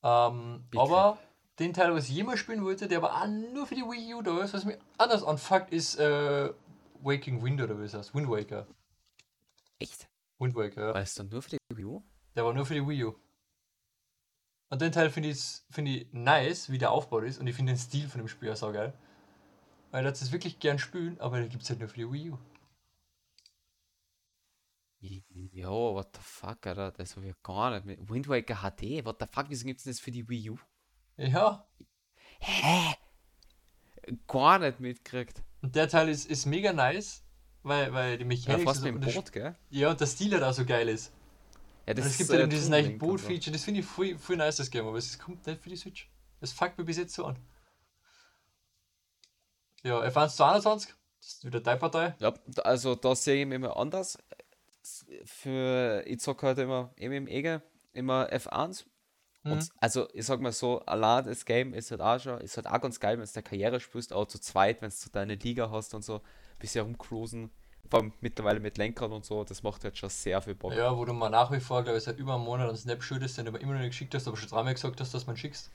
Ähm, 0.03 0.67
aber 0.75 1.17
den 1.59 1.73
Teil, 1.73 1.93
was 1.93 2.09
ich 2.09 2.15
jemals 2.15 2.39
spielen 2.39 2.63
wollte, 2.63 2.87
der 2.87 2.99
aber 2.99 3.15
auch 3.15 3.27
nur 3.27 3.65
für 3.65 3.75
die 3.75 3.81
Wii 3.81 4.13
U 4.15 4.21
da 4.21 4.43
ist, 4.43 4.53
was 4.53 4.65
mir 4.65 4.77
anders 4.97 5.23
anfuckt, 5.23 5.71
ist 5.71 5.95
äh, 5.99 6.53
Waking 7.01 7.43
Wind 7.43 7.61
oder 7.61 7.79
wie 7.79 7.85
es 7.85 7.93
heißt. 7.93 8.13
Wind 8.13 8.29
Waker. 8.29 8.67
Echt? 9.79 10.07
Wind 10.39 10.55
Waker, 10.55 10.87
ja. 10.87 10.93
War 10.93 11.01
es 11.01 11.15
dann 11.15 11.29
nur 11.29 11.41
für 11.41 11.51
die 11.51 11.57
Wii 11.73 11.85
U? 11.85 12.03
Der 12.35 12.45
war 12.45 12.53
nur 12.53 12.65
für 12.65 12.75
die 12.75 12.87
Wii 12.87 13.05
U. 13.05 13.15
Und 14.69 14.81
den 14.81 14.91
Teil 14.91 15.09
finde 15.09 15.29
ich, 15.29 15.61
find 15.71 15.87
ich 15.87 16.07
nice, 16.11 16.69
wie 16.69 16.77
der 16.77 16.91
aufgebaut 16.91 17.23
ist. 17.23 17.39
Und 17.39 17.47
ich 17.47 17.55
finde 17.55 17.73
den 17.73 17.79
Stil 17.79 18.07
von 18.07 18.19
dem 18.19 18.27
Spiel 18.27 18.51
auch 18.51 18.55
so 18.55 18.71
geil. 18.71 18.93
Weil 19.91 20.03
das 20.03 20.21
ist 20.21 20.31
wirklich 20.31 20.59
gern 20.59 20.77
spielen, 20.77 21.19
aber 21.19 21.39
den 21.39 21.49
gibt 21.49 21.63
es 21.63 21.69
halt 21.69 21.79
nur 21.79 21.87
für 21.89 21.95
die 21.95 22.11
Wii 22.11 22.31
U. 22.31 22.37
Jo, 24.99 25.93
what 25.93 26.09
the 26.15 26.21
fuck, 26.21 26.67
Alter. 26.67 26.91
Das 26.91 27.15
habe 27.15 27.27
ich 27.27 27.43
gar 27.43 27.71
nicht 27.71 27.85
mit. 27.85 28.09
Wind 28.09 28.27
Waker 28.27 28.55
HD, 28.55 29.05
what 29.05 29.17
the 29.19 29.27
fuck, 29.31 29.45
wieso 29.49 29.65
gibt 29.65 29.79
es 29.79 29.85
das 29.85 29.99
für 29.99 30.11
die 30.11 30.27
Wii 30.27 30.51
U? 30.51 30.57
Ja, 31.17 31.67
Hä? 32.39 32.93
Gar 34.27 34.59
nicht 34.59 34.79
mitgekriegt. 34.79 35.43
und 35.61 35.75
der 35.75 35.89
Teil 35.89 36.09
ist, 36.09 36.25
ist 36.29 36.45
mega 36.45 36.71
nice, 36.71 37.23
weil, 37.63 37.91
weil 37.93 38.17
die 38.17 38.23
Ja, 38.23 38.27
Mechanik 38.27 38.63
fast 38.65 38.79
so- 38.81 38.85
mit 38.85 38.95
dem 38.95 39.01
das- 39.01 39.13
Boot, 39.15 39.31
gell? 39.31 39.55
Ja, 39.69 39.89
und 39.91 39.99
der 39.99 40.05
Stil 40.07 40.41
auch 40.43 40.53
so 40.53 40.63
geil 40.65 40.87
ist. 40.89 41.11
Ja, 41.85 41.91
Und 41.91 41.99
das 41.99 42.05
es 42.07 42.17
gibt 42.17 42.29
halt 42.29 42.41
äh, 42.41 42.47
dieses 42.47 42.69
neue. 42.69 42.91
Boot-Feature, 42.91 43.51
das 43.51 43.63
finde 43.63 43.79
ich 43.81 43.85
voll, 43.85 44.17
voll 44.17 44.37
nice, 44.37 44.57
das 44.57 44.69
Game, 44.69 44.85
aber 44.87 44.97
es 44.97 45.17
kommt 45.17 45.45
nicht 45.47 45.61
für 45.61 45.69
die 45.69 45.75
Switch. 45.77 46.09
Das 46.39 46.51
fuckt 46.51 46.77
mir 46.77 46.85
bis 46.85 46.97
jetzt 46.97 47.13
so 47.15 47.25
an. 47.25 47.37
Ja, 49.83 50.01
F1 50.03 50.35
zu 50.35 50.43
21, 50.45 50.93
das 51.19 51.27
ist 51.33 51.45
wieder 51.45 51.61
deine 51.61 51.79
Partei. 51.79 52.15
Ja, 52.19 52.31
da- 52.47 52.61
also 52.63 52.95
da 52.95 53.15
sehe 53.15 53.41
ich 53.41 53.47
mich 53.47 53.55
immer 53.55 53.75
anders. 53.77 54.17
Für, 55.25 56.03
ich 56.05 56.19
zocke 56.19 56.47
halt 56.47 56.59
immer, 56.59 56.93
EGE, 56.97 57.61
immer 57.93 58.29
F1. 58.31 58.85
Mhm. 59.55 59.69
Also, 59.79 60.07
ich 60.13 60.25
sag 60.25 60.39
mal 60.41 60.51
so, 60.51 60.79
allein 60.81 61.25
das 61.25 61.45
Game 61.45 61.73
ist 61.73 61.91
halt 61.91 62.01
auch 62.01 62.19
schon, 62.19 62.39
ist 62.41 62.57
halt 62.57 62.67
auch 62.67 62.81
ganz 62.81 62.99
geil, 62.99 63.17
wenn 63.17 63.25
du 63.25 63.31
der 63.31 63.43
Karriere 63.43 63.79
spielst, 63.79 64.13
auch 64.13 64.25
zu 64.25 64.39
zweit, 64.39 64.81
wenn 64.81 64.89
du 64.89 65.09
deine 65.11 65.35
Liga 65.35 65.69
hast 65.71 65.93
und 65.93 66.03
so, 66.03 66.21
bisschen 66.59 66.85
rumcruisen. 66.85 67.51
Vor 67.89 68.01
allem 68.01 68.13
mittlerweile 68.19 68.59
mit 68.59 68.77
Lenkern 68.77 69.13
und 69.13 69.23
so, 69.23 69.43
das 69.43 69.63
macht 69.63 69.83
halt 69.83 69.97
schon 69.97 70.09
sehr 70.09 70.41
viel 70.41 70.55
Bock. 70.55 70.73
Ja, 70.73 70.97
wo 70.97 71.05
du 71.05 71.13
mal 71.13 71.29
nach 71.29 71.51
wie 71.51 71.59
vor, 71.59 71.83
glaube 71.83 71.97
ich, 71.97 72.03
seit 72.03 72.17
über 72.17 72.35
einem 72.35 72.43
Monat 72.43 72.67
einen 72.67 72.77
Snap 72.77 73.01
schuldest, 73.01 73.37
den 73.37 73.45
du 73.45 73.51
aber 73.51 73.61
immer 73.61 73.73
noch 73.73 73.79
nicht 73.79 73.91
geschickt 73.91 74.13
hast, 74.13 74.27
aber 74.27 74.35
schon 74.35 74.49
dreimal 74.49 74.73
gesagt 74.73 74.99
hast, 74.99 75.13
dass 75.13 75.23
du 75.23 75.27
man 75.27 75.37
schickst. 75.37 75.71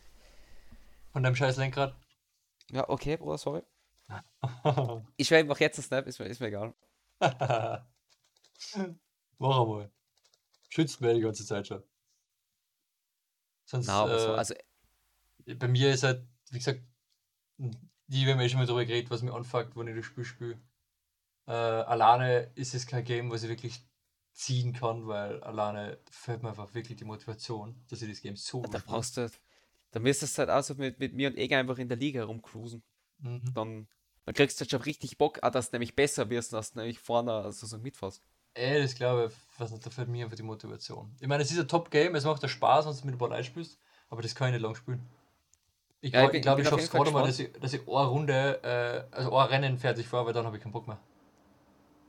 Von 1.13 1.23
deinem 1.23 1.37
scheiß 1.37 1.57
Lenkrad. 1.57 1.95
Ja, 2.71 2.89
okay, 2.89 3.17
Bruder, 3.17 3.39
sorry. 3.39 3.63
Ich 5.17 5.29
schreibe 5.29 5.49
einfach 5.49 5.61
jetzt 5.61 5.79
einen 5.79 5.85
Snap, 5.85 6.07
ist 6.07 6.19
mir, 6.19 6.27
ist 6.27 6.41
mir 6.41 6.49
egal. 6.49 6.75
Mach 9.39 9.61
einmal. 9.61 9.91
Schützt 10.69 11.01
mir 11.01 11.15
die 11.15 11.21
ganze 11.21 11.47
Zeit 11.47 11.67
schon. 11.67 11.83
Sonst, 13.65 13.87
Na, 13.87 14.03
aber 14.03 14.19
so, 14.19 14.29
äh, 14.33 14.37
also, 14.37 14.55
bei 15.57 15.69
mir 15.69 15.93
ist 15.93 16.03
halt, 16.03 16.27
wie 16.51 16.59
gesagt, 16.59 16.83
die, 17.59 18.27
haben 18.27 18.41
ja 18.41 18.49
schon 18.49 18.59
mal 18.59 18.67
drüber 18.67 18.85
geredet, 18.85 19.11
was 19.11 19.23
mir 19.23 19.33
anfuckt, 19.33 19.77
wenn 19.77 19.89
ich 19.89 19.97
das 19.97 20.07
Spiel 20.07 20.25
spiele. 20.25 20.61
Äh, 21.47 21.53
alleine 21.53 22.53
ist 22.55 22.75
es 22.75 22.87
kein 22.87 23.05
Game, 23.05 23.31
was 23.31 23.43
ich 23.43 23.49
wirklich 23.49 23.85
ziehen 24.33 24.73
kann, 24.73 25.07
weil 25.07 25.43
alleine 25.43 25.99
fällt 26.11 26.43
mir 26.43 26.51
einfach 26.51 26.75
wirklich 26.75 26.97
die 26.97 27.05
Motivation, 27.05 27.85
dass 27.89 28.03
ich 28.03 28.09
das 28.09 28.21
Game 28.21 28.37
so 28.37 28.63
da 28.63 28.79
brauchst 28.85 29.17
du, 29.17 29.31
da 29.91 30.01
müsstest 30.01 30.37
du 30.37 30.41
halt 30.41 30.51
auch 30.51 30.63
so 30.63 30.75
mit, 30.75 30.99
mit 30.99 31.15
mir 31.15 31.29
und 31.29 31.37
Ege 31.37 31.57
einfach 31.57 31.79
in 31.79 31.89
der 31.89 31.99
Liga 31.99 32.21
herumcruisen. 32.21 32.83
Mhm. 33.19 33.43
Dann, 33.55 33.89
dann 34.25 34.35
kriegst 34.35 34.59
du 34.59 34.63
halt 34.63 34.71
schon 34.71 34.83
richtig 34.83 35.19
Bock, 35.19 35.43
auch 35.43 35.51
dass 35.51 35.71
du 35.71 35.75
nämlich 35.75 35.95
besser 35.95 36.31
wirst, 36.31 36.53
dass 36.53 36.73
du 36.73 36.79
nämlich 36.79 36.99
vorne 36.99 37.33
also 37.33 37.67
so 37.67 37.79
mitfährst. 37.79 38.23
Ey, 38.55 38.83
das 38.83 38.95
glaube 38.95 39.27
ich, 39.31 39.61
was 39.61 39.71
nicht, 39.71 39.85
da 39.85 39.91
fällt 39.91 40.09
mir 40.09 40.25
einfach 40.25 40.37
die 40.37 40.43
Motivation. 40.43 41.15
Ich 41.21 41.27
meine, 41.29 41.43
es 41.43 41.51
ist 41.51 41.59
ein 41.59 41.69
Top-Game, 41.69 42.15
es 42.15 42.25
macht 42.25 42.43
ja 42.43 42.49
Spaß, 42.49 42.87
wenn 42.87 42.97
du 42.97 43.07
mit 43.07 43.15
ein 43.15 43.19
paar 43.19 43.29
Leuten 43.31 43.45
spielst, 43.45 43.79
aber 44.11 44.21
das 44.23 44.35
kann 44.35 44.49
ich 44.49 44.53
nicht 44.55 44.63
lang 44.63 44.75
spielen. 44.75 45.09
Ich 46.03 46.13
Ja, 46.13 46.25
ich 46.25 46.31
glaube, 46.31 46.33
bin- 46.33 46.39
ich, 46.39 46.43
glaub, 46.43 46.59
ich 46.59 46.67
auf 46.67 46.71
schaffe 46.71 46.83
es 46.85 46.91
gerade 46.91 47.11
mal, 47.13 47.27
dass 47.27 47.39
ich, 47.39 47.53
dass 47.55 47.73
ich 47.73 47.81
eine 47.89 48.07
Runde, 48.07 48.63
äh, 49.11 49.15
also 49.15 49.37
ein 49.37 49.49
Rennen 49.49 49.79
fertig 49.79 50.07
fahre, 50.07 50.27
weil 50.27 50.33
dann 50.35 50.45
habe 50.45 50.57
ich 50.57 50.63
keinen 50.63 50.73
Bock 50.73 50.87
mehr. 50.87 50.99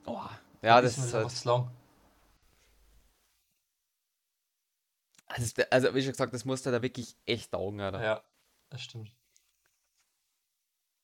Oh, 0.05 0.19
ja, 0.61 0.81
das 0.81 0.97
mir 0.97 1.05
ist 1.05 1.15
einfach 1.15 1.29
halt. 1.31 1.45
lang. 1.45 1.71
Also, 5.27 5.51
das- 5.55 5.71
also, 5.71 5.95
wie 5.95 6.01
schon 6.01 6.11
gesagt, 6.11 6.33
das 6.33 6.45
musst 6.45 6.65
du 6.65 6.71
da 6.71 6.81
wirklich 6.81 7.15
echt 7.25 7.51
taugen, 7.51 7.79
Alter. 7.81 8.03
Ja, 8.03 8.23
das 8.69 8.81
stimmt. 8.81 9.11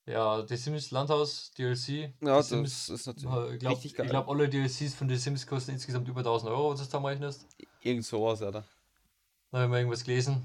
Ja, 0.10 0.42
die 0.42 0.58
Sims 0.58 0.90
Landhaus 0.90 1.52
DLC. 1.56 1.88
Ja, 1.88 2.10
die 2.20 2.26
das 2.26 2.50
Sims, 2.50 2.90
ist 2.90 3.06
äh, 3.06 3.10
natürlich 3.12 3.54
ich 3.54 3.60
glaube, 3.60 3.76
richtig 3.76 3.94
geil. 3.94 4.08
glaub, 4.10 4.28
alle 4.28 4.50
DLCs 4.50 4.96
von 4.96 5.08
den 5.08 5.20
Sims 5.20 5.46
kosten 5.46 5.72
insgesamt 5.72 6.08
über 6.08 6.22
1000 6.22 6.50
Euro, 6.50 6.70
wenn 6.70 6.78
du 6.78 6.82
das 6.82 6.90
da 6.90 6.98
rechnest. 6.98 7.46
Irgend 7.84 8.04
sowas, 8.04 8.42
Alter. 8.42 8.64
Da 9.52 9.58
habe 9.58 9.66
ich 9.66 9.70
mal 9.70 9.78
irgendwas 9.78 10.04
gelesen. 10.04 10.44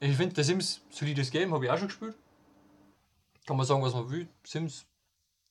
Ich 0.00 0.14
finde, 0.14 0.34
der 0.34 0.44
Sims, 0.44 0.82
solides 0.90 1.30
Game, 1.30 1.54
habe 1.54 1.64
ich 1.64 1.70
auch 1.70 1.78
schon 1.78 1.88
gespielt. 1.88 2.14
Kann 3.46 3.56
man 3.56 3.64
sagen, 3.64 3.82
was 3.82 3.94
man 3.94 4.10
will. 4.10 4.28
Sims 4.44 4.84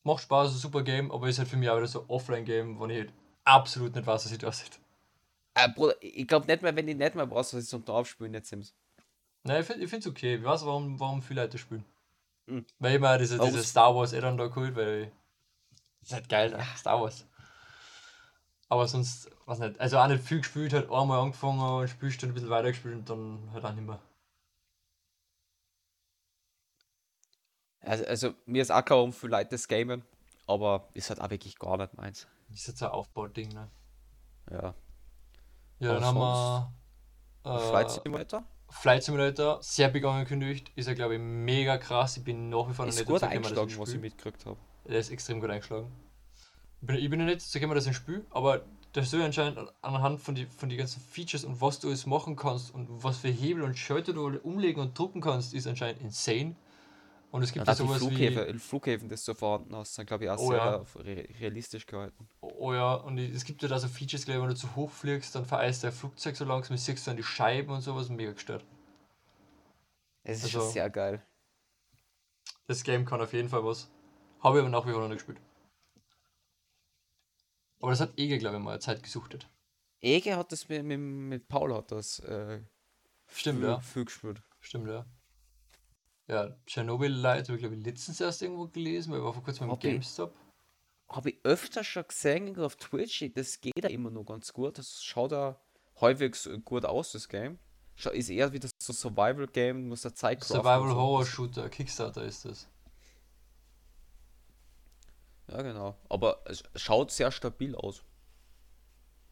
macht 0.04 0.22
Spaß, 0.22 0.50
ist 0.52 0.58
ein 0.58 0.62
super 0.62 0.84
Game, 0.84 1.12
aber 1.12 1.28
ist 1.28 1.40
halt 1.40 1.48
für 1.48 1.58
mich 1.58 1.68
auch 1.68 1.78
wieder 1.78 1.88
so 1.88 2.02
ein 2.02 2.10
Offline-Game, 2.10 2.78
wo 2.78 2.86
ich 2.86 2.98
halt 3.00 3.14
absolut 3.46 3.96
nicht 3.96 4.06
weiß, 4.06 4.26
was 4.26 4.32
ich 4.32 4.38
da 4.38 4.48
aussieht. 4.50 4.80
Äh, 5.56 5.70
Bruder, 5.70 5.96
ich 6.02 6.28
glaube 6.28 6.46
nicht 6.46 6.62
mehr, 6.62 6.76
wenn 6.76 6.88
ich 6.88 6.98
nicht 6.98 7.16
mehr 7.16 7.26
brauchst, 7.26 7.56
was 7.56 7.64
ich 7.64 7.70
zum 7.70 7.84
Draufspielen 7.84 8.36
jetzt 8.36 8.50
Sims. 8.50 8.76
Nein, 9.42 9.62
ich 9.62 9.66
finde 9.66 9.98
es 9.98 10.08
okay. 10.08 10.36
Ich 10.36 10.44
weiß, 10.44 10.68
warum, 10.68 11.00
warum 11.00 11.24
viele 11.24 11.42
Leute 11.42 11.58
spielen. 11.58 11.84
Mhm. 12.48 12.66
Weil 12.80 12.96
ich 12.96 13.02
mir 13.02 13.18
diese, 13.18 13.40
diese 13.40 13.64
Star 13.64 13.96
Wars 13.96 14.14
Add-on 14.14 14.38
da 14.38 14.48
geholt, 14.48 14.76
weil 14.76 15.12
ist 16.02 16.14
halt 16.14 16.30
geil, 16.30 16.52
ne? 16.52 16.64
Star 16.78 17.02
Wars. 17.02 17.26
Aber 18.70 18.88
sonst, 18.88 19.30
was 19.46 19.60
nicht, 19.60 19.80
also 19.80 19.98
auch 19.98 20.08
nicht 20.08 20.24
viel 20.24 20.40
gespielt, 20.40 20.74
halt 20.74 20.90
einmal 20.92 21.20
angefangen 21.20 21.60
und 21.60 21.88
spielst 21.88 22.22
dann 22.22 22.32
ein 22.32 22.34
bisschen 22.34 22.50
weiter 22.50 22.70
gespielt 22.70 22.96
und 22.96 23.10
dann 23.10 23.50
halt 23.54 23.66
auch 23.66 23.74
nicht 23.74 23.86
mehr. 23.86 24.00
Also, 27.82 28.06
also 28.06 28.34
mir 28.46 28.62
ist 28.64 28.72
auch 28.72 28.84
klar, 28.84 29.04
um 29.04 29.14
für 29.14 29.28
Leute 29.28 29.52
das 29.52 29.68
Gamen, 29.68 30.04
aber 30.48 30.90
ist 30.94 31.10
halt 31.10 31.22
auch 31.22 31.30
wirklich 31.30 31.58
gar 31.60 31.78
nicht 31.78 31.94
meins. 31.96 32.28
Das 32.50 32.60
ist 32.60 32.68
jetzt 32.68 32.84
ein 32.84 32.90
Aufbauding, 32.90 33.50
ne? 33.50 33.70
Ja. 34.52 34.74
Ja, 35.80 35.94
dann 35.94 36.04
Aber 36.04 36.06
haben 36.06 36.74
wir 37.44 37.60
Flight 37.70 37.88
äh, 37.88 37.90
Simulator? 37.90 38.44
Flight 38.70 39.04
Simulator, 39.04 39.60
sehr 39.62 39.90
big 39.90 40.04
angekündigt, 40.06 40.72
ist 40.76 40.88
ja 40.88 40.94
glaube 40.94 41.16
ich 41.16 41.22
mega 41.22 41.78
krass. 41.78 42.18
Ich 42.18 42.24
bin 42.24 42.50
nach 42.50 42.70
wie 42.70 42.74
vor 42.74 42.86
noch 42.86 42.90
Ist 42.92 43.00
nicht 43.00 43.08
gut 43.08 43.22
dazu 43.22 43.32
eingeschlagen, 43.32 43.74
was 43.78 43.94
ich 43.94 44.00
mitgekriegt 44.00 44.46
habe. 44.46 44.58
Der 44.88 45.00
ist 45.00 45.10
extrem 45.10 45.40
gut 45.40 45.50
eingeschlagen. 45.50 45.92
Ich 46.82 46.88
bin, 46.88 46.96
ich 46.98 47.10
bin 47.10 47.20
noch 47.20 47.26
nicht 47.26 47.42
dazu 47.42 47.60
gekommen, 47.60 47.78
ich 47.78 47.88
ein 47.88 47.94
Spiel, 47.94 48.26
aber 48.30 48.62
das 48.94 49.12
soll 49.12 49.22
anscheinend 49.22 49.60
anhand 49.82 50.22
von 50.22 50.36
die, 50.36 50.46
von 50.46 50.70
die 50.70 50.78
ganzen 50.78 51.02
Features 51.02 51.44
und 51.44 51.60
was 51.60 51.80
du 51.80 51.88
alles 51.88 52.06
machen 52.06 52.36
kannst 52.36 52.74
und 52.74 52.88
was 52.90 53.18
für 53.18 53.28
Hebel 53.28 53.64
und 53.64 53.78
Schalter 53.78 54.14
du 54.14 54.28
umlegen 54.40 54.82
und 54.82 54.98
drucken 54.98 55.22
kannst, 55.22 55.54
ist 55.54 55.68
anscheinend 55.68 56.02
insane. 56.02 56.56
Und 57.36 57.44
es 57.44 57.52
gibt 57.52 57.68
Ja, 57.68 57.74
ja 57.74 57.78
die 57.78 57.86
sowas 57.86 57.98
Flughäfen, 57.98 58.56
wie. 58.56 58.60
Flughäfen, 58.60 59.10
das 59.10 59.26
du 59.26 59.34
vorhanden 59.34 59.76
hast, 59.76 59.94
sind 59.94 60.06
glaube 60.06 60.24
ich 60.24 60.30
auch 60.30 60.40
Oh 60.40 60.48
sehr 60.52 60.58
ja. 60.58 60.76
re 60.96 61.28
realistisch 61.42 61.86
gehalten. 61.86 62.30
Oh 62.40 62.74
ja, 62.74 62.94
und 62.94 63.18
es 63.18 63.44
gibt 63.44 63.62
ja 63.62 63.68
da 63.68 63.78
so 63.78 63.90
Features, 63.90 64.24
glaube 64.24 64.38
ich, 64.40 64.44
wenn 64.44 64.50
du 64.52 64.56
zu 64.56 64.74
hoch 64.78 64.90
fliegst, 64.90 65.36
dann 65.36 65.44
vereist 65.44 65.84
dein 65.84 65.92
Flugzeug 65.92 66.38
so 66.38 66.46
langsam, 66.46 66.78
siehst 66.78 67.06
du 67.06 67.10
dann 67.10 67.18
die 67.18 67.24
Scheiben 67.24 67.72
und 67.72 67.82
sowas, 67.82 68.08
mega 68.08 68.32
gestört. 68.32 68.64
Es 70.24 70.38
ist 70.38 70.44
Also- 70.46 70.62
schon 70.62 70.72
sehr 70.72 70.90
geil. 70.90 71.22
Das 72.68 72.84
Game 72.84 73.04
kann 73.04 73.20
auf 73.20 73.34
jeden 73.34 73.50
Fall 73.50 73.66
was. 73.66 73.92
Habe 74.40 74.58
ich 74.58 74.62
aber 74.62 74.70
nach 74.70 74.88
wie 74.88 74.92
vor 74.92 75.02
noch 75.02 75.10
nicht 75.10 75.18
gespielt. 75.18 75.42
Aber 77.82 77.92
das 77.92 78.00
hat 78.00 78.14
Ege, 78.18 78.38
glaube 78.38 78.56
ich, 78.56 78.64
mal 78.64 78.80
Zeit 78.80 79.04
gesuchtet. 79.04 79.50
Ege 80.00 80.38
hat 80.38 80.54
das 80.54 80.70
mit, 80.70 80.86
mit, 80.86 81.00
mit 81.00 81.48
Paul 81.50 81.74
hat 81.76 81.92
das 81.92 82.20
äh, 82.20 82.62
Stimmt, 83.28 83.60
viel, 83.60 83.68
ja. 83.68 83.80
viel 83.82 84.06
gespielt. 84.06 84.42
Stimmt, 84.62 84.88
ja. 84.88 85.06
Ja, 86.28 86.56
Chernobyl 86.66 87.12
Light 87.12 87.48
habe 87.48 87.56
ich 87.56 87.60
glaube 87.60 87.76
ich 87.76 87.86
letztens 87.86 88.20
erst 88.20 88.42
irgendwo 88.42 88.68
gelesen, 88.68 89.12
weil 89.12 89.20
ich 89.20 89.26
war 89.26 89.34
vor 89.34 89.44
kurzem 89.44 89.66
im 89.66 89.72
Hab 89.72 89.84
ich- 89.84 89.92
GameStop. 89.92 90.34
Habe 91.08 91.30
ich 91.30 91.40
öfter 91.44 91.84
schon 91.84 92.08
gesehen 92.08 92.60
auf 92.60 92.78
Twitch, 92.78 93.24
das 93.36 93.62
geht 93.62 93.74
ja 93.84 93.90
immer 93.90 94.10
noch 94.10 94.24
ganz 94.26 94.52
gut. 94.52 94.80
Das 94.80 95.04
schaut 95.04 95.32
ja 95.32 95.60
halbwegs 96.02 96.50
gut 96.66 96.84
aus, 96.84 97.12
das 97.12 97.30
Game. 97.30 97.60
Ist 98.12 98.30
eher 98.30 98.52
wie 98.54 98.60
das 98.60 98.72
so 98.80 98.92
Survival-Game, 98.92 99.88
muss 99.88 100.02
der 100.02 100.16
Zeit 100.16 100.44
Survival 100.44 100.90
so. 100.90 100.96
Horror 100.96 101.26
Shooter, 101.26 101.70
Kickstarter 101.70 102.24
ist 102.24 102.44
das. 102.46 102.68
Ja, 105.48 105.62
genau. 105.62 105.96
Aber 106.10 106.42
es 106.46 106.64
schaut 106.76 107.12
sehr 107.12 107.32
stabil 107.32 107.76
aus. 107.76 108.04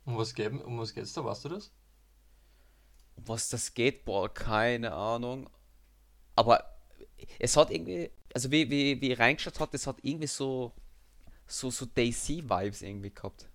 Um 0.06 0.16
was, 0.18 0.34
geben, 0.36 0.62
um 0.62 0.80
was 0.80 0.94
geht's 0.94 1.14
da, 1.14 1.26
weißt 1.26 1.46
du 1.46 1.50
das? 1.50 1.72
Was 3.16 3.50
das 3.50 3.74
geht, 3.74 4.06
boah, 4.06 4.32
keine 4.32 4.94
Ahnung. 4.94 5.50
Aber 6.36 6.73
es 7.40 7.58
hat 7.58 7.72
irgendwie, 7.72 8.10
also 8.34 8.52
wie, 8.52 8.70
wie, 8.70 9.00
wie 9.02 9.12
ich 9.12 9.20
reingeschaut 9.20 9.60
hat, 9.60 9.74
es 9.74 9.88
hat 9.88 9.98
irgendwie 10.02 10.28
so, 10.28 10.72
so, 11.48 11.70
so 11.70 11.86
DC-Vibes 11.86 12.82
irgendwie 12.82 13.12
gehabt. 13.12 13.48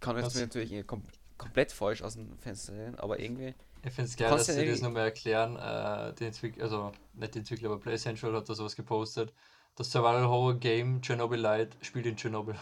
Kann 0.00 0.16
jetzt 0.18 0.34
mir 0.34 0.42
natürlich 0.42 0.86
kom 0.86 1.02
komplett 1.38 1.72
falsch 1.72 2.02
aus 2.02 2.14
dem 2.14 2.36
Fenster 2.38 2.74
sehen, 2.74 2.98
aber 2.98 3.18
irgendwie. 3.18 3.54
Ich 3.82 3.92
finde 3.92 4.10
es 4.10 4.16
geil, 4.16 4.28
dass 4.30 4.44
sie 4.46 4.52
das 4.52 4.62
irgendwie- 4.62 4.82
nochmal 4.82 5.04
erklären. 5.04 5.56
Äh, 5.56 6.12
die 6.14 6.26
Entwickler, 6.26 6.64
also 6.64 6.92
nicht 7.14 7.34
die 7.34 7.38
Entwickler, 7.38 7.70
aber 7.70 7.80
Play 7.80 7.96
Central 7.96 8.34
hat 8.34 8.46
da 8.46 8.54
sowas 8.54 8.76
gepostet. 8.76 9.32
Das 9.74 9.90
Survival 9.90 10.26
Horror 10.28 10.58
Game 10.58 11.00
Chernobyl 11.00 11.40
Light 11.40 11.76
spielt 11.80 12.04
in 12.04 12.16
Tschernobyl. 12.16 12.56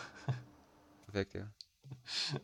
Perfekt, 1.06 1.34
ja. 1.34 1.50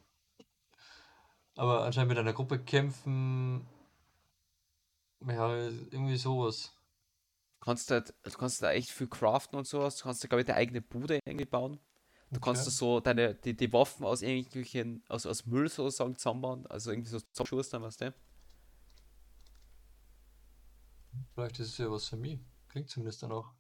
Aber 1.57 1.85
anscheinend 1.85 2.09
mit 2.09 2.19
einer 2.19 2.33
Gruppe 2.33 2.59
kämpfen. 2.59 3.65
Ja, 5.27 5.55
irgendwie 5.57 6.16
sowas. 6.16 6.72
kannst 7.61 7.91
halt, 7.91 8.12
du 8.22 8.31
kannst 8.33 8.62
da 8.62 8.72
echt 8.72 8.91
viel 8.91 9.07
craften 9.09 9.59
und 9.59 9.66
sowas. 9.66 9.97
Du 9.97 10.05
kannst 10.05 10.22
da, 10.22 10.29
glaube 10.29 10.43
ich, 10.43 10.47
deine 10.47 10.59
eigene 10.59 10.83
Bude 10.83 11.18
irgendwie 11.25 11.47
bauen. 11.47 11.79
Du 12.31 12.41
kannst 12.41 12.62
Okay. 12.62 12.70
da 12.70 12.70
so 12.72 13.01
deine, 13.01 13.35
die, 13.35 13.57
die 13.57 13.72
Waffen 13.72 14.05
aus 14.05 14.20
irgendwelchen, 14.22 15.03
aus, 15.09 15.25
aus 15.25 15.47
Müll 15.47 15.68
sozusagen 15.68 16.16
zusammenbauen. 16.18 16.66
Also 16.66 16.91
irgendwie 16.91 17.09
so 17.11 17.20
zusammenschustern, 17.20 17.83
weißt 17.83 18.01
du? 18.03 18.14
Vielleicht 21.35 21.59
ist 21.61 21.68
es 21.70 21.79
ja 21.79 21.91
was 21.91 22.09
für 22.09 22.16
mich. 22.16 22.41
Klingt 22.68 22.91
zumindest 22.91 23.22
danach. 23.22 23.53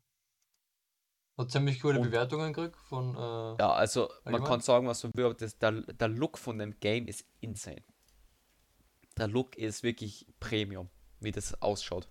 Hat 1.38 1.50
ziemlich 1.50 1.80
gute 1.80 1.98
Und- 1.98 2.04
Bewertungen 2.06 2.52
gekriegt 2.52 2.76
von. 2.76 3.14
Äh, 3.14 3.56
Ja, 3.62 3.72
also 3.72 4.02
man 4.24 4.34
Allgemein? 4.34 4.44
kann 4.44 4.60
sagen, 4.60 4.86
was 4.86 5.02
man 5.02 5.12
will, 5.14 5.24
aber 5.26 5.34
das, 5.34 5.58
der, 5.58 5.72
der 5.72 6.08
Look 6.08 6.38
von 6.38 6.58
dem 6.58 6.78
Game 6.80 7.06
ist 7.06 7.24
insane. 7.40 7.82
Der 9.16 9.28
Look 9.28 9.56
ist 9.56 9.82
wirklich 9.82 10.26
Premium, 10.40 10.90
wie 11.24 11.32
das 11.32 11.60
ausschaut. 11.62 12.08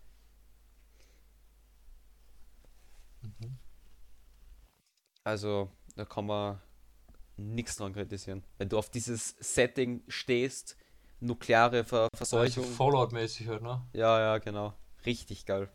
Mhm. 3.22 3.58
Also, 5.24 5.70
da 5.96 6.06
kann 6.06 6.26
man 6.26 6.60
nichts 7.38 7.78
dran 7.78 7.94
kritisieren. 7.94 8.44
Wenn 8.58 8.70
du 8.70 8.78
auf 8.78 8.90
dieses 8.90 9.36
Setting 9.40 10.04
stehst, 10.08 10.78
nukleare 11.20 11.86
Ver 11.86 12.10
Verseuchung. 12.16 12.66
Fallout-mäßig 12.66 13.48
halt, 13.48 13.62
ne? 13.62 13.82
Ja, 13.94 14.20
ja, 14.20 14.38
genau. 14.40 14.74
Richtig 15.06 15.46
geil. 15.46 15.70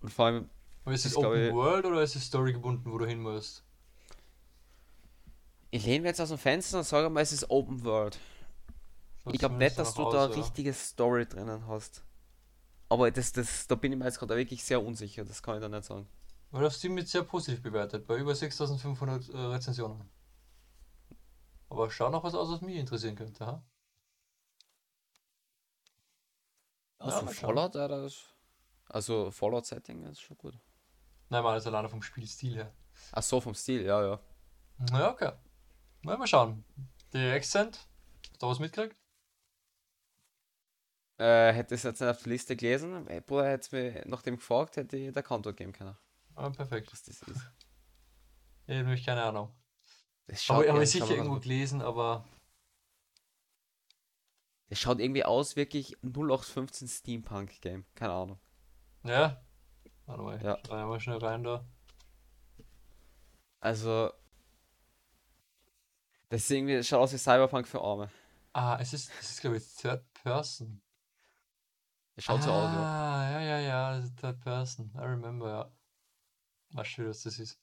Und 0.00 0.12
vor 0.12 0.26
allem, 0.26 0.50
Aber 0.84 0.94
ist 0.94 1.06
es 1.06 1.16
Open 1.16 1.46
ich- 1.48 1.52
World 1.52 1.86
oder 1.86 2.02
ist 2.02 2.14
es 2.16 2.24
Story 2.26 2.52
gebunden, 2.52 2.90
wo 2.92 2.98
du 2.98 3.06
hin 3.06 3.20
musst? 3.20 3.64
ich 5.70 5.84
lehne 5.84 6.00
mir 6.00 6.08
jetzt 6.08 6.20
aus 6.20 6.30
dem 6.30 6.38
Fenster 6.38 6.78
und 6.78 6.84
sage 6.84 7.10
mal, 7.10 7.20
es 7.20 7.30
ist 7.32 7.50
Open 7.50 7.84
World. 7.84 8.18
Ich 9.32 9.38
glaube 9.38 9.56
nicht, 9.56 9.78
dass 9.78 9.94
du 9.94 10.04
danach 10.04 10.28
da 10.28 10.34
ja. 10.34 10.42
richtige 10.42 10.72
Story 10.72 11.26
drinnen 11.26 11.66
hast. 11.66 12.02
Aber 12.88 13.10
das, 13.10 13.32
das, 13.32 13.66
da 13.66 13.74
bin 13.74 13.92
ich 13.92 13.98
mir 13.98 14.06
jetzt 14.06 14.18
gerade 14.18 14.36
wirklich 14.36 14.64
sehr 14.64 14.82
unsicher, 14.82 15.24
das 15.24 15.42
kann 15.42 15.56
ich 15.56 15.60
da 15.60 15.68
nicht 15.68 15.84
sagen. 15.84 16.08
Weil 16.50 16.64
auf 16.64 16.72
Steam 16.72 16.96
wird 16.96 17.08
sehr 17.08 17.22
positiv 17.22 17.62
bewertet, 17.62 18.06
bei 18.06 18.16
über 18.16 18.34
6500 18.34 19.28
äh, 19.28 19.36
Rezensionen. 19.36 20.08
Aber 21.68 21.90
schau 21.90 22.08
noch 22.08 22.24
was 22.24 22.34
aus, 22.34 22.48
was 22.50 22.62
mich 22.62 22.76
interessieren 22.76 23.14
könnte, 23.14 23.46
ha? 23.46 23.62
Also 26.98 27.20
schauen. 27.20 27.34
Fallout, 27.34 27.74
ja, 27.74 27.86
das, 27.86 28.24
also 28.88 29.30
Fallout-Setting 29.30 30.04
ist 30.04 30.20
schon 30.20 30.38
gut. 30.38 30.58
Nein, 31.28 31.42
mal 31.42 31.52
also 31.52 31.68
alleine 31.68 31.88
vom 31.88 32.02
Spielstil 32.02 32.54
her. 32.54 32.72
Ach 33.12 33.22
so, 33.22 33.40
vom 33.40 33.54
Stil, 33.54 33.82
ja, 33.82 34.02
ja. 34.02 34.20
Na 34.90 35.10
okay. 35.10 35.32
Na, 36.02 36.16
mal 36.16 36.26
schauen. 36.26 36.64
Die 37.12 37.18
Accent, 37.18 37.76
hast 38.22 38.34
du 38.34 38.38
da 38.38 38.48
was 38.48 38.58
mitgekriegt? 38.58 38.98
Äh, 41.18 41.52
hätte 41.52 41.74
es 41.74 41.82
jetzt 41.82 42.00
nicht 42.00 42.08
auf 42.10 42.22
der 42.22 42.32
Liste 42.32 42.54
gelesen, 42.56 43.06
äh, 43.08 43.20
Bruder 43.20 43.48
hätte 43.50 43.74
mir 43.74 44.04
nach 44.06 44.22
dem 44.22 44.36
gefragt, 44.36 44.76
hätte 44.76 44.96
ich 44.96 45.12
der 45.12 45.22
Counter 45.24 45.52
geben 45.52 45.72
können, 45.72 45.96
Ah, 46.36 46.48
perfekt. 46.50 46.92
was 46.92 47.02
das 47.02 47.22
ist. 47.22 47.28
Ich 48.66 48.74
habe 48.74 48.84
nämlich 48.84 49.04
keine 49.04 49.24
Ahnung. 49.24 49.52
Das 50.28 50.48
Aber 50.50 50.62
ich 50.62 50.68
habe 50.68 50.78
ja, 50.78 50.82
ich 50.84 50.90
sicher 50.90 51.10
irgendwo 51.10 51.40
gelesen, 51.40 51.82
aber 51.82 52.24
das 54.68 54.78
schaut 54.78 55.00
irgendwie 55.00 55.24
aus, 55.24 55.56
wirklich 55.56 55.96
0815 56.02 56.86
Steampunk-Game, 56.88 57.84
keine 57.94 58.12
Ahnung. 58.12 58.40
ja. 59.04 59.40
Warte 60.06 60.22
mal, 60.22 60.42
Ja. 60.42 60.56
ich 60.62 60.68
mal 60.70 61.00
schnell 61.00 61.18
rein 61.18 61.42
da. 61.42 61.66
Also, 63.60 64.12
das 66.28 66.42
ist 66.42 66.50
irgendwie, 66.50 66.76
das 66.76 66.86
schaut 66.86 67.00
aus 67.00 67.12
wie 67.12 67.18
Cyberpunk 67.18 67.66
für 67.66 67.80
Arme. 67.80 68.10
Ah, 68.52 68.78
es 68.80 68.92
ist, 68.92 69.10
es 69.20 69.30
ist 69.32 69.40
glaube 69.40 69.56
ich 69.56 69.74
Third 69.74 70.04
Person. 70.14 70.80
Das 72.18 72.24
schaut 72.24 72.42
so 72.42 72.50
aus, 72.50 72.72
ja. 72.72 72.82
Ah, 72.82 73.30
ja, 73.30 73.40
ja, 73.40 73.58
ja, 73.60 73.96
das 73.96 74.06
ist 74.06 74.18
Third 74.18 74.40
Person. 74.40 74.90
I 74.96 75.02
remember, 75.02 75.48
ja. 75.48 75.72
Weißt 76.72 76.98
du, 76.98 77.08
was 77.08 77.22
das 77.22 77.38
ist? 77.38 77.60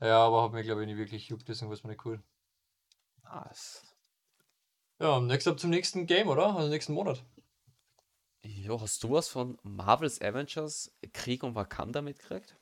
Ja, 0.00 0.24
aber 0.26 0.44
hat 0.44 0.52
mir 0.52 0.62
glaube 0.62 0.82
ich 0.82 0.86
nicht 0.86 0.96
wirklich 0.96 1.26
juckt, 1.28 1.48
deswegen 1.48 1.70
war 1.70 1.74
es 1.74 1.82
mir 1.82 1.90
nicht 1.90 2.04
cool. 2.04 2.22
Ah, 3.24 3.48
es- 3.50 3.82
Ja, 5.00 5.18
next 5.18 5.48
up 5.48 5.58
zum 5.58 5.70
nächsten 5.70 6.06
Game, 6.06 6.28
oder? 6.28 6.54
Also 6.54 6.68
nächsten 6.68 6.92
Monat. 6.92 7.24
Jo, 8.44 8.80
hast 8.80 9.02
du 9.02 9.10
was 9.10 9.26
von 9.28 9.58
Marvel's 9.64 10.20
Avengers 10.22 10.92
Krieg 11.12 11.42
um 11.42 11.56
Wakanda 11.56 12.00
mitgekriegt? 12.00 12.56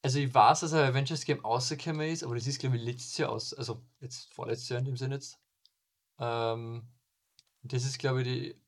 Also 0.00 0.20
ich 0.20 0.32
weiß, 0.32 0.60
dass 0.60 0.72
ein 0.72 0.88
Avengers 0.88 1.26
Game 1.26 1.40
rausgekommen 1.40 2.08
ist, 2.08 2.24
aber 2.24 2.34
das 2.34 2.46
ist 2.46 2.60
glaube 2.60 2.78
ich 2.78 2.82
letztes 2.82 3.18
Jahr 3.18 3.28
aus, 3.30 3.52
also 3.52 3.84
jetzt 4.00 4.32
vorletztes 4.32 4.70
Jahr 4.70 4.78
in 4.78 4.86
dem 4.86 4.96
Sinne 4.96 5.16
jetzt. 5.16 5.38
Ähm, 6.18 6.88
das 7.62 7.84
ist 7.84 7.98
glaube 7.98 8.22
ich 8.22 8.26
die 8.28 8.63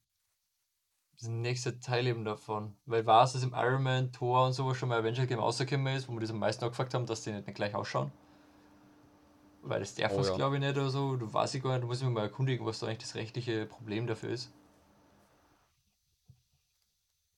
das 1.19 1.29
nächste 1.29 1.79
Teil 1.81 2.07
eben 2.07 2.25
davon. 2.25 2.77
Weil 2.87 3.01
ich 3.03 3.07
weiß, 3.07 3.33
dass 3.35 3.43
im 3.43 3.55
Iron 3.55 3.83
Man, 3.83 4.13
Thor 4.13 4.47
und 4.47 4.53
sowas 4.53 4.77
schon 4.79 4.89
mal 4.89 4.97
ein 4.97 5.03
Avengers 5.05 5.29
Game 5.29 5.39
rausgekommen 5.41 5.95
ist, 5.97 6.09
wo 6.09 6.13
wir 6.15 6.21
das 6.21 6.31
am 6.31 6.39
meisten 6.39 6.65
angefragt 6.65 6.95
haben, 6.95 7.07
dass 7.07 7.23
die 7.23 7.33
nicht, 7.33 7.47
nicht 7.47 7.57
gleich 7.57 7.75
ausschauen. 7.75 8.13
Weil 9.61 9.81
das 9.81 9.95
darf 9.95 10.17
Oh 10.17 10.21
es 10.21 10.31
ja. 10.31 10.35
glaube 10.35 10.55
ich 10.57 10.61
nicht 10.63 10.77
oder 10.79 10.89
so. 10.89 11.17
Du 11.17 11.31
weißt 11.31 11.55
ich 11.57 11.63
gar 11.63 11.73
nicht, 11.73 11.83
du 11.83 11.87
musst 11.89 12.03
mich 12.03 12.11
mal 12.11 12.23
erkundigen, 12.23 12.65
was 12.65 12.79
da 12.79 12.87
eigentlich 12.87 13.01
das 13.01 13.15
rechtliche 13.17 13.67
Problem 13.67 14.07
dafür 14.07 14.31
ist. 14.31 14.51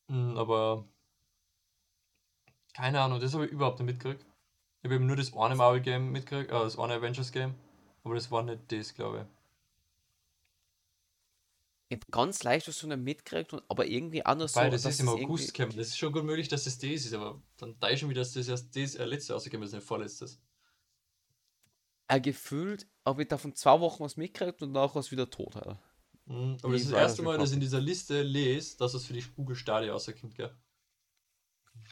Mm, 0.09 0.37
Aber 0.37 0.85
keine 2.74 3.01
Ahnung, 3.03 3.20
das 3.20 3.35
habe 3.35 3.45
ich 3.47 3.53
überhaupt 3.53 3.79
nicht 3.81 3.87
mitgekriegt. 3.87 4.24
Ich 4.81 4.85
habe 4.85 4.95
eben 4.97 5.07
nur 5.07 5.16
das 5.16 5.35
eine 5.37 5.55
Marvel 5.57 5.81
Game 5.83 6.12
mitgekriegt, 6.12 6.51
äh, 6.51 6.55
das 6.55 6.79
eine 6.79 6.95
Avengers 6.95 7.33
Game, 7.33 7.55
aber 8.05 8.14
das 8.14 8.31
war 8.31 8.43
nicht 8.43 8.70
das, 8.72 8.95
glaube 8.95 9.18
ich. 9.29 9.38
Ich 11.91 11.97
hab 11.99 12.11
ganz 12.11 12.43
leicht 12.43 12.66
was 12.68 12.78
von 12.78 12.91
dem 12.91 13.03
mitgekriegt, 13.05 13.53
und- 13.53 13.62
aber 13.68 13.86
irgendwie 13.86 14.24
anders 14.24 14.57
so, 14.57 14.61
Weil 14.61 14.70
das 14.70 14.84
dass 14.84 14.95
ist 14.95 15.01
im 15.01 15.09
es 15.09 15.14
August 15.14 15.55
gekommen. 15.55 15.76
Das 15.76 15.89
ist 15.89 15.99
schon 15.99 16.12
gut 16.12 16.24
möglich, 16.24 16.49
dass 16.49 16.64
das 16.64 16.78
das 16.78 16.91
ist, 16.91 17.12
aber 17.14 17.41
dann 17.57 17.78
da 17.78 17.95
schon 17.97 18.11
wieder, 18.11 18.20
dass 18.22 18.32
das 18.32 18.49
erst 18.49 18.74
das 18.76 18.95
äh, 18.95 19.05
letzte 19.07 19.32
rausgekommen 19.34 19.66
ist, 19.66 19.72
nicht 19.74 19.86
vorletztes. 19.86 20.41
äh, 22.09 22.20
gefühlt, 22.20 22.86
habe 23.07 23.22
ich 23.22 23.28
davon 23.28 23.55
zwei 23.55 23.80
Wochen 23.80 24.05
was 24.05 24.16
mitgekriegt 24.16 24.62
und 24.62 24.72
nachher 24.72 24.97
was 24.97 25.11
wieder 25.11 25.30
tot. 25.30 25.57
Alter. 25.57 25.80
Mhm, 26.26 26.59
aber 26.62 26.72
Wie 26.72 26.74
das 26.74 26.82
ist 26.82 26.93
das 26.93 26.93
das 26.93 26.99
erste 27.01 27.22
Mal, 27.22 27.39
dass 27.39 27.51
ich 27.51 27.55
in 27.55 27.61
dieser 27.61 27.80
Liste 27.80 28.22
lese, 28.22 28.76
dass 28.78 28.95
es 28.95 29.05
für 29.05 29.14
die 29.14 29.24
Google 29.34 29.57
Stadia 29.57 29.93
rauskommt, 29.93 30.36
gell? 30.36 30.55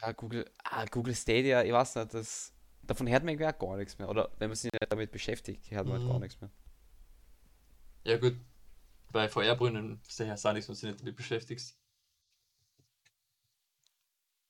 Ja, 0.02 0.12
Google, 0.12 0.44
ah, 0.64 0.84
Google 0.86 1.14
Stadia, 1.14 1.62
ich 1.64 1.72
weiß 1.72 1.96
nicht, 1.96 2.14
das, 2.14 2.52
davon 2.82 3.08
hört 3.08 3.24
man 3.24 3.36
gar 3.36 3.76
nichts 3.76 3.98
mehr. 3.98 4.08
Oder 4.08 4.30
wenn 4.38 4.48
man 4.50 4.56
sich 4.56 4.70
nicht 4.72 4.90
damit 4.92 5.10
beschäftigt, 5.10 5.70
hört 5.70 5.86
man 5.86 5.94
halt 5.94 6.04
Mhm. 6.04 6.08
gar 6.08 6.18
nichts 6.20 6.40
mehr. 6.40 6.50
Ja 8.04 8.16
gut, 8.18 8.36
bei 9.12 9.28
VR-Brünnen 9.28 10.00
ist 10.06 10.18
ja 10.18 10.34
auch 10.34 10.52
nichts, 10.52 10.68
wenn 10.68 10.74
du 10.74 10.80
dich 10.80 10.82
nicht 10.90 11.00
damit 11.00 11.16
beschäftigst. 11.16 11.78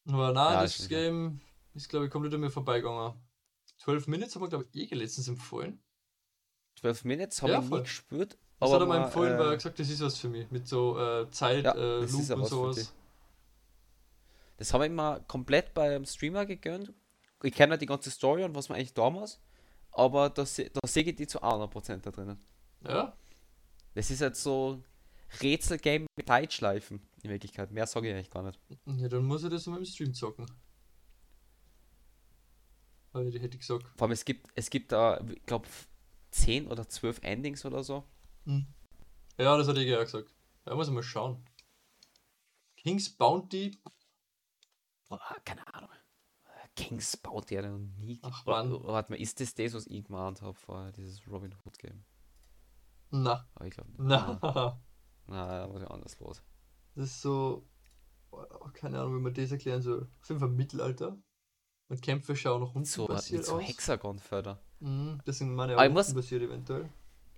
Aber 0.09 0.33
nein, 0.33 0.55
Ja, 0.55 0.63
das 0.63 0.75
stimmt. 0.75 0.89
Game 0.91 1.41
ist, 1.75 1.89
glaube 1.89 2.07
ich, 2.07 2.11
komplett 2.13 2.35
an 2.35 2.41
mir 2.41 2.51
vorbeigegangen. 2.51 3.15
12 3.79 4.07
Minutes 4.07 4.35
haben 4.35 4.43
wir, 4.43 4.49
glaube 4.49 4.67
ich, 4.73 4.93
eh 4.93 4.95
letztens 4.95 5.29
empfohlen. 5.29 5.83
12 6.81 7.05
Minutes 7.05 7.43
habe 7.43 7.53
Ja, 7.53 7.61
ich 7.61 7.67
voll. 7.67 7.79
nie 7.79 7.85
gespürt. 7.85 8.39
Das 8.59 8.71
aber 8.71 8.75
hat 8.75 8.81
er 8.83 8.87
mal, 8.87 9.05
empfohlen, 9.05 9.39
weil 9.39 9.47
er 9.49 9.53
äh, 9.53 9.57
gesagt 9.57 9.79
das 9.79 9.91
ist 9.91 10.01
was 10.01 10.17
für 10.19 10.29
mich. 10.29 10.51
Mit 10.51 10.67
so 10.69 10.99
äh, 10.99 11.29
Zeit, 11.31 11.65
Ja, 11.65 11.75
äh, 11.75 12.01
Loop 12.01 12.21
ist 12.21 12.31
und 12.31 12.47
sowas. 12.47 12.95
Das 14.57 14.73
habe 14.73 14.87
ich 14.87 14.93
mal 14.93 15.21
komplett 15.27 15.75
beim 15.75 16.07
Streamer 16.07 16.47
gegönnt. 16.47 16.93
Ich 17.43 17.53
kenne 17.55 17.73
halt 17.73 17.83
die 17.83 17.87
ganze 17.87 18.11
Story 18.11 18.45
und 18.45 18.55
was 18.55 18.69
man 18.71 18.79
eigentlich 18.79 18.95
da 18.95 19.11
muss. 19.11 19.41
aber 19.93 20.31
da, 20.31 20.47
se- 20.47 20.71
da 20.71 20.81
sehe 20.87 21.03
ich 21.05 21.15
die 21.17 21.27
zu 21.27 21.43
100% 21.43 22.03
da 22.03 22.11
drinnen. 22.11 22.39
Ja? 22.83 23.15
Das 23.97 24.11
ist 24.11 24.21
halt 24.21 24.37
so 24.37 24.85
Rätselgame 25.41 26.05
mit 26.19 26.27
Zeitschleifen 26.29 27.01
in 27.23 27.31
Wirklichkeit. 27.31 27.71
Mehr 27.71 27.87
sage 27.87 28.09
ich 28.09 28.15
eigentlich 28.15 28.31
gar 28.31 28.43
nicht. 28.43 28.61
Ja, 28.85 29.09
dann 29.09 29.25
muss 29.25 29.43
ich 29.43 29.49
das 29.49 29.67
mal 29.67 29.79
im 29.79 29.87
Stream 29.87 30.13
zocken. 30.13 30.45
Aber 33.13 33.25
hätte 33.25 33.39
ich 33.39 33.59
gesagt. 33.59 33.87
Vor 33.97 34.03
allem, 34.03 34.13
es 34.13 34.27
gibt, 34.27 34.51
es 34.55 34.69
gibt 34.69 34.93
da, 34.93 35.19
ich 35.27 35.43
glaube, 35.47 35.67
10 36.33 36.67
oder 36.67 36.87
12 36.87 37.21
Endings 37.23 37.65
oder 37.65 37.83
so. 37.83 38.05
Hm. 38.45 38.67
Ja, 39.39 39.57
das 39.57 39.67
hatte 39.67 39.81
ich 39.81 39.89
ja 39.89 40.03
gesagt. 40.03 40.35
Ja, 40.67 40.75
muss 40.75 40.89
ich 40.89 40.93
mal 40.93 41.03
schauen. 41.03 41.43
King's 42.77 43.09
Bounty. 43.09 43.81
Boah, 45.09 45.37
keine 45.43 45.73
Ahnung. 45.73 45.89
Kings 46.75 47.17
baut 47.17 47.51
ja 47.51 47.63
noch 47.63 47.79
nie. 47.79 48.19
Ach, 48.21 48.45
Mann. 48.45 48.75
oder 48.75 48.93
Warte 48.93 49.13
mal, 49.13 49.19
ist 49.19 49.41
das 49.41 49.55
das, 49.55 49.73
was 49.73 49.87
ich 49.87 50.05
gemeint 50.05 50.43
habe 50.43 50.53
vorher, 50.53 50.93
dieses 50.93 51.27
Robin 51.27 51.55
Hood 51.65 51.79
Game? 51.79 52.05
Na, 53.11 53.47
Aber 53.55 53.67
ich 53.67 53.75
glaube 53.75 53.91
nicht. 53.91 54.01
na. 54.01 54.39
Na, 55.29 55.59
da 55.61 55.67
muss 55.69 55.83
ich 55.83 55.91
anders 55.91 56.19
los. 56.21 56.43
Das 56.95 57.07
ist 57.07 57.21
so. 57.23 57.67
boah, 58.31 58.47
Keine 58.73 59.01
Ahnung, 59.01 59.17
wie 59.17 59.21
man 59.23 59.35
das 59.35 59.51
erklären 59.51 59.83
soll. 59.83 60.09
Auf 60.23 60.29
jeden 60.29 60.39
Fall 60.41 60.49
Mittelalter. 60.51 61.17
Und 61.89 62.03
Kämpfe 62.03 62.35
schauen 62.37 62.61
noch 62.61 62.73
So, 62.75 62.79
mit 62.81 62.97
rundenbasiert 62.99 63.45
so 63.45 63.57
aus. 63.57 63.63
Hexagon-Förder. 63.63 64.61
Mhm, 64.81 65.21
das 65.25 65.39
sind 65.39 65.55
meine 65.55 65.77
auch 65.79 65.83
ich 65.83 65.91
muss- 65.91 66.07
rundenbasiert 66.09 66.43
eventuell. 66.43 66.89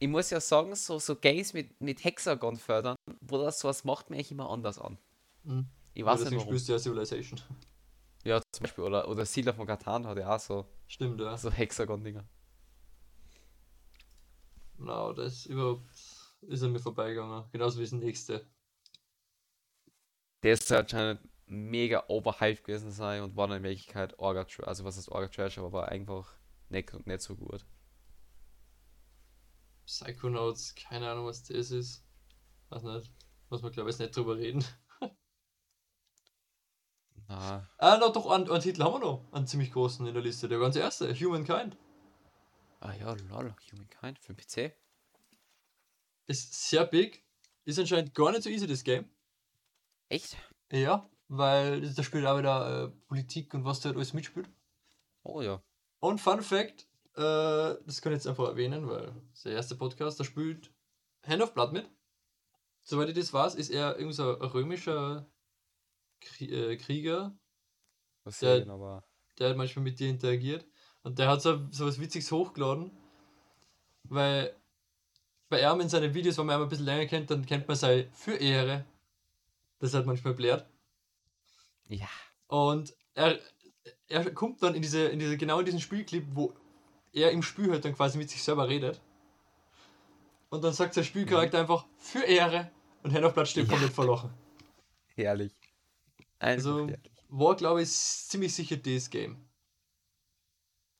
Ich 0.00 0.08
muss 0.08 0.30
ja 0.30 0.40
sagen, 0.40 0.74
so, 0.76 0.98
so 1.00 1.16
Games 1.16 1.52
mit, 1.54 1.80
mit 1.80 2.04
Hexagon-Fördern, 2.04 2.94
wo 3.20 3.38
das 3.38 3.58
sowas 3.58 3.84
macht, 3.84 4.10
mir 4.10 4.16
eigentlich 4.16 4.30
immer 4.30 4.48
anders 4.48 4.78
an. 4.78 4.96
Mhm. 5.44 5.66
Ich 5.92 6.04
weiß 6.04 6.20
nicht 6.20 6.26
deswegen 6.26 6.40
warum. 6.40 6.52
spielst 6.52 6.68
du 6.68 6.72
ja 6.72 6.78
Civilization. 6.78 7.40
Ja, 8.24 8.40
zum 8.52 8.62
Beispiel, 8.62 8.84
oder, 8.84 9.08
oder 9.08 9.24
Siedler 9.26 9.54
von 9.54 9.66
Katan 9.66 10.06
hat 10.06 10.16
ja 10.18 10.34
auch 10.36 10.40
so, 10.40 10.66
Stimmt, 10.86 11.20
ja. 11.20 11.36
so 11.36 11.50
Hexagon-Dinger. 11.50 12.24
Na, 14.78 15.12
das 15.12 15.46
überhaupt 15.46 15.90
ist 16.42 16.62
an 16.62 16.72
mir 16.72 16.78
vorbeigegangen. 16.78 17.50
Genauso 17.50 17.78
wie 17.78 17.82
das 17.82 17.92
nächste. 17.92 18.46
Der 20.42 20.52
ist 20.52 20.70
anscheinend 20.70 21.20
mega 21.46 22.04
overhyped 22.08 22.64
gewesen 22.64 22.92
sein 22.92 23.22
und 23.22 23.36
war 23.36 23.48
dann 23.48 23.58
in 23.58 23.62
Wirklichkeit 23.64 24.18
Orga 24.18 24.44
Trash. 24.44 24.66
Also 24.66 24.84
was 24.84 24.96
ist 24.96 25.08
Orga 25.08 25.28
Trash, 25.28 25.58
aber 25.58 25.72
war 25.72 25.88
einfach 25.88 26.32
nicht, 26.68 27.06
nicht 27.06 27.20
so 27.22 27.34
gut. 27.34 27.66
Psychonauts, 29.86 30.74
keine 30.74 31.10
Ahnung, 31.10 31.26
was 31.26 31.42
das 31.42 31.70
ist. 31.70 32.04
Weiß 32.68 32.82
nicht. 32.82 33.12
Muss 33.48 33.62
man, 33.62 33.72
glaube 33.72 33.90
ich, 33.90 33.98
nicht 33.98 34.14
drüber 34.14 34.36
reden. 34.36 34.64
Na, 37.28 37.68
Ah, 37.78 37.98
na, 37.98 38.10
doch, 38.10 38.30
einen, 38.30 38.50
einen 38.50 38.62
Titel 38.62 38.82
haben 38.82 38.94
wir 38.94 39.00
noch. 39.00 39.32
Einen 39.32 39.46
ziemlich 39.46 39.72
großen 39.72 40.06
in 40.06 40.14
der 40.14 40.22
Liste. 40.22 40.48
Der 40.48 40.58
ganz 40.58 40.76
erste, 40.76 41.12
Humankind. 41.14 41.76
Ah 42.80 42.92
ja, 42.94 43.12
lol, 43.28 43.54
Humankind 43.72 44.18
für 44.18 44.34
den 44.34 44.36
PC. 44.36 44.74
Ist 46.26 46.68
sehr 46.68 46.84
big. 46.86 47.24
Ist 47.64 47.78
anscheinend 47.78 48.14
gar 48.14 48.30
nicht 48.30 48.42
so 48.42 48.50
easy, 48.50 48.66
das 48.66 48.84
Game. 48.84 49.08
Echt? 50.08 50.36
Ja, 50.70 51.08
weil 51.28 51.92
da 51.92 52.02
spielt 52.02 52.26
auch 52.26 52.38
wieder 52.38 52.84
äh, 52.84 52.88
Politik 53.06 53.52
und 53.54 53.64
was 53.64 53.80
da 53.80 53.88
halt 53.88 53.96
alles 53.96 54.12
mitspielt. 54.14 54.48
Oh 55.22 55.42
ja. 55.42 55.62
Und 56.00 56.20
Fun 56.20 56.42
Fact, 56.42 56.86
äh, 57.16 57.20
das 57.84 58.00
kann 58.00 58.12
ich 58.12 58.18
jetzt 58.18 58.26
einfach 58.26 58.48
erwähnen, 58.48 58.88
weil 58.88 59.06
das 59.06 59.34
ist 59.34 59.44
der 59.46 59.52
erste 59.52 59.76
Podcast, 59.76 60.20
da 60.20 60.24
spielt 60.24 60.72
Hand 61.26 61.42
of 61.42 61.52
Blood 61.54 61.72
mit. 61.72 61.90
Soweit 62.82 63.08
ich 63.10 63.14
das 63.16 63.32
weiß, 63.32 63.54
ist 63.56 63.70
er 63.70 63.98
irgend 63.98 64.14
so 64.14 64.36
ein 64.38 64.42
römischer 64.48 65.30
Krie 66.20 66.50
äh, 66.50 66.76
Krieger, 66.76 67.38
Was 68.24 68.38
Der- 68.38 68.58
sehen, 68.60 68.70
aber. 68.70 69.06
der 69.38 69.48
halt 69.48 69.56
manchmal 69.58 69.82
mit 69.84 69.98
dir 70.00 70.08
interagiert. 70.08 70.66
Und 71.02 71.18
der 71.18 71.28
hat 71.28 71.42
so, 71.42 71.60
so 71.70 71.86
was 71.86 72.00
Witziges 72.00 72.30
hochgeladen, 72.32 72.90
weil 74.04 74.54
bei 75.48 75.60
ihm 75.62 75.80
in 75.80 75.88
seinen 75.88 76.12
Videos, 76.12 76.36
wenn 76.38 76.46
man 76.46 76.58
ihn 76.60 76.62
ein 76.64 76.68
bisschen 76.68 76.84
länger 76.84 77.06
kennt, 77.06 77.30
dann 77.30 77.46
kennt 77.46 77.66
man 77.68 77.76
sei 77.76 78.08
für 78.12 78.34
Ehre. 78.36 78.84
Das 79.78 79.94
hat 79.94 80.06
manchmal 80.06 80.34
blärt. 80.34 80.66
Ja. 81.88 82.08
Und 82.48 82.94
er, 83.14 83.38
er 84.08 84.30
kommt 84.34 84.62
dann 84.62 84.74
in 84.74 84.82
diese, 84.82 85.06
in 85.06 85.18
diese, 85.18 85.36
genau 85.36 85.60
in 85.60 85.64
diesen 85.66 85.80
Spielclip, 85.80 86.26
wo 86.34 86.52
er 87.12 87.30
im 87.30 87.42
Spiel 87.42 87.70
halt 87.70 87.84
dann 87.84 87.94
quasi 87.94 88.18
mit 88.18 88.28
sich 88.28 88.42
selber 88.42 88.68
redet. 88.68 89.00
Und 90.50 90.64
dann 90.64 90.72
sagt 90.72 90.94
sein 90.94 91.04
Spielcharakter 91.04 91.58
einfach 91.60 91.86
für 91.96 92.22
Ehre 92.24 92.70
und 93.02 93.12
Hand 93.14 93.24
auf 93.24 93.34
Blatt 93.34 93.48
steht 93.48 93.64
Ja. 93.66 93.70
komplett 93.70 93.92
verlochen. 93.92 94.30
Herrlich. 95.14 95.52
Einfach 96.38 96.56
Also 96.70 96.78
herrlich. 96.88 96.98
war, 97.28 97.56
glaube 97.56 97.82
ich, 97.82 97.88
ziemlich 97.90 98.54
sicher 98.54 98.76
das 98.76 99.08
Game. 99.10 99.47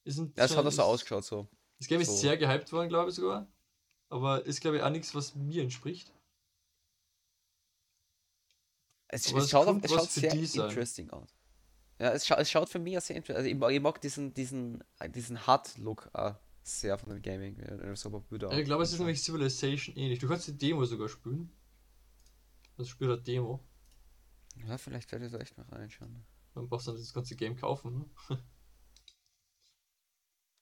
Ist 0.09 0.17
ein, 0.19 0.33
Ja, 0.39 0.45
es 0.45 0.53
hat 0.53 0.59
auch 0.61 0.63
so 0.65 0.69
ist- 0.69 0.79
ausgeschaut, 0.81 1.25
so. 1.25 1.47
Das 1.79 1.87
Game 1.87 2.01
ist 2.01 2.09
so. 2.09 2.17
sehr 2.17 2.39
gehypt 2.39 2.73
worden, 2.73 2.89
glaube 2.89 3.11
ich 3.11 3.17
sogar. 3.17 3.47
Aber 4.09 4.45
ist, 4.47 4.63
glaube 4.63 4.79
ich, 4.79 4.83
auch 4.83 4.89
nichts, 4.89 5.15
was 5.15 5.35
mir 5.35 5.63
entspricht. 5.63 6.15
Es, 9.09 9.31
es 9.31 9.51
schaut, 9.51 9.69
auf, 9.69 9.83
es 9.83 9.91
schaut 9.91 10.11
sehr 10.11 10.31
sein. 10.31 10.69
interesting 10.69 11.11
aus. 11.11 11.29
Ja, 11.99 12.13
es, 12.13 12.27
scha 12.27 12.37
es 12.37 12.51
schaut 12.51 12.71
für 12.71 12.79
mich 12.79 12.99
sehr 13.01 13.17
interesting 13.17 13.37
Also 13.37 13.49
ich 13.51 13.57
mag, 13.57 13.71
ich 13.73 13.81
mag 13.81 14.01
diesen, 14.01 14.33
diesen, 14.33 14.83
diesen 15.15 15.47
Hard-Look 15.47 16.09
auch 16.15 16.37
sehr 16.63 16.97
von 16.97 17.11
dem 17.11 17.21
Gaming. 17.21 17.57
So 17.95 18.25
Ich 18.51 18.65
glaube, 18.65 18.83
es 18.85 18.93
ist 18.93 18.99
nämlich 18.99 19.23
Civilization 19.23 19.95
ähnlich. 19.97 20.19
Du 20.21 20.29
kannst 20.29 20.47
die 20.49 20.57
Demo 20.57 20.85
sogar 20.87 21.09
spielen. 21.11 21.53
Das 22.79 22.89
Spiel 22.89 23.11
hat 23.13 23.27
Demo. 23.27 23.63
Ja, 24.67 24.79
vielleicht 24.79 25.13
werde 25.13 25.27
ich 25.27 25.33
da 25.33 25.39
echt 25.39 25.57
mal 25.59 25.67
reinschauen. 25.69 26.25
Dann 26.55 26.67
brauchst 26.69 26.87
du 26.87 26.93
dann 26.93 27.01
das 27.01 27.13
ganze 27.13 27.37
Game 27.37 27.57
kaufen. 27.57 28.09
Ne? 28.29 28.39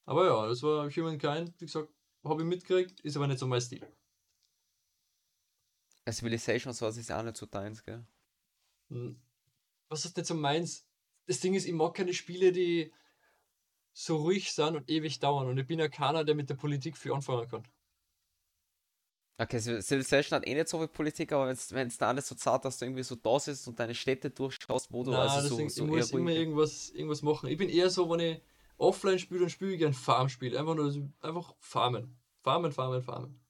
aber 0.06 0.24
ja, 0.26 0.46
das 0.46 0.62
war 0.62 0.90
Humankind. 0.90 1.52
Wie 1.58 1.66
gesagt, 1.66 1.90
habe 2.24 2.42
ich 2.42 2.48
mitgekriegt, 2.48 3.00
ist 3.00 3.16
aber 3.16 3.26
nicht 3.26 3.38
so 3.38 3.46
mein 3.46 3.60
Stil. 3.60 3.86
Civilization 6.10 6.70
und 6.70 6.74
sowas 6.74 6.96
ist 6.96 7.10
auch 7.12 7.22
nicht 7.22 7.36
so 7.36 7.46
deins, 7.46 7.84
gell? 7.84 8.04
Hm. 8.88 9.20
Was 9.88 10.04
ist 10.04 10.16
nicht 10.16 10.26
so 10.26 10.34
meins? 10.34 10.86
Das 11.26 11.40
Ding 11.40 11.54
ist, 11.54 11.66
ich 11.66 11.72
mag 11.72 11.94
keine 11.94 12.14
Spiele, 12.14 12.52
die 12.52 12.92
so 13.92 14.16
ruhig 14.16 14.52
sind 14.52 14.76
und 14.76 14.88
ewig 14.88 15.18
dauern. 15.18 15.48
Und 15.48 15.58
ich 15.58 15.66
bin 15.66 15.78
ja 15.78 15.88
keiner, 15.88 16.24
der 16.24 16.34
mit 16.34 16.48
der 16.48 16.54
Politik 16.54 16.96
viel 16.96 17.12
anfangen 17.12 17.48
kann. 17.48 17.66
Okay, 19.38 19.58
Civil- 19.58 19.82
Civilization 19.82 20.36
hat 20.36 20.46
eh 20.46 20.54
nicht 20.54 20.68
so 20.68 20.78
viel 20.78 20.88
Politik, 20.88 21.32
aber 21.32 21.48
wenn 21.48 21.88
es 21.88 21.98
da 21.98 22.08
alles 22.08 22.28
so 22.28 22.34
zart, 22.34 22.64
dass 22.64 22.78
du 22.78 22.86
irgendwie 22.86 23.02
so 23.02 23.16
da 23.16 23.38
sitzt 23.38 23.68
und 23.68 23.78
deine 23.78 23.94
Städte 23.94 24.30
durchschaust, 24.30 24.90
wo 24.92 25.02
du 25.04 25.10
Nein, 25.10 25.28
also 25.28 25.48
so, 25.48 25.68
so 25.68 25.84
ich 25.84 25.90
muss 25.90 26.10
eher 26.10 26.18
immer 26.18 26.30
irgendwas, 26.30 26.90
irgendwas 26.90 27.22
machen. 27.22 27.50
Ich 27.50 27.58
bin 27.58 27.68
eher 27.68 27.90
so, 27.90 28.08
wenn 28.08 28.20
ich 28.20 28.40
offline 28.78 29.18
spiele, 29.18 29.40
dann 29.40 29.50
spiele 29.50 29.72
ich 29.72 29.78
gern 29.78 29.92
Farmspiel. 29.92 30.56
Einfach 30.56 30.74
nur 30.74 30.90
so, 30.90 31.08
einfach 31.20 31.54
farmen. 31.58 32.16
Farmen, 32.42 32.72
farmen, 32.72 33.02
farmen. 33.02 33.40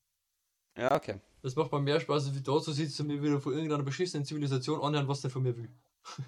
Ja, 0.77 0.95
okay. 0.95 1.20
Das 1.43 1.55
macht 1.57 1.72
mir 1.72 1.81
mehr 1.81 2.01
Spaß, 2.01 2.27
als 2.27 2.35
wie 2.35 2.43
da 2.43 2.61
zu 2.61 2.72
sitzen 2.72 3.03
und 3.03 3.09
mir 3.09 3.22
wieder 3.22 3.41
von 3.41 3.53
irgendeiner 3.53 3.83
beschissenen 3.83 4.24
Zivilisation 4.24 4.81
anhören, 4.81 5.09
was 5.09 5.20
der 5.20 5.31
von 5.31 5.43
mir 5.43 5.57
will. 5.57 5.70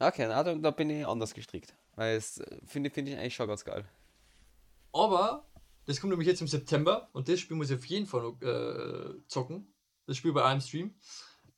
Okay, 0.00 0.26
na, 0.28 0.42
da, 0.42 0.54
da 0.56 0.70
bin 0.72 0.90
ich 0.90 1.06
anders 1.06 1.32
gestrickt. 1.34 1.72
Weil 1.94 2.16
es 2.16 2.38
äh, 2.38 2.58
finde 2.66 2.90
finde 2.90 3.12
ich 3.12 3.18
eigentlich 3.18 3.34
schon 3.36 3.46
ganz 3.46 3.64
geil. 3.64 3.88
Aber 4.92 5.46
das 5.86 6.00
kommt 6.00 6.10
nämlich 6.10 6.26
jetzt 6.28 6.40
im 6.40 6.48
September 6.48 7.08
und 7.12 7.28
das 7.28 7.40
Spiel 7.40 7.56
muss 7.56 7.70
ich 7.70 7.78
auf 7.78 7.86
jeden 7.86 8.06
Fall 8.06 8.22
noch 8.22 8.42
äh, 8.42 9.14
zocken. 9.28 9.72
Das 10.06 10.16
Spiel 10.16 10.32
bei 10.32 10.44
einem 10.44 10.60
Stream. 10.60 10.94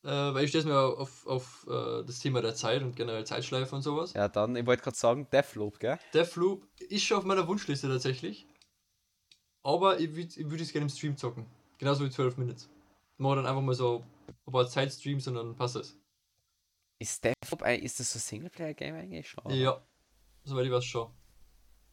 Äh, 0.06 0.34
weil 0.34 0.44
ich 0.44 0.50
stelle 0.50 0.66
mir 0.66 0.78
auf, 0.78 1.26
auf 1.26 1.66
äh, 1.68 2.04
das 2.04 2.20
Thema 2.20 2.40
der 2.40 2.54
Zeit 2.54 2.80
und 2.80 2.94
generell 2.94 3.26
Zeitschleife 3.26 3.74
und 3.74 3.82
sowas. 3.82 4.12
Ja, 4.12 4.28
dann, 4.28 4.54
ich 4.54 4.64
wollte 4.64 4.84
gerade 4.84 4.96
sagen, 4.96 5.26
Deathloop, 5.32 5.80
gell? 5.80 5.98
Deathloop 6.14 6.64
ist 6.78 7.02
schon 7.02 7.18
auf 7.18 7.24
meiner 7.24 7.48
Wunschliste 7.48 7.88
tatsächlich. 7.88 8.46
Aber 9.64 9.98
ich 9.98 10.14
würde 10.14 10.48
würd 10.48 10.60
es 10.60 10.70
gerne 10.70 10.84
im 10.84 10.90
Stream 10.90 11.16
zocken. 11.16 11.44
Genauso 11.78 12.04
wie 12.04 12.10
12 12.10 12.36
Minutes. 12.36 12.70
Machen 13.16 13.38
dann 13.38 13.46
einfach 13.46 13.62
mal 13.62 13.74
so 13.74 14.04
ein 14.46 14.52
paar 14.52 14.68
Zeitstreams 14.68 15.26
und 15.26 15.34
dann 15.34 15.56
passt 15.56 15.74
es. 15.74 15.98
Ist 17.00 17.24
Deathloop, 17.24 17.66
ist 17.66 17.98
das 17.98 18.12
so 18.12 18.18
ein 18.18 18.20
Singleplayer-Game 18.20 18.94
eigentlich 18.94 19.28
schon? 19.28 19.50
Ja, 19.50 19.84
soweit 20.44 20.66
ich 20.66 20.70
weiß 20.70 20.84
schon. 20.84 21.10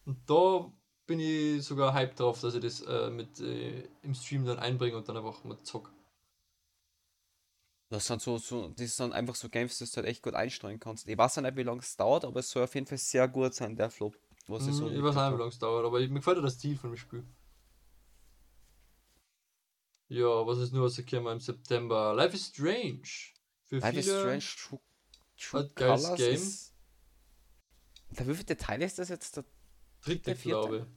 Und 0.06 0.20
da 0.30 0.72
bin 1.08 1.20
ich 1.20 1.64
sogar 1.64 1.96
hyped 1.96 2.20
drauf, 2.20 2.40
dass 2.42 2.54
ich 2.54 2.62
das 2.62 2.82
äh, 2.82 3.10
mit 3.10 3.40
äh, 3.40 3.90
im 4.04 4.14
Stream 4.14 4.46
dann 4.46 4.60
einbringe 4.60 4.98
und 4.98 5.10
dann 5.10 5.18
einfach 5.18 5.44
mal 5.44 5.58
zock. 5.64 5.92
Das 7.94 8.08
sind 8.08 8.24
so, 8.24 8.40
so, 8.40 8.70
das 8.70 8.98
sind 8.98 9.14
einfach 9.14 9.36
so 9.36 9.50
Games, 9.50 9.78
die 9.78 9.86
du 9.86 9.92
halt 9.98 10.08
echt 10.08 10.24
gut 10.24 10.34
einsteuern 10.34 10.80
kannst. 10.80 11.08
Ich 11.08 11.16
weiß 11.16 11.38
nicht, 11.38 11.56
wie 11.56 11.62
lange 11.62 11.82
es 11.82 11.96
dauert, 11.96 12.26
aber 12.26 12.40
es 12.40 12.50
soll 12.50 12.64
auf 12.64 12.74
jeden 12.74 12.88
Fall 12.88 12.98
sehr 12.98 13.28
gut 13.28 13.54
sein, 13.54 13.76
Deathloop. 13.76 14.18
Was 14.48 14.66
ich 14.66 14.74
so 14.74 14.88
Hm, 14.90 14.96
ich 14.96 15.04
weiß 15.04 15.14
nicht, 15.14 15.34
wie 15.34 15.38
lange 15.38 15.50
es 15.50 15.60
dauert, 15.60 15.86
aber 15.86 16.00
ich, 16.00 16.10
mir 16.10 16.16
gefällt 16.16 16.44
das 16.44 16.56
Stil 16.56 16.76
von 16.76 16.90
dem 16.90 16.98
Spiel. 16.98 17.24
Ja, 20.08 20.26
was 20.26 20.58
ist 20.58 20.74
nur 20.74 20.82
rausgekommen 20.82 21.34
im 21.34 21.40
September? 21.40 22.16
Life 22.16 22.36
is 22.36 22.48
Strange. 22.48 23.04
Für. 23.66 23.78
Life 23.78 24.00
is 24.00 24.06
viele 24.06 24.20
Strange 24.20 24.44
True, 24.58 24.80
True 25.38 25.72
geiles 25.76 26.04
Colors 26.04 26.18
Game. 26.18 26.34
ist... 26.34 26.74
Der 28.10 28.28
wievielte 28.28 28.58
Teil 28.58 28.82
ist 28.82 28.98
das 28.98 29.10
jetzt? 29.10 29.38
Der 29.38 29.44
dritte, 30.02 30.32
dritte, 30.32 30.36
vierte? 30.36 30.68
glaube 30.68 30.88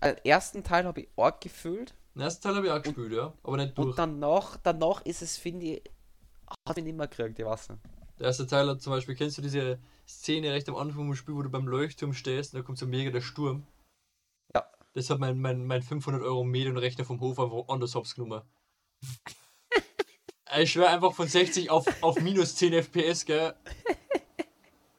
ich. 0.00 0.08
äh, 0.08 0.16
ersten 0.28 0.64
Teil 0.64 0.84
habe 0.84 1.02
ich 1.02 1.08
arg 1.16 1.40
gefühlt. 1.40 1.94
Den 2.14 2.22
ersten 2.22 2.42
Teil 2.42 2.56
habe 2.56 2.66
ich 2.66 2.72
auch 2.72 2.82
gespielt, 2.82 3.12
ja, 3.12 3.32
aber 3.42 3.56
nicht 3.56 3.76
durch. 3.76 3.88
Und 3.88 3.98
danach, 3.98 4.56
danach 4.62 5.04
ist 5.06 5.22
es, 5.22 5.38
finde 5.38 5.66
ich, 5.66 5.82
hat 6.68 6.76
mich 6.76 6.84
nicht 6.84 6.96
mehr 6.96 7.08
gekriegt, 7.08 7.38
ich 7.38 7.44
weiß 7.44 7.70
nicht. 7.70 7.82
Der 8.18 8.26
erste 8.26 8.46
Teil 8.46 8.68
hat 8.68 8.82
zum 8.82 8.92
Beispiel, 8.92 9.14
kennst 9.14 9.38
du 9.38 9.42
diese 9.42 9.78
Szene 10.06 10.52
recht 10.52 10.68
am 10.68 10.76
Anfang 10.76 11.06
vom 11.06 11.14
Spiel, 11.14 11.34
wo 11.34 11.42
du 11.42 11.48
beim 11.48 11.66
Leuchtturm 11.66 12.12
stehst 12.12 12.52
und 12.52 12.60
da 12.60 12.64
kommt 12.64 12.78
so 12.78 12.86
mega 12.86 13.10
der 13.10 13.22
Sturm. 13.22 13.66
Ja. 14.54 14.64
Das 14.92 15.08
hat 15.08 15.18
mein, 15.18 15.40
mein, 15.40 15.64
mein 15.64 15.82
500 15.82 16.22
Euro 16.22 16.44
Medienrechner 16.44 17.04
vom 17.04 17.20
Hof 17.20 17.38
einfach 17.38 17.68
anders 17.68 17.94
hops 17.94 18.14
genommen. 18.14 18.42
ich 20.60 20.70
schwör 20.70 20.90
einfach 20.90 21.14
von 21.14 21.26
60 21.26 21.70
auf, 21.70 21.86
auf 22.02 22.20
minus 22.20 22.56
10 22.56 22.74
FPS, 22.74 23.24
gell? 23.24 23.54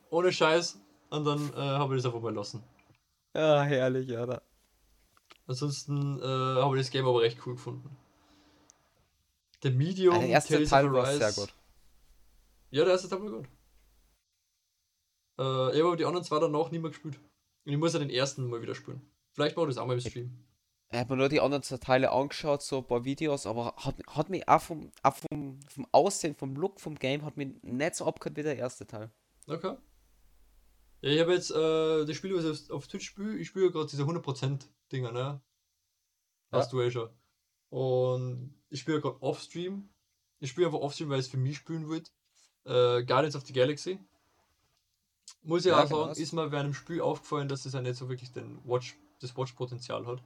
Ohne 0.10 0.32
Scheiß. 0.32 0.80
Und 1.12 1.26
dann 1.26 1.54
äh, 1.54 1.58
habe 1.58 1.96
ich 1.96 2.02
das 2.02 2.12
einfach 2.12 2.24
mal 2.24 2.34
lassen. 2.34 2.64
Ja, 3.36 3.62
herrlich, 3.62 4.12
oder? 4.12 4.42
Ansonsten 5.48 6.20
äh, 6.20 6.24
habe 6.24 6.76
ich 6.78 6.84
das 6.84 6.92
Game 6.92 7.06
aber 7.06 7.22
recht 7.22 7.40
cool 7.46 7.56
gefunden. 7.56 7.96
Der 9.64 9.72
Medium, 9.72 10.20
der 10.20 10.30
erste 10.30 10.56
Tales 10.56 10.70
Teil 10.70 10.92
war 10.92 11.06
sehr 11.06 11.32
gut. 11.32 11.54
Ja, 12.70 12.84
der 12.84 12.94
erste 12.94 13.10
Teil 13.10 13.22
war 13.22 13.30
gut. 13.30 13.48
Äh, 15.38 15.76
ich 15.76 15.80
habe 15.80 15.88
aber 15.88 15.98
die 15.98 16.06
anderen 16.06 16.24
zwei 16.24 16.40
danach 16.40 16.72
nicht 16.72 16.82
mehr 16.82 16.92
gespielt. 16.92 17.20
Und 17.66 17.72
ich 17.72 17.78
muss 17.78 17.94
ja 17.94 18.00
den 18.00 18.10
ersten 18.10 18.50
mal 18.50 18.62
wieder 18.62 18.76
spielen. 18.76 19.02
Vielleicht 19.32 19.56
mache 19.56 19.68
ich 19.68 19.76
das 19.76 19.82
auch 19.82 19.88
mal 19.88 19.94
im 19.94 20.00
Stream. 20.00 20.46
Ich 20.92 21.00
habe 21.00 21.14
mir 21.14 21.18
nur 21.18 21.30
die 21.30 21.40
anderen 21.40 21.64
zwei 21.64 21.78
Teile 21.78 22.12
angeschaut, 22.12 22.62
so 22.62 22.80
ein 22.80 22.88
paar 22.88 23.04
Videos, 23.04 23.48
aber 23.48 23.74
hat, 23.78 23.96
hat 24.08 24.30
mich 24.30 24.48
auch 24.48 24.62
vom, 24.62 24.92
auch 25.02 25.16
vom, 25.16 25.60
vom 25.68 25.88
Aussehen, 25.92 26.36
vom 26.36 26.56
Look 26.56 26.80
vom 26.80 26.96
Game, 26.96 27.26
hat 27.26 27.36
mich 27.36 27.50
nicht 27.64 27.96
so 27.96 28.06
abgehört 28.06 28.38
wie 28.38 28.44
der 28.44 28.58
erste 28.58 28.86
Teil. 28.86 29.10
Okay. 29.48 29.76
Ja, 31.04 31.10
ich 31.12 31.20
habe 31.20 31.34
jetzt 31.34 31.52
äh, 31.52 32.06
das 32.06 32.16
Spiel, 32.16 32.34
was 32.36 32.46
ich 32.46 32.72
auf, 32.72 32.78
auf 32.78 32.88
Twitch 32.88 33.06
spiele, 33.06 33.38
ich 33.38 33.50
spiele 33.50 33.72
gerade 33.72 33.88
diese 33.90 34.06
100% 34.06 34.68
Dinger, 34.92 35.12
ne? 35.12 35.42
Hast 36.52 36.72
du 36.72 36.82
eh 36.82 36.90
schon. 36.92 37.10
Und 37.70 38.54
ich 38.70 38.80
spiele 38.80 39.02
gerade 39.02 39.22
Offstream. 39.22 39.90
Ich 40.40 40.52
spiele 40.52 40.68
einfach 40.68 40.80
Offstream, 40.80 41.10
weil 41.10 41.20
ich 41.20 41.26
es 41.26 41.32
für 41.32 41.38
mich 41.38 41.58
spielen 41.58 41.90
will. 41.90 42.04
Äh, 42.66 43.04
Guardians 43.04 43.36
of 43.36 43.46
the 43.46 43.54
Galaxy. 43.54 44.00
Muss 45.44 45.66
ich 45.66 45.72
Ja, 45.72 45.84
auch 45.84 45.88
genau 45.90 46.06
sagen, 46.06 46.10
das. 46.10 46.20
ist 46.20 46.34
mir 46.34 46.52
während 46.52 46.70
dem 46.70 46.74
Spiel 46.74 47.02
aufgefallen, 47.02 47.48
dass 47.48 47.66
es 47.66 47.74
ja 47.74 47.82
nicht 47.82 47.98
so 47.98 48.10
wirklich 48.10 48.32
den 48.32 48.60
Watch, 48.66 48.96
das 49.20 49.36
Watch-Potenzial 49.38 50.06
hat. 50.06 50.24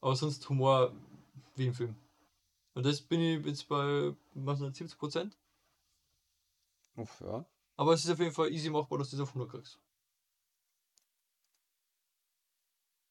Aber 0.00 0.16
sonst 0.16 0.48
Humor 0.48 0.92
wie 1.56 1.66
im 1.66 1.74
Film. 1.74 1.94
Und 2.74 2.86
das 2.86 3.00
bin 3.02 3.20
ich 3.20 3.46
jetzt 3.46 3.68
bei 3.68 4.14
was 4.34 4.60
nicht, 4.60 4.76
70%. 4.76 5.36
Uff, 6.96 7.20
ja. 7.20 7.46
Aber 7.76 7.92
es 7.92 8.04
ist 8.04 8.10
auf 8.10 8.18
jeden 8.18 8.32
Fall 8.32 8.50
easy 8.52 8.70
machbar, 8.70 8.98
dass 8.98 9.10
du 9.10 9.16
das 9.16 9.28
auf 9.28 9.34
100 9.34 9.50
kriegst. 9.50 9.78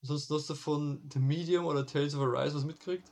Ansonsten 0.01 0.35
hast 0.35 0.49
du 0.49 0.55
von 0.55 1.09
The 1.11 1.19
Medium 1.19 1.65
oder 1.65 1.85
Tales 1.85 2.15
of 2.15 2.21
Arise 2.21 2.55
was 2.55 2.65
mitgekriegt? 2.65 3.11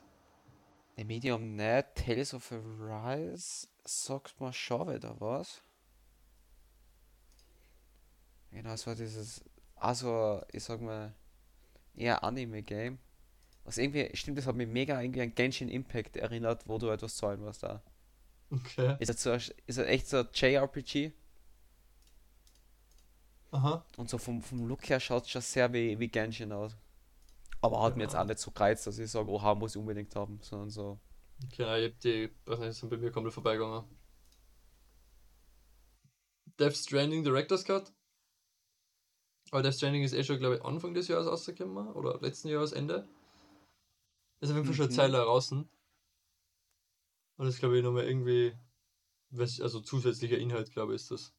The 0.96 1.04
Medium 1.04 1.56
nicht, 1.56 1.94
Tales 1.96 2.34
of 2.34 2.52
Arise, 2.52 3.66
sagt 3.84 4.40
mal 4.40 4.52
schon 4.52 4.94
wieder 4.94 5.20
was. 5.20 5.62
Genau, 8.52 8.70
es 8.70 8.86
war 8.86 8.94
dieses, 8.94 9.42
also 9.74 10.40
ich 10.52 10.62
sag 10.62 10.80
mal, 10.80 11.12
eher 11.96 12.22
Anime-Game. 12.22 12.98
Was 13.64 13.78
irgendwie, 13.78 14.10
stimmt, 14.14 14.38
das 14.38 14.46
hat 14.46 14.54
mich 14.54 14.68
mega 14.68 15.00
irgendwie 15.00 15.22
an 15.22 15.34
Genshin 15.34 15.68
Impact 15.68 16.16
erinnert, 16.16 16.68
wo 16.68 16.78
du 16.78 16.90
etwas 16.90 17.16
zahlen 17.16 17.40
musst 17.40 17.64
da. 17.64 17.82
Okay. 18.50 18.96
Ist 19.00 19.08
das, 19.08 19.22
so, 19.22 19.32
ist 19.32 19.52
das 19.66 19.78
echt 19.78 20.06
so 20.06 20.18
ein 20.18 20.28
JRPG? 20.32 21.12
Aha. 23.54 23.84
Und 23.96 24.10
so 24.10 24.18
vom, 24.18 24.42
vom 24.42 24.66
Look 24.66 24.88
her 24.88 24.98
schaut 24.98 25.22
es 25.24 25.30
schon 25.30 25.40
sehr 25.42 25.72
wie, 25.72 25.96
wie 26.00 26.08
Genshin 26.08 26.50
aus. 26.52 26.76
Aber 27.60 27.80
hat 27.82 27.96
mir 27.96 28.02
jetzt 28.02 28.14
Ja. 28.14 28.22
auch 28.22 28.26
nicht 28.26 28.40
so 28.40 28.50
gereizt, 28.50 28.84
dass 28.86 28.98
ich 28.98 29.08
sage, 29.10 29.30
oha, 29.30 29.54
muss 29.54 29.76
ich 29.76 29.80
unbedingt 29.80 30.14
haben, 30.16 30.40
sondern 30.42 30.70
so. 30.70 30.98
Okay, 31.44 31.62
nein, 31.62 31.82
ich 31.84 31.92
hab 31.92 32.00
die, 32.00 32.30
weiß 32.46 32.58
nicht, 32.58 32.74
sind 32.74 32.88
bei 32.90 32.96
mir 32.96 33.12
komplett 33.12 33.32
vorbeigegangen. 33.34 33.84
Death 36.58 36.76
Stranding 36.76 37.22
Director's 37.22 37.64
Cut. 37.64 37.92
Aber 39.52 39.62
Death 39.62 39.74
Stranding 39.74 40.02
ist 40.02 40.14
eh 40.14 40.24
schon, 40.24 40.38
glaube 40.38 40.56
ich, 40.56 40.64
Anfang 40.64 40.92
des 40.94 41.06
Jahres 41.06 41.26
rausgekommen. 41.28 41.92
Oder 41.92 42.18
letzten 42.20 42.48
Jahresende. 42.48 43.08
Ist 44.40 44.50
auf 44.50 44.56
jeden 44.56 44.66
Fall 44.66 44.74
schon 44.74 44.84
eine 44.86 44.92
Mhm. 44.92 44.96
Zeit 44.96 45.10
lang 45.12 45.22
draußen. 45.24 45.68
Und 47.36 47.46
das 47.46 47.58
glaube 47.58 47.76
ich 47.78 47.84
nochmal 47.84 48.04
irgendwie, 48.04 48.52
also 49.38 49.80
zusätzlicher 49.80 50.38
Inhalt, 50.38 50.72
glaube 50.72 50.92
ich, 50.94 51.02
ist 51.02 51.10
das. 51.12 51.32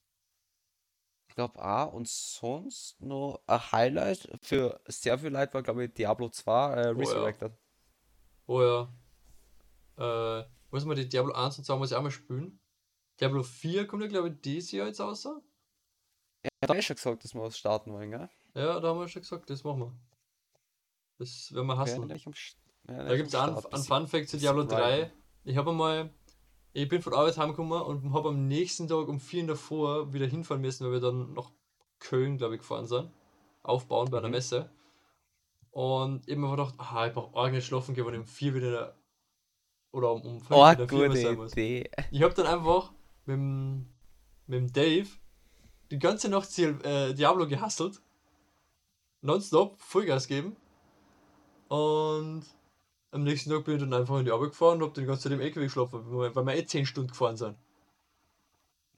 Ich 1.36 1.38
glaube 1.38 1.62
auch. 1.62 1.92
Und 1.92 2.08
sonst 2.08 2.96
noch 3.02 3.42
ein 3.46 3.72
Highlight 3.74 4.30
für 4.42 4.80
sehr 4.88 5.20
viel 5.20 5.32
Leute 5.32 5.54
war, 5.54 5.64
glaube 5.64 5.84
ich, 5.84 5.94
Diablo 5.94 6.30
2 6.30 6.74
äh, 6.74 6.84
ja. 6.86 6.90
Resurrected. 6.92 7.52
Oh 8.48 8.62
ja. 8.62 8.94
Äh, 9.98 10.46
muss 10.72 10.86
man 10.86 10.96
die 10.96 11.10
Diablo 11.10 11.34
1 11.34 11.58
und 11.58 11.66
2 11.66 11.76
muss 11.76 11.92
ich 11.92 11.98
auch 11.98 12.02
mal 12.02 12.10
spielen. 12.10 12.58
Diablo 13.20 13.44
4 13.44 13.86
kommt 13.86 14.04
ja, 14.04 14.08
glaube 14.08 14.30
ich, 14.30 14.40
dieses 14.40 14.72
Jahr 14.72 14.88
jetzt 14.88 15.02
raus. 15.02 15.26
Ja, 15.26 16.50
da 16.62 16.70
habe 16.70 16.80
ich 16.80 16.86
schon 16.86 16.96
gesagt, 16.96 17.26
dass 17.26 17.34
wir 17.34 17.42
was 17.42 17.58
starten 17.58 17.92
wollen, 17.92 18.12
gell? 18.12 18.30
Ja, 18.54 18.80
da 18.80 18.88
haben 18.88 19.00
wir 19.02 19.10
schon 19.10 19.22
gesagt, 19.22 19.50
das 19.50 19.62
machen 19.66 19.80
wir. 19.82 19.98
Das 21.18 21.52
werden 21.54 21.68
wir 21.68 21.78
hassen. 21.78 22.08
Werden 22.08 22.18
Da 22.88 23.18
gibt 23.18 23.28
es 23.28 23.36
einen, 23.36 23.52
Start. 23.58 23.66
einen 23.66 23.72
Das- 23.72 23.88
Fun 23.88 24.08
Fact 24.08 24.30
zu 24.30 24.38
Diablo 24.38 24.62
Grinden. 24.66 24.82
3. 24.82 25.12
Ich 25.44 25.58
habe 25.58 25.72
einmal, 25.72 26.14
ich 26.76 26.90
bin 26.90 27.02
von 27.02 27.12
der 27.14 27.20
Arbeit 27.22 27.38
heimgekommen 27.38 27.82
und 27.82 28.14
habe 28.14 28.30
am 28.30 28.48
nächsten 28.48 28.88
Tag 28.88 29.08
um 29.08 29.20
4 29.20 29.44
Uhr 29.44 29.48
davor 29.48 30.14
wieder 30.14 30.28
hinfahren 30.28 30.62
müssen, 30.62 30.86
weil 30.86 30.94
wir 30.94 31.00
dann 31.00 31.34
nach 31.34 31.50
Köln, 32.00 32.38
glaube 32.38 32.56
ich, 32.56 32.62
gefahren 32.62 32.86
sind. 32.86 33.10
Aufbauen 33.64 34.12
bei 34.12 34.18
einer 34.18 34.28
Mhm. 34.28 34.34
Messe. 34.34 34.70
Und 35.72 36.28
eben 36.28 36.44
einfach 36.44 36.58
gedacht, 36.58 36.76
ah, 36.78 37.08
ich 37.08 37.14
brauche 37.14 37.36
arg 37.38 37.52
nicht 37.54 37.66
schlafen 37.66 37.96
gehen, 37.96 38.06
wenn 38.06 38.14
ich 38.16 38.20
um 38.20 38.26
4 38.28 38.54
wieder 38.56 38.96
oder 39.92 40.12
um, 40.12 40.22
um 40.22 40.42
5 40.42 40.52
Oh, 40.52 40.70
wieder 40.72 40.88
Firma 40.88 41.08
gute 41.08 41.22
sein 41.22 41.36
muss. 41.38 41.52
Idee. 41.54 41.90
Ich 42.12 42.22
habe 42.22 42.34
dann 42.34 42.46
einfach 42.48 42.92
mit 43.26 43.36
dem, 43.38 43.88
mit 44.48 44.60
dem 44.60 44.74
Dave 44.74 45.08
die 45.92 46.00
ganze 46.00 46.28
Nacht 46.30 46.52
Ziel- 46.52 46.80
äh, 46.84 47.14
Diablo 47.14 47.48
gehustelt. 47.48 48.02
Nonstop, 49.22 49.82
Vollgas 49.82 50.28
geben. 50.28 50.56
Und 51.70 52.44
am 53.16 53.24
nächsten 53.24 53.50
Tag 53.50 53.64
bin 53.66 53.76
ich 53.76 53.82
dann 53.82 53.94
einfach 53.94 54.20
in 54.20 54.26
die 54.26 54.32
Arbeit 54.32 54.50
gefahren 54.52 54.82
und 54.82 54.90
habe 54.90 55.02
die 55.02 55.08
ganze 55.08 55.24
Zeit 55.24 55.32
im 55.32 55.42
LKW 55.42 55.64
geschlafen, 55.66 56.02
weil 56.12 56.36
wir- 56.36 56.56
eh 56.56 56.66
10 56.66 56.86
Stunden 56.86 57.10
gefahren 57.10 57.38
sind. 57.38 57.58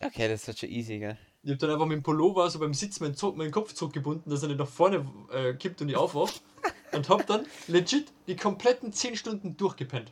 Okay, 0.02 0.28
das 0.28 0.48
ist 0.48 0.60
schon 0.60 0.70
easy, 0.70 0.98
gell? 1.00 1.18
Ich 1.44 1.52
habe 1.52 1.58
dann 1.60 1.72
einfach 1.72 1.86
mit 1.86 1.96
dem 1.98 2.04
Pullover 2.04 2.50
so 2.50 2.60
beim 2.60 2.74
Sitzen 2.74 3.04
meinen, 3.04 3.16
Zug, 3.16 3.38
meinen 3.38 3.52
Kopf 3.52 3.74
zurückgebunden, 3.74 4.30
dass 4.30 4.42
er 4.44 4.50
nicht 4.50 4.60
nach 4.60 4.68
vorne 4.68 5.06
äh, 5.32 5.54
kippt 5.54 5.82
und 5.82 5.90
ich 5.90 5.96
aufwache. 5.96 6.40
und 6.92 7.10
habe 7.10 7.24
dann 7.26 7.46
legit 7.68 8.12
die 8.28 8.36
kompletten 8.36 8.92
10 8.92 9.16
Stunden 9.16 9.56
durchgepennt. 9.56 10.12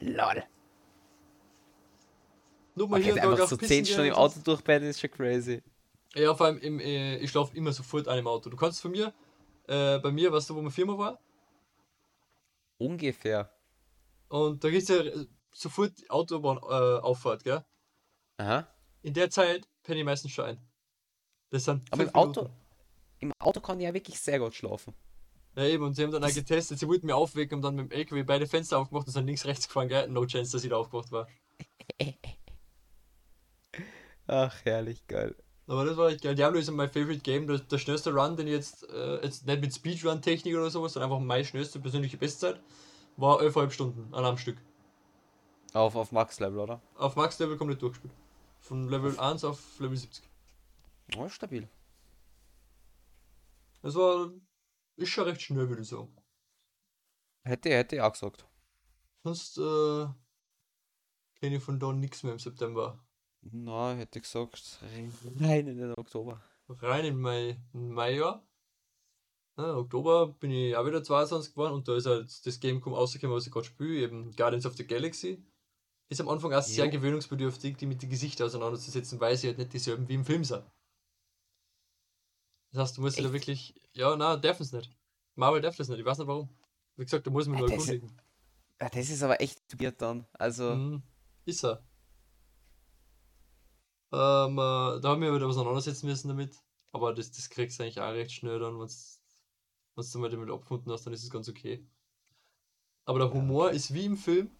Lol. 0.00 0.42
Nur 2.74 2.88
mal 2.88 2.98
Okay, 2.98 3.12
hier 3.12 3.22
also 3.22 3.32
einfach 3.32 3.48
so 3.48 3.56
Pissen 3.56 3.68
10 3.68 3.84
gehen 3.84 3.92
Stunden 3.92 4.08
im 4.10 4.14
Auto 4.14 4.40
durchbrennen 4.40 4.88
ist 4.88 5.00
schon 5.00 5.10
crazy. 5.10 5.62
Ja, 6.14 6.34
vor 6.34 6.46
allem 6.46 6.58
im, 6.58 6.80
äh, 6.80 7.18
ich 7.18 7.30
schlafe 7.30 7.56
immer 7.56 7.72
sofort 7.72 8.08
ein 8.08 8.18
im 8.20 8.26
Auto. 8.26 8.48
Du 8.50 8.56
kannst 8.56 8.80
von 8.80 8.90
mir, 8.90 9.12
äh, 9.68 9.98
bei 9.98 10.10
mir, 10.12 10.32
weißt 10.32 10.50
du, 10.50 10.54
wo 10.54 10.60
meine 10.60 10.70
Firma 10.70 10.96
war? 10.98 11.18
Ungefähr. 12.78 13.52
Und 14.28 14.62
da 14.62 14.70
gehst 14.70 14.88
ja 14.88 14.96
äh, 14.96 15.26
sofort 15.52 15.98
die 15.98 16.10
Autobahnauffahrt, 16.10 17.42
äh, 17.42 17.44
gell? 17.44 17.64
Aha. 18.38 18.68
In 19.02 19.14
der 19.14 19.30
Zeit 19.30 19.68
penne 19.82 20.00
ich 20.00 20.04
meistens 20.04 20.32
schon 20.32 20.44
ein. 20.46 20.68
Das 21.50 21.64
sind 21.64 21.90
Aber 21.92 22.02
im 22.02 22.14
Auto, 22.14 22.50
im 23.20 23.32
Auto 23.38 23.60
kann 23.60 23.78
ich 23.78 23.84
ja 23.84 23.94
wirklich 23.94 24.18
sehr 24.20 24.38
gut 24.38 24.54
schlafen. 24.54 24.94
Ja, 25.54 25.64
eben, 25.64 25.84
und 25.84 25.94
sie 25.94 26.02
haben 26.02 26.10
dann 26.10 26.24
auch 26.24 26.34
getestet, 26.34 26.78
sie 26.78 26.86
wollten 26.86 27.06
mir 27.06 27.16
aufwecken 27.16 27.56
und 27.56 27.62
dann 27.62 27.76
mit 27.76 27.90
dem 27.90 27.96
LKW 27.96 28.24
beide 28.24 28.46
Fenster 28.46 28.78
aufgemacht 28.78 29.06
und 29.06 29.12
sind 29.12 29.26
links, 29.26 29.46
rechts 29.46 29.68
gefahren, 29.68 29.88
gell? 29.88 30.08
No 30.08 30.26
chance, 30.26 30.52
dass 30.52 30.64
ich 30.64 30.70
da 30.70 30.76
aufgewacht 30.76 31.12
war. 31.12 31.28
Ach, 34.26 34.64
herrlich, 34.64 35.06
geil. 35.06 35.34
Aber 35.68 35.84
das 35.84 35.96
war 35.96 36.10
echt 36.10 36.22
geil. 36.22 36.34
Diablo 36.34 36.60
ist 36.60 36.70
mein 36.70 36.88
favorite 36.88 37.20
Game. 37.20 37.46
Der, 37.46 37.58
der 37.58 37.78
schnellste 37.78 38.14
Run, 38.14 38.36
den 38.36 38.46
ich 38.46 38.52
jetzt, 38.52 38.88
äh, 38.88 39.22
jetzt 39.24 39.46
nicht 39.46 39.60
mit 39.60 39.74
Speedrun-Technik 39.74 40.54
oder 40.54 40.70
sowas, 40.70 40.92
sondern 40.92 41.10
einfach 41.10 41.24
meine 41.24 41.44
schnellste 41.44 41.80
persönliche 41.80 42.16
Bestzeit, 42.16 42.60
war 43.16 43.40
11,5 43.40 43.70
Stunden 43.70 44.14
an 44.14 44.24
einem 44.24 44.38
Stück. 44.38 44.58
Auf, 45.72 45.96
auf 45.96 46.12
Max-Level, 46.12 46.58
oder? 46.60 46.80
Auf 46.94 47.16
Max-Level 47.16 47.56
komplett 47.56 47.82
durchgespielt. 47.82 48.14
Von 48.60 48.88
Level 48.88 49.18
1 49.18 49.44
auf 49.44 49.80
Level 49.80 49.96
70. 49.96 50.28
Oh, 51.16 51.28
stabil. 51.28 51.68
Das 53.82 53.94
war. 53.94 54.32
Ist 54.96 55.10
schon 55.10 55.24
recht 55.24 55.42
schnell, 55.42 55.68
würde 55.68 55.82
ich 55.82 55.88
sagen. 55.88 56.16
Hätte, 57.44 57.70
hätte 57.70 57.96
ich 57.96 58.02
auch 58.02 58.12
gesagt. 58.12 58.46
Sonst 59.22 59.58
äh, 59.58 60.06
kenne 61.38 61.56
ich 61.56 61.62
von 61.62 61.78
da 61.78 61.92
nichts 61.92 62.22
mehr 62.22 62.32
im 62.32 62.38
September. 62.38 62.98
Na, 63.52 63.94
hätte 63.94 64.18
ich 64.18 64.24
gesagt, 64.24 64.78
rein 65.40 65.66
in 65.66 65.78
den 65.78 65.94
Oktober. 65.96 66.40
Rein 66.68 67.04
in 67.04 67.20
mein, 67.20 67.62
in 67.72 67.96
Jahr. 67.96 68.42
Ja, 69.56 69.76
Oktober 69.76 70.28
bin 70.34 70.50
ich 70.50 70.76
auch 70.76 70.84
wieder 70.84 71.02
22 71.02 71.52
geworden 71.54 71.74
und 71.74 71.88
da 71.88 71.96
ist 71.96 72.06
halt 72.06 72.44
das 72.46 72.60
Game 72.60 72.76
gekommen, 72.76 72.96
rausgekommen, 72.96 73.34
was 73.36 73.46
ich 73.46 73.52
gerade 73.52 73.64
spiele, 73.66 74.00
eben 74.00 74.32
Guardians 74.36 74.66
of 74.66 74.76
the 74.76 74.86
Galaxy. 74.86 75.42
Ist 76.08 76.20
am 76.20 76.28
Anfang 76.28 76.52
auch 76.52 76.62
sehr 76.62 76.84
Jo. 76.86 76.90
gewöhnungsbedürftig, 76.90 77.76
die 77.78 77.86
mit 77.86 78.02
den 78.02 78.10
Gesichtern 78.10 78.46
auseinanderzusetzen, 78.46 79.18
weil 79.20 79.36
sie 79.36 79.48
halt 79.48 79.58
nicht 79.58 79.72
dieselben 79.72 80.08
wie 80.08 80.14
im 80.14 80.24
Film 80.24 80.44
sind. 80.44 80.64
Das 82.72 82.82
heißt, 82.82 82.96
du 82.98 83.00
musst 83.02 83.18
da 83.18 83.22
Echt? 83.24 83.32
wirklich. 83.32 83.74
Ja, 83.92 84.14
na, 84.16 84.36
dürfen 84.36 84.62
es 84.62 84.72
nicht. 84.72 84.94
Marvel 85.34 85.60
darf 85.62 85.76
das 85.76 85.88
nicht, 85.88 85.98
ich 85.98 86.04
weiß 86.04 86.18
nicht 86.18 86.26
warum. 86.26 86.48
Wie 86.96 87.04
gesagt, 87.04 87.26
da 87.26 87.30
muss 87.30 87.46
man 87.46 87.58
nur 87.58 87.68
Ja, 87.70 87.76
das- 87.76 87.88
erkundigen. 87.88 88.20
Ja, 88.80 88.88
das 88.90 89.08
ist 89.08 89.22
aber 89.22 89.40
echt 89.40 89.80
weird 89.80 90.00
dann. 90.02 90.26
Also, 90.34 90.74
Mhm. 90.74 91.02
Ist 91.46 91.64
er. 91.64 91.82
Ähm, 94.12 94.52
äh, 94.58 95.00
da 95.00 95.02
haben 95.04 95.22
wir 95.22 95.34
wieder 95.34 95.46
auseinandersetzen 95.46 96.06
müssen 96.06 96.28
damit. 96.28 96.56
Aber 96.92 97.12
das, 97.12 97.30
das 97.30 97.50
kriegst 97.50 97.78
du 97.78 97.82
eigentlich 97.82 98.00
auch 98.00 98.12
recht 98.12 98.32
schnell 98.32 98.58
dann, 98.58 98.78
wenn 98.78 100.04
du 100.12 100.18
mal 100.18 100.30
damit 100.30 100.50
abgefunden 100.50 100.92
hast, 100.92 101.04
dann 101.04 101.12
ist 101.12 101.24
es 101.24 101.30
ganz 101.30 101.48
okay. 101.48 101.86
Aber 103.04 103.18
der 103.18 103.32
Humor 103.32 103.70
ist 103.70 103.94
wie 103.94 104.04
im 104.04 104.16
Film. 104.16 104.50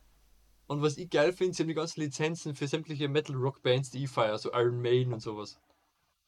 Und 0.67 0.83
was 0.83 0.97
ich 0.97 1.11
geil 1.11 1.33
finde, 1.33 1.55
sie 1.55 1.63
haben 1.63 1.69
die 1.69 1.75
ganzen 1.75 2.01
Lizenzen 2.01 2.55
für 2.55 2.67
sämtliche 2.67 3.09
Metal-Rock-Bands, 3.09 3.91
die 3.91 4.05
ich 4.05 4.11
feiere, 4.11 4.39
so 4.39 4.53
Iron 4.53 4.81
Maiden 4.81 5.13
und 5.13 5.21
sowas. 5.21 5.61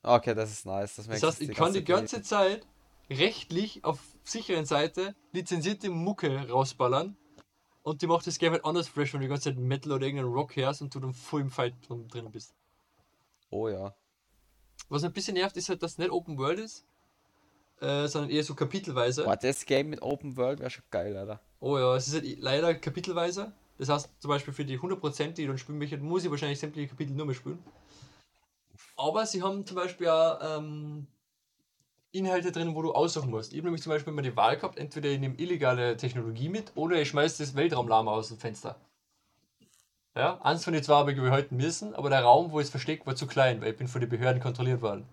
Okay, 0.02 0.34
das 0.34 0.52
ist 0.52 0.66
nice. 0.66 0.94
Das, 0.96 1.06
das 1.08 1.22
heißt, 1.22 1.40
ich 1.40 1.50
kann 1.50 1.72
die 1.72 1.84
ganze 1.84 2.22
Zeit 2.22 2.66
rechtlich 3.10 3.84
auf 3.84 4.00
sicheren 4.22 4.64
Seite 4.64 5.16
lizenzierte 5.32 5.90
Mucke 5.90 6.48
rausballern 6.48 7.16
und 7.82 8.02
die 8.02 8.06
macht 8.06 8.26
das 8.26 8.38
Game 8.38 8.52
halt 8.52 8.64
anders 8.64 8.86
fresh, 8.86 9.12
wenn 9.12 9.20
du 9.20 9.26
die 9.26 9.30
ganze 9.30 9.50
Zeit 9.50 9.58
Metal 9.58 9.92
oder 9.92 10.06
irgendeinen 10.06 10.32
Rock 10.32 10.56
hörst 10.56 10.82
und 10.82 10.94
du 10.94 11.00
dann 11.00 11.14
voll 11.14 11.40
im 11.40 11.50
Fight 11.50 11.74
drin 11.88 12.30
bist. 12.30 12.54
Oh 13.50 13.68
ja. 13.68 13.94
Was 14.88 15.04
ein 15.04 15.12
bisschen 15.12 15.34
nervt, 15.34 15.56
ist 15.56 15.68
halt, 15.68 15.82
dass 15.82 15.92
es 15.92 15.98
nicht 15.98 16.10
Open 16.10 16.38
World 16.38 16.60
ist, 16.60 16.84
äh, 17.80 18.06
sondern 18.06 18.30
eher 18.30 18.42
so 18.42 18.54
kapitelweise. 18.54 19.24
Boah, 19.24 19.36
das 19.36 19.64
Game 19.66 19.90
mit 19.90 20.02
Open 20.02 20.36
World 20.36 20.60
wäre 20.60 20.70
schon 20.70 20.84
geil, 20.90 21.16
Alter. 21.16 21.40
Oh 21.60 21.78
ja, 21.78 21.96
es 21.96 22.08
ist 22.08 22.14
halt 22.14 22.40
leider 22.40 22.74
kapitelweise. 22.74 23.52
Das 23.78 23.88
heißt, 23.88 24.10
zum 24.18 24.28
Beispiel 24.28 24.52
für 24.52 24.64
die 24.64 24.78
100%, 24.78 25.32
die 25.32 25.42
ich 25.42 25.48
dann 25.48 25.58
spielen 25.58 25.78
möchte, 25.78 25.98
muss 25.98 26.24
ich 26.24 26.30
wahrscheinlich 26.30 26.58
sämtliche 26.58 26.88
Kapitel 26.88 27.14
nur 27.14 27.26
mehr 27.26 27.34
spielen. 27.34 27.62
Aber 28.96 29.24
sie 29.26 29.42
haben 29.42 29.64
zum 29.64 29.76
Beispiel 29.76 30.08
auch 30.08 30.58
ähm, 30.58 31.06
Inhalte 32.10 32.50
drin, 32.50 32.74
wo 32.74 32.82
du 32.82 32.92
aussuchen 32.92 33.30
musst. 33.30 33.52
Ich 33.52 33.58
habe 33.58 33.66
nämlich 33.66 33.82
zum 33.82 33.90
Beispiel 33.90 34.12
immer 34.12 34.22
die 34.22 34.36
Wahl 34.36 34.56
gehabt, 34.56 34.78
entweder 34.78 35.08
ich 35.10 35.20
nehme 35.20 35.36
illegale 35.36 35.96
Technologie 35.96 36.48
mit 36.48 36.72
oder 36.74 37.00
ich 37.00 37.08
schmeiße 37.08 37.42
das 37.42 37.54
Weltraumlama 37.54 38.10
aus 38.10 38.28
dem 38.28 38.38
Fenster. 38.38 38.76
Ja, 40.18 40.40
eins 40.42 40.64
von 40.64 40.72
den 40.72 40.82
zwei 40.82 40.96
habe 40.96 41.12
ich 41.12 41.18
überhalten 41.18 41.56
müssen, 41.56 41.94
aber 41.94 42.10
der 42.10 42.24
Raum, 42.24 42.50
wo 42.50 42.58
es 42.58 42.70
versteckt, 42.70 43.06
war 43.06 43.14
zu 43.14 43.28
klein, 43.28 43.60
weil 43.60 43.70
ich 43.70 43.76
bin 43.76 43.86
von 43.86 44.00
den 44.00 44.10
Behörden 44.10 44.42
kontrolliert 44.42 44.82
worden. 44.82 45.06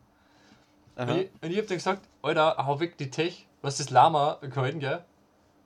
Und 0.96 1.10
ich, 1.10 1.30
und 1.42 1.52
ich 1.52 1.58
habe 1.58 1.68
dann 1.68 1.78
gesagt, 1.78 2.08
Alter, 2.24 2.56
hau 2.66 2.80
weg 2.80 2.98
die 2.98 3.12
Tech, 3.12 3.46
was 3.62 3.78
das 3.78 3.92
Lama 3.92 4.40
gehalten, 4.42 4.80
gell? 4.80 5.06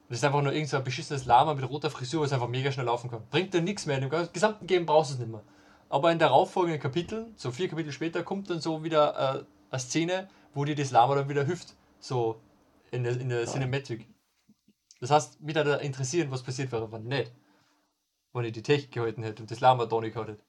Das 0.09 0.17
ist 0.17 0.25
einfach 0.25 0.41
nur 0.41 0.51
irgendein 0.51 0.79
so 0.79 0.83
beschissenes 0.83 1.25
Lama 1.25 1.53
mit 1.53 1.69
roter 1.69 1.89
Frisur, 1.89 2.23
was 2.23 2.33
einfach 2.33 2.49
mega 2.49 2.69
schnell 2.69 2.87
laufen 2.87 3.09
kann. 3.09 3.21
Bringt 3.29 3.53
dir 3.53 3.61
nichts 3.61 3.85
mehr. 3.85 3.97
In 3.97 4.09
dem 4.09 4.27
gesamten 4.33 4.67
Game 4.67 4.85
brauchst 4.85 5.11
du 5.11 5.13
es 5.13 5.19
nicht 5.19 5.31
mehr. 5.31 5.43
Aber 5.87 6.11
in 6.11 6.19
darauffolgenden 6.19 6.81
Kapiteln, 6.81 7.33
so 7.37 7.51
vier 7.51 7.69
Kapitel 7.69 7.93
später, 7.93 8.23
kommt 8.23 8.49
dann 8.49 8.59
so 8.59 8.83
wieder 8.83 9.37
äh, 9.37 9.43
eine 9.69 9.79
Szene, 9.79 10.27
wo 10.53 10.65
dir 10.65 10.75
das 10.75 10.91
Lama 10.91 11.15
dann 11.15 11.29
wieder 11.29 11.47
hüpft. 11.47 11.75
So 12.01 12.41
in 12.91 13.03
der, 13.03 13.13
in 13.21 13.29
der 13.29 13.41
ja. 13.41 13.45
Cinematic. 13.45 14.05
Das 14.99 15.11
heißt, 15.11 15.39
mich 15.39 15.53
da 15.53 15.75
interessieren, 15.75 16.29
was 16.29 16.43
passiert 16.43 16.73
wäre, 16.73 16.91
wenn 16.91 17.03
nicht. 17.03 17.31
Wenn 18.33 18.45
ich 18.45 18.53
die 18.53 18.63
Tech 18.63 18.91
gehalten 18.91 19.23
hätte 19.23 19.43
und 19.43 19.51
das 19.51 19.59
Lama 19.59 19.85
da 19.85 19.99
nicht 19.99 20.13
gehabt 20.13 20.29
hätte. 20.29 20.43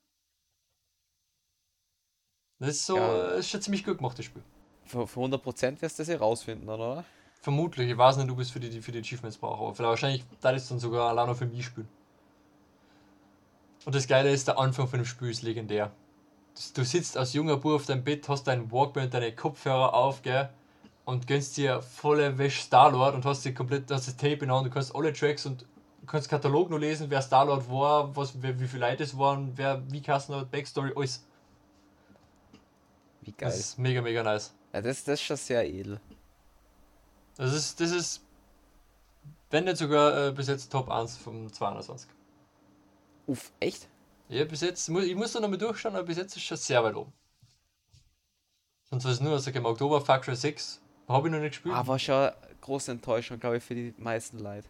Das 2.58 2.70
ist 2.70 2.86
so, 2.86 2.96
ja. 2.96 3.30
das 3.30 3.40
ist 3.40 3.50
schon 3.50 3.62
ziemlich 3.62 3.84
gut 3.84 3.98
gemacht, 3.98 4.18
das 4.18 4.26
Spiel. 4.26 4.42
Für, 4.84 5.06
für 5.06 5.20
100% 5.20 5.80
wirst 5.80 5.98
du 5.98 6.02
das 6.02 6.08
ja 6.08 6.18
rausfinden, 6.18 6.68
oder? 6.68 7.04
Vermutlich, 7.40 7.88
ich 7.88 7.96
weiß 7.96 8.18
nicht, 8.18 8.28
du 8.28 8.36
bist 8.36 8.52
für 8.52 8.60
die, 8.60 8.82
für 8.82 8.92
die 8.92 8.98
Achievements 8.98 9.38
brauchst, 9.38 9.60
aber 9.60 9.74
vielleicht 9.74 9.88
wahrscheinlich, 9.88 10.24
da 10.42 10.50
ist 10.50 10.70
dann 10.70 10.78
sogar 10.78 11.08
alleine 11.08 11.34
für 11.34 11.46
mich 11.46 11.64
spielen. 11.64 11.88
Und 13.86 13.94
das 13.94 14.06
Geile 14.06 14.30
ist, 14.30 14.46
der 14.46 14.58
Anfang 14.58 14.88
von 14.88 14.98
dem 14.98 15.06
Spiel 15.06 15.30
ist 15.30 15.42
legendär. 15.42 15.90
Du 16.74 16.84
sitzt 16.84 17.16
als 17.16 17.32
junger 17.32 17.56
Bub 17.56 17.72
auf 17.72 17.86
deinem 17.86 18.04
Bett, 18.04 18.28
hast 18.28 18.44
deinen 18.44 18.70
Walkman 18.70 19.06
und 19.06 19.14
deine 19.14 19.34
Kopfhörer 19.34 19.94
auf, 19.94 20.20
gell? 20.20 20.50
Und 21.06 21.26
gönnst 21.26 21.56
dir 21.56 21.80
volle 21.80 22.36
Wäsche 22.36 22.62
Starlord 22.62 23.14
und 23.14 23.24
hast 23.24 23.44
dir 23.44 23.54
komplett 23.54 23.90
hast 23.90 24.06
das 24.06 24.16
Tape 24.16 24.44
in 24.44 24.50
und 24.50 24.64
du 24.64 24.70
kannst 24.70 24.94
alle 24.94 25.12
Tracks 25.14 25.46
und 25.46 25.64
kannst 26.10 26.28
Katalog 26.28 26.70
nur 26.70 26.80
lesen, 26.80 27.08
wer 27.08 27.22
Starlord 27.22 27.70
war, 27.70 28.14
was, 28.16 28.42
wer, 28.42 28.58
wie 28.58 28.66
viele 28.66 28.88
Leute 28.88 29.04
es 29.04 29.16
waren, 29.16 29.56
wer 29.56 29.80
wie 29.90 30.02
Kasten 30.02 30.34
hat, 30.34 30.50
Backstory, 30.50 30.92
alles. 30.96 31.24
Wie 33.22 33.32
geil. 33.32 33.48
Das 33.48 33.58
ist 33.58 33.78
mega, 33.78 34.02
mega 34.02 34.22
nice. 34.22 34.52
Ja, 34.72 34.82
das, 34.82 35.04
das 35.04 35.20
ist 35.20 35.22
schon 35.22 35.36
sehr 35.36 35.66
edel. 35.66 36.00
Das 37.36 37.52
ist, 37.52 37.80
das 37.80 37.92
ist, 37.92 38.24
wenn 39.50 39.64
nicht 39.64 39.76
sogar 39.76 40.28
äh, 40.28 40.32
bis 40.32 40.48
jetzt 40.48 40.70
Top 40.70 40.90
1 40.90 41.16
vom 41.16 41.52
220. 41.52 42.10
Uff, 43.26 43.52
echt? 43.60 43.88
Ja, 44.28 44.44
bis 44.44 44.60
jetzt, 44.60 44.88
ich 44.88 45.14
muss 45.14 45.32
da 45.32 45.40
noch 45.40 45.48
mal 45.48 45.56
durchschauen, 45.56 45.94
aber 45.94 46.04
bis 46.04 46.16
jetzt 46.16 46.36
ist 46.36 46.42
schon 46.42 46.56
sehr 46.56 46.82
weit 46.82 46.94
oben. 46.94 47.12
Sonst 48.90 49.04
war 49.04 49.12
es 49.12 49.20
nur, 49.20 49.32
also 49.32 49.50
im 49.50 49.64
Oktober 49.64 50.00
Far 50.00 50.20
Cry 50.20 50.34
6 50.34 50.80
habe 51.08 51.28
ich 51.28 51.32
noch 51.32 51.40
nicht 51.40 51.50
gespielt. 51.50 51.74
Aber 51.74 51.98
schon 51.98 52.14
eine 52.14 52.34
große 52.60 52.90
Enttäuschung, 52.90 53.38
glaube 53.38 53.58
ich, 53.58 53.64
für 53.64 53.74
die 53.74 53.94
meisten 53.96 54.38
Leute. 54.40 54.68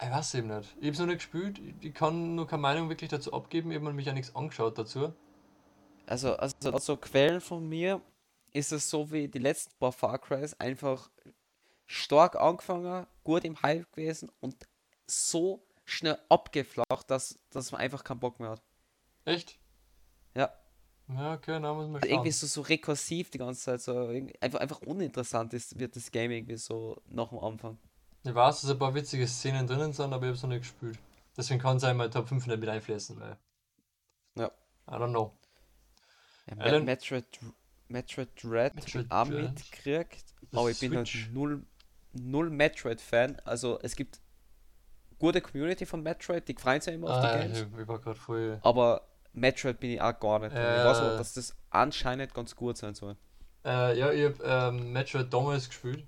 Ich 0.00 0.10
weiß 0.10 0.34
eben 0.34 0.48
nicht. 0.48 0.76
Ich 0.78 0.84
habe 0.84 0.90
es 0.90 0.98
noch 0.98 1.06
nicht 1.06 1.18
gespielt, 1.18 1.60
ich 1.80 1.94
kann 1.94 2.34
nur 2.34 2.46
keine 2.46 2.62
Meinung 2.62 2.88
wirklich 2.88 3.10
dazu 3.10 3.32
abgeben, 3.32 3.70
ich 3.70 3.78
habe 3.78 3.92
mich 3.92 4.06
ja 4.06 4.12
nichts 4.12 4.34
angeschaut 4.34 4.76
dazu. 4.76 5.14
Also, 6.06 6.36
also, 6.36 6.70
also 6.70 6.96
Quellen 6.96 7.40
von 7.40 7.66
mir 7.66 8.00
ist 8.52 8.72
es 8.72 8.88
so 8.90 9.10
wie 9.10 9.28
die 9.28 9.38
letzten 9.38 9.76
paar 9.78 9.92
Far 9.92 10.18
Crys 10.18 10.54
einfach 10.60 11.10
stark 11.86 12.36
angefangen, 12.36 13.06
gut 13.24 13.44
im 13.44 13.60
Hype 13.62 13.90
gewesen 13.92 14.30
und 14.40 14.56
so 15.06 15.66
schnell 15.84 16.18
abgeflacht, 16.28 17.10
dass, 17.10 17.38
dass 17.50 17.72
man 17.72 17.80
einfach 17.80 18.04
keinen 18.04 18.20
Bock 18.20 18.38
mehr 18.38 18.50
hat. 18.50 18.62
Echt? 19.24 19.58
Ja. 20.34 20.52
Ja, 21.08 21.34
okay, 21.34 21.60
da 21.60 21.72
muss 21.72 21.88
man 21.88 22.02
schauen. 22.02 22.10
Irgendwie 22.10 22.32
so, 22.32 22.46
so 22.46 22.60
rekursiv 22.62 23.30
die 23.30 23.38
ganze 23.38 23.60
Zeit, 23.60 23.80
so 23.80 24.08
einfach, 24.40 24.58
einfach 24.58 24.80
uninteressant 24.82 25.54
ist, 25.54 25.78
wird 25.78 25.94
das 25.94 26.10
Game 26.10 26.32
irgendwie 26.32 26.56
so 26.56 27.00
nach 27.08 27.28
dem 27.28 27.38
Anfang. 27.38 27.78
Ich 28.26 28.34
weiß, 28.34 28.62
dass 28.62 28.70
ein 28.70 28.78
paar 28.78 28.94
witzige 28.94 29.26
Szenen 29.26 29.66
drinnen 29.66 29.92
sind, 29.92 30.12
aber 30.12 30.24
ich 30.24 30.28
habe 30.28 30.36
es 30.36 30.42
noch 30.42 30.50
nicht 30.50 30.62
gespielt. 30.62 30.98
Deswegen 31.36 31.60
kann 31.60 31.76
es 31.76 31.84
einmal 31.84 32.10
Top 32.10 32.28
5 32.28 32.46
nicht 32.46 32.60
mit 32.60 32.68
einfließen, 32.68 33.20
weil. 33.20 33.36
Ja. 34.36 34.50
I 34.88 34.94
don't 34.94 35.10
know. 35.10 35.32
Ja, 36.48 36.56
Alan, 36.58 36.84
Metroid, 36.84 37.24
Metroid 37.88 38.28
Dread 38.42 38.74
Metroid 38.74 39.10
auch 39.10 39.26
mitgekriegt, 39.26 40.24
aber 40.52 40.70
ich 40.70 40.78
bin 40.78 40.96
halt 40.96 41.10
null 41.32 41.64
null 42.12 42.50
Metroid-Fan. 42.50 43.40
Also 43.44 43.78
es 43.82 43.96
gibt 43.96 44.20
gute 45.18 45.40
Community 45.40 45.86
von 45.86 46.02
Metroid, 46.02 46.48
die 46.48 46.54
freuen 46.54 46.80
sich 46.80 46.94
immer 46.94 47.08
ah, 47.08 47.18
auf 47.18 47.32
die 47.32 47.40
Games. 47.40 47.66
Ich 47.80 47.88
war 47.88 47.98
gerade 47.98 48.18
voll. 48.18 48.58
Aber 48.62 49.02
Metroid 49.32 49.80
bin 49.80 49.90
ich 49.90 50.00
auch 50.00 50.18
gar 50.18 50.38
nicht. 50.38 50.54
Äh, 50.54 50.80
ich 50.80 50.84
weiß 50.84 50.98
aber, 50.98 51.16
dass 51.16 51.34
das 51.34 51.54
anscheinend 51.70 52.32
ganz 52.32 52.54
gut 52.54 52.76
sein 52.76 52.94
soll. 52.94 53.16
Äh, 53.64 53.98
ja, 53.98 54.12
ich 54.12 54.24
habe 54.24 54.44
ähm, 54.44 54.92
Metroid 54.92 55.32
damals 55.32 55.68
gespielt. 55.68 56.06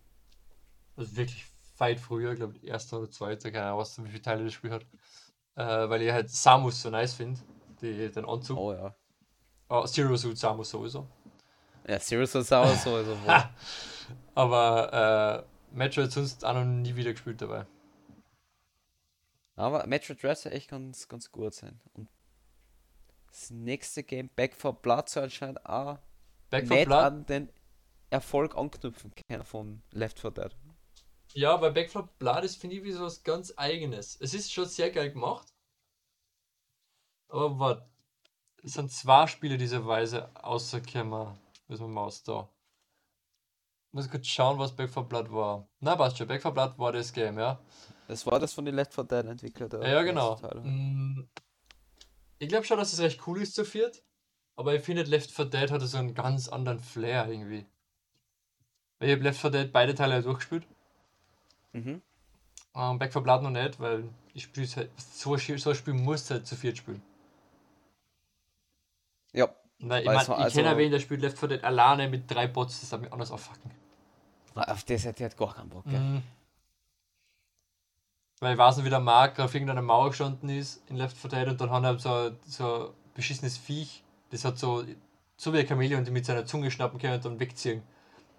Also 0.97 1.17
wirklich 1.17 1.45
weit 1.79 2.01
früher, 2.01 2.35
glaube 2.35 2.57
ich, 2.57 2.65
erster 2.65 2.99
oder 2.99 3.11
zweiter, 3.11 3.51
keine 3.51 3.67
Ahnung, 3.67 3.81
was 3.81 4.03
wie 4.03 4.09
viele 4.09 4.23
Teile 4.23 4.45
das 4.45 4.53
Spiel 4.53 4.71
hat. 4.71 4.87
Äh, 5.55 5.89
weil 5.89 6.03
ich 6.03 6.13
halt 6.13 6.31
Samus 6.31 6.83
so 6.83 6.91
nice 6.91 7.15
finde, 7.15 7.41
den 7.81 8.25
Anzug. 8.25 8.59
Oh 8.59 8.73
ja. 8.73 8.95
Oh, 9.69 9.85
Zero 9.87 10.17
Suit 10.17 10.39
Samus 10.39 10.71
sowieso. 10.71 11.07
Ja, 11.87 11.99
Zero 11.99 12.25
Suit 12.27 12.47
Samus 12.47 12.83
sowieso. 12.83 13.17
aber 14.35 15.45
äh, 15.73 15.77
Metroid 15.77 16.11
sonst 16.13 16.45
auch 16.45 16.55
noch 16.55 16.65
nie 16.65 16.95
wieder 16.95 17.13
gespielt 17.13 17.43
dabei. 17.43 17.67
Aber 19.57 19.87
Metroid 19.87 20.23
Dread 20.23 20.39
soll 20.39 20.53
echt 20.53 20.71
ganz, 20.71 21.09
ganz 21.09 21.33
gut 21.33 21.53
sein. 21.53 21.81
Und 21.95 22.09
das 23.27 23.51
nächste 23.51 24.05
Game, 24.05 24.31
Back 24.37 24.55
for 24.55 24.81
Blood, 24.81 25.09
soll 25.09 25.25
anscheinend 25.25 25.65
auch 25.67 25.99
Back 26.51 26.69
Blood? 26.69 26.91
an 26.91 27.27
den 27.27 27.51
Erfolg 28.11 28.57
anknüpfen 28.57 29.13
können 29.15 29.45
von 29.45 29.83
Left 29.93 30.21
4 30.21 30.31
Dead. 30.31 30.57
Ja, 31.35 31.61
weil 31.61 31.73
Back 31.73 31.91
for 31.91 32.09
Blood 32.19 32.45
ist, 32.45 32.57
finde 32.57 32.77
ich, 32.77 32.85
wie 32.85 32.93
so 32.93 33.05
was 33.05 33.23
ganz 33.23 33.53
Eigenes. 33.57 34.17
Es 34.21 34.35
ist 34.35 34.53
schon 34.53 34.67
sehr 34.67 34.91
geil 34.91 35.13
gemacht. 35.13 35.53
Aber 37.29 37.59
was? 37.59 37.83
Es 38.65 38.73
sind 38.75 38.91
zwei 38.91 39.27
Spiele 39.27 39.57
dieser 39.57 39.87
Weise 39.87 40.35
außerkämmer. 40.35 41.39
Müssen 41.69 41.85
wir 41.85 41.89
mal 41.89 42.05
aus 42.05 42.23
da 42.23 42.51
muss 43.93 44.11
kurz 44.11 44.27
schauen, 44.27 44.59
was 44.59 44.75
Back 44.75 44.91
4 44.91 45.03
Blood 45.05 45.33
war. 45.33 45.69
Na, 45.81 45.97
passt 45.97 46.19
schon. 46.19 46.29
Back 46.29 46.43
4 46.43 46.51
Blood 46.51 46.79
war 46.79 46.93
das 46.93 47.13
Game, 47.13 47.39
ja. 47.39 47.59
Das 48.07 48.27
war 48.27 48.39
das 48.39 48.55
von 48.55 48.65
den 48.65 48.75
Left 48.75 48.95
4 48.95 49.05
Dead 49.05 49.27
Entwicklern. 49.27 49.83
Ja, 49.83 49.89
ja, 49.89 50.03
genau. 50.03 50.37
Mm, 50.63 51.29
ich 52.39 52.49
glaube 52.49 52.65
schon, 52.65 52.79
dass 52.79 52.93
es 52.93 53.01
recht 53.01 53.27
cool 53.27 53.43
ist 53.43 53.55
zu 53.55 53.65
viert. 53.65 54.03
Aber 54.57 54.75
ich 54.75 54.83
finde, 54.83 55.03
Left 55.03 55.31
4 55.31 55.47
Dead 55.47 55.71
hatte 55.71 55.87
so 55.87 55.99
einen 55.99 56.15
ganz 56.15 56.49
anderen 56.49 56.81
Flair 56.81 57.29
irgendwie. 57.29 57.67
Ich 59.01 59.11
habe 59.11 59.23
Left 59.23 59.41
4 59.41 59.51
Dead 59.51 59.73
beide 59.73 59.95
Teile 59.95 60.23
durchgespielt. 60.23 60.67
Mhm. 61.73 62.03
Ähm, 62.75 62.99
Back 62.99 63.13
4 63.13 63.23
Blood 63.23 63.43
noch 63.43 63.51
nicht, 63.51 63.81
weil 63.81 64.09
ich 64.35 64.45
spiele 64.45 64.67
halt, 64.77 64.91
so, 64.97 65.37
so 65.37 65.71
ein 65.71 65.77
Spiel 65.77 65.95
muss 65.95 66.31
halt 66.31 66.47
zu 66.47 66.57
viert 66.57 66.79
spielen. 66.79 67.03
Ja, 69.33 69.49
Nein, 69.81 70.03
ich, 70.03 70.07
mein, 70.07 70.21
ich 70.21 70.29
also, 70.29 70.61
kenne 70.61 70.77
wen, 70.77 70.91
der 70.91 70.99
spielt 70.99 71.23
Left 71.23 71.39
4 71.39 71.49
Dead 71.49 71.65
alleine 71.65 72.09
mit 72.09 72.31
drei 72.31 72.47
Bots, 72.47 72.81
das 72.81 72.93
hat 72.93 73.01
mich 73.01 73.13
anders 73.13 73.31
auffucken. 73.31 73.71
Auf 74.55 74.83
das 74.83 75.05
hätte 75.05 75.25
ich 75.25 75.37
gar 75.37 75.55
keinen 75.55 75.69
Bock, 75.69 75.85
gell? 75.85 76.01
Mhm. 76.01 76.23
Weil 78.41 78.53
ich 78.53 78.59
weiß 78.59 78.77
nicht, 78.77 78.87
wie 78.87 78.91
der 78.91 79.01
Mark 79.01 79.39
auf 79.39 79.55
irgendeiner 79.55 79.83
Mauer 79.83 80.11
gestanden 80.11 80.49
ist 80.49 80.83
in 80.89 80.97
Left 80.97 81.17
4 81.17 81.31
Dead 81.31 81.49
und 81.49 81.61
dann 81.61 81.71
hat 81.71 81.85
er 81.85 81.99
so, 81.99 82.37
so 82.47 82.89
ein 82.89 82.95
beschissenes 83.15 83.57
Viech, 83.57 84.03
das 84.31 84.45
hat 84.45 84.59
so, 84.59 84.85
so 85.37 85.53
wie 85.53 85.61
ein 85.61 85.67
Chameleon, 85.67 86.05
die 86.05 86.11
mit 86.11 86.25
seiner 86.25 86.45
Zunge 86.45 86.71
schnappen 86.71 86.99
kann 86.99 87.15
und 87.15 87.25
dann 87.25 87.41
wegziehen. 87.41 87.83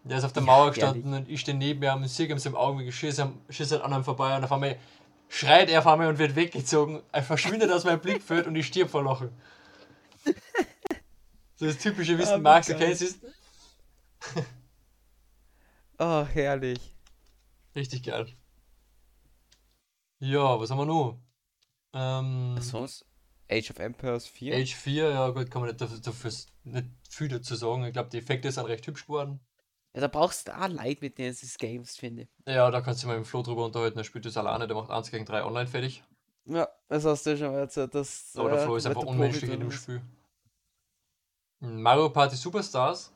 Der 0.04 0.18
ist 0.18 0.24
auf 0.24 0.34
der 0.34 0.44
Mauer 0.44 0.70
gestanden 0.72 1.14
und 1.14 1.30
ich 1.30 1.42
stehe 1.42 1.58
neben 1.58 1.84
ihm 1.84 2.02
und 2.02 2.08
sehe 2.08 2.28
ihm 2.28 2.38
im 2.44 2.56
Augen, 2.56 2.80
wie 2.80 2.92
schießt 2.92 3.22
schießt 3.50 3.74
an 3.74 3.94
einem 3.94 4.04
vorbei 4.04 4.36
und 4.38 4.44
auf 4.44 4.52
einmal 4.52 4.78
schreit 5.28 5.70
er 5.70 5.80
auf 5.80 5.88
einmal 5.88 6.08
und 6.08 6.18
wird 6.18 6.36
weggezogen. 6.36 7.02
Er 7.12 7.24
verschwindet 7.24 7.72
aus 7.72 7.84
meinem 7.84 8.00
Blickfeld 8.00 8.48
und 8.48 8.56
ich 8.56 8.68
stirb 8.68 8.90
vor 8.90 9.04
Lachen. 9.04 9.30
So 11.56 11.66
das 11.66 11.78
typische 11.78 12.18
Wissen, 12.18 12.36
Ah, 12.36 12.38
Max, 12.38 12.68
du 12.68 12.76
kennst 12.78 13.02
es. 13.02 13.20
Oh, 15.98 16.24
herrlich. 16.26 16.96
Richtig 17.76 18.04
geil. 18.04 18.28
Ja, 20.20 20.60
was 20.60 20.72
haben 20.72 20.78
wir 20.78 20.86
noch? 20.86 21.20
Ähm, 21.94 22.58
Sonst? 22.62 23.06
Age 23.50 23.72
of 23.72 23.80
Empires 23.80 24.28
4? 24.28 24.56
Age 24.56 24.76
4, 24.76 25.10
ja 25.10 25.30
gut, 25.30 25.50
kann 25.52 25.62
man 25.62 25.70
nicht 25.70 25.82
dafür, 25.82 26.00
dafür 26.00 26.32
nicht 26.64 26.88
viel 27.10 27.28
dazu 27.28 27.56
sagen. 27.56 27.84
Ich 27.86 27.94
glaube, 27.94 28.10
die 28.10 28.20
Effekte 28.20 28.52
sind 28.52 28.66
recht 28.66 28.86
hübsch 28.88 29.06
geworden. 29.06 29.40
Ja, 30.00 30.08
da 30.08 30.18
brauchst 30.18 30.48
du 30.48 30.58
auch 30.58 30.70
Leute, 30.70 31.00
mit 31.02 31.18
denen 31.18 31.36
du 31.36 31.42
das 31.42 31.58
Games 31.58 31.98
finde. 31.98 32.30
Ja, 32.48 32.72
da 32.72 32.80
kannst 32.80 33.04
du 33.04 33.08
mal 33.08 33.18
mit 33.18 33.26
dem 33.26 33.30
Flo 33.30 33.42
drüber 33.42 33.66
unterhalten, 33.66 33.98
er 33.98 34.06
spielt 34.06 34.26
das 34.26 34.38
alleine, 34.38 34.66
der 34.66 34.78
macht 34.78 34.90
1 34.90 35.12
gegen 35.12 35.26
3 35.26 35.44
online 35.44 35.68
fertig. 35.68 36.06
Ja, 36.46 36.70
das 36.88 37.04
hast 37.04 37.26
du 37.26 37.38
schon 37.38 37.52
mal 37.52 37.60
erzählt. 37.60 37.94
Das, 37.94 38.34
Aber 38.38 38.50
der 38.50 38.62
äh, 38.62 38.64
Flo 38.64 38.78
ist 38.78 38.86
einfach 38.86 39.04
unmenschlich 39.04 39.52
in 39.52 39.60
dem. 39.60 39.72
Spiel. 39.72 40.02
Mario 41.60 42.10
Party 42.12 42.38
Superstars. 42.38 43.12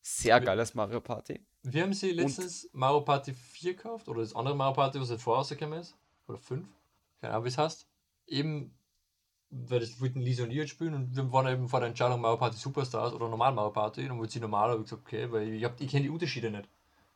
Sehr 0.00 0.40
geiles 0.40 0.74
Mario 0.74 1.02
Party. 1.02 1.38
Wir 1.62 1.82
haben 1.82 1.92
sie 1.92 2.12
letztens 2.12 2.70
Mario 2.72 3.02
Party 3.02 3.34
4 3.34 3.74
gekauft, 3.74 4.08
oder 4.08 4.22
das 4.22 4.34
andere 4.34 4.56
Mario 4.56 4.72
Party, 4.72 4.98
was 4.98 5.10
halt 5.10 5.20
vorher 5.20 5.40
rausgekommen 5.40 5.80
ist. 5.80 5.94
Oder 6.28 6.38
5. 6.38 6.66
Keine 7.20 7.34
Ahnung, 7.34 7.44
wie 7.44 7.48
es 7.48 7.58
heißt. 7.58 7.86
Eben, 8.26 8.74
weil 9.50 9.80
das 9.80 10.00
wollten 10.00 10.20
Lisa 10.20 10.44
und 10.44 10.50
ich 10.50 10.56
jetzt 10.56 10.70
spielen 10.70 10.94
und 10.94 11.14
wir 11.14 11.32
waren 11.32 11.46
eben 11.48 11.68
vor 11.68 11.80
der 11.80 11.88
Entscheidung 11.88 12.20
Mario 12.20 12.36
Party 12.36 12.56
Superstars 12.56 13.12
oder 13.12 13.28
normal 13.28 13.52
Mario 13.52 13.70
Party. 13.70 14.06
Dann 14.06 14.18
wollte 14.18 14.32
sie 14.32 14.40
normal, 14.40 14.70
habe 14.70 14.80
ich 14.80 14.90
gesagt, 14.90 15.02
okay, 15.06 15.30
weil 15.30 15.54
ich, 15.54 15.64
hab, 15.64 15.80
ich 15.80 15.90
kenne 15.90 16.04
die 16.04 16.10
Unterschiede 16.10 16.50
nicht. 16.50 16.68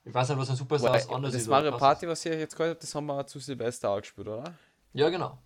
Ich 0.05 0.15
weiß 0.15 0.28
nicht, 0.31 0.39
was 0.39 0.51
ein 0.51 0.57
Superstars 0.57 1.05
Wobei, 1.07 1.15
anders 1.16 1.32
das 1.32 1.43
ist. 1.43 1.48
Mario 1.48 1.69
oder 1.69 1.74
was 1.74 1.81
Party, 1.81 2.09
was 2.09 2.24
ihr 2.24 2.39
jetzt 2.39 2.57
gehört 2.57 2.74
habt, 2.74 2.82
das 2.82 2.94
haben 2.94 3.07
wir 3.07 3.27
zu 3.27 3.39
Silvester 3.39 3.90
auch 3.90 4.01
gespielt, 4.01 4.28
oder? 4.28 4.55
Ja, 4.93 5.09
genau. 5.09 5.39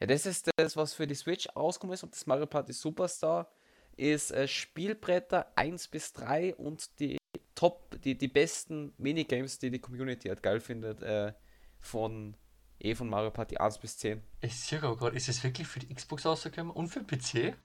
Ja, 0.00 0.06
das 0.06 0.26
ist 0.26 0.50
das, 0.56 0.76
was 0.76 0.94
für 0.94 1.06
die 1.06 1.14
Switch 1.14 1.48
rausgekommen 1.54 1.94
ist 1.94 2.02
und 2.02 2.14
das 2.14 2.26
Mario 2.26 2.46
Party 2.46 2.72
Superstar 2.72 3.50
ist 3.96 4.30
äh, 4.30 4.46
Spielbretter 4.46 5.52
1 5.56 5.88
bis 5.88 6.12
3 6.12 6.54
und 6.54 6.98
die 7.00 7.18
Top, 7.54 8.00
die, 8.02 8.16
die 8.16 8.28
besten 8.28 8.94
Minigames, 8.98 9.58
die 9.58 9.70
die 9.70 9.80
Community 9.80 10.28
halt 10.28 10.42
geil 10.44 10.60
findet, 10.60 11.02
äh, 11.02 11.32
von 11.80 12.36
eh 12.80 12.94
von 12.94 13.08
Mario 13.08 13.30
Party 13.30 13.56
1 13.56 13.78
bis 13.78 13.98
10. 13.98 14.22
Ich 14.40 14.58
sehe 14.58 14.80
gerade, 14.80 15.16
ist 15.16 15.28
es 15.28 15.42
wirklich 15.42 15.66
für 15.66 15.80
die 15.80 15.94
Xbox 15.94 16.26
rausgekommen 16.26 16.72
und 16.72 16.88
für 16.88 17.02
den 17.02 17.06
PC? 17.06 17.56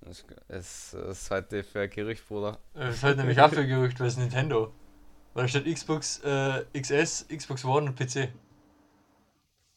Das 0.00 0.18
ist, 0.18 0.26
das 0.48 0.94
ist 0.94 1.30
heute 1.30 1.62
für 1.62 1.82
ein 1.82 1.90
Gerücht, 1.90 2.26
Bruder. 2.26 2.58
Das 2.74 2.96
ist 2.96 3.02
halt 3.04 3.18
nämlich 3.18 3.40
auch 3.40 3.50
für 3.50 3.66
Gerücht, 3.66 4.00
weil 4.00 4.08
es 4.08 4.16
Nintendo. 4.16 4.72
Weil 5.34 5.44
da 5.44 5.48
steht 5.48 5.72
Xbox 5.72 6.20
äh, 6.24 6.64
XS, 6.78 7.26
Xbox 7.28 7.64
One 7.64 7.90
und 7.90 7.96
PC. 7.96 8.16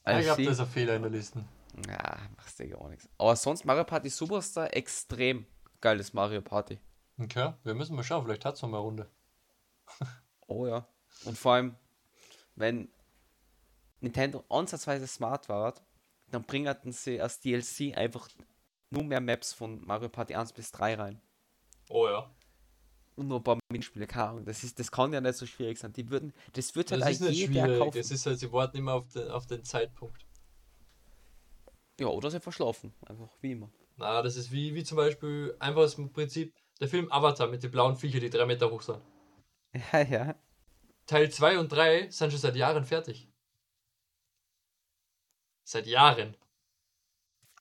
I 0.07 0.19
ich 0.19 0.25
glaube, 0.25 0.43
da 0.43 0.51
ist 0.51 0.59
ein 0.59 0.67
Fehler 0.67 0.95
in 0.95 1.03
der 1.03 1.11
Liste. 1.11 1.45
Ja, 1.87 2.17
machst 2.37 2.59
du 2.59 2.67
gar 2.67 2.89
nichts. 2.89 3.07
Aber 3.17 3.35
sonst 3.35 3.65
Mario 3.65 3.83
Party 3.83 4.09
Superstar, 4.09 4.75
extrem 4.75 5.45
geiles 5.81 6.13
Mario 6.13 6.41
Party. 6.41 6.79
Okay, 7.17 7.53
wir 7.63 7.73
müssen 7.73 7.95
mal 7.95 8.03
schauen, 8.03 8.23
vielleicht 8.25 8.45
hat 8.45 8.55
es 8.55 8.61
noch 8.61 8.69
mal 8.69 8.77
eine 8.77 8.85
Runde. 8.85 9.09
Oh 10.47 10.67
ja. 10.67 10.87
Und 11.23 11.37
vor 11.37 11.53
allem, 11.53 11.75
wenn 12.55 12.89
Nintendo 14.05 14.43
ansatzweise 14.49 15.07
smart 15.07 15.49
war, 15.49 15.73
dann 16.31 16.43
bringen 16.43 16.75
sie 16.91 17.19
als 17.19 17.39
DLC 17.39 17.97
einfach 17.97 18.29
nur 18.91 19.03
mehr 19.03 19.19
Maps 19.19 19.53
von 19.53 19.83
Mario 19.85 20.09
Party 20.09 20.35
1 20.35 20.53
bis 20.53 20.71
3 20.71 20.95
rein. 20.95 21.21
Oh 21.89 22.07
ja. 22.07 22.31
Und 23.15 23.27
nur 23.27 23.39
ein 23.39 23.43
paar 23.43 23.59
Minispiele, 23.71 24.07
keine 24.07 24.29
Ahnung. 24.29 24.45
Das, 24.45 24.63
ist, 24.63 24.77
das 24.79 24.91
kann 24.91 25.11
ja 25.13 25.21
nicht 25.21 25.35
so 25.35 25.45
schwierig 25.45 25.77
sein. 25.77 25.93
Die 25.93 26.09
würden, 26.09 26.33
das 26.53 26.75
wird 26.75 26.91
halt 26.91 27.01
Das 27.01 27.11
ist 27.11 27.21
nicht 27.21 27.37
jeder 27.37 27.63
schwierig, 27.65 27.79
kaufen. 27.79 27.97
das 27.97 28.11
ist 28.11 28.25
halt, 28.25 28.39
sie 28.39 28.51
warten 28.51 28.77
immer 28.77 28.93
auf 28.93 29.07
den, 29.07 29.29
auf 29.29 29.45
den 29.47 29.63
Zeitpunkt. 29.63 30.25
Ja, 31.99 32.07
oder 32.07 32.29
sie 32.29 32.39
verschlafen. 32.39 32.93
Einfach 33.05 33.29
wie 33.41 33.53
immer. 33.53 33.71
Na, 33.97 34.21
das 34.21 34.35
ist 34.35 34.51
wie, 34.51 34.75
wie 34.75 34.83
zum 34.83 34.97
Beispiel 34.97 35.55
einfach 35.59 35.83
das 35.83 35.95
Prinzip 35.95 36.53
der 36.79 36.89
Film 36.89 37.09
Avatar 37.11 37.47
mit 37.47 37.63
den 37.63 37.71
blauen 37.71 37.95
Viecher, 37.95 38.19
die 38.19 38.29
drei 38.29 38.45
Meter 38.45 38.69
hoch 38.69 38.81
sind. 38.81 39.01
Ja, 39.91 40.01
ja. 40.03 40.35
Teil 41.05 41.29
2 41.29 41.59
und 41.59 41.69
3 41.69 42.09
sind 42.09 42.31
schon 42.31 42.39
seit 42.39 42.55
Jahren 42.55 42.85
fertig. 42.85 43.29
Seit 45.67 45.87
Jahren. 45.87 46.37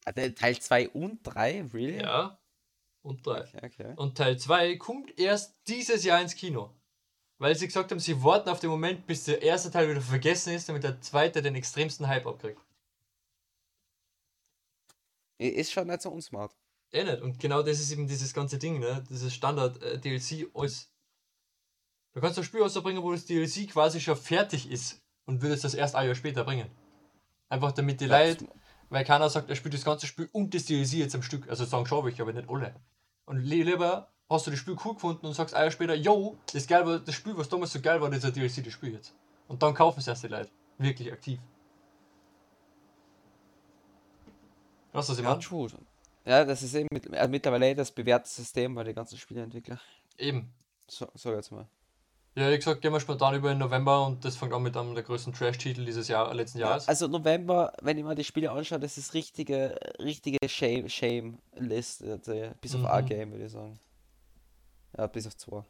Ah, 0.04 0.12
der 0.12 0.34
Teil 0.34 0.58
2 0.58 0.90
und 0.90 1.22
3, 1.22 1.70
really? 1.72 2.02
Ja. 2.02 2.38
Und 3.02 3.26
3. 3.26 3.40
Okay, 3.40 3.60
okay. 3.64 3.94
Und 3.96 4.16
Teil 4.16 4.38
2 4.38 4.76
kommt 4.76 5.18
erst 5.18 5.56
dieses 5.66 6.04
Jahr 6.04 6.20
ins 6.20 6.34
Kino. 6.34 6.74
Weil 7.38 7.56
sie 7.56 7.66
gesagt 7.66 7.90
haben, 7.90 7.98
sie 7.98 8.22
warten 8.22 8.50
auf 8.50 8.60
den 8.60 8.70
Moment, 8.70 9.06
bis 9.06 9.24
der 9.24 9.42
erste 9.42 9.70
Teil 9.70 9.88
wieder 9.88 10.00
vergessen 10.00 10.52
ist, 10.52 10.68
damit 10.68 10.84
der 10.84 11.00
zweite 11.00 11.42
den 11.42 11.54
extremsten 11.54 12.06
Hype 12.06 12.26
abkriegt. 12.26 12.60
Ist 15.38 15.72
schon 15.72 15.88
nicht 15.88 16.02
so 16.02 16.10
unsmart. 16.10 16.54
Eh 16.92 17.04
nicht. 17.04 17.22
Und 17.22 17.40
genau 17.40 17.62
das 17.62 17.80
ist 17.80 17.90
eben 17.90 18.06
dieses 18.06 18.32
ganze 18.32 18.58
Ding, 18.58 18.78
ne? 18.78 19.02
Dieses 19.08 19.34
Standard-DLC 19.34 20.50
alles. 20.54 20.90
Du 22.12 22.20
kannst 22.20 22.38
das 22.38 22.46
Spiel 22.46 22.62
rausbringen, 22.62 23.02
wo 23.02 23.10
das 23.12 23.26
DLC 23.26 23.68
quasi 23.68 24.00
schon 24.00 24.16
fertig 24.16 24.70
ist 24.70 25.02
und 25.26 25.42
würdest 25.42 25.64
das 25.64 25.74
erst 25.74 25.96
ein 25.96 26.06
Jahr 26.06 26.14
später 26.14 26.44
bringen. 26.44 26.70
Einfach 27.48 27.72
damit 27.72 28.00
die 28.00 28.06
Leute, 28.06 28.46
weil 28.90 29.04
keiner 29.04 29.28
sagt, 29.30 29.48
er 29.50 29.56
spielt 29.56 29.74
das 29.74 29.84
ganze 29.84 30.06
Spiel 30.06 30.28
und 30.32 30.54
das 30.54 30.64
DLC 30.66 30.94
jetzt 30.94 31.14
am 31.14 31.22
Stück. 31.22 31.48
Also 31.48 31.64
sagen 31.64 31.86
schau 31.86 32.06
ich, 32.06 32.20
aber 32.20 32.32
nicht 32.32 32.48
alle. 32.48 32.74
Und 33.26 33.38
li- 33.38 33.62
lieber 33.62 34.08
hast 34.28 34.46
du 34.46 34.50
das 34.50 34.58
Spiel 34.60 34.76
cool 34.84 34.94
gefunden 34.94 35.26
und 35.26 35.34
sagst 35.34 35.54
ein 35.54 35.62
Jahr 35.62 35.70
später, 35.70 35.94
yo, 35.94 36.36
das, 36.52 36.66
geil 36.66 36.86
war, 36.86 36.98
das 36.98 37.14
Spiel, 37.14 37.36
was 37.36 37.48
damals 37.48 37.72
so 37.72 37.80
geil 37.80 38.00
war, 38.00 38.08
das 38.10 38.18
ist 38.18 38.24
ein 38.24 38.32
DLC, 38.32 38.64
das 38.64 38.72
Spiel 38.72 38.92
jetzt. 38.94 39.14
Und 39.48 39.62
dann 39.62 39.74
kaufen 39.74 40.00
es 40.00 40.06
erst 40.08 40.24
die 40.24 40.28
Leute. 40.28 40.50
Wirklich 40.78 41.12
aktiv. 41.12 41.38
Weißt 44.92 45.08
du, 45.08 45.12
was 45.12 45.18
ich 45.18 45.24
Ja, 45.24 45.30
meine? 45.30 45.42
true. 45.42 45.68
Ja, 46.24 46.44
das 46.44 46.62
ist 46.62 46.74
eben 46.74 46.88
mit, 46.90 47.12
äh, 47.12 47.28
mittlerweile 47.28 47.68
eh 47.70 47.74
das 47.74 47.90
bewährte 47.90 48.28
System 48.28 48.74
bei 48.74 48.84
den 48.84 48.94
ganzen 48.94 49.18
Spieleentwicklern. 49.18 49.78
Eben. 50.16 50.52
So, 50.88 51.06
so 51.14 51.32
jetzt 51.32 51.50
mal. 51.52 51.66
Ja, 52.36 52.50
wie 52.50 52.56
gesagt, 52.56 52.80
gehen 52.82 52.92
wir 52.92 52.98
spontan 52.98 53.34
über 53.36 53.52
in 53.52 53.58
November 53.58 54.04
und 54.06 54.24
das 54.24 54.36
fängt 54.36 54.52
an 54.52 54.62
mit 54.62 54.76
einem 54.76 54.94
der 54.94 55.04
größten 55.04 55.32
Trash-Titel 55.32 55.84
dieses 55.84 56.08
Jahr, 56.08 56.34
letzten 56.34 56.58
Jahres. 56.58 56.88
Also 56.88 57.06
November, 57.06 57.72
wenn 57.80 57.96
ich 57.96 58.02
mal 58.02 58.16
die 58.16 58.24
Spiele 58.24 58.50
anschaue, 58.50 58.80
das 58.80 58.98
ist 58.98 59.14
richtige, 59.14 59.78
richtige 60.00 60.38
Shame, 60.48 60.88
Shame 60.88 61.38
List. 61.54 62.02
äh, 62.02 62.50
Bis 62.60 62.74
auf 62.74 62.80
Mhm. 62.80 62.86
A-Game, 62.86 63.30
würde 63.30 63.44
ich 63.46 63.52
sagen. 63.52 63.78
Ja, 64.98 65.06
bis 65.06 65.28
auf 65.28 65.36
2. 65.36 65.62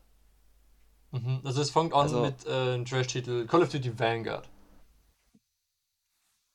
Mhm. 1.11 1.41
Also 1.45 1.61
es 1.61 1.71
fängt 1.71 1.93
an 1.93 2.01
Also- 2.01 2.23
mit 2.23 2.47
äh, 2.47 2.51
einem 2.51 2.87
Trash-Titel 2.87 3.47
Call 3.47 3.63
of 3.63 3.69
Duty 3.69 3.99
Vanguard. 3.99 4.49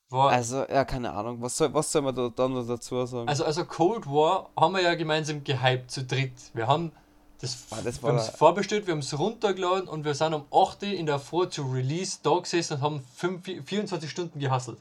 War, 0.09 0.31
also, 0.31 0.61
Also, 0.61 0.73
ja, 0.73 0.85
keine 0.85 1.11
Ahnung. 1.13 1.39
Was 1.39 1.55
soll, 1.55 1.71
was 1.71 1.91
soll 1.91 2.01
man 2.01 2.15
da 2.15 2.29
dann 2.29 2.53
noch 2.53 2.65
dazu 2.67 3.05
sagen? 3.05 3.29
also, 3.29 3.63
Cold 3.65 4.07
War 4.07 4.49
haben 4.57 4.73
wir 4.73 4.81
ja 4.81 4.95
gemeinsam 4.95 5.43
gehypt 5.43 5.91
zu 5.91 6.03
dritt. 6.03 6.33
Wir 6.55 6.65
haben 6.65 6.91
das, 7.41 7.65
Ah, 7.71 7.77
das 7.83 8.01
wir 8.01 8.09
haben 8.09 8.17
es 8.17 8.29
vorbestellt, 8.29 8.85
wir 8.87 8.93
haben 8.93 8.99
es 8.99 9.17
runtergeladen 9.17 9.87
und 9.87 10.03
wir 10.03 10.13
sind 10.13 10.33
um 10.33 10.45
8 10.51 10.83
Uhr 10.83 10.89
in 10.89 11.05
der 11.05 11.19
Früh 11.19 11.47
zu 11.49 11.63
Release 11.63 12.19
da 12.21 12.37
gesessen 12.37 12.75
und 12.75 12.81
haben 12.81 13.05
fünf, 13.15 13.45
24 13.45 14.09
Stunden 14.09 14.39
gehasselt. 14.39 14.77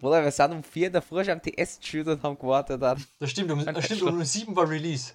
Bruder, 0.00 0.22
wir 0.24 0.30
sind 0.30 0.52
um 0.52 0.62
4 0.62 0.86
in 0.86 0.92
der 0.92 1.02
Früh 1.02 1.24
schon 1.24 1.34
am 1.34 1.42
TS 1.42 1.80
gespielt 1.80 2.06
und 2.06 2.22
haben 2.22 2.38
gewartet 2.38 2.80
dann. 2.80 3.04
Das 3.18 3.30
stimmt, 3.30 3.50
um, 3.50 3.64
das 3.64 3.84
stimmt, 3.84 4.02
um 4.02 4.24
7 4.24 4.54
war 4.56 4.68
Release. 4.68 5.12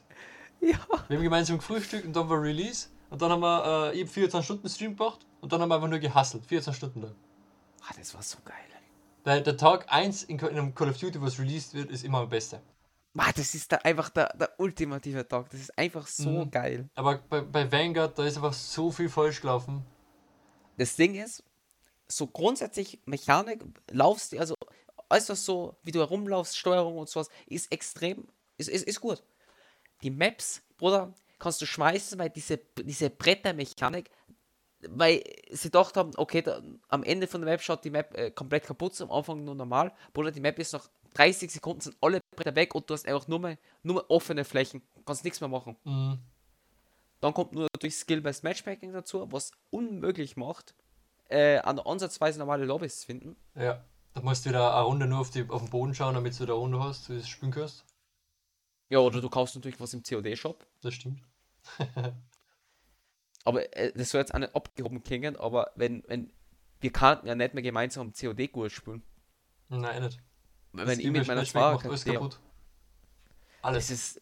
Ja. 0.61 0.79
Wir 1.07 1.17
haben 1.17 1.23
gemeinsam 1.23 1.57
gefrühstückt 1.57 2.05
und 2.05 2.15
dann 2.15 2.29
war 2.29 2.41
Release. 2.41 2.87
Und 3.09 3.21
dann 3.21 3.31
haben 3.31 3.41
wir 3.41 3.91
äh, 3.93 3.99
eben 3.99 4.09
24 4.09 4.45
Stunden 4.45 4.69
Stream 4.69 4.95
gemacht 4.95 5.25
und 5.41 5.51
dann 5.51 5.61
haben 5.61 5.69
wir 5.69 5.75
einfach 5.75 5.89
nur 5.89 5.99
gehasselt. 5.99 6.45
24 6.45 6.77
Stunden 6.77 7.01
lang. 7.01 7.15
Ah, 7.87 7.93
das 7.97 8.13
war 8.13 8.21
so 8.21 8.37
geil. 8.43 8.55
Weil 9.25 9.41
der 9.41 9.57
Tag 9.57 9.85
1 9.91 10.23
in, 10.23 10.37
in 10.37 10.47
einem 10.49 10.75
Call 10.75 10.89
of 10.89 10.97
Duty, 10.97 11.19
was 11.21 11.39
released 11.39 11.73
wird, 11.73 11.89
ist 11.89 12.03
immer 12.03 12.19
am 12.19 12.29
besten. 12.29 12.59
Ah, 13.17 13.31
das 13.33 13.55
ist 13.55 13.71
da 13.71 13.77
einfach 13.77 14.09
der, 14.09 14.35
der 14.37 14.59
ultimative 14.59 15.27
Tag. 15.27 15.49
Das 15.49 15.59
ist 15.59 15.77
einfach 15.77 16.05
so 16.07 16.29
Mhm. 16.29 16.51
geil. 16.51 16.89
Aber 16.95 17.17
bei, 17.29 17.41
bei 17.41 17.71
Vanguard, 17.71 18.17
da 18.19 18.25
ist 18.25 18.35
einfach 18.37 18.53
so 18.53 18.91
viel 18.91 19.09
falsch 19.09 19.41
gelaufen. 19.41 19.85
Das 20.77 20.95
Ding 20.95 21.15
ist, 21.15 21.43
so 22.07 22.27
grundsätzlich 22.27 22.99
Mechanik, 23.05 23.63
laufst 23.91 24.33
du, 24.33 24.39
also 24.39 24.55
alles 25.07 25.29
was 25.29 25.45
so, 25.45 25.77
wie 25.83 25.91
du 25.91 25.99
herumlaufst, 25.99 26.57
Steuerung 26.57 26.97
und 26.97 27.09
sowas, 27.09 27.29
ist 27.47 27.71
extrem, 27.71 28.27
ist, 28.57 28.69
ist, 28.69 28.83
ist 28.85 28.99
gut. 28.99 29.23
Die 30.03 30.09
Maps, 30.11 30.61
Bruder, 30.77 31.13
kannst 31.39 31.61
du 31.61 31.65
schmeißen, 31.65 32.19
weil 32.19 32.29
diese, 32.29 32.57
diese 32.83 33.09
Brettermechanik, 33.09 34.09
weil 34.89 35.23
sie 35.51 35.69
gedacht 35.69 35.95
haben, 35.95 36.11
okay, 36.17 36.41
da, 36.41 36.61
am 36.89 37.03
Ende 37.03 37.27
von 37.27 37.41
der 37.41 37.49
Map 37.49 37.61
schaut 37.61 37.83
die 37.85 37.89
Map 37.89 38.13
äh, 38.17 38.31
komplett 38.31 38.65
kaputt, 38.65 38.99
am 39.01 39.11
Anfang 39.11 39.43
nur 39.43 39.55
normal. 39.55 39.93
Bruder, 40.13 40.31
die 40.31 40.41
Map 40.41 40.59
ist 40.59 40.73
nach 40.73 40.89
30 41.15 41.51
Sekunden 41.51 41.81
sind 41.81 41.97
alle 42.01 42.19
Bretter 42.35 42.55
weg 42.55 42.75
und 42.75 42.89
du 42.89 42.93
hast 42.93 43.07
einfach 43.07 43.27
nur 43.27 43.39
mehr, 43.39 43.57
nur 43.83 43.95
mehr 43.95 44.09
offene 44.09 44.45
Flächen, 44.45 44.81
kannst 45.05 45.23
nichts 45.23 45.41
mehr 45.41 45.49
machen. 45.49 45.75
Mhm. 45.83 46.19
Dann 47.21 47.33
kommt 47.33 47.53
nur 47.53 47.67
natürlich 47.73 47.95
Skill-Based 47.95 48.43
Matchmaking 48.43 48.93
dazu, 48.93 49.25
was 49.31 49.51
unmöglich 49.71 50.37
macht, 50.37 50.75
äh, 51.29 51.57
an 51.59 51.79
ansatzweise 51.79 52.37
normale 52.39 52.65
Lobbys 52.65 52.99
zu 53.01 53.05
finden. 53.07 53.35
Ja. 53.55 53.83
Da 54.13 54.21
musst 54.21 54.45
du 54.45 54.49
wieder 54.49 54.73
eine 54.73 54.85
Runde 54.85 55.07
nur 55.07 55.19
auf, 55.19 55.31
die, 55.31 55.49
auf 55.49 55.61
den 55.61 55.69
Boden 55.69 55.93
schauen, 55.93 56.15
damit 56.15 56.39
du 56.39 56.43
eine 56.43 56.53
Runde 56.53 56.79
hast, 56.79 57.09
wie 57.09 57.13
du 57.13 57.19
das 57.19 57.27
spielen 57.27 57.51
kannst. 57.51 57.85
Ja, 58.89 58.99
oder 58.99 59.19
du 59.19 59.29
kaufst 59.29 59.55
natürlich 59.55 59.79
was 59.79 59.93
im 59.93 60.03
COD-Shop. 60.03 60.65
Das 60.81 60.93
stimmt. 60.93 61.21
Aber 63.45 63.75
äh, 63.75 63.91
das 63.93 64.09
soll 64.09 64.19
jetzt 64.19 64.33
auch 64.33 64.39
nicht 64.39 64.55
abgehoben 64.55 65.03
klingen, 65.03 65.35
aber 65.35 65.71
wenn, 65.75 66.03
wenn 66.07 66.31
wir 66.81 66.91
kannten 66.91 67.27
ja 67.27 67.35
nicht 67.35 67.53
mehr 67.53 67.61
gemeinsam 67.61 68.11
COD 68.11 68.51
gut 68.51 68.71
spielen. 68.71 69.03
Nein, 69.69 70.01
nicht. 70.01 70.19
Wenn 70.77 70.87
Das 70.87 70.97
ich 70.99 71.11
mit 71.11 71.27
meiner 71.27 71.45
Frau 71.45 71.73
macht 71.73 71.85
alles 71.85 72.05
kaputt. 72.05 72.39
Alles. 73.61 73.89
ist, 73.89 74.19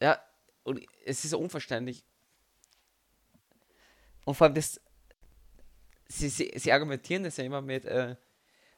Ja, 0.00 0.18
und 0.64 0.80
es 1.04 1.24
ist 1.24 1.34
unverständlich. 1.34 2.04
Und 4.24 4.34
vor 4.34 4.46
allem 4.46 4.54
das, 4.54 4.80
sie, 6.08 6.28
sie, 6.28 6.52
sie 6.54 6.72
argumentieren 6.72 7.24
das 7.24 7.36
ja 7.36 7.44
immer 7.44 7.62
mit, 7.62 7.84
äh, 7.84 8.16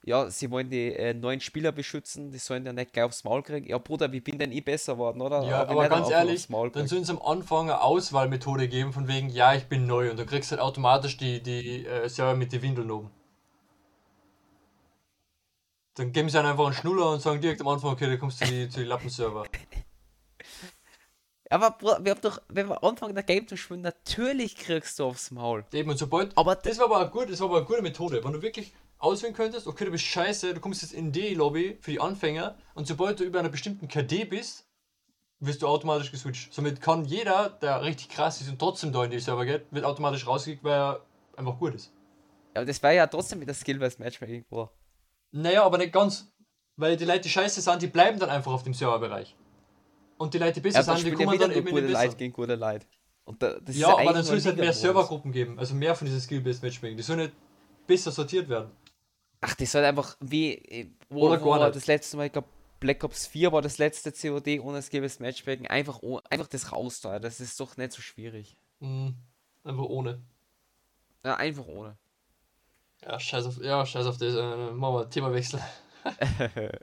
ja, 0.04 0.28
sie 0.30 0.50
wollen 0.50 0.68
die 0.68 0.92
äh, 0.94 1.14
neuen 1.14 1.40
Spieler 1.40 1.70
beschützen, 1.70 2.32
die 2.32 2.38
sollen 2.38 2.66
ja 2.66 2.72
nicht 2.72 2.92
gleich 2.92 3.04
aufs 3.04 3.24
Maul 3.24 3.42
kriegen. 3.42 3.66
Ja, 3.68 3.78
Bruder, 3.78 4.10
wie 4.10 4.20
bin 4.20 4.38
denn 4.38 4.50
ich 4.50 4.64
besser 4.64 4.94
geworden, 4.94 5.20
oder? 5.20 5.44
Ja, 5.44 5.66
aber, 5.66 5.88
ganz 5.88 6.10
ehrlich, 6.10 6.48
dann 6.48 6.88
sollen 6.88 7.04
sie 7.04 7.12
am 7.12 7.22
Anfang 7.22 7.70
eine 7.70 7.80
Auswahlmethode 7.80 8.68
geben, 8.68 8.92
von 8.92 9.06
wegen, 9.06 9.28
ja, 9.30 9.54
ich 9.54 9.66
bin 9.66 9.86
neu. 9.86 10.10
Und 10.10 10.18
du 10.18 10.26
kriegst 10.26 10.50
halt 10.50 10.60
automatisch 10.60 11.16
die, 11.16 11.42
die 11.42 11.86
äh, 11.86 12.08
Server 12.08 12.34
mit 12.34 12.52
den 12.52 12.62
Windeln 12.62 12.90
oben. 12.90 13.10
Dann 15.94 16.12
geben 16.12 16.28
sie 16.28 16.42
einfach 16.42 16.64
einen 16.64 16.74
Schnuller 16.74 17.10
und 17.10 17.20
sagen 17.20 17.40
direkt 17.40 17.60
am 17.60 17.68
Anfang, 17.68 17.92
okay, 17.92 18.06
da 18.06 18.16
kommst 18.16 18.40
du 18.40 18.46
zu 18.46 18.50
die, 18.50 18.68
die 18.68 18.84
Lappenserver. 18.84 19.44
Aber 21.50 21.72
Bruder, 21.72 22.02
wir 22.02 22.12
haben 22.12 22.20
doch, 22.22 22.40
wenn 22.48 22.68
wir 22.68 22.82
anfangen, 22.82 23.14
der 23.14 23.24
Game 23.24 23.46
zu 23.46 23.58
spielen, 23.58 23.82
natürlich 23.82 24.56
kriegst 24.56 24.98
du 24.98 25.04
aufs 25.04 25.30
Maul. 25.30 25.66
Eben, 25.72 25.90
und 25.90 25.98
sobald. 25.98 26.36
Aber 26.38 26.56
das 26.56 26.78
war 26.78 26.86
aber, 26.86 27.10
gut, 27.10 27.30
das 27.30 27.40
war 27.40 27.48
aber 27.48 27.58
eine 27.58 27.66
gute 27.66 27.82
Methode. 27.82 28.24
Wenn 28.24 28.32
du 28.32 28.40
wirklich 28.40 28.72
auswählen 28.98 29.34
könntest, 29.34 29.66
okay, 29.66 29.84
du 29.84 29.90
bist 29.90 30.04
scheiße, 30.04 30.54
du 30.54 30.60
kommst 30.60 30.80
jetzt 30.80 30.94
in 30.94 31.12
die 31.12 31.34
Lobby 31.34 31.76
für 31.82 31.90
die 31.90 32.00
Anfänger 32.00 32.56
und 32.74 32.86
sobald 32.86 33.20
du 33.20 33.24
über 33.24 33.40
einer 33.40 33.50
bestimmten 33.50 33.86
KD 33.86 34.24
bist, 34.24 34.64
wirst 35.40 35.60
du 35.60 35.66
automatisch 35.66 36.10
geswitcht. 36.10 36.54
Somit 36.54 36.80
kann 36.80 37.04
jeder, 37.04 37.50
der 37.50 37.82
richtig 37.82 38.08
krass 38.08 38.40
ist 38.40 38.48
und 38.48 38.58
trotzdem 38.58 38.92
da 38.92 39.04
in 39.04 39.10
die 39.10 39.18
Server 39.18 39.44
geht, 39.44 39.66
wird 39.72 39.84
automatisch 39.84 40.26
rausgekickt, 40.26 40.64
weil 40.64 40.72
er 40.72 41.00
einfach 41.36 41.58
gut 41.58 41.74
ist. 41.74 41.92
Ja, 42.54 42.60
aber 42.60 42.66
das 42.66 42.82
war 42.82 42.92
ja 42.92 43.06
trotzdem 43.06 43.40
mit 43.40 43.48
der 43.48 43.54
Skill-Based 43.54 43.98
Matchmaking, 43.98 44.44
Bruder. 44.48 44.70
Naja, 45.32 45.64
aber 45.64 45.78
nicht 45.78 45.92
ganz. 45.92 46.32
Weil 46.76 46.96
die 46.96 47.04
Leute, 47.04 47.22
die 47.22 47.28
scheiße 47.28 47.60
sind, 47.60 47.82
die 47.82 47.86
bleiben 47.86 48.18
dann 48.18 48.30
einfach 48.30 48.52
auf 48.52 48.62
dem 48.62 48.74
Serverbereich. 48.74 49.36
Und 50.18 50.34
die 50.34 50.38
Leute, 50.38 50.54
die 50.54 50.60
besser 50.60 50.80
ja, 50.80 50.96
sind, 50.96 51.06
die 51.06 51.12
kommen 51.12 51.38
dann 51.38 51.50
eben 51.50 51.66
in 51.66 51.76
den 51.76 51.90
Leute 51.90 52.16
gegen 52.16 52.32
gute 52.32 52.54
Leute. 52.54 52.86
Da, 53.38 53.56
ja, 53.68 53.96
aber 53.96 54.12
dann 54.12 54.24
soll 54.24 54.38
es 54.38 54.46
halt 54.46 54.56
mehr 54.56 54.72
Servergruppen 54.72 55.32
geben. 55.32 55.58
Also 55.58 55.74
mehr 55.74 55.94
von 55.94 56.06
diesen 56.06 56.20
Skill-Based 56.20 56.62
Matchmaking. 56.62 56.96
Die 56.96 57.02
sollen 57.02 57.20
nicht 57.20 57.32
besser 57.86 58.10
sortiert 58.10 58.48
werden. 58.48 58.70
Ach, 59.40 59.54
die 59.54 59.66
soll 59.66 59.84
einfach 59.84 60.16
wie. 60.20 60.54
Äh, 60.54 60.90
wo, 61.08 61.28
Oder 61.28 61.38
gar 61.38 61.64
nicht. 61.64 61.76
Das 61.76 61.86
letzte 61.86 62.16
Mal, 62.16 62.26
ich 62.26 62.32
glaube, 62.32 62.48
Black 62.80 63.04
Ops 63.04 63.26
4 63.26 63.52
war 63.52 63.62
das 63.62 63.78
letzte 63.78 64.12
COD 64.12 64.60
ohne 64.60 64.82
Skill-Based 64.82 65.20
Matchmaking. 65.20 65.66
Einfach, 65.68 66.00
einfach 66.30 66.48
das 66.48 66.72
raus 66.72 67.00
da. 67.00 67.18
Das 67.18 67.40
ist 67.40 67.58
doch 67.60 67.76
nicht 67.76 67.92
so 67.92 68.02
schwierig. 68.02 68.56
Mhm. 68.80 69.14
Einfach 69.64 69.84
ohne. 69.84 70.20
Ja, 71.24 71.36
einfach 71.36 71.66
ohne. 71.66 71.96
Ja, 73.04 73.18
scheiß 73.18 73.46
auf, 73.46 73.58
ja, 73.62 73.84
scheiß 73.84 74.06
auf 74.06 74.18
das. 74.18 74.34
Äh, 74.34 74.72
machen 74.72 74.94
wir 74.94 75.10
Themawechsel. 75.10 75.60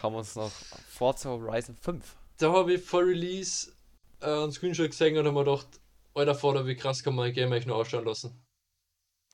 Schauen 0.00 0.14
wir 0.14 0.18
uns 0.18 0.34
noch 0.34 0.50
Forza 0.50 1.30
Horizon 1.30 1.76
5. 1.76 2.16
Da 2.38 2.52
habe 2.52 2.74
ich 2.74 2.82
vor 2.82 3.02
Release 3.02 3.72
äh, 4.20 4.26
einen 4.26 4.52
Screenshot 4.52 4.90
gesehen 4.90 5.16
und 5.16 5.26
habe 5.26 5.32
mir 5.32 5.44
gedacht, 5.44 5.68
alter 6.14 6.34
Vater, 6.34 6.66
wie 6.66 6.74
krass 6.74 7.02
kann 7.02 7.14
man 7.14 7.26
ein 7.26 7.32
Game 7.32 7.52
eigentlich 7.52 7.66
nur 7.66 7.76
ausschauen 7.76 8.04
lassen. 8.04 8.42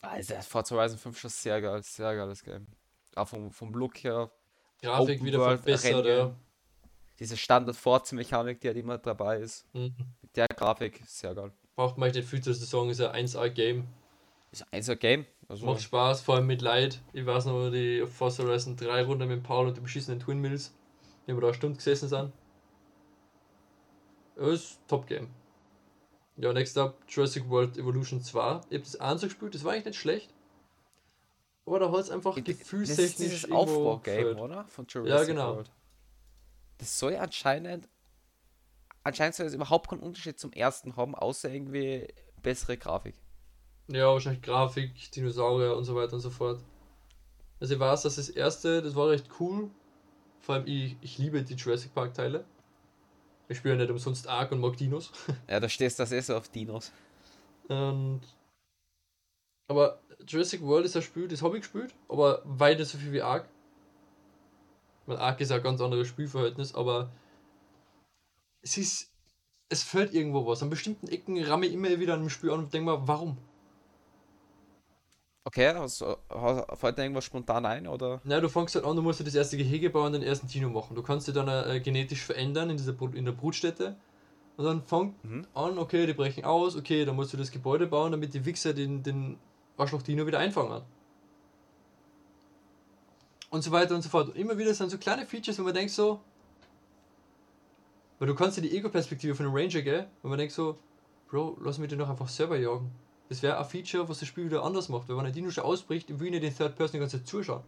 Also, 0.01 0.35
Forza 0.43 0.77
Horizon 0.77 0.99
5 0.99 1.25
ist 1.25 1.43
sehr 1.43 1.61
geil, 1.61 1.83
sehr 1.83 2.15
geiles 2.15 2.43
Game. 2.43 2.67
Auch 3.15 3.29
vom, 3.29 3.51
vom 3.51 3.73
Look 3.73 4.05
her. 4.05 4.31
Grafik 4.81 5.17
Open 5.17 5.27
wieder 5.27 5.39
World, 5.39 5.61
verbessert, 5.61 6.07
ja. 6.07 6.37
Diese 7.19 7.37
Standard-Forza-Mechanik, 7.37 8.61
die 8.61 8.69
halt 8.69 8.77
immer 8.77 8.99
dabei 8.99 9.39
ist. 9.39 9.67
Mhm. 9.75 9.97
Mit 10.23 10.37
der 10.37 10.47
Grafik, 10.47 11.01
sehr 11.05 11.35
geil. 11.35 11.53
Braucht 11.75 11.99
man 11.99 12.11
nicht 12.13 12.29
viel 12.29 12.41
zu 12.41 12.53
sagen, 12.53 12.91
ist 12.91 13.01
ein 13.01 13.27
1A-Game. 13.27 13.89
Ist 14.51 14.73
ein 14.73 14.83
1A-Game. 14.83 15.27
Also 15.49 15.67
Macht 15.67 15.83
Spaß, 15.83 16.23
vor 16.23 16.37
allem 16.37 16.47
mit 16.47 16.63
Leid. 16.63 17.01
Ich 17.13 17.25
weiß 17.25 17.47
noch, 17.47 17.71
die 17.71 18.05
Forza 18.07 18.43
Horizon 18.43 18.77
3 18.77 19.05
Runde 19.05 19.27
mit 19.27 19.43
Paul 19.43 19.69
und 19.69 19.77
den 19.77 19.83
beschissenen 19.83 20.21
Twin 20.21 20.41
Mills, 20.41 20.75
die 21.27 21.33
wir 21.33 21.41
da 21.41 21.49
eine 21.49 21.55
Stunde 21.55 21.77
gesessen 21.77 22.09
sind. 22.09 22.33
Das 24.37 24.49
ist 24.49 24.81
Top-Game. 24.87 25.29
Ja, 26.37 26.53
next 26.53 26.79
up 26.79 26.99
Jurassic 27.09 27.49
World 27.49 27.77
Evolution 27.77 28.23
2. 28.23 28.61
Ich 28.69 28.75
habe 28.75 28.79
das 28.79 28.97
eins 28.97 29.23
gespielt, 29.23 29.55
das 29.55 29.65
war 29.65 29.73
eigentlich 29.73 29.87
nicht 29.87 29.99
schlecht. 29.99 30.33
Aber 31.67 31.81
da 31.81 31.91
hat 31.91 32.01
es 32.01 32.11
einfach 32.11 32.35
gefühlstechnisch. 32.35 33.43
Das 33.43 33.45
ist 33.45 33.53
Aufbau-Game, 33.53 34.39
oder? 34.39 34.65
Von 34.69 34.87
Jurassic 34.89 35.19
ja, 35.19 35.25
genau. 35.25 35.57
World. 35.57 35.71
Das 36.79 36.99
soll 36.99 37.13
ja 37.13 37.21
anscheinend. 37.21 37.89
Anscheinend 39.03 39.35
soll 39.35 39.47
es 39.47 39.55
überhaupt 39.55 39.89
keinen 39.89 40.01
Unterschied 40.01 40.39
zum 40.39 40.53
ersten 40.53 40.97
haben, 40.97 41.15
außer 41.15 41.51
irgendwie 41.51 42.07
bessere 42.43 42.77
Grafik. 42.77 43.15
Ja, 43.89 44.07
wahrscheinlich 44.13 44.43
Grafik, 44.43 45.11
Dinosaurier 45.13 45.77
und 45.77 45.85
so 45.85 45.95
weiter 45.95 46.15
und 46.15 46.21
so 46.21 46.31
fort. 46.31 46.61
Also 47.61 47.75
ich 47.75 47.81
weiß, 47.81 48.03
dass 48.03 48.17
das 48.17 48.29
erste, 48.29 48.83
das 48.83 48.95
war 48.95 49.09
recht 49.09 49.29
cool. 49.41 49.71
Vor 50.41 50.55
allem 50.57 50.67
ich, 50.67 50.97
ich 51.01 51.19
liebe 51.19 51.43
die 51.43 51.55
Jurassic 51.55 51.95
Park 51.95 52.15
Teile. 52.15 52.45
Ich 53.49 53.59
spiele 53.59 53.75
ja 53.75 53.81
nicht 53.81 53.91
umsonst 53.91 54.29
Ark 54.29 54.53
und 54.53 54.61
mag 54.61 54.77
Dinos. 54.77 55.11
Ja, 55.49 55.59
da 55.59 55.69
stehst 55.69 55.99
du 55.99 56.03
das 56.03 56.13
eh 56.13 56.21
so 56.21 56.37
auf 56.37 56.49
Dinos. 56.49 56.93
Und 57.69 58.21
aber 59.69 60.01
Jurassic 60.27 60.63
World 60.63 60.87
ist 60.87 60.97
ein 60.97 61.03
Spiel, 61.03 61.29
das 61.29 61.43
habe 61.43 61.57
ich 61.57 61.63
gespielt, 61.63 61.95
aber 62.09 62.43
weit 62.45 62.79
nicht 62.79 62.89
so 62.89 62.99
viel 62.99 63.13
wie 63.13 63.23
Ark. 63.23 63.49
Weil 65.07 65.17
Ark 65.19 65.41
ist 65.41 65.53
ein 65.53 65.63
ganz 65.63 65.81
anderes 65.81 66.09
Spielverhältnis, 66.09 66.75
aber 66.75 67.11
es 68.63 68.77
ist. 68.77 69.11
Es 69.71 69.83
fällt 69.83 70.15
irgendwo 70.15 70.47
was. 70.47 70.63
An 70.63 70.71
bestimmten 70.71 71.09
Ecken 71.09 71.43
ramme 71.43 71.67
ich 71.67 71.75
immer 71.75 71.99
wieder 72.01 72.15
an 72.15 72.21
dem 72.21 72.31
Spiel 72.31 72.51
an 72.51 72.61
und 72.61 72.73
denke 72.73 72.91
mir, 72.91 73.07
warum? 73.07 73.37
Okay, 75.45 75.69
also, 75.69 76.19
fällt 76.75 76.99
dir 76.99 77.03
irgendwas 77.03 77.25
spontan 77.25 77.65
ein, 77.65 77.87
oder? 77.87 78.21
Na, 78.25 78.39
du 78.41 78.49
fängst 78.49 78.75
halt 78.75 78.85
an, 78.85 78.97
du 78.97 79.03
musst 79.03 79.27
das 79.27 79.35
erste 79.35 79.57
Gehege 79.57 79.89
bauen 79.89 80.07
und 80.07 80.13
den 80.15 80.23
ersten 80.23 80.47
Dino 80.47 80.69
machen. 80.69 80.95
Du 80.95 81.03
kannst 81.03 81.27
dich 81.27 81.35
dann 81.35 81.49
äh, 81.49 81.81
genetisch 81.81 82.23
verändern 82.23 82.69
in, 82.71 82.77
dieser 82.77 82.95
in 83.15 83.25
der 83.25 83.33
Brutstätte. 83.33 83.97
Und 84.59 84.65
dann 84.65 84.83
fängt 84.83 85.25
mhm. 85.25 85.47
an, 85.55 85.79
okay, 85.79 86.05
die 86.07 86.13
brechen 86.13 86.45
aus, 86.45 86.77
okay, 86.77 87.05
dann 87.05 87.17
musst 87.17 87.33
du 87.33 87.37
das 87.37 87.51
Gebäude 87.51 87.87
bauen, 87.87 88.13
damit 88.13 88.35
die 88.35 88.45
Wichser 88.45 88.75
den, 88.75 89.03
den 89.03 89.39
Arschloch-Dino 89.79 90.27
wieder 90.27 90.39
einfangen. 90.39 90.83
Und 93.51 93.63
so 93.63 93.71
weiter 93.71 93.95
und 93.95 94.03
so 94.03 94.11
fort. 94.11 94.29
Und 94.29 94.37
immer 94.37 94.59
wieder 94.59 94.75
sind 94.75 94.91
so 94.91 94.99
kleine 94.99 95.25
Features, 95.25 95.59
wo 95.59 95.63
man 95.63 95.75
denkt 95.75 95.93
so, 95.93 96.21
weil 98.19 98.29
du 98.29 98.35
kannst 98.35 98.57
dir 98.57 98.63
die 98.63 98.77
Ego-Perspektive 98.77 99.35
von 99.35 99.47
einem 99.47 99.55
Ranger, 99.55 99.83
gell? 99.83 100.09
Und 100.23 100.31
man 100.31 100.39
denkt 100.39 100.53
so, 100.53 100.77
Bro, 101.31 101.59
lass 101.63 101.79
mich 101.79 101.89
den 101.89 101.99
doch 101.99 102.09
einfach 102.09 102.29
selber 102.29 102.59
jagen. 102.59 102.91
Das 103.29 103.43
wäre 103.43 103.59
ein 103.59 103.65
Feature, 103.65 104.09
was 104.09 104.21
das 104.21 104.29
Spiel 104.29 104.47
wieder 104.47 104.63
anders 104.63 104.89
macht, 104.89 105.09
weil 105.09 105.17
wenn 105.17 105.27
ein 105.27 105.33
Dino 105.33 105.51
schon 105.51 105.65
ausbricht, 105.65 106.09
will 106.19 106.29
ich 106.29 106.33
nicht 106.41 106.45
den 106.45 106.57
Third 106.57 106.77
Person 106.77 106.93
die 106.95 107.01
ganze 107.01 107.19
Zeit 107.19 107.27
zuschauen. 107.27 107.63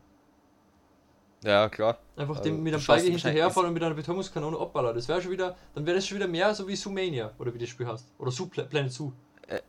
Ja, 1.43 1.69
klar. 1.69 1.99
Einfach 2.17 2.37
also, 2.37 2.51
dem 2.51 2.63
mit 2.63 2.75
einem 2.75 2.85
Beige 2.85 3.11
hinterherfahren 3.11 3.69
und 3.69 3.75
mit 3.75 3.83
einer 3.83 3.95
Betonungskanone 3.95 4.59
abballern. 4.59 4.95
Das 4.95 5.09
wäre 5.09 5.23
schon 5.23 5.31
wieder, 5.31 5.57
dann 5.75 5.87
wäre 5.87 5.97
das 5.97 6.07
schon 6.07 6.17
wieder 6.17 6.29
mehr 6.29 6.55
so 6.55 6.69
wie 6.69 6.77
Sumania, 6.77 7.33
oder 7.39 7.53
wie 7.55 7.59
das 7.59 7.69
Spiel 7.69 7.87
heißt. 7.87 8.13
Oder 8.19 8.31
Su 8.31 8.49
Planet 8.49 8.93
Su. 8.93 9.13
Äh, 9.47 9.61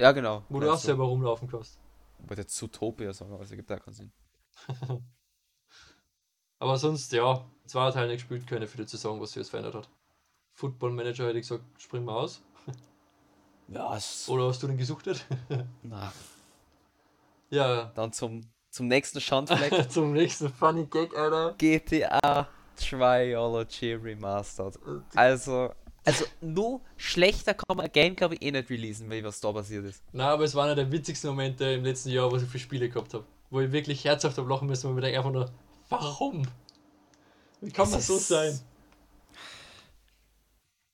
ja, 0.00 0.10
genau. 0.12 0.42
Wo 0.48 0.58
Planet 0.58 0.68
du 0.68 0.72
auch 0.72 0.78
selber 0.78 1.04
rumlaufen 1.04 1.48
kannst. 1.48 1.78
Ich 2.22 2.28
wollte 2.28 2.42
jetzt 2.42 2.56
Zootopia 2.56 3.12
sagen, 3.12 3.32
aber 3.32 3.42
es 3.42 3.50
ergibt 3.50 3.70
da 3.70 3.78
keinen 3.78 3.94
Sinn. 3.94 4.12
aber 6.58 6.76
sonst, 6.76 7.12
ja, 7.12 7.44
zwei 7.66 7.90
Teile 7.90 8.08
nicht 8.08 8.28
gespielt, 8.28 8.46
keine 8.46 8.66
viele 8.66 8.86
zu 8.86 8.96
sagen, 8.96 9.20
was 9.20 9.30
sich 9.30 9.38
jetzt 9.38 9.50
verändert 9.50 9.74
hat. 9.74 9.88
Football 10.54 10.92
Manager 10.92 11.26
hätte 11.26 11.38
ich 11.38 11.48
gesagt, 11.48 11.64
spring 11.78 12.04
mal 12.04 12.16
aus. 12.16 12.42
Ja, 13.68 13.98
Oder 14.28 14.48
hast 14.48 14.62
du 14.62 14.66
den 14.66 14.76
gesuchtet? 14.76 15.24
Na. 15.82 16.12
Ja. 17.50 17.92
Dann 17.94 18.12
zum, 18.12 18.42
zum 18.70 18.88
nächsten 18.88 19.20
Schandfleck. 19.20 19.90
zum 19.90 20.12
nächsten 20.12 20.48
Funny 20.52 20.86
Gag, 20.86 21.16
Alter. 21.16 21.54
GTA 21.58 22.48
Triology 22.76 23.94
Remastered. 23.94 24.78
Also, 25.14 25.70
also 26.04 26.24
nur 26.40 26.80
schlechter 26.96 27.54
kann 27.54 27.76
man 27.76 27.86
ein 27.86 27.92
Game, 27.92 28.16
glaube 28.16 28.34
ich, 28.34 28.42
eh 28.42 28.50
nicht 28.50 28.70
releasen, 28.70 29.08
weil 29.10 29.22
was 29.22 29.40
da 29.40 29.52
passiert 29.52 29.84
ist. 29.84 30.02
Na, 30.12 30.30
aber 30.30 30.44
es 30.44 30.54
waren 30.54 30.68
ja 30.68 30.74
der 30.74 30.90
witzigsten 30.90 31.30
Momente 31.30 31.64
im 31.64 31.84
letzten 31.84 32.10
Jahr, 32.10 32.30
wo 32.30 32.36
ich 32.36 32.42
für 32.44 32.58
Spiele 32.58 32.88
gehabt 32.88 33.14
habe. 33.14 33.24
Wo 33.50 33.60
ich 33.60 33.70
wirklich 33.70 34.04
herzhaft 34.04 34.38
am 34.38 34.48
Lachen 34.48 34.66
müssen, 34.66 34.84
wo 34.84 34.88
ich 34.90 34.94
mir 34.96 35.02
denke 35.02 35.18
einfach 35.18 35.32
nur, 35.32 35.50
warum? 35.88 36.42
Wie 37.60 37.70
kann 37.70 37.84
das 37.84 37.92
man 37.92 38.00
so 38.00 38.18
sein? 38.18 38.58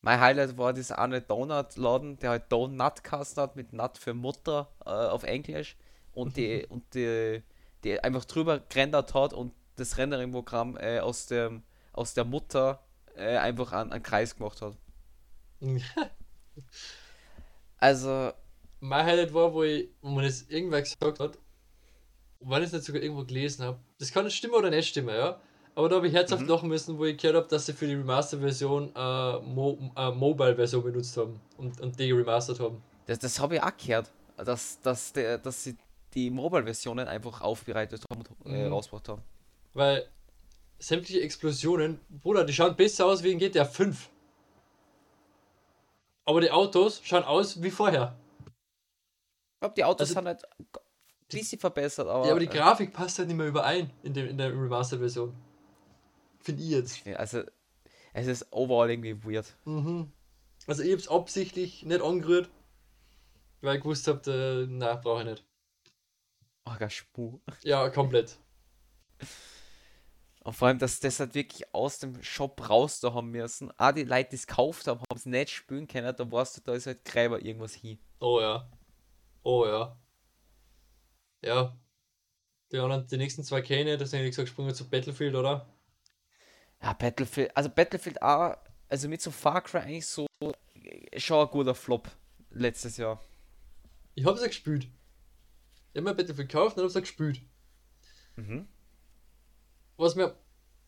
Mein 0.00 0.20
Highlight 0.20 0.56
war 0.56 0.72
dieser 0.72 0.98
eine 0.98 1.20
Donut-Laden, 1.20 2.18
der 2.18 2.30
halt 2.30 2.52
Donut 2.52 3.02
geheißen 3.02 3.42
hat, 3.42 3.56
mit 3.56 3.72
Nut 3.72 3.98
für 3.98 4.14
Mutter 4.14 4.70
äh, 4.84 4.90
auf 4.90 5.24
Englisch. 5.24 5.76
Und 6.12 6.36
die, 6.36 6.66
und 6.68 6.94
die, 6.94 7.42
die 7.84 8.00
einfach 8.00 8.24
drüber 8.24 8.60
gerendert 8.60 9.14
hat 9.14 9.32
und 9.32 9.52
das 9.76 9.98
Rendering-Programm 9.98 10.76
äh, 10.76 11.00
aus, 11.00 11.26
dem, 11.26 11.62
aus 11.92 12.14
der 12.14 12.24
Mutter 12.24 12.82
äh, 13.16 13.36
einfach 13.36 13.72
einen, 13.72 13.92
einen 13.92 14.02
Kreis 14.02 14.36
gemacht 14.36 14.62
hat. 14.62 14.76
also. 17.78 18.32
Mein 18.80 19.04
Highlight 19.04 19.34
war, 19.34 19.52
wo, 19.52 19.64
ich, 19.64 19.88
wo 20.00 20.10
man 20.10 20.24
das 20.24 20.42
irgendwer 20.42 20.82
gesagt 20.82 21.18
hat, 21.18 21.38
weil 22.40 22.62
ich 22.62 22.68
es 22.68 22.72
nicht 22.72 22.84
sogar 22.84 23.02
irgendwo 23.02 23.24
gelesen 23.24 23.64
habe. 23.64 23.80
Das 23.98 24.12
kann 24.12 24.24
nicht 24.24 24.36
stimmen 24.36 24.54
oder 24.54 24.70
nicht 24.70 24.88
stimmen, 24.88 25.14
ja. 25.14 25.40
Aber 25.78 25.88
da 25.88 25.94
habe 25.94 26.08
ich 26.08 26.12
herzhaft 26.12 26.42
mhm. 26.42 26.48
lachen 26.48 26.68
müssen, 26.68 26.98
wo 26.98 27.04
ich 27.04 27.16
gehört 27.16 27.36
habe, 27.36 27.46
dass 27.46 27.66
sie 27.66 27.72
für 27.72 27.86
die 27.86 27.94
Remaster-Version 27.94 28.92
äh, 28.96 29.38
Mo 29.38 29.78
äh, 29.94 30.10
Mobile-Version 30.10 30.82
benutzt 30.82 31.16
haben 31.16 31.40
und, 31.56 31.80
und 31.80 31.96
die 32.00 32.10
remastert 32.10 32.58
haben. 32.58 32.82
Das, 33.06 33.20
das 33.20 33.38
habe 33.38 33.54
ich 33.54 33.62
auch 33.62 33.76
gehört, 33.76 34.10
dass, 34.38 34.80
dass, 34.80 35.12
der, 35.12 35.38
dass 35.38 35.62
sie 35.62 35.76
die 36.14 36.30
Mobile-Versionen 36.30 37.06
einfach 37.06 37.42
aufbereitet 37.42 38.02
haben 38.10 38.24
und 38.42 38.52
äh, 38.52 38.66
mhm. 38.66 38.72
rausgebracht 38.72 39.08
haben. 39.08 39.22
Weil 39.72 40.08
sämtliche 40.80 41.20
Explosionen, 41.20 42.00
Bruder, 42.08 42.42
die 42.42 42.52
schauen 42.52 42.74
besser 42.74 43.06
aus 43.06 43.22
wie 43.22 43.30
in 43.30 43.38
GTA 43.38 43.64
5. 43.64 44.10
Aber 46.24 46.40
die 46.40 46.50
Autos 46.50 47.00
schauen 47.04 47.22
aus 47.22 47.62
wie 47.62 47.70
vorher. 47.70 48.16
Ich 48.46 49.60
glaube, 49.60 49.74
die 49.76 49.84
Autos 49.84 50.08
Also- 50.08 50.14
sind 50.14 50.26
halt 50.26 50.42
ein 50.60 50.66
bisschen 51.28 51.60
verbessert, 51.60 52.08
aber. 52.08 52.24
ja, 52.24 52.32
aber 52.32 52.40
die 52.40 52.46
äh, 52.46 52.48
Grafik 52.48 52.92
passt 52.92 53.20
halt 53.20 53.28
nicht 53.28 53.36
mehr 53.36 53.46
überein 53.46 53.92
in, 54.02 54.12
dem, 54.12 54.26
in 54.26 54.38
der 54.38 54.50
Remastered-Version. 54.50 55.32
Finde 56.48 56.62
ich 56.62 56.70
jetzt. 56.70 57.06
Also, 57.18 57.42
es 58.14 58.26
ist 58.26 58.52
overall 58.52 58.90
irgendwie 58.90 59.22
weird. 59.22 59.54
Mhm. 59.64 60.10
Also 60.66 60.82
ich 60.82 60.92
hab's 60.92 61.08
absichtlich 61.08 61.84
nicht 61.84 62.02
angerührt, 62.02 62.50
weil 63.60 63.76
ich 63.76 63.82
gewusst 63.82 64.08
hab, 64.08 64.26
äh, 64.26 64.66
na 64.66 64.96
brauche 64.96 65.20
ich 65.20 65.28
nicht. 65.28 65.44
Oh, 66.64 66.74
gar 66.78 66.90
Spu. 66.90 67.40
Ja, 67.62 67.88
komplett. 67.90 68.38
Und 70.44 70.52
vor 70.54 70.68
allem, 70.68 70.78
dass 70.78 71.00
das 71.00 71.20
halt 71.20 71.34
wirklich 71.34 71.74
aus 71.74 71.98
dem 71.98 72.22
Shop 72.22 72.68
raus 72.68 73.00
da 73.00 73.12
haben 73.12 73.30
müssen. 73.30 73.70
Auch 73.78 73.92
die 73.92 74.04
Leute, 74.04 74.30
die 74.30 74.36
es 74.36 74.46
gekauft 74.46 74.86
haben, 74.86 75.00
haben 75.00 75.16
es 75.16 75.26
nicht 75.26 75.50
spielen 75.50 75.86
können. 75.86 76.14
Da 76.16 76.30
weißt 76.30 76.56
du, 76.56 76.60
da 76.62 76.74
ist 76.74 76.86
halt 76.86 77.04
Gräber 77.04 77.42
irgendwas 77.42 77.74
hin. 77.74 77.98
Oh 78.20 78.40
ja. 78.40 78.70
Oh 79.42 79.66
ja. 79.66 79.98
Ja. 81.44 81.76
Die 82.72 82.78
anderen, 82.78 83.06
die 83.06 83.16
nächsten 83.16 83.44
zwei 83.44 83.62
kenne 83.62 83.92
ich, 83.92 83.98
deswegen 83.98 84.22
hab 84.22 84.28
ich 84.28 84.32
gesagt, 84.32 84.48
springen 84.48 84.68
wir 84.68 84.74
zu 84.74 84.88
Battlefield, 84.88 85.34
oder? 85.34 85.66
Ja, 86.82 86.92
Battlefield, 86.92 87.56
also 87.56 87.68
Battlefield 87.68 88.22
auch, 88.22 88.56
also 88.88 89.08
mit 89.08 89.20
so 89.20 89.30
Far 89.30 89.62
Cry 89.62 89.78
eigentlich 89.78 90.06
so 90.06 90.26
äh, 90.40 91.18
schon 91.18 91.46
ein 91.46 91.50
guter 91.50 91.74
Flop 91.74 92.10
letztes 92.50 92.96
Jahr. 92.96 93.20
Ich 94.14 94.24
hab's 94.24 94.40
ja 94.40 94.46
gespielt. 94.46 94.88
Ich 95.92 95.98
hab 95.98 96.04
mir 96.04 96.14
Battlefield 96.14 96.48
gekauft 96.48 96.76
und 96.76 96.84
hab's 96.84 96.94
ja 96.94 97.00
gespielt. 97.00 97.42
Mhm. 98.36 98.68
Was 99.96 100.14
mir. 100.14 100.36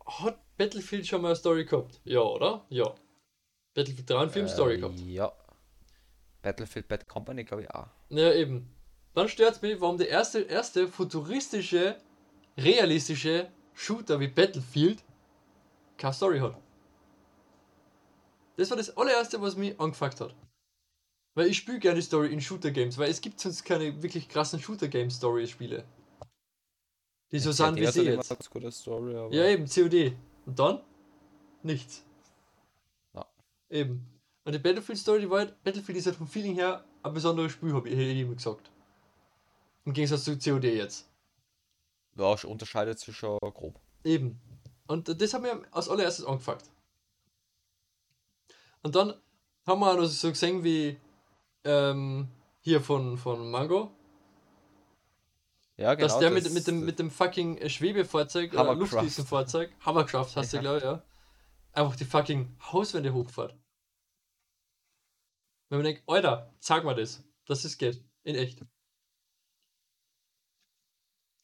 Hat 0.06 0.40
Battlefield 0.56 1.06
schon 1.06 1.22
mal 1.22 1.28
eine 1.28 1.36
Story 1.36 1.64
gehabt? 1.64 2.00
Ja, 2.04 2.20
oder? 2.20 2.66
Ja. 2.68 2.94
Battlefield 3.74 4.10
3 4.10 4.22
und 4.22 4.32
4 4.32 4.42
haben 4.42 4.48
Story 4.48 4.78
gehabt. 4.78 4.98
Ja. 5.00 5.32
Battlefield 6.42 6.88
Bad 6.88 7.06
Company, 7.06 7.44
glaube 7.44 7.62
ich 7.62 7.70
auch. 7.70 7.86
Ja, 8.08 8.32
eben. 8.32 8.74
Dann 9.14 9.28
stört's 9.28 9.62
mich, 9.62 9.80
warum 9.80 9.98
der 9.98 10.08
erste, 10.08 10.40
erste 10.40 10.88
futuristische, 10.88 11.96
realistische 12.56 13.50
Shooter 13.74 14.20
wie 14.20 14.28
Battlefield 14.28 15.04
keine 16.00 16.14
Story 16.14 16.40
hat. 16.40 16.56
Das 18.56 18.70
war 18.70 18.76
das 18.76 18.96
allererste, 18.96 19.40
was 19.40 19.56
mich 19.56 19.78
angefuckt 19.78 20.20
hat. 20.20 20.34
Weil 21.34 21.46
ich 21.46 21.58
spiele 21.58 21.78
gerne 21.78 22.02
Story 22.02 22.32
in 22.32 22.40
Shooter-Games, 22.40 22.98
weil 22.98 23.08
es 23.08 23.20
gibt 23.20 23.38
sonst 23.38 23.64
keine 23.64 24.02
wirklich 24.02 24.28
krassen 24.28 24.60
Shooter-Game-Story-Spiele. 24.60 25.84
Die 27.30 27.38
so 27.38 27.52
sind 27.52 27.76
wie 27.76 27.86
sie 27.86 28.02
jetzt. 28.02 28.72
Story, 28.72 29.12
Ja, 29.34 29.44
eben, 29.46 29.66
COD. 29.66 30.16
Und 30.46 30.58
dann? 30.58 30.80
Nichts. 31.62 32.04
Ja. 33.14 33.24
Eben. 33.68 34.04
Und 34.44 34.52
die 34.52 34.58
Battlefield-Story, 34.58 35.20
die 35.20 35.30
war 35.30 35.38
halt, 35.40 35.62
Battlefield 35.62 35.98
ist 35.98 36.06
halt 36.06 36.16
vom 36.16 36.26
Feeling 36.26 36.54
her 36.54 36.84
ein 37.02 37.14
besonderes 37.14 37.52
Spiel, 37.52 37.72
habe 37.72 37.88
ich, 37.88 37.94
hätte 37.94 38.10
ich 38.10 38.20
immer 38.20 38.34
gesagt. 38.34 38.70
Im 39.84 39.92
Gegensatz 39.92 40.24
zu 40.24 40.36
COD 40.36 40.64
jetzt. 40.64 41.08
ja, 42.16 42.34
unterscheidet 42.44 42.98
sich 42.98 43.16
schon 43.16 43.38
grob. 43.40 43.78
Eben. 44.02 44.40
Und 44.90 45.20
das 45.20 45.32
hat 45.34 45.42
mir 45.42 45.62
als 45.70 45.88
allererstes 45.88 46.24
angefuckt. 46.24 46.68
Und 48.82 48.96
dann 48.96 49.14
haben 49.64 49.80
wir 49.80 49.92
auch 49.92 49.96
noch 49.96 50.06
so 50.06 50.28
gesehen 50.30 50.64
wie 50.64 50.98
ähm, 51.62 52.26
hier 52.60 52.80
von, 52.80 53.16
von 53.16 53.48
Mango, 53.52 53.92
Ja, 55.76 55.94
genau. 55.94 56.08
dass 56.08 56.18
der 56.18 56.30
das- 56.30 56.42
mit, 56.44 56.52
mit, 56.54 56.66
dem, 56.66 56.84
mit 56.84 56.98
dem 56.98 57.10
fucking 57.10 57.58
äh, 57.58 57.70
Schwebefahrzeug, 57.70 58.52
oder 58.52 58.62
Hovercraft. 58.64 58.78
Luftdüsenfahrzeug, 58.80 59.70
Hovercraft 59.86 60.34
hast 60.34 60.52
du, 60.54 60.58
glaube 60.60 60.78
ich, 60.78 60.82
ja, 60.84 61.02
einfach 61.72 61.94
die 61.94 62.04
fucking 62.04 62.56
Hauswände 62.72 63.12
hochfährt. 63.14 63.54
Wenn 65.68 65.78
man 65.78 65.84
denkt, 65.84 66.02
Alter, 66.08 66.52
sag 66.58 66.82
mal 66.82 66.96
das, 66.96 67.22
dass 67.44 67.64
es 67.64 67.78
geht, 67.78 68.02
in 68.24 68.34
echt. 68.34 68.64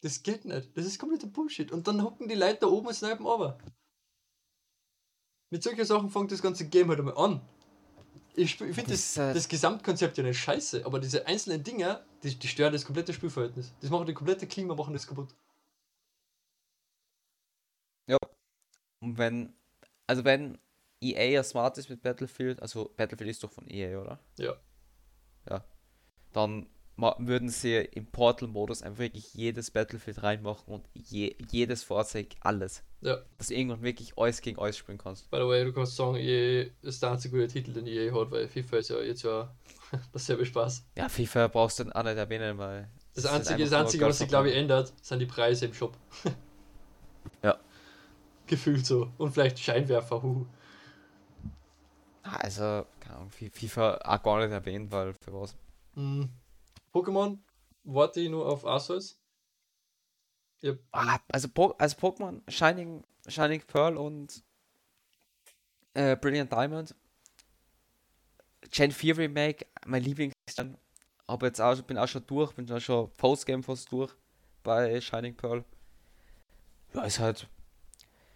Das 0.01 0.21
geht 0.21 0.45
nicht, 0.45 0.77
das 0.77 0.85
ist 0.85 0.99
kompletter 0.99 1.27
Bullshit. 1.27 1.71
Und 1.71 1.87
dann 1.87 2.03
hocken 2.03 2.27
die 2.27 2.35
Leute 2.35 2.59
da 2.61 2.67
oben 2.67 2.87
und 2.87 2.93
snipen 2.93 3.25
aber. 3.25 3.57
Mit 5.49 5.63
solchen 5.63 5.85
Sachen 5.85 6.09
fängt 6.09 6.31
das 6.31 6.41
ganze 6.41 6.67
Game 6.67 6.89
halt 6.89 6.99
einmal 6.99 7.17
an. 7.17 7.41
Ich, 8.35 8.61
ich 8.61 8.75
finde 8.75 8.91
das, 8.91 9.15
Das, 9.15 9.17
äh, 9.17 9.33
das 9.33 9.47
Gesamtkonzept 9.47 10.17
ja 10.17 10.23
nicht 10.23 10.37
scheiße, 10.37 10.85
aber 10.85 10.99
diese 10.99 11.25
einzelnen 11.25 11.63
Dinger, 11.63 12.05
die, 12.21 12.35
die 12.35 12.47
stören 12.47 12.73
das 12.73 12.85
komplette 12.85 13.13
Spielverhältnis. 13.13 13.73
Das 13.81 13.89
machen 13.89 14.05
die 14.05 14.13
komplette 14.13 14.45
Klima, 14.45 14.75
machen 14.75 14.93
das 14.93 15.07
kaputt. 15.07 15.33
Und 18.99 19.17
wenn, 19.17 19.53
also 20.07 20.23
wenn 20.25 20.57
EA 21.01 21.25
ja 21.25 21.43
smart 21.43 21.77
ist 21.77 21.89
mit 21.89 22.01
Battlefield, 22.01 22.61
also 22.61 22.91
Battlefield 22.97 23.29
ist 23.29 23.43
doch 23.43 23.51
von 23.51 23.69
EA, 23.69 24.01
oder? 24.01 24.19
Ja. 24.37 24.55
Ja. 25.49 25.63
Dann 26.33 26.67
würden 26.97 27.49
sie 27.49 27.75
im 27.75 28.07
Portal-Modus 28.07 28.81
einfach 28.81 28.99
wirklich 28.99 29.33
jedes 29.35 29.69
Battlefield 29.71 30.23
reinmachen 30.23 30.73
und 30.73 30.85
je, 30.93 31.35
jedes 31.51 31.83
Fahrzeug, 31.83 32.29
alles. 32.41 32.83
Ja. 33.01 33.17
Dass 33.37 33.47
du 33.47 33.53
irgendwann 33.55 33.83
wirklich 33.83 34.17
alles 34.17 34.41
gegen 34.41 34.57
alles 34.59 34.77
spielen 34.77 34.97
kannst. 34.97 35.29
By 35.29 35.37
the 35.37 35.43
way, 35.47 35.63
du 35.63 35.71
kannst 35.73 35.95
sagen, 35.95 36.15
EA 36.15 36.65
ist 36.81 37.03
der 37.03 37.11
einzige 37.11 37.37
gute 37.37 37.47
Titel, 37.53 37.71
den 37.73 37.85
EA 37.85 38.11
hat, 38.13 38.31
weil 38.31 38.47
FIFA 38.47 38.77
ist 38.77 38.89
ja 38.89 38.99
jetzt 39.01 39.21
ja 39.23 39.53
dasselbe 40.11 40.45
Spaß. 40.45 40.83
Ja, 40.97 41.07
FIFA 41.07 41.47
brauchst 41.49 41.77
du 41.79 41.83
dann 41.83 41.93
auch 41.93 42.03
nicht 42.03 42.17
erwähnen, 42.17 42.57
weil. 42.57 42.89
Das 43.13 43.23
sind 43.25 43.33
einzige, 43.33 43.63
das 43.63 43.73
einzige 43.73 44.05
was 44.05 44.17
sich 44.17 44.27
glaube 44.27 44.49
ich 44.49 44.55
ändert, 44.55 44.91
sind 45.01 45.19
die 45.19 45.25
Preise 45.27 45.65
im 45.67 45.73
Shop. 45.73 45.95
Ja. 47.43 47.57
Gefühlt 48.47 48.85
so. 48.85 49.11
Und 49.17 49.31
vielleicht 49.33 49.59
Scheinwerfer, 49.59 50.23
huhu. 50.23 50.45
Ah, 52.23 52.37
Also, 52.37 52.85
keine 52.99 53.15
Ahnung, 53.17 53.29
Fi- 53.29 53.49
FIFA 53.49 53.97
auch 53.97 54.23
gar 54.23 54.39
nicht 54.39 54.51
erwähnt, 54.51 54.91
weil 54.91 55.13
für 55.13 55.33
was. 55.33 55.55
Hm. 55.95 56.29
Pokémon, 56.97 57.39
warte 57.83 58.19
ich 58.21 58.29
nur 58.29 58.47
auf 58.47 58.65
Arceus. 58.65 59.21
Hab, 60.63 60.77
Ah, 60.91 61.19
also, 61.31 61.47
po 61.49 61.75
also 61.77 61.95
Pokémon, 61.97 62.41
Shining, 62.49 63.03
Shining 63.27 63.61
Pearl 63.61 63.97
und 63.97 64.43
äh, 65.93 66.15
Brilliant 66.15 66.51
Diamond. 66.51 66.95
Gen 68.71 68.91
4 68.91 69.17
Remake, 69.17 69.65
mein 69.85 70.03
Lieblings. 70.03 70.33
Aber 71.27 71.47
jetzt 71.47 71.61
auch, 71.61 71.81
bin 71.83 71.97
auch 71.97 72.07
schon 72.07 72.25
durch, 72.27 72.53
bin 72.53 72.71
auch 72.71 72.79
schon 72.79 73.11
Postgame 73.17 73.63
fast 73.63 73.91
durch 73.91 74.13
bei 74.63 74.99
Shining 75.01 75.35
Pearl. 75.35 75.63
Ja, 76.93 77.03
ist 77.03 77.19
halt 77.19 77.47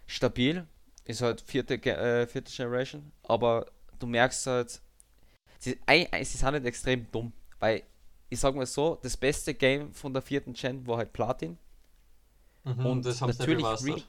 stabil. 0.07 0.67
Ist 1.05 1.21
halt 1.21 1.41
vierte, 1.41 1.75
äh, 1.75 2.27
vierte 2.27 2.51
Generation. 2.51 3.11
Aber 3.23 3.65
du 3.99 4.07
merkst 4.07 4.45
halt, 4.47 4.81
sie, 5.59 5.79
ei- 5.87 6.09
sie 6.23 6.37
sind 6.37 6.53
nicht 6.53 6.65
extrem 6.65 7.11
dumm. 7.11 7.33
Weil, 7.59 7.83
ich 8.31 8.39
sag 8.41 8.55
mal 8.55 8.65
so, 8.67 8.97
das 9.03 9.17
beste 9.17 9.53
Game 9.55 9.93
von 9.93 10.13
der 10.13 10.23
vierten 10.23 10.53
Gen 10.53 10.87
war 10.87 10.97
halt 10.97 11.13
Platin. 11.13 11.59
mhm, 12.63 12.85
Und 12.85 13.05
das 13.05 13.21
haben 13.21 13.31
sie 13.33 13.43
natürlich. 13.43 13.65
Re- 13.87 14.03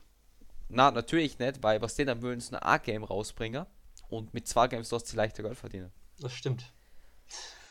Na, 0.68 0.90
natürlich 0.90 1.38
nicht, 1.38 1.62
weil 1.62 1.82
was 1.82 1.94
die 1.96 2.04
dann 2.04 2.22
wollen, 2.22 2.38
ist 2.38 2.52
ein 2.54 2.62
A-Game 2.62 3.04
rausbringen. 3.04 3.66
Und 4.08 4.34
mit 4.34 4.48
zwei 4.48 4.68
Games 4.68 4.90
lässt 4.90 5.08
sie 5.08 5.16
leichter 5.16 5.42
Geld 5.44 5.58
verdienen. 5.58 5.92
Das 6.18 6.32
stimmt. 6.32 6.72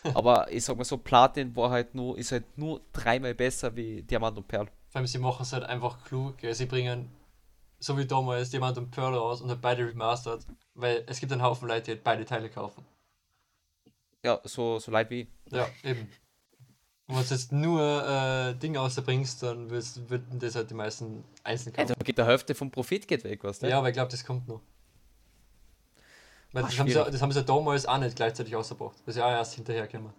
Aber 0.13 0.51
ich 0.51 0.63
sag 0.65 0.77
mal 0.77 0.83
so, 0.85 0.97
Platin 0.97 1.55
war 1.55 1.69
halt 1.69 1.95
nur, 1.95 2.17
ist 2.17 2.31
halt 2.31 2.57
nur 2.57 2.81
dreimal 2.93 3.35
besser 3.35 3.75
wie 3.75 4.03
Diamant 4.03 4.37
und 4.37 4.47
Perl. 4.47 4.69
Vor 4.89 4.99
allem, 4.99 5.07
sie 5.07 5.17
machen 5.17 5.41
es 5.41 5.53
halt 5.53 5.63
einfach 5.63 6.03
klug. 6.05 6.35
Sie 6.51 6.65
bringen, 6.67 7.09
so 7.79 7.97
wie 7.97 8.05
damals, 8.07 8.49
Diamant 8.51 8.77
und 8.77 8.91
Pearl 8.91 9.15
raus 9.15 9.41
und 9.41 9.49
halt 9.49 9.61
beide 9.61 9.87
remastered. 9.87 10.45
Weil 10.75 11.03
es 11.07 11.19
gibt 11.19 11.31
einen 11.33 11.43
Haufen 11.43 11.67
Leute, 11.67 11.83
die 11.85 11.91
halt 11.93 12.03
beide 12.03 12.25
Teile 12.25 12.49
kaufen. 12.49 12.85
Ja, 14.23 14.39
so, 14.45 14.79
so 14.79 14.91
leid 14.91 15.09
wie. 15.09 15.27
Ja, 15.51 15.75
eben. 15.83 16.09
Und 17.11 17.17
wenn 17.17 17.27
du 17.27 17.33
jetzt 17.33 17.51
nur 17.51 18.07
äh, 18.07 18.53
Dinge 18.55 18.79
rausbringst, 18.79 19.43
dann 19.43 19.69
würden 19.69 20.39
das 20.39 20.55
halt 20.55 20.69
die 20.69 20.73
meisten 20.73 21.23
einzeln 21.43 21.75
Also 21.75 21.93
kaufen. 21.93 22.03
geht 22.05 22.17
der 22.17 22.25
Hälfte 22.25 22.55
vom 22.55 22.71
Profit 22.71 23.05
geht 23.07 23.23
weg, 23.25 23.43
was 23.43 23.59
Ja, 23.61 23.67
ne? 23.69 23.75
aber 23.75 23.89
ich 23.89 23.93
glaube, 23.93 24.09
das 24.11 24.23
kommt 24.23 24.47
noch. 24.47 24.61
Weil 26.53 26.63
Ah, 26.63 26.67
das, 26.67 26.79
haben 26.79 26.87
sie, 26.87 26.93
das 26.93 27.21
haben 27.21 27.31
sie 27.31 27.43
damals 27.43 27.85
auch 27.85 27.97
nicht 27.97 28.15
gleichzeitig 28.15 28.55
ausgebracht. 28.55 28.97
Das 29.05 29.15
ist 29.15 29.19
ja 29.19 29.25
auch 29.25 29.31
erst 29.31 29.55
hinterher 29.55 29.87
gekommen. 29.87 30.13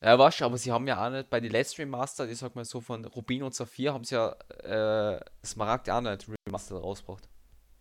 Ja, 0.00 0.18
weißt 0.18 0.40
du, 0.40 0.44
aber 0.44 0.58
sie 0.58 0.70
haben 0.72 0.86
ja 0.86 1.04
auch 1.04 1.10
nicht 1.10 1.30
bei 1.30 1.40
den 1.40 1.50
letzten 1.52 1.82
Remastered, 1.82 2.30
ich 2.30 2.38
sag 2.38 2.54
mal 2.56 2.64
so 2.64 2.80
von 2.80 3.04
Rubin 3.04 3.42
und 3.42 3.54
Saphir, 3.54 3.92
haben 3.92 4.04
sie 4.04 4.14
ja 4.16 4.32
äh, 4.64 5.20
Smaragd 5.44 5.90
auch 5.90 6.00
nicht 6.00 6.26
Remastered 6.46 6.82
rausgebracht. 6.82 7.28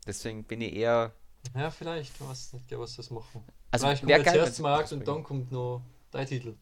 Deswegen 0.08 0.44
bin 0.44 0.62
ich 0.62 0.74
eher. 0.76 1.14
Ja, 1.56 1.70
vielleicht. 1.72 2.14
Ich 2.14 2.22
weiß 2.22 2.54
nicht, 2.54 2.78
was 2.78 2.96
das 2.96 3.10
machen. 3.12 3.44
Also, 3.72 3.86
vielleicht 3.88 4.02
kommt 4.02 4.26
jetzt 4.26 4.36
erst 4.36 4.60
Markt 4.60 4.92
und 4.92 5.08
dann 5.08 5.24
kommt 5.24 5.52
noch 5.52 5.82
drei 6.12 6.26
Titel. 6.26 6.56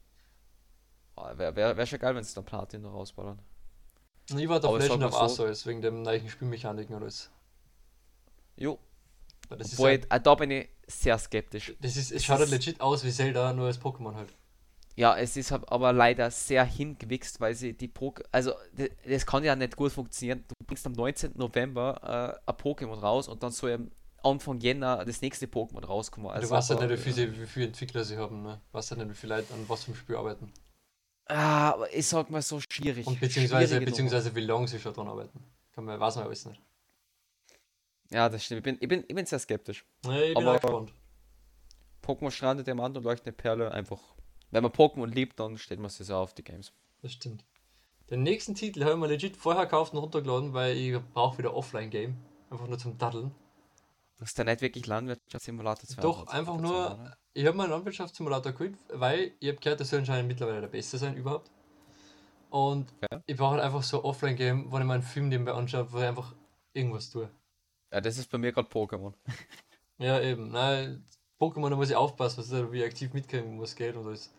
Wäre 1.35 1.55
wär, 1.55 1.77
wär 1.77 1.85
schon 1.85 1.99
geil, 1.99 2.15
wenn 2.15 2.23
sie 2.23 2.35
dann 2.35 2.45
Platin 2.45 2.81
noch 2.81 2.93
rausballern. 2.93 3.39
Ich 4.35 4.47
Aber 4.49 4.59
sag 4.61 4.79
Legend 4.79 5.03
of 5.03 5.15
Arceus 5.15 5.65
wegen 5.65 5.81
dem 5.81 6.01
neuen 6.03 6.29
Spielmechaniken 6.29 6.95
und 6.95 7.01
alles. 7.03 7.29
Jo, 8.55 8.77
das 9.49 9.67
ist 9.67 9.73
Obwohl, 9.73 9.89
halt, 9.89 10.07
äh, 10.11 10.19
da 10.21 10.35
bin 10.35 10.51
ich 10.51 10.69
sehr 10.87 11.17
skeptisch. 11.17 11.73
das 11.81 11.95
ist, 11.95 12.11
es 12.11 12.23
schaut 12.25 12.37
halt 12.39 12.45
ist- 12.47 12.51
legit 12.51 12.81
aus 12.81 13.03
wie 13.03 13.11
Zelda, 13.11 13.53
nur 13.53 13.67
als 13.67 13.79
Pokémon 13.81 14.13
halt. 14.15 14.33
Ja, 14.95 15.15
es 15.17 15.37
ist 15.37 15.51
aber 15.53 15.93
leider 15.93 16.29
sehr 16.29 16.65
hingewichst, 16.65 17.39
weil 17.39 17.55
sie 17.55 17.73
die 17.73 17.87
Pro 17.87 18.13
also 18.33 18.51
d- 18.73 18.91
das 19.07 19.25
kann 19.25 19.43
ja 19.45 19.55
nicht 19.55 19.77
gut 19.77 19.93
funktionieren. 19.93 20.43
Du 20.47 20.53
bringst 20.67 20.85
am 20.85 20.91
19. 20.91 21.31
November 21.37 22.39
äh, 22.45 22.51
ein 22.51 22.55
Pokémon 22.57 22.99
raus 22.99 23.29
und 23.29 23.41
dann 23.41 23.51
soll 23.51 23.71
am 23.71 23.91
Anfang 24.23 24.59
Jänner 24.59 25.05
das 25.05 25.21
nächste 25.21 25.45
Pokémon 25.45 25.85
rauskommen. 25.85 26.29
Also, 26.29 26.49
du 26.49 26.53
weißt 26.53 26.71
ja 26.71 26.75
nicht, 26.85 27.05
wie 27.05 27.13
viele, 27.13 27.39
wie 27.41 27.45
viele 27.45 27.67
Entwickler 27.67 28.03
sie 28.03 28.17
haben, 28.17 28.41
ne? 28.43 28.59
Du 28.71 28.77
weißt 28.77 28.91
ja 28.91 28.97
nicht, 28.97 29.09
wie 29.09 29.13
viele 29.13 29.37
Leute 29.37 29.53
an 29.53 29.63
was 29.69 29.85
für 29.85 29.91
einem 29.91 29.95
Spiel 30.01 30.17
arbeiten. 30.17 30.51
Ah, 31.29 31.73
aber 31.73 31.93
ich 31.93 32.07
sag 32.07 32.29
mal 32.31 32.41
so 32.41 32.59
schwierig. 32.59 33.05
Und 33.05 33.19
beziehungsweise, 33.19 33.79
beziehungsweise 33.79 34.33
wie 34.33 34.41
lange 34.41 34.67
sie 34.67 34.79
schon 34.79 34.93
dran 34.93 35.07
arbeiten. 35.07 35.39
Kann 35.73 35.85
man, 35.85 35.99
weiß 35.99 36.15
man 36.15 36.25
alles 36.25 36.45
nicht. 36.45 36.59
Ja, 38.09 38.27
das 38.27 38.43
stimmt. 38.43 38.59
Ich 38.59 38.63
bin, 38.63 38.77
ich 38.79 38.87
bin, 38.87 39.05
ich 39.07 39.15
bin 39.15 39.25
sehr 39.27 39.37
skeptisch. 39.37 39.85
Nee, 40.05 40.29
ich 40.29 40.33
bin 40.33 40.47
aber 40.47 40.59
gespannt. 40.59 40.93
Pokémon 42.03 42.31
strandet 42.31 42.65
der 42.65 42.73
Mann 42.73 42.97
und 42.97 43.03
leuchtet 43.03 43.27
eine 43.27 43.33
Perle 43.33 43.71
einfach. 43.71 43.99
Wenn 44.49 44.63
man 44.63 44.71
Pokémon 44.71 45.05
liebt, 45.05 45.39
dann 45.39 45.59
stellt 45.59 45.79
man 45.79 45.91
sich 45.91 46.07
so 46.07 46.15
auf 46.15 46.33
die 46.33 46.43
Games. 46.43 46.73
Das 47.03 47.13
stimmt. 47.13 47.45
Den 48.09 48.23
nächsten 48.23 48.55
Titel 48.55 48.81
habe 48.81 48.93
ich 48.93 48.97
mir 48.97 49.07
legit 49.07 49.37
vorher 49.37 49.65
gekauft 49.65 49.93
und 49.93 49.99
runtergeladen, 49.99 50.53
weil 50.53 50.75
ich 50.75 50.99
brauche 51.13 51.37
wieder 51.37 51.53
Offline-Game. 51.53 52.17
Einfach 52.49 52.67
nur 52.67 52.79
zum 52.79 52.97
Daddeln. 52.97 53.31
Das 54.19 54.29
ist 54.29 54.37
ja 54.37 54.43
nicht 54.43 54.61
wirklich 54.61 54.85
Landwirtschaftssimulator 54.85 55.87
2. 55.87 56.01
Doch, 56.01 56.27
einfach 56.27 56.57
nur. 56.57 56.89
Sein, 56.89 57.13
ich 57.33 57.45
habe 57.45 57.55
mal 57.55 57.63
einen 57.63 57.71
Landwirtschaftssimulator 57.71 58.51
geholt, 58.51 58.77
weil 58.93 59.31
ich 59.39 59.47
habe 59.47 59.59
gehört, 59.59 59.79
das 59.79 59.89
soll 59.89 59.99
anscheinend 59.99 60.27
mittlerweile 60.27 60.61
der 60.61 60.67
beste 60.67 60.97
sein 60.97 61.15
überhaupt. 61.15 61.49
Und 62.49 62.93
ja. 63.09 63.21
ich 63.25 63.37
brauche 63.37 63.53
halt 63.53 63.63
einfach 63.63 63.83
so 63.83 64.03
Offline-Game, 64.03 64.71
wo 64.71 64.77
ich 64.77 64.83
mal 64.83 64.95
einen 64.95 65.03
Film 65.03 65.29
nebenbei 65.29 65.53
anschaue, 65.53 65.91
wo 65.93 65.99
ich 65.99 66.03
einfach 66.03 66.35
irgendwas 66.73 67.09
tue. 67.09 67.29
Ja, 67.93 68.01
das 68.01 68.17
ist 68.17 68.29
bei 68.29 68.37
mir 68.37 68.51
gerade 68.51 68.67
Pokémon. 68.67 69.13
ja, 69.99 70.19
eben. 70.19 70.51
Nein, 70.51 71.05
Pokémon, 71.39 71.69
da 71.69 71.77
muss 71.77 71.89
ich 71.89 71.95
aufpassen, 71.95 72.39
was 72.39 72.51
wie 72.73 72.79
ich 72.79 72.85
aktiv 72.85 73.13
mitkriegen 73.13 73.55
muss, 73.55 73.75
geht 73.75 73.95
und 73.95 74.05
alles. 74.05 74.33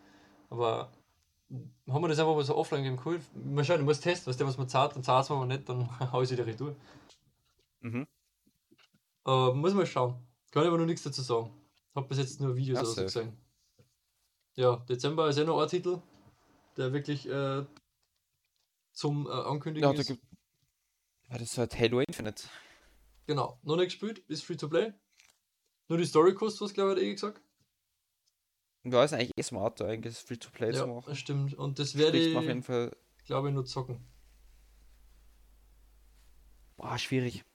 Aber 0.51 0.91
haben 1.89 2.03
wir 2.03 2.07
das 2.07 2.19
einfach 2.19 2.35
mal 2.35 2.43
so 2.43 2.55
offline 2.55 2.83
gegeben, 2.83 3.01
cool. 3.05 3.19
Mal 3.33 3.65
schauen, 3.65 3.79
ich 3.79 3.85
muss 3.85 3.99
testen, 3.99 4.29
was 4.29 4.37
der 4.37 4.45
was 4.45 4.57
man 4.57 4.69
zahlt, 4.69 4.95
dann 4.95 5.03
zahlt 5.03 5.23
es 5.23 5.29
mir 5.29 5.45
nicht, 5.45 5.67
dann 5.67 5.89
hau 6.11 6.21
ich 6.21 6.29
wieder 6.29 6.45
retour. 6.45 6.75
Mhm. 7.79 8.07
Uh, 9.25 9.53
muss 9.53 9.73
man 9.73 9.85
schauen. 9.85 10.25
Kann 10.51 10.65
aber 10.65 10.77
noch 10.77 10.85
nichts 10.85 11.03
dazu 11.03 11.21
sagen. 11.21 11.53
Hab 11.93 12.07
bis 12.09 12.17
jetzt 12.17 12.41
nur 12.41 12.55
Videos 12.55 12.79
oder 12.79 12.87
so 12.87 13.01
gesehen. 13.03 13.37
Ja, 14.55 14.77
Dezember 14.77 15.29
ist 15.29 15.37
ja 15.37 15.43
noch 15.43 15.61
ein 15.61 15.67
Titel, 15.67 16.01
der 16.75 16.91
wirklich 16.91 17.27
äh, 17.27 17.65
zum 18.91 19.27
äh, 19.27 19.31
Ankündigen 19.31 19.87
ja, 19.87 19.93
da 19.93 19.99
ist. 19.99 20.07
Gibt... 20.07 20.23
Ja, 21.29 21.37
das 21.37 21.43
ist 21.43 21.57
halt 21.57 21.77
Halo 21.77 22.01
Infinite. 22.01 22.43
Genau, 23.27 23.59
noch 23.63 23.77
nicht 23.77 23.85
gespielt, 23.85 24.19
ist 24.27 24.43
free 24.43 24.57
to 24.57 24.67
play. 24.67 24.93
Nur 25.87 25.97
die 25.97 26.05
Story 26.05 26.33
kostet 26.33 26.61
was, 26.61 26.73
glaube 26.73 26.91
ich, 26.91 26.97
hat 26.97 27.03
eh 27.03 27.13
gesagt. 27.13 27.41
Ja, 28.83 29.03
ist 29.03 29.13
eigentlich 29.13 29.37
eh 29.37 29.43
smart, 29.43 29.81
eigentlich 29.81 30.17
free 30.17 30.37
to 30.37 30.49
play 30.49 30.71
ja, 30.71 30.81
zu 30.81 30.87
machen. 30.87 31.15
stimmt. 31.15 31.53
Und 31.53 31.79
das 31.79 31.97
werde 31.97 32.17
ich, 32.17 32.35
auf 32.35 32.43
jeden 32.43 32.63
Fall 32.63 32.95
glaube 33.25 33.49
ich, 33.49 33.53
nur 33.53 33.65
zocken. 33.65 34.03
Boah, 36.75 36.97
schwierig 36.97 37.45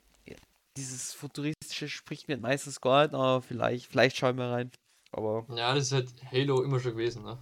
dieses 0.76 1.12
futuristische 1.12 1.88
spricht 1.88 2.28
mir 2.28 2.36
meistens 2.36 2.80
gar 2.80 3.04
nicht, 3.04 3.14
aber 3.14 3.42
vielleicht, 3.42 3.86
vielleicht 3.86 4.16
schauen 4.16 4.36
wir 4.36 4.46
rein. 4.46 4.70
Aber 5.12 5.46
ja, 5.54 5.74
das 5.74 5.84
ist 5.84 5.92
halt 5.92 6.12
Halo 6.30 6.62
immer 6.62 6.80
schon 6.80 6.92
gewesen, 6.92 7.24
ne? 7.24 7.38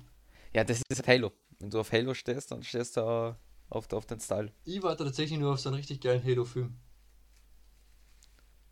Ja, 0.52 0.64
das 0.64 0.82
ist 0.88 0.98
halt 0.98 1.08
Halo. 1.08 1.32
Wenn 1.58 1.70
du 1.70 1.80
auf 1.80 1.92
Halo 1.92 2.14
stehst, 2.14 2.50
dann 2.50 2.62
stehst 2.62 2.96
du 2.96 3.36
auf, 3.70 3.92
auf 3.92 4.06
den 4.06 4.20
Style. 4.20 4.52
Ich 4.64 4.82
warte 4.82 5.04
tatsächlich 5.04 5.38
nur 5.38 5.52
auf 5.52 5.60
so 5.60 5.68
einen 5.68 5.76
richtig 5.76 6.00
geilen 6.00 6.22
Halo-Film. 6.22 6.76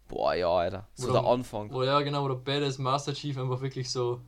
Boah, 0.09 0.34
ja, 0.34 0.48
Alter. 0.48 0.89
So 0.94 1.09
oder, 1.09 1.22
der 1.22 1.30
Anfang. 1.30 1.70
Oh 1.72 1.82
ja, 1.82 2.01
genau, 2.02 2.24
wo 2.24 2.28
der 2.28 2.34
Badass 2.34 2.78
Master 2.78 3.14
Chief 3.14 3.36
einfach 3.39 3.60
wirklich 3.60 3.90
so 3.90 4.20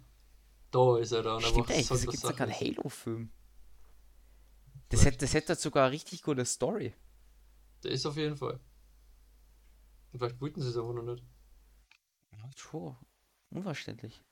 da 0.70 0.98
ist, 0.98 1.12
Alter. 1.12 1.36
Und 1.36 1.42
Stimmt, 1.42 1.70
ey, 1.70 1.78
wieso 1.78 2.10
gibt 2.10 2.14
es 2.14 2.22
ja 2.22 2.32
keinen 2.32 2.52
Halo-Film? 2.52 3.30
Das 4.88 5.04
hätte, 5.04 5.18
das 5.18 5.34
hätte 5.34 5.54
sogar 5.54 5.84
eine 5.84 5.92
richtig 5.92 6.22
gute 6.22 6.44
Story. 6.44 6.94
Der 7.82 7.90
ist 7.90 8.06
auf 8.06 8.16
jeden 8.16 8.36
Fall. 8.36 8.60
Und 10.14 10.20
vielleicht 10.20 10.40
wollten 10.40 10.62
sie 10.62 10.68
es 10.68 10.76
einfach 10.76 10.94
noch 10.94 11.02
nicht. 11.02 11.24
Ja, 12.30 12.48
true. 12.54 12.96
Unverständlich. 13.50 14.22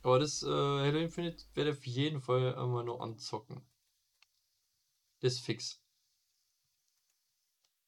Aber 0.00 0.18
das 0.18 0.42
äh, 0.42 0.46
Halo 0.46 1.00
Infinite 1.00 1.44
werde 1.52 1.68
ich 1.68 1.76
auf 1.76 1.86
jeden 1.86 2.20
Fall 2.22 2.54
einmal 2.54 2.84
noch 2.84 3.00
anzocken. 3.00 3.60
Das 5.20 5.34
ist 5.34 5.40
fix. 5.40 5.82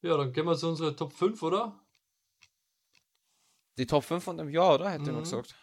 Ja, 0.03 0.17
dann 0.17 0.33
gehen 0.33 0.45
wir 0.45 0.55
zu 0.55 0.69
unserer 0.69 0.95
Top 0.95 1.13
5, 1.13 1.41
oder? 1.41 1.83
Die 3.79 3.87
Top 3.87 4.03
5 4.03 4.23
von 4.23 4.37
dem 4.37 4.49
Jahr, 4.51 4.75
oder? 4.75 4.91
Hätte 4.91 5.05
mhm. 5.05 5.13
man 5.13 5.23
gesagt. 5.23 5.55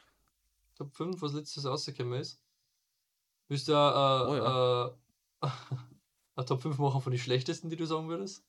Top 0.75 0.93
5, 0.97 1.23
was 1.23 1.35
letztes 1.35 1.65
rausgekommen 1.65 2.19
ist. 2.19 2.43
Du 3.47 3.55
äh, 3.55 3.71
oh, 3.71 4.35
ja. 4.35 4.87
äh, 4.89 4.95
eine 6.35 6.45
Top 6.45 6.61
5 6.61 6.77
machen 6.79 7.01
von 7.01 7.13
den 7.13 7.21
schlechtesten, 7.21 7.71
die 7.71 7.77
du 7.77 7.87
sagen 7.87 8.09
würdest? 8.09 8.45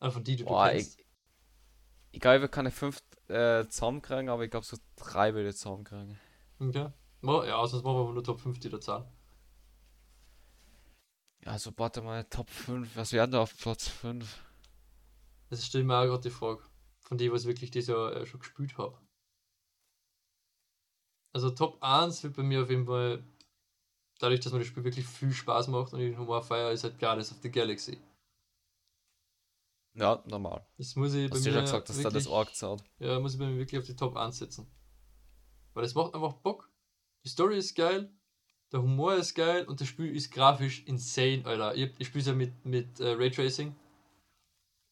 Einfach 0.00 0.22
die, 0.22 0.36
die 0.36 0.44
Boah, 0.44 0.66
du 0.66 0.72
kennst. 0.72 0.98
Ich, 0.98 1.06
ich 2.12 2.20
glaube, 2.20 2.42
wir 2.42 2.48
können 2.48 2.70
fünf 2.70 3.02
äh, 3.28 3.66
zusammenkriegen, 3.66 4.28
aber 4.28 4.44
ich 4.44 4.50
glaube, 4.50 4.66
so 4.66 4.76
drei 4.96 5.34
würde 5.34 5.50
ich 5.50 5.56
zusammenkriegen. 5.56 6.18
Okay. 6.60 6.90
Ja, 7.22 7.66
sonst 7.66 7.84
machen 7.84 8.06
wir 8.06 8.12
nur 8.12 8.24
Top 8.24 8.40
5, 8.40 8.58
die 8.60 8.68
da 8.68 8.80
zahlen. 8.80 9.04
Also 11.44 11.72
warte 11.76 12.02
mal, 12.02 12.24
Top 12.24 12.50
5, 12.50 12.96
was 12.96 13.12
wären 13.12 13.30
da 13.30 13.42
auf 13.42 13.56
Platz 13.56 13.88
5? 13.88 14.44
Das 15.50 15.64
stellt 15.64 15.86
mir 15.86 15.96
auch 15.96 16.04
gerade 16.04 16.22
die 16.22 16.30
Frage. 16.30 16.62
Von 17.00 17.16
denen, 17.16 17.32
was 17.32 17.46
wirklich 17.46 17.70
dieses 17.70 17.88
Jahr 17.88 18.14
äh, 18.14 18.26
schon 18.26 18.40
gespielt 18.40 18.76
habe. 18.76 18.98
Also 21.32 21.50
Top 21.50 21.78
1 21.82 22.22
wird 22.22 22.36
bei 22.36 22.42
mir 22.42 22.62
auf 22.62 22.70
jeden 22.70 22.86
Fall, 22.86 23.24
dadurch, 24.18 24.40
dass 24.40 24.52
mir 24.52 24.58
das 24.58 24.68
Spiel 24.68 24.84
wirklich 24.84 25.06
viel 25.06 25.32
Spaß 25.32 25.68
macht 25.68 25.92
und 25.92 26.00
ich 26.00 26.10
den 26.10 26.18
Humor 26.18 26.42
feiere, 26.42 26.72
ist 26.72 26.84
halt 26.84 26.98
Guardians 26.98 27.32
of 27.32 27.38
the 27.42 27.50
Galaxy. 27.50 27.98
Ja, 29.98 30.22
normal. 30.26 30.64
Das 30.76 30.94
muss 30.96 31.14
ich 31.14 31.28
bei 31.28 31.36
Hast 31.36 31.44
mir. 31.44 31.52
ja 31.52 31.60
gesagt, 31.60 31.88
dass 31.88 31.96
wirklich, 31.96 32.12
da 32.12 32.18
das 32.18 32.26
Org 32.26 32.54
zahlt. 32.54 32.84
Ja, 33.00 33.18
muss 33.18 33.34
ich 33.34 33.38
bei 33.38 33.46
mir 33.46 33.58
wirklich 33.58 33.80
auf 33.80 33.86
die 33.86 33.96
Top 33.96 34.16
1 34.16 34.38
setzen. 34.38 34.66
Weil 35.74 35.84
es 35.84 35.94
macht 35.94 36.14
einfach 36.14 36.34
Bock. 36.34 36.70
Die 37.24 37.28
Story 37.28 37.58
ist 37.58 37.74
geil, 37.74 38.10
der 38.72 38.82
Humor 38.82 39.14
ist 39.16 39.34
geil 39.34 39.64
und 39.66 39.80
das 39.80 39.88
Spiel 39.88 40.14
ist 40.14 40.30
grafisch 40.30 40.84
insane, 40.86 41.42
Alter. 41.44 41.74
Ich, 41.74 41.92
ich 41.98 42.06
spiele 42.08 42.24
ja 42.24 42.32
mit, 42.32 42.64
mit 42.64 43.00
äh, 43.00 43.12
Raytracing. 43.12 43.74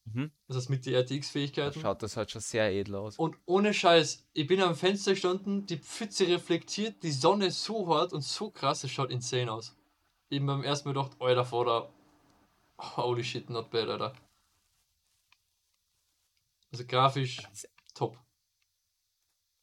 Mhm. 0.05 0.31
Das 0.47 0.57
heißt 0.57 0.69
mit 0.69 0.85
den 0.85 0.95
RTX-Fähigkeiten. 0.95 1.79
Schaut 1.79 2.01
das 2.01 2.17
halt 2.17 2.31
schon 2.31 2.41
sehr 2.41 2.71
edel 2.71 2.95
aus. 2.95 3.17
Und 3.17 3.37
ohne 3.45 3.73
Scheiß, 3.73 4.27
ich 4.33 4.47
bin 4.47 4.61
am 4.61 4.75
Fenster 4.75 5.11
gestanden, 5.11 5.65
die 5.65 5.77
Pfütze 5.77 6.27
reflektiert, 6.27 7.03
die 7.03 7.11
Sonne 7.11 7.51
so 7.51 7.87
hart 7.93 8.13
und 8.13 8.23
so 8.23 8.49
krass, 8.49 8.83
es 8.83 8.91
schaut 8.91 9.11
insane 9.11 9.51
aus. 9.51 9.75
Eben 10.29 10.45
beim 10.45 10.63
ersten 10.63 10.89
Mal 10.89 10.93
gedacht, 10.93 11.17
Alter, 11.19 11.45
vor 11.45 11.65
der. 11.65 11.89
Holy 12.79 13.23
shit, 13.23 13.49
not 13.49 13.69
bad, 13.71 13.89
Alter. 13.89 14.13
Also 16.71 16.85
grafisch 16.85 17.41
top. 17.93 18.17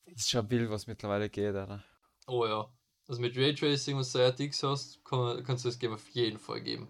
Ist 0.06 0.31
schon 0.31 0.48
wild, 0.51 0.70
was 0.70 0.86
mittlerweile 0.86 1.28
geht, 1.28 1.51
oder? 1.51 1.85
Oh 2.26 2.47
ja. 2.47 2.72
Also 3.06 3.20
mit 3.20 3.36
Raytracing, 3.36 4.01
du 4.01 4.18
RTX 4.18 4.62
hast, 4.62 5.05
kann, 5.05 5.44
kannst 5.44 5.64
du 5.64 5.68
das 5.68 5.78
Game 5.78 5.93
auf 5.93 6.09
jeden 6.10 6.39
Fall 6.39 6.62
geben. 6.62 6.89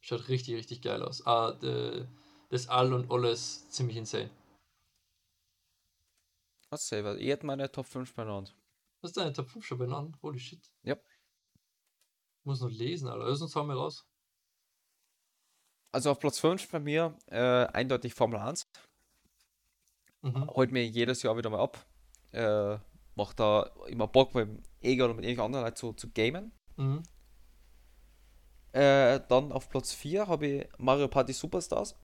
Schaut 0.00 0.28
richtig, 0.28 0.54
richtig 0.54 0.82
geil 0.82 1.02
aus. 1.02 1.26
Ah, 1.26 1.52
de, 1.52 2.06
das 2.50 2.68
All 2.68 2.92
und 2.92 3.10
alles 3.10 3.68
ziemlich 3.68 3.96
insane. 3.96 4.30
Was 6.70 6.88
selber? 6.88 7.18
Ich 7.18 7.28
hätte 7.28 7.46
meine 7.46 7.70
Top 7.70 7.86
5 7.86 8.14
benannt. 8.14 8.54
Hast 9.02 9.16
du 9.16 9.20
deine 9.20 9.32
Top 9.32 9.48
5 9.48 9.64
schon 9.64 9.78
benannt? 9.78 10.16
Holy 10.22 10.38
shit. 10.38 10.60
Ja. 10.82 10.96
muss 12.44 12.60
noch 12.60 12.70
lesen, 12.70 13.08
Alter. 13.08 13.28
Lass 13.28 13.42
uns 13.42 13.54
mal 13.54 13.70
raus. 13.70 14.06
Also 15.92 16.10
auf 16.10 16.18
Platz 16.18 16.40
5 16.40 16.70
bei 16.70 16.80
mir 16.80 17.16
äh, 17.26 17.66
eindeutig 17.66 18.14
Formel 18.14 18.40
1. 18.40 18.66
Mhm. 20.24 20.48
Holt 20.48 20.72
mir 20.72 20.86
jedes 20.86 21.22
Jahr 21.22 21.36
wieder 21.36 21.50
mal 21.50 21.60
ab. 21.60 21.84
Äh, 22.32 22.78
macht 23.14 23.38
da 23.38 23.70
immer 23.86 24.08
Bock 24.08 24.34
mit 24.34 24.48
dem 24.48 24.62
Eger 24.80 25.04
oder 25.04 25.14
mit 25.14 25.24
irgendeinem 25.24 25.46
anderen 25.46 25.64
Leuten 25.66 25.76
zu, 25.76 25.92
zu 25.92 26.10
gamen. 26.10 26.50
Mhm. 26.76 27.02
Äh, 28.72 29.20
dann 29.28 29.52
auf 29.52 29.68
Platz 29.68 29.92
4 29.92 30.26
habe 30.26 30.46
ich 30.46 30.68
Mario 30.78 31.08
Party 31.08 31.34
Superstars. 31.34 31.94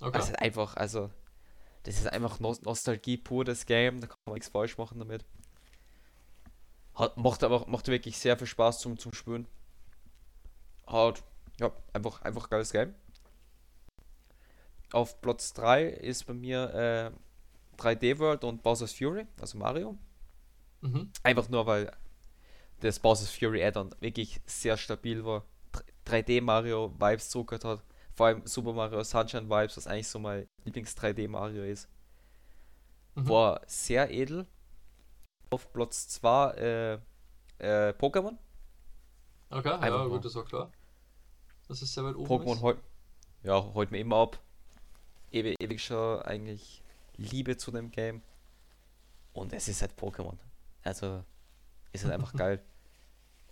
Okay. 0.00 0.16
Das 0.16 0.30
ist 0.30 0.38
einfach, 0.38 0.76
also, 0.76 1.10
das 1.82 1.96
ist 1.96 2.06
einfach 2.10 2.40
Nostalgie 2.40 3.18
pur, 3.18 3.44
das 3.44 3.66
Game, 3.66 4.00
da 4.00 4.06
kann 4.06 4.16
man 4.24 4.34
nichts 4.34 4.48
falsch 4.48 4.78
machen 4.78 4.98
damit. 4.98 5.24
Hat, 6.94 7.16
macht 7.18 7.44
aber 7.44 7.68
macht 7.68 7.86
wirklich 7.88 8.18
sehr 8.18 8.36
viel 8.38 8.46
Spaß 8.46 8.80
zum, 8.80 8.98
zum 8.98 9.12
Spielen. 9.12 9.46
Hat, 10.86 11.22
ja, 11.60 11.70
einfach, 11.92 12.22
einfach 12.22 12.48
geiles 12.48 12.72
Game. 12.72 12.94
Auf 14.92 15.20
Platz 15.20 15.52
3 15.52 15.84
ist 15.84 16.26
bei 16.26 16.34
mir 16.34 17.12
äh, 17.76 17.80
3D 17.80 18.18
World 18.18 18.44
und 18.44 18.62
Bowser's 18.62 18.92
Fury, 18.92 19.26
also 19.40 19.58
Mario. 19.58 19.96
Mhm. 20.80 21.10
Einfach 21.22 21.48
nur, 21.48 21.66
weil 21.66 21.92
das 22.80 22.98
Bowser's 22.98 23.30
Fury 23.30 23.62
Add-on 23.64 23.94
wirklich 24.00 24.40
sehr 24.46 24.76
stabil 24.76 25.24
war. 25.24 25.44
3D 26.06 26.40
Mario 26.40 26.92
Vibes 26.98 27.28
zurückgehört 27.28 27.64
hat. 27.64 27.84
Vor 28.14 28.26
allem 28.26 28.46
Super 28.46 28.72
Mario 28.72 29.02
Sunshine 29.04 29.48
Vibes, 29.48 29.76
was 29.76 29.86
eigentlich 29.86 30.08
so 30.08 30.18
mein 30.18 30.46
Lieblings 30.64 30.96
3D 30.96 31.28
Mario 31.28 31.64
ist. 31.64 31.88
Mhm. 33.14 33.28
War 33.28 33.60
sehr 33.66 34.10
edel. 34.10 34.46
Auf 35.50 35.72
Platz 35.72 36.08
2 36.08 36.50
äh, 36.52 36.92
äh, 37.58 37.92
Pokémon. 37.92 38.36
Okay, 39.50 39.70
Einfach 39.70 39.88
ja, 39.88 40.06
gut, 40.06 40.24
das 40.24 40.34
war 40.34 40.44
klar. 40.44 40.70
Das 41.68 41.82
ist 41.82 41.92
sehr 41.92 42.04
weit 42.04 42.16
oben. 42.16 42.26
Pokémon 42.26 42.60
holt, 42.60 42.78
ja, 43.42 43.62
holt 43.74 43.90
mir 43.90 43.98
immer 43.98 44.16
ab 44.16 44.38
ewig, 45.32 45.56
ewig 45.60 45.82
schon 45.82 46.22
eigentlich 46.22 46.82
Liebe 47.16 47.56
zu 47.56 47.70
dem 47.70 47.90
Game. 47.90 48.22
Und 49.32 49.52
es 49.52 49.68
ist 49.68 49.82
halt 49.82 49.92
Pokémon. 49.98 50.36
Also 50.82 51.24
ist 51.92 52.04
halt 52.04 52.14
einfach 52.14 52.32
geil. 52.36 52.62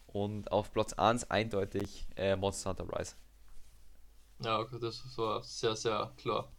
Und 0.06 0.50
auf 0.50 0.72
Platz 0.72 0.92
1 0.94 1.30
eindeutig 1.30 2.06
äh, 2.16 2.36
Monster 2.36 2.70
Hunter 2.70 2.88
Rise. 2.98 3.14
Ja, 4.42 4.58
okay, 4.60 4.78
das 4.80 5.02
war 5.16 5.42
sehr, 5.42 5.74
sehr 5.76 6.12
klar. 6.16 6.52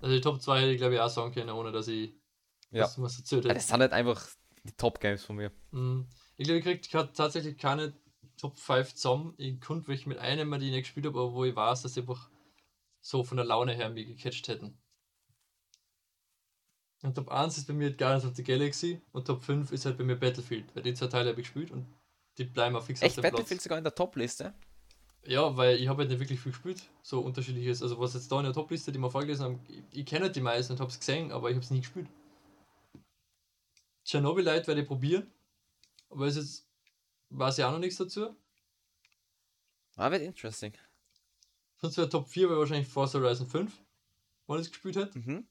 Also 0.00 0.14
die 0.14 0.20
Top 0.20 0.40
2 0.40 0.60
hätte 0.60 0.72
ich 0.72 0.78
glaube 0.78 0.94
ich 0.94 1.00
auch 1.00 1.08
sagen 1.08 1.32
können, 1.32 1.50
ohne 1.50 1.72
dass 1.72 1.88
ich 1.88 2.12
Ja. 2.70 2.84
was, 2.84 3.00
was 3.00 3.18
erzählt 3.18 3.44
Ja, 3.44 3.50
hätte. 3.50 3.58
das 3.58 3.68
sind 3.68 3.80
halt 3.80 3.92
einfach 3.92 4.26
die 4.64 4.72
Top-Games 4.72 5.24
von 5.24 5.36
mir. 5.36 5.52
Mhm. 5.70 6.06
Ich 6.36 6.44
glaube, 6.46 6.58
ich 6.58 6.64
krieg 6.64 6.90
grad 6.90 7.16
tatsächlich 7.16 7.56
keine 7.56 7.94
Top 8.36 8.58
5 8.58 8.94
zusammen. 8.94 9.34
Ich 9.38 9.60
konnte 9.60 9.88
welche 9.88 10.08
mit 10.08 10.18
einem, 10.18 10.48
mal, 10.48 10.58
die 10.58 10.66
ich 10.66 10.72
nicht 10.72 10.82
gespielt 10.82 11.06
habe, 11.06 11.18
aber 11.18 11.32
wo 11.32 11.44
ich 11.44 11.56
weiß, 11.56 11.82
dass 11.82 11.94
sie 11.94 12.00
einfach 12.00 12.28
so 13.06 13.22
von 13.22 13.36
der 13.36 13.46
Laune 13.46 13.72
her 13.72 13.88
mich 13.88 14.08
gecatcht 14.08 14.48
hätten. 14.48 14.76
Und 17.02 17.14
Top 17.14 17.30
1 17.30 17.56
ist 17.56 17.66
bei 17.66 17.72
mir 17.72 17.92
Guardians 17.96 18.24
of 18.24 18.34
the 18.34 18.42
Galaxy 18.42 19.00
und 19.12 19.26
Top 19.26 19.44
5 19.44 19.70
ist 19.70 19.84
halt 19.84 19.96
bei 19.96 20.02
mir 20.02 20.16
Battlefield, 20.16 20.74
weil 20.74 20.82
die 20.82 20.94
zwei 20.94 21.06
Teile 21.06 21.30
habe 21.30 21.40
ich 21.40 21.46
gespielt 21.46 21.70
und 21.70 21.86
die 22.36 22.44
bleiben 22.44 22.74
auch 22.74 22.82
fix 22.82 23.00
Echt, 23.02 23.10
auf 23.10 23.14
dem 23.16 23.22
Battlefield 23.22 23.48
Platz. 23.48 23.62
sogar 23.62 23.78
in 23.78 23.84
der 23.84 23.94
Top-Liste? 23.94 24.54
Ja, 25.24 25.56
weil 25.56 25.76
ich 25.76 25.86
habe 25.86 26.00
halt 26.00 26.10
nicht 26.10 26.18
wirklich 26.18 26.40
viel 26.40 26.50
gespielt, 26.50 26.82
so 27.02 27.20
unterschiedliches. 27.20 27.80
Also 27.80 28.00
was 28.00 28.14
jetzt 28.14 28.30
da 28.32 28.38
in 28.38 28.44
der 28.44 28.52
Topliste, 28.52 28.90
die 28.90 28.98
wir 28.98 29.10
vorgelesen 29.10 29.44
haben, 29.44 29.60
ich, 29.68 30.00
ich 30.00 30.06
kenne 30.06 30.24
halt 30.24 30.36
die 30.36 30.40
meisten 30.40 30.72
und 30.72 30.80
habe 30.80 30.90
es 30.90 30.98
gesehen, 30.98 31.30
aber 31.30 31.50
ich 31.50 31.54
habe 31.54 31.64
es 31.64 31.70
nie 31.70 31.80
gespielt. 31.80 32.08
Chernobyl-Light 34.04 34.66
werde 34.66 34.80
ich 34.80 34.86
probieren, 34.86 35.32
aber 36.08 36.26
es 36.26 36.36
ist, 36.36 36.68
weiß 37.30 37.58
ich 37.58 37.64
auch 37.64 37.72
noch 37.72 37.78
nichts 37.78 37.98
dazu. 37.98 38.36
Ah, 39.96 40.10
wird 40.10 40.22
interesting. 40.22 40.72
Sonst 41.78 41.96
wäre 41.98 42.08
Top 42.08 42.28
4 42.28 42.48
wäre 42.48 42.58
wahrscheinlich 42.58 42.88
Forza 42.88 43.18
Horizon 43.20 43.46
5, 43.46 43.72
wenn 44.46 44.56
ich 44.56 44.62
es 44.66 44.70
gespielt 44.72 44.96
hätte, 44.96 45.18
Mhm. 45.18 45.46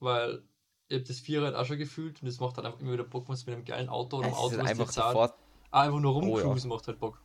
weil 0.00 0.42
ich 0.88 0.96
habe 0.96 1.04
das 1.06 1.20
4 1.20 1.42
halt 1.42 1.54
auch 1.54 1.64
schon 1.64 1.78
gefühlt 1.78 2.20
und 2.22 2.28
es 2.28 2.40
macht 2.40 2.56
halt 2.56 2.66
einfach 2.66 2.80
immer 2.80 2.92
wieder 2.92 3.04
Bock, 3.04 3.28
wenn 3.28 3.34
es 3.34 3.46
mit 3.46 3.54
einem 3.54 3.64
geilen 3.64 3.88
Auto 3.88 4.18
oder 4.18 4.26
einem 4.26 4.34
Auto, 4.34 4.54
ist 4.56 4.58
was 4.58 4.66
einfach 4.68 4.90
sofort. 4.90 5.34
Ah, 5.70 5.82
einfach 5.82 6.00
nur 6.00 6.16
Oh, 6.16 6.20
ja. 6.38 6.42
rumcruisen 6.44 6.68
macht 6.68 6.88
halt 6.88 6.98
Bock. 6.98 7.20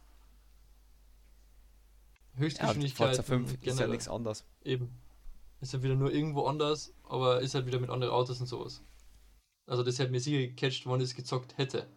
Ja, 2.34 2.40
Höchstgeschwindigkeit. 2.42 3.08
Forza 3.16 3.24
5 3.24 3.58
ist 3.64 3.80
ja 3.80 3.88
nichts 3.88 4.08
anderes. 4.08 4.46
Eben. 4.64 4.92
Ist 5.62 5.74
halt 5.74 5.84
wieder 5.84 5.96
nur 5.96 6.12
irgendwo 6.12 6.46
anders, 6.46 6.94
aber 7.04 7.42
ist 7.42 7.56
halt 7.56 7.66
wieder 7.66 7.80
mit 7.80 7.90
anderen 7.90 8.14
Autos 8.14 8.40
und 8.42 8.48
sowas. 8.48 8.84
Also 9.66 9.82
das 9.84 9.98
hätte 9.98 10.12
mir 10.12 10.20
sicher 10.20 10.40
gecatcht, 10.46 10.86
wenn 10.86 11.00
ich 11.00 11.06
es 11.10 11.16
gezockt 11.16 11.58
hätte. 11.58 11.88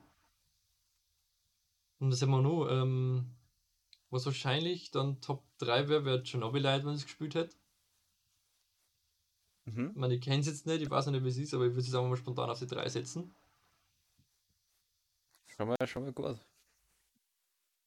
Und 1.99 2.11
das 2.11 2.23
haben 2.23 2.31
wir 2.31 2.41
noch, 2.41 2.69
ähm, 2.70 3.27
was 4.11 4.27
wahrscheinlich 4.27 4.91
dann 4.91 5.21
Top 5.21 5.45
3 5.59 5.89
wäre, 5.89 6.05
wäre 6.05 6.23
Chernobyl 6.23 6.63
Light, 6.63 6.85
wenn 6.85 6.95
es 6.95 7.05
gespielt 7.05 7.35
hätte. 7.35 7.57
Mhm. 9.67 9.91
Ich 9.91 9.97
meine, 9.97 10.15
ich 10.15 10.21
kenne 10.21 10.41
es 10.41 10.47
jetzt 10.47 10.67
nicht, 10.67 10.83
ich 10.83 10.91
weiß 10.91 11.07
nicht, 11.07 11.25
wie 11.25 11.29
es 11.29 11.39
ist, 11.39 11.55
aber 11.55 11.67
ich 11.67 11.73
würde 11.73 11.87
es 11.87 11.95
einfach 11.95 12.09
mal 12.09 12.17
spontan 12.17 12.51
auf 12.51 12.59
die 12.59 12.67
3 12.67 12.89
setzen. 12.89 13.35
Schon 15.47 15.69
mal, 15.69 15.77
schon 15.87 16.05
mal 16.05 16.13
gut. 16.13 16.39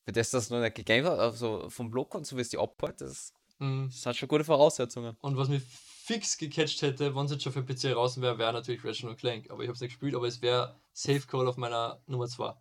Für 0.05 0.11
das, 0.11 0.31
dass 0.31 0.47
du 0.47 0.55
noch 0.55 0.61
nicht 0.61 0.75
gegamed 0.75 1.05
hast, 1.09 1.19
also 1.19 1.69
vom 1.69 1.89
Block 1.89 2.15
und 2.15 2.25
so 2.25 2.35
wie 2.37 2.41
es 2.41 2.49
die 2.49 2.57
abhält, 2.57 3.01
das, 3.01 3.33
Mhm. 3.59 3.89
das 3.89 4.01
sind 4.01 4.15
schon 4.17 4.27
gute 4.27 4.43
Voraussetzungen. 4.43 5.15
Und 5.21 5.37
was 5.37 5.47
mich 5.47 5.61
fix 5.63 6.37
gecatcht 6.37 6.81
hätte, 6.81 7.15
wenn 7.15 7.25
es 7.25 7.31
jetzt 7.31 7.43
schon 7.43 7.53
für 7.53 7.63
PC 7.63 7.93
raus 7.93 8.19
wäre, 8.19 8.37
wäre 8.39 8.53
natürlich 8.53 8.83
Ratchet 8.83 9.17
Clank. 9.17 9.51
Aber 9.51 9.61
ich 9.61 9.67
habe 9.67 9.75
es 9.75 9.81
nicht 9.81 9.91
gespielt, 9.91 10.15
aber 10.15 10.27
es 10.27 10.41
wäre 10.41 10.75
Safe 10.93 11.21
Call 11.21 11.47
auf 11.47 11.57
meiner 11.57 12.01
Nummer 12.07 12.27
2. 12.27 12.55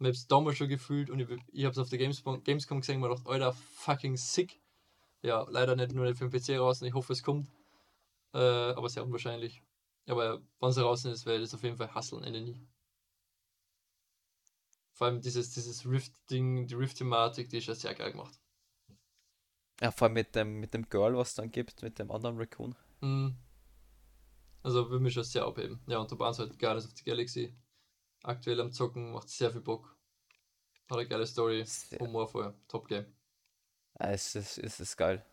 Ich 0.00 0.06
habe 0.06 0.14
es 0.14 0.26
damals 0.26 0.56
schon 0.56 0.68
gefühlt 0.68 1.10
und 1.10 1.20
ich, 1.20 1.28
ich 1.52 1.64
habe 1.64 1.72
es 1.72 1.78
auf 1.78 1.90
der 1.90 1.98
Gamescom, 1.98 2.42
Gamescom 2.42 2.80
gesehen 2.80 2.96
und 2.96 3.02
mir 3.02 3.08
gedacht, 3.10 3.26
Alter, 3.26 3.52
fucking 3.52 4.16
sick. 4.16 4.58
Ja, 5.20 5.46
leider 5.50 5.76
nicht 5.76 5.92
nur 5.92 6.06
nicht 6.06 6.16
für 6.16 6.26
den 6.26 6.40
PC 6.40 6.58
raus 6.58 6.80
und 6.80 6.88
ich 6.88 6.94
hoffe, 6.94 7.12
es 7.12 7.22
kommt. 7.22 7.50
Äh, 8.32 8.38
aber 8.38 8.88
sehr 8.88 9.04
unwahrscheinlich. 9.04 9.62
Aber 10.06 10.40
wenn 10.58 10.68
es 10.70 10.78
raus 10.78 11.04
ist, 11.04 11.26
werde 11.26 11.42
ich 11.42 11.50
das 11.50 11.54
auf 11.54 11.62
jeden 11.62 11.76
Fall 11.76 11.94
hasseln, 11.94 12.24
Ende 12.24 12.40
nie. 12.40 12.66
Vor 14.92 15.06
allem 15.06 15.20
dieses, 15.20 15.50
dieses 15.52 15.84
Rift-Ding, 15.84 16.66
die 16.66 16.74
Rift-Thematik, 16.74 17.50
die 17.50 17.58
ist 17.58 17.66
ja 17.66 17.74
sehr 17.74 17.94
geil 17.94 18.12
gemacht. 18.12 18.40
Ja, 19.82 19.90
vor 19.90 20.06
allem 20.06 20.14
mit 20.14 20.34
dem, 20.34 20.60
mit 20.60 20.72
dem 20.72 20.88
Girl, 20.88 21.14
was 21.14 21.30
es 21.30 21.34
dann 21.34 21.50
gibt, 21.50 21.82
mit 21.82 21.98
dem 21.98 22.10
anderen 22.10 22.38
Raccoon. 22.38 22.74
Mhm. 23.02 23.36
Also 24.62 24.88
würde 24.88 25.02
mich 25.02 25.12
schon 25.12 25.24
sehr 25.24 25.44
abheben. 25.44 25.80
Ja, 25.86 25.98
und 25.98 26.08
Top 26.08 26.22
1 26.22 26.38
halt 26.38 26.58
Guardians 26.58 26.86
of 26.86 26.92
the 26.96 27.04
Galaxy. 27.04 27.54
Aktuell 28.22 28.60
am 28.60 28.72
Zocken, 28.72 29.12
macht 29.12 29.28
sehr 29.28 29.50
viel 29.50 29.60
Bock. 29.60 29.96
Hat 30.90 30.98
eine 30.98 31.08
geile 31.08 31.26
Story, 31.26 31.64
Sehr. 31.64 31.98
humorvoll, 32.00 32.54
Top 32.68 32.88
Game. 32.88 33.06
Ja, 33.98 34.10
es 34.10 34.34
ist, 34.34 34.58
es 34.58 34.80
ist 34.80 34.96
geil. 34.96 35.24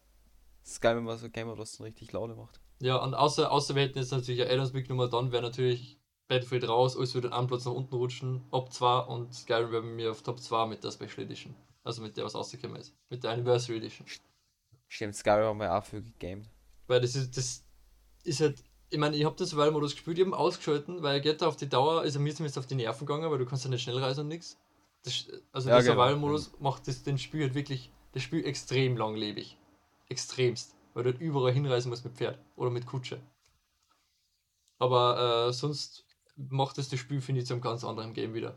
Es 0.63 0.71
ist 0.73 0.81
geil, 0.81 0.95
wenn 0.95 1.03
man 1.03 1.17
so 1.17 1.25
ein 1.25 1.31
Game 1.31 1.47
was 1.57 1.77
dann 1.77 1.85
richtig 1.85 2.11
Laune 2.11 2.35
macht. 2.35 2.59
Ja, 2.79 2.97
und 2.97 3.13
außer, 3.15 3.51
außer 3.51 3.73
wir 3.75 3.83
hätten 3.83 3.97
jetzt 3.97 4.11
natürlich 4.11 4.41
ein 4.41 4.49
Addons 4.51 4.71
Big 4.73 4.87
Nummer, 4.89 5.07
dann 5.07 5.31
wäre 5.31 5.41
natürlich 5.41 5.99
Battlefield 6.27 6.67
raus, 6.67 6.95
alles 6.95 7.13
würde 7.15 7.33
einen 7.33 7.47
Platz 7.47 7.65
nach 7.65 7.71
unten 7.71 7.95
rutschen, 7.95 8.47
Top 8.51 8.71
2 8.71 8.99
und 8.99 9.33
Skyrim 9.33 9.71
wäre 9.71 9.81
bei 9.81 9.87
mir 9.87 10.11
auf 10.11 10.21
Top 10.21 10.39
2 10.39 10.67
mit 10.67 10.83
der 10.83 10.91
Special 10.91 11.19
Edition. 11.25 11.55
Also 11.83 12.01
mit 12.01 12.17
der, 12.17 12.25
was 12.25 12.35
rausgekommen 12.35 12.77
ist. 12.77 12.93
Mit 13.09 13.23
der 13.23 13.31
Anniversary 13.31 13.77
Edition. 13.77 14.05
Stimmt, 14.89 15.15
Skyrim 15.15 15.45
haben 15.45 15.59
wir 15.59 15.73
auch 15.73 15.85
viel 15.85 16.01
gegamed. 16.01 16.49
Weil 16.87 17.01
das 17.01 17.15
ist, 17.15 17.35
das 17.37 17.63
ist 18.23 18.41
halt, 18.41 18.61
ich 18.89 18.97
meine, 18.97 19.15
ich 19.15 19.25
habe 19.25 19.35
den 19.35 19.45
Survival-Modus 19.45 19.93
gespielt, 19.93 20.17
ich 20.17 20.25
habe 20.25 20.31
ihn 20.31 20.39
ausgeschalten, 20.39 21.03
weil 21.03 21.19
geht 21.21 21.43
auf 21.43 21.57
die 21.57 21.67
Dauer, 21.67 22.03
ist 22.03 22.15
er 22.15 22.21
mir 22.21 22.33
zumindest 22.33 22.57
auf 22.57 22.67
die 22.67 22.75
Nerven 22.75 23.05
gegangen, 23.05 23.29
weil 23.29 23.37
du 23.37 23.45
kannst 23.45 23.63
ja 23.65 23.69
nicht 23.69 23.83
schnell 23.83 23.97
reisen 23.97 24.21
und 24.21 24.27
nichts. 24.29 24.57
Das, 25.03 25.27
also 25.51 25.69
Ja, 25.69 25.75
der 25.75 25.83
genau. 25.83 25.95
Survival-Modus 25.95 26.59
macht 26.59 26.87
das, 26.87 27.03
den 27.03 27.17
Spiel 27.17 27.43
halt 27.43 27.53
wirklich, 27.55 27.91
das 28.13 28.23
Spiel 28.23 28.45
extrem 28.45 28.97
langlebig. 28.97 29.57
Extremst. 30.09 30.75
Weil 30.93 31.03
du 31.03 31.11
halt 31.11 31.21
überall 31.21 31.51
hinreisen 31.51 31.89
musst 31.89 32.05
mit 32.05 32.15
Pferd 32.15 32.39
oder 32.55 32.69
mit 32.69 32.85
Kutsche. 32.85 33.21
Aber 34.79 35.47
äh, 35.47 35.53
sonst 35.53 36.05
macht 36.35 36.77
es 36.77 36.89
das 36.89 36.99
Spiel, 36.99 37.21
finde 37.21 37.41
ich, 37.41 37.47
zu 37.47 37.53
einem 37.53 37.61
ganz 37.61 37.83
anderen 37.83 38.13
Game 38.13 38.33
wieder. 38.33 38.55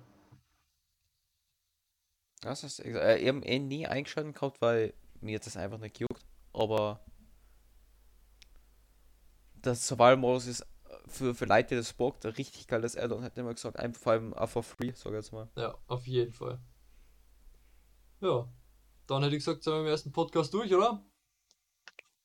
Das 2.40 2.64
ist, 2.64 2.80
äh, 2.80 3.18
ich 3.18 3.28
habe 3.28 3.44
eh 3.44 3.58
nie 3.58 3.86
eingeschaltet 3.86 4.34
gehabt, 4.34 4.60
weil 4.62 4.94
mir 5.20 5.38
das 5.38 5.56
einfach 5.56 5.78
nicht 5.78 5.98
juckt. 5.98 6.24
Aber 6.52 7.00
der 9.64 9.74
Survival-Modus 9.74 10.46
ist 10.46 10.66
für, 11.06 11.34
für 11.34 11.44
Leute, 11.44 11.70
die 11.70 11.76
das 11.76 11.92
bockt, 11.92 12.24
ein 12.26 12.32
richtig 12.32 12.66
geiles 12.66 12.96
Add-on, 12.96 13.22
hätte 13.22 13.40
ich 13.40 13.44
mal 13.44 13.54
gesagt. 13.54 13.78
Einfach 13.78 14.00
vor 14.00 14.12
allem 14.12 14.34
auch 14.34 14.48
for 14.48 14.62
free, 14.62 14.92
sag 14.94 15.12
ich 15.12 15.16
jetzt 15.16 15.32
mal. 15.32 15.48
Ja, 15.56 15.76
auf 15.86 16.06
jeden 16.06 16.32
Fall. 16.32 16.60
Ja, 18.20 18.48
dann 19.06 19.22
hätte 19.22 19.36
ich 19.36 19.44
gesagt, 19.44 19.62
sind 19.62 19.72
wir 19.72 19.80
im 19.80 19.86
ersten 19.86 20.12
Podcast 20.12 20.52
durch, 20.54 20.72
oder? 20.74 21.02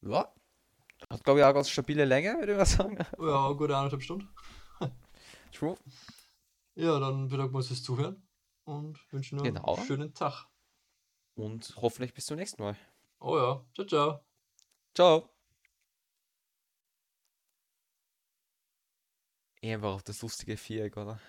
Ja. 0.02 0.34
Hat, 1.10 1.24
glaube 1.24 1.40
ich, 1.40 1.44
auch 1.44 1.50
eine 1.50 1.56
ganz 1.56 1.70
stabile 1.70 2.06
Länge, 2.06 2.36
würde 2.40 2.52
ich 2.54 2.58
mal 2.58 2.66
sagen. 2.66 2.98
Ja, 3.20 3.52
gute 3.54 3.76
eineinhalb 3.78 4.02
Stunden. 4.02 4.30
True. 5.54 5.78
Ja, 6.76 7.00
dann 7.00 7.28
bedanken 7.30 7.54
wir 7.54 7.58
uns 7.58 7.68
fürs 7.68 7.84
Zuhören 7.84 8.28
und 8.66 9.00
wünschen 9.12 9.38
noch 9.38 9.44
Genau. 9.44 9.76
einen 9.76 9.86
schönen 9.86 10.14
Tag. 10.14 10.48
Und 11.36 11.74
hoffentlich 11.78 12.14
bis 12.14 12.26
zum 12.26 12.38
nächsten 12.38 12.62
Mal. 12.62 12.76
Oh 13.20 13.38
ja, 13.38 13.66
ciao, 13.74 13.86
ciao. 13.88 14.26
Ciao. 14.94 15.35
Einfach 19.74 19.94
auf 19.94 20.04
das 20.04 20.22
lustige 20.22 20.58
Viereck, 20.58 20.98
oder? 20.98 21.20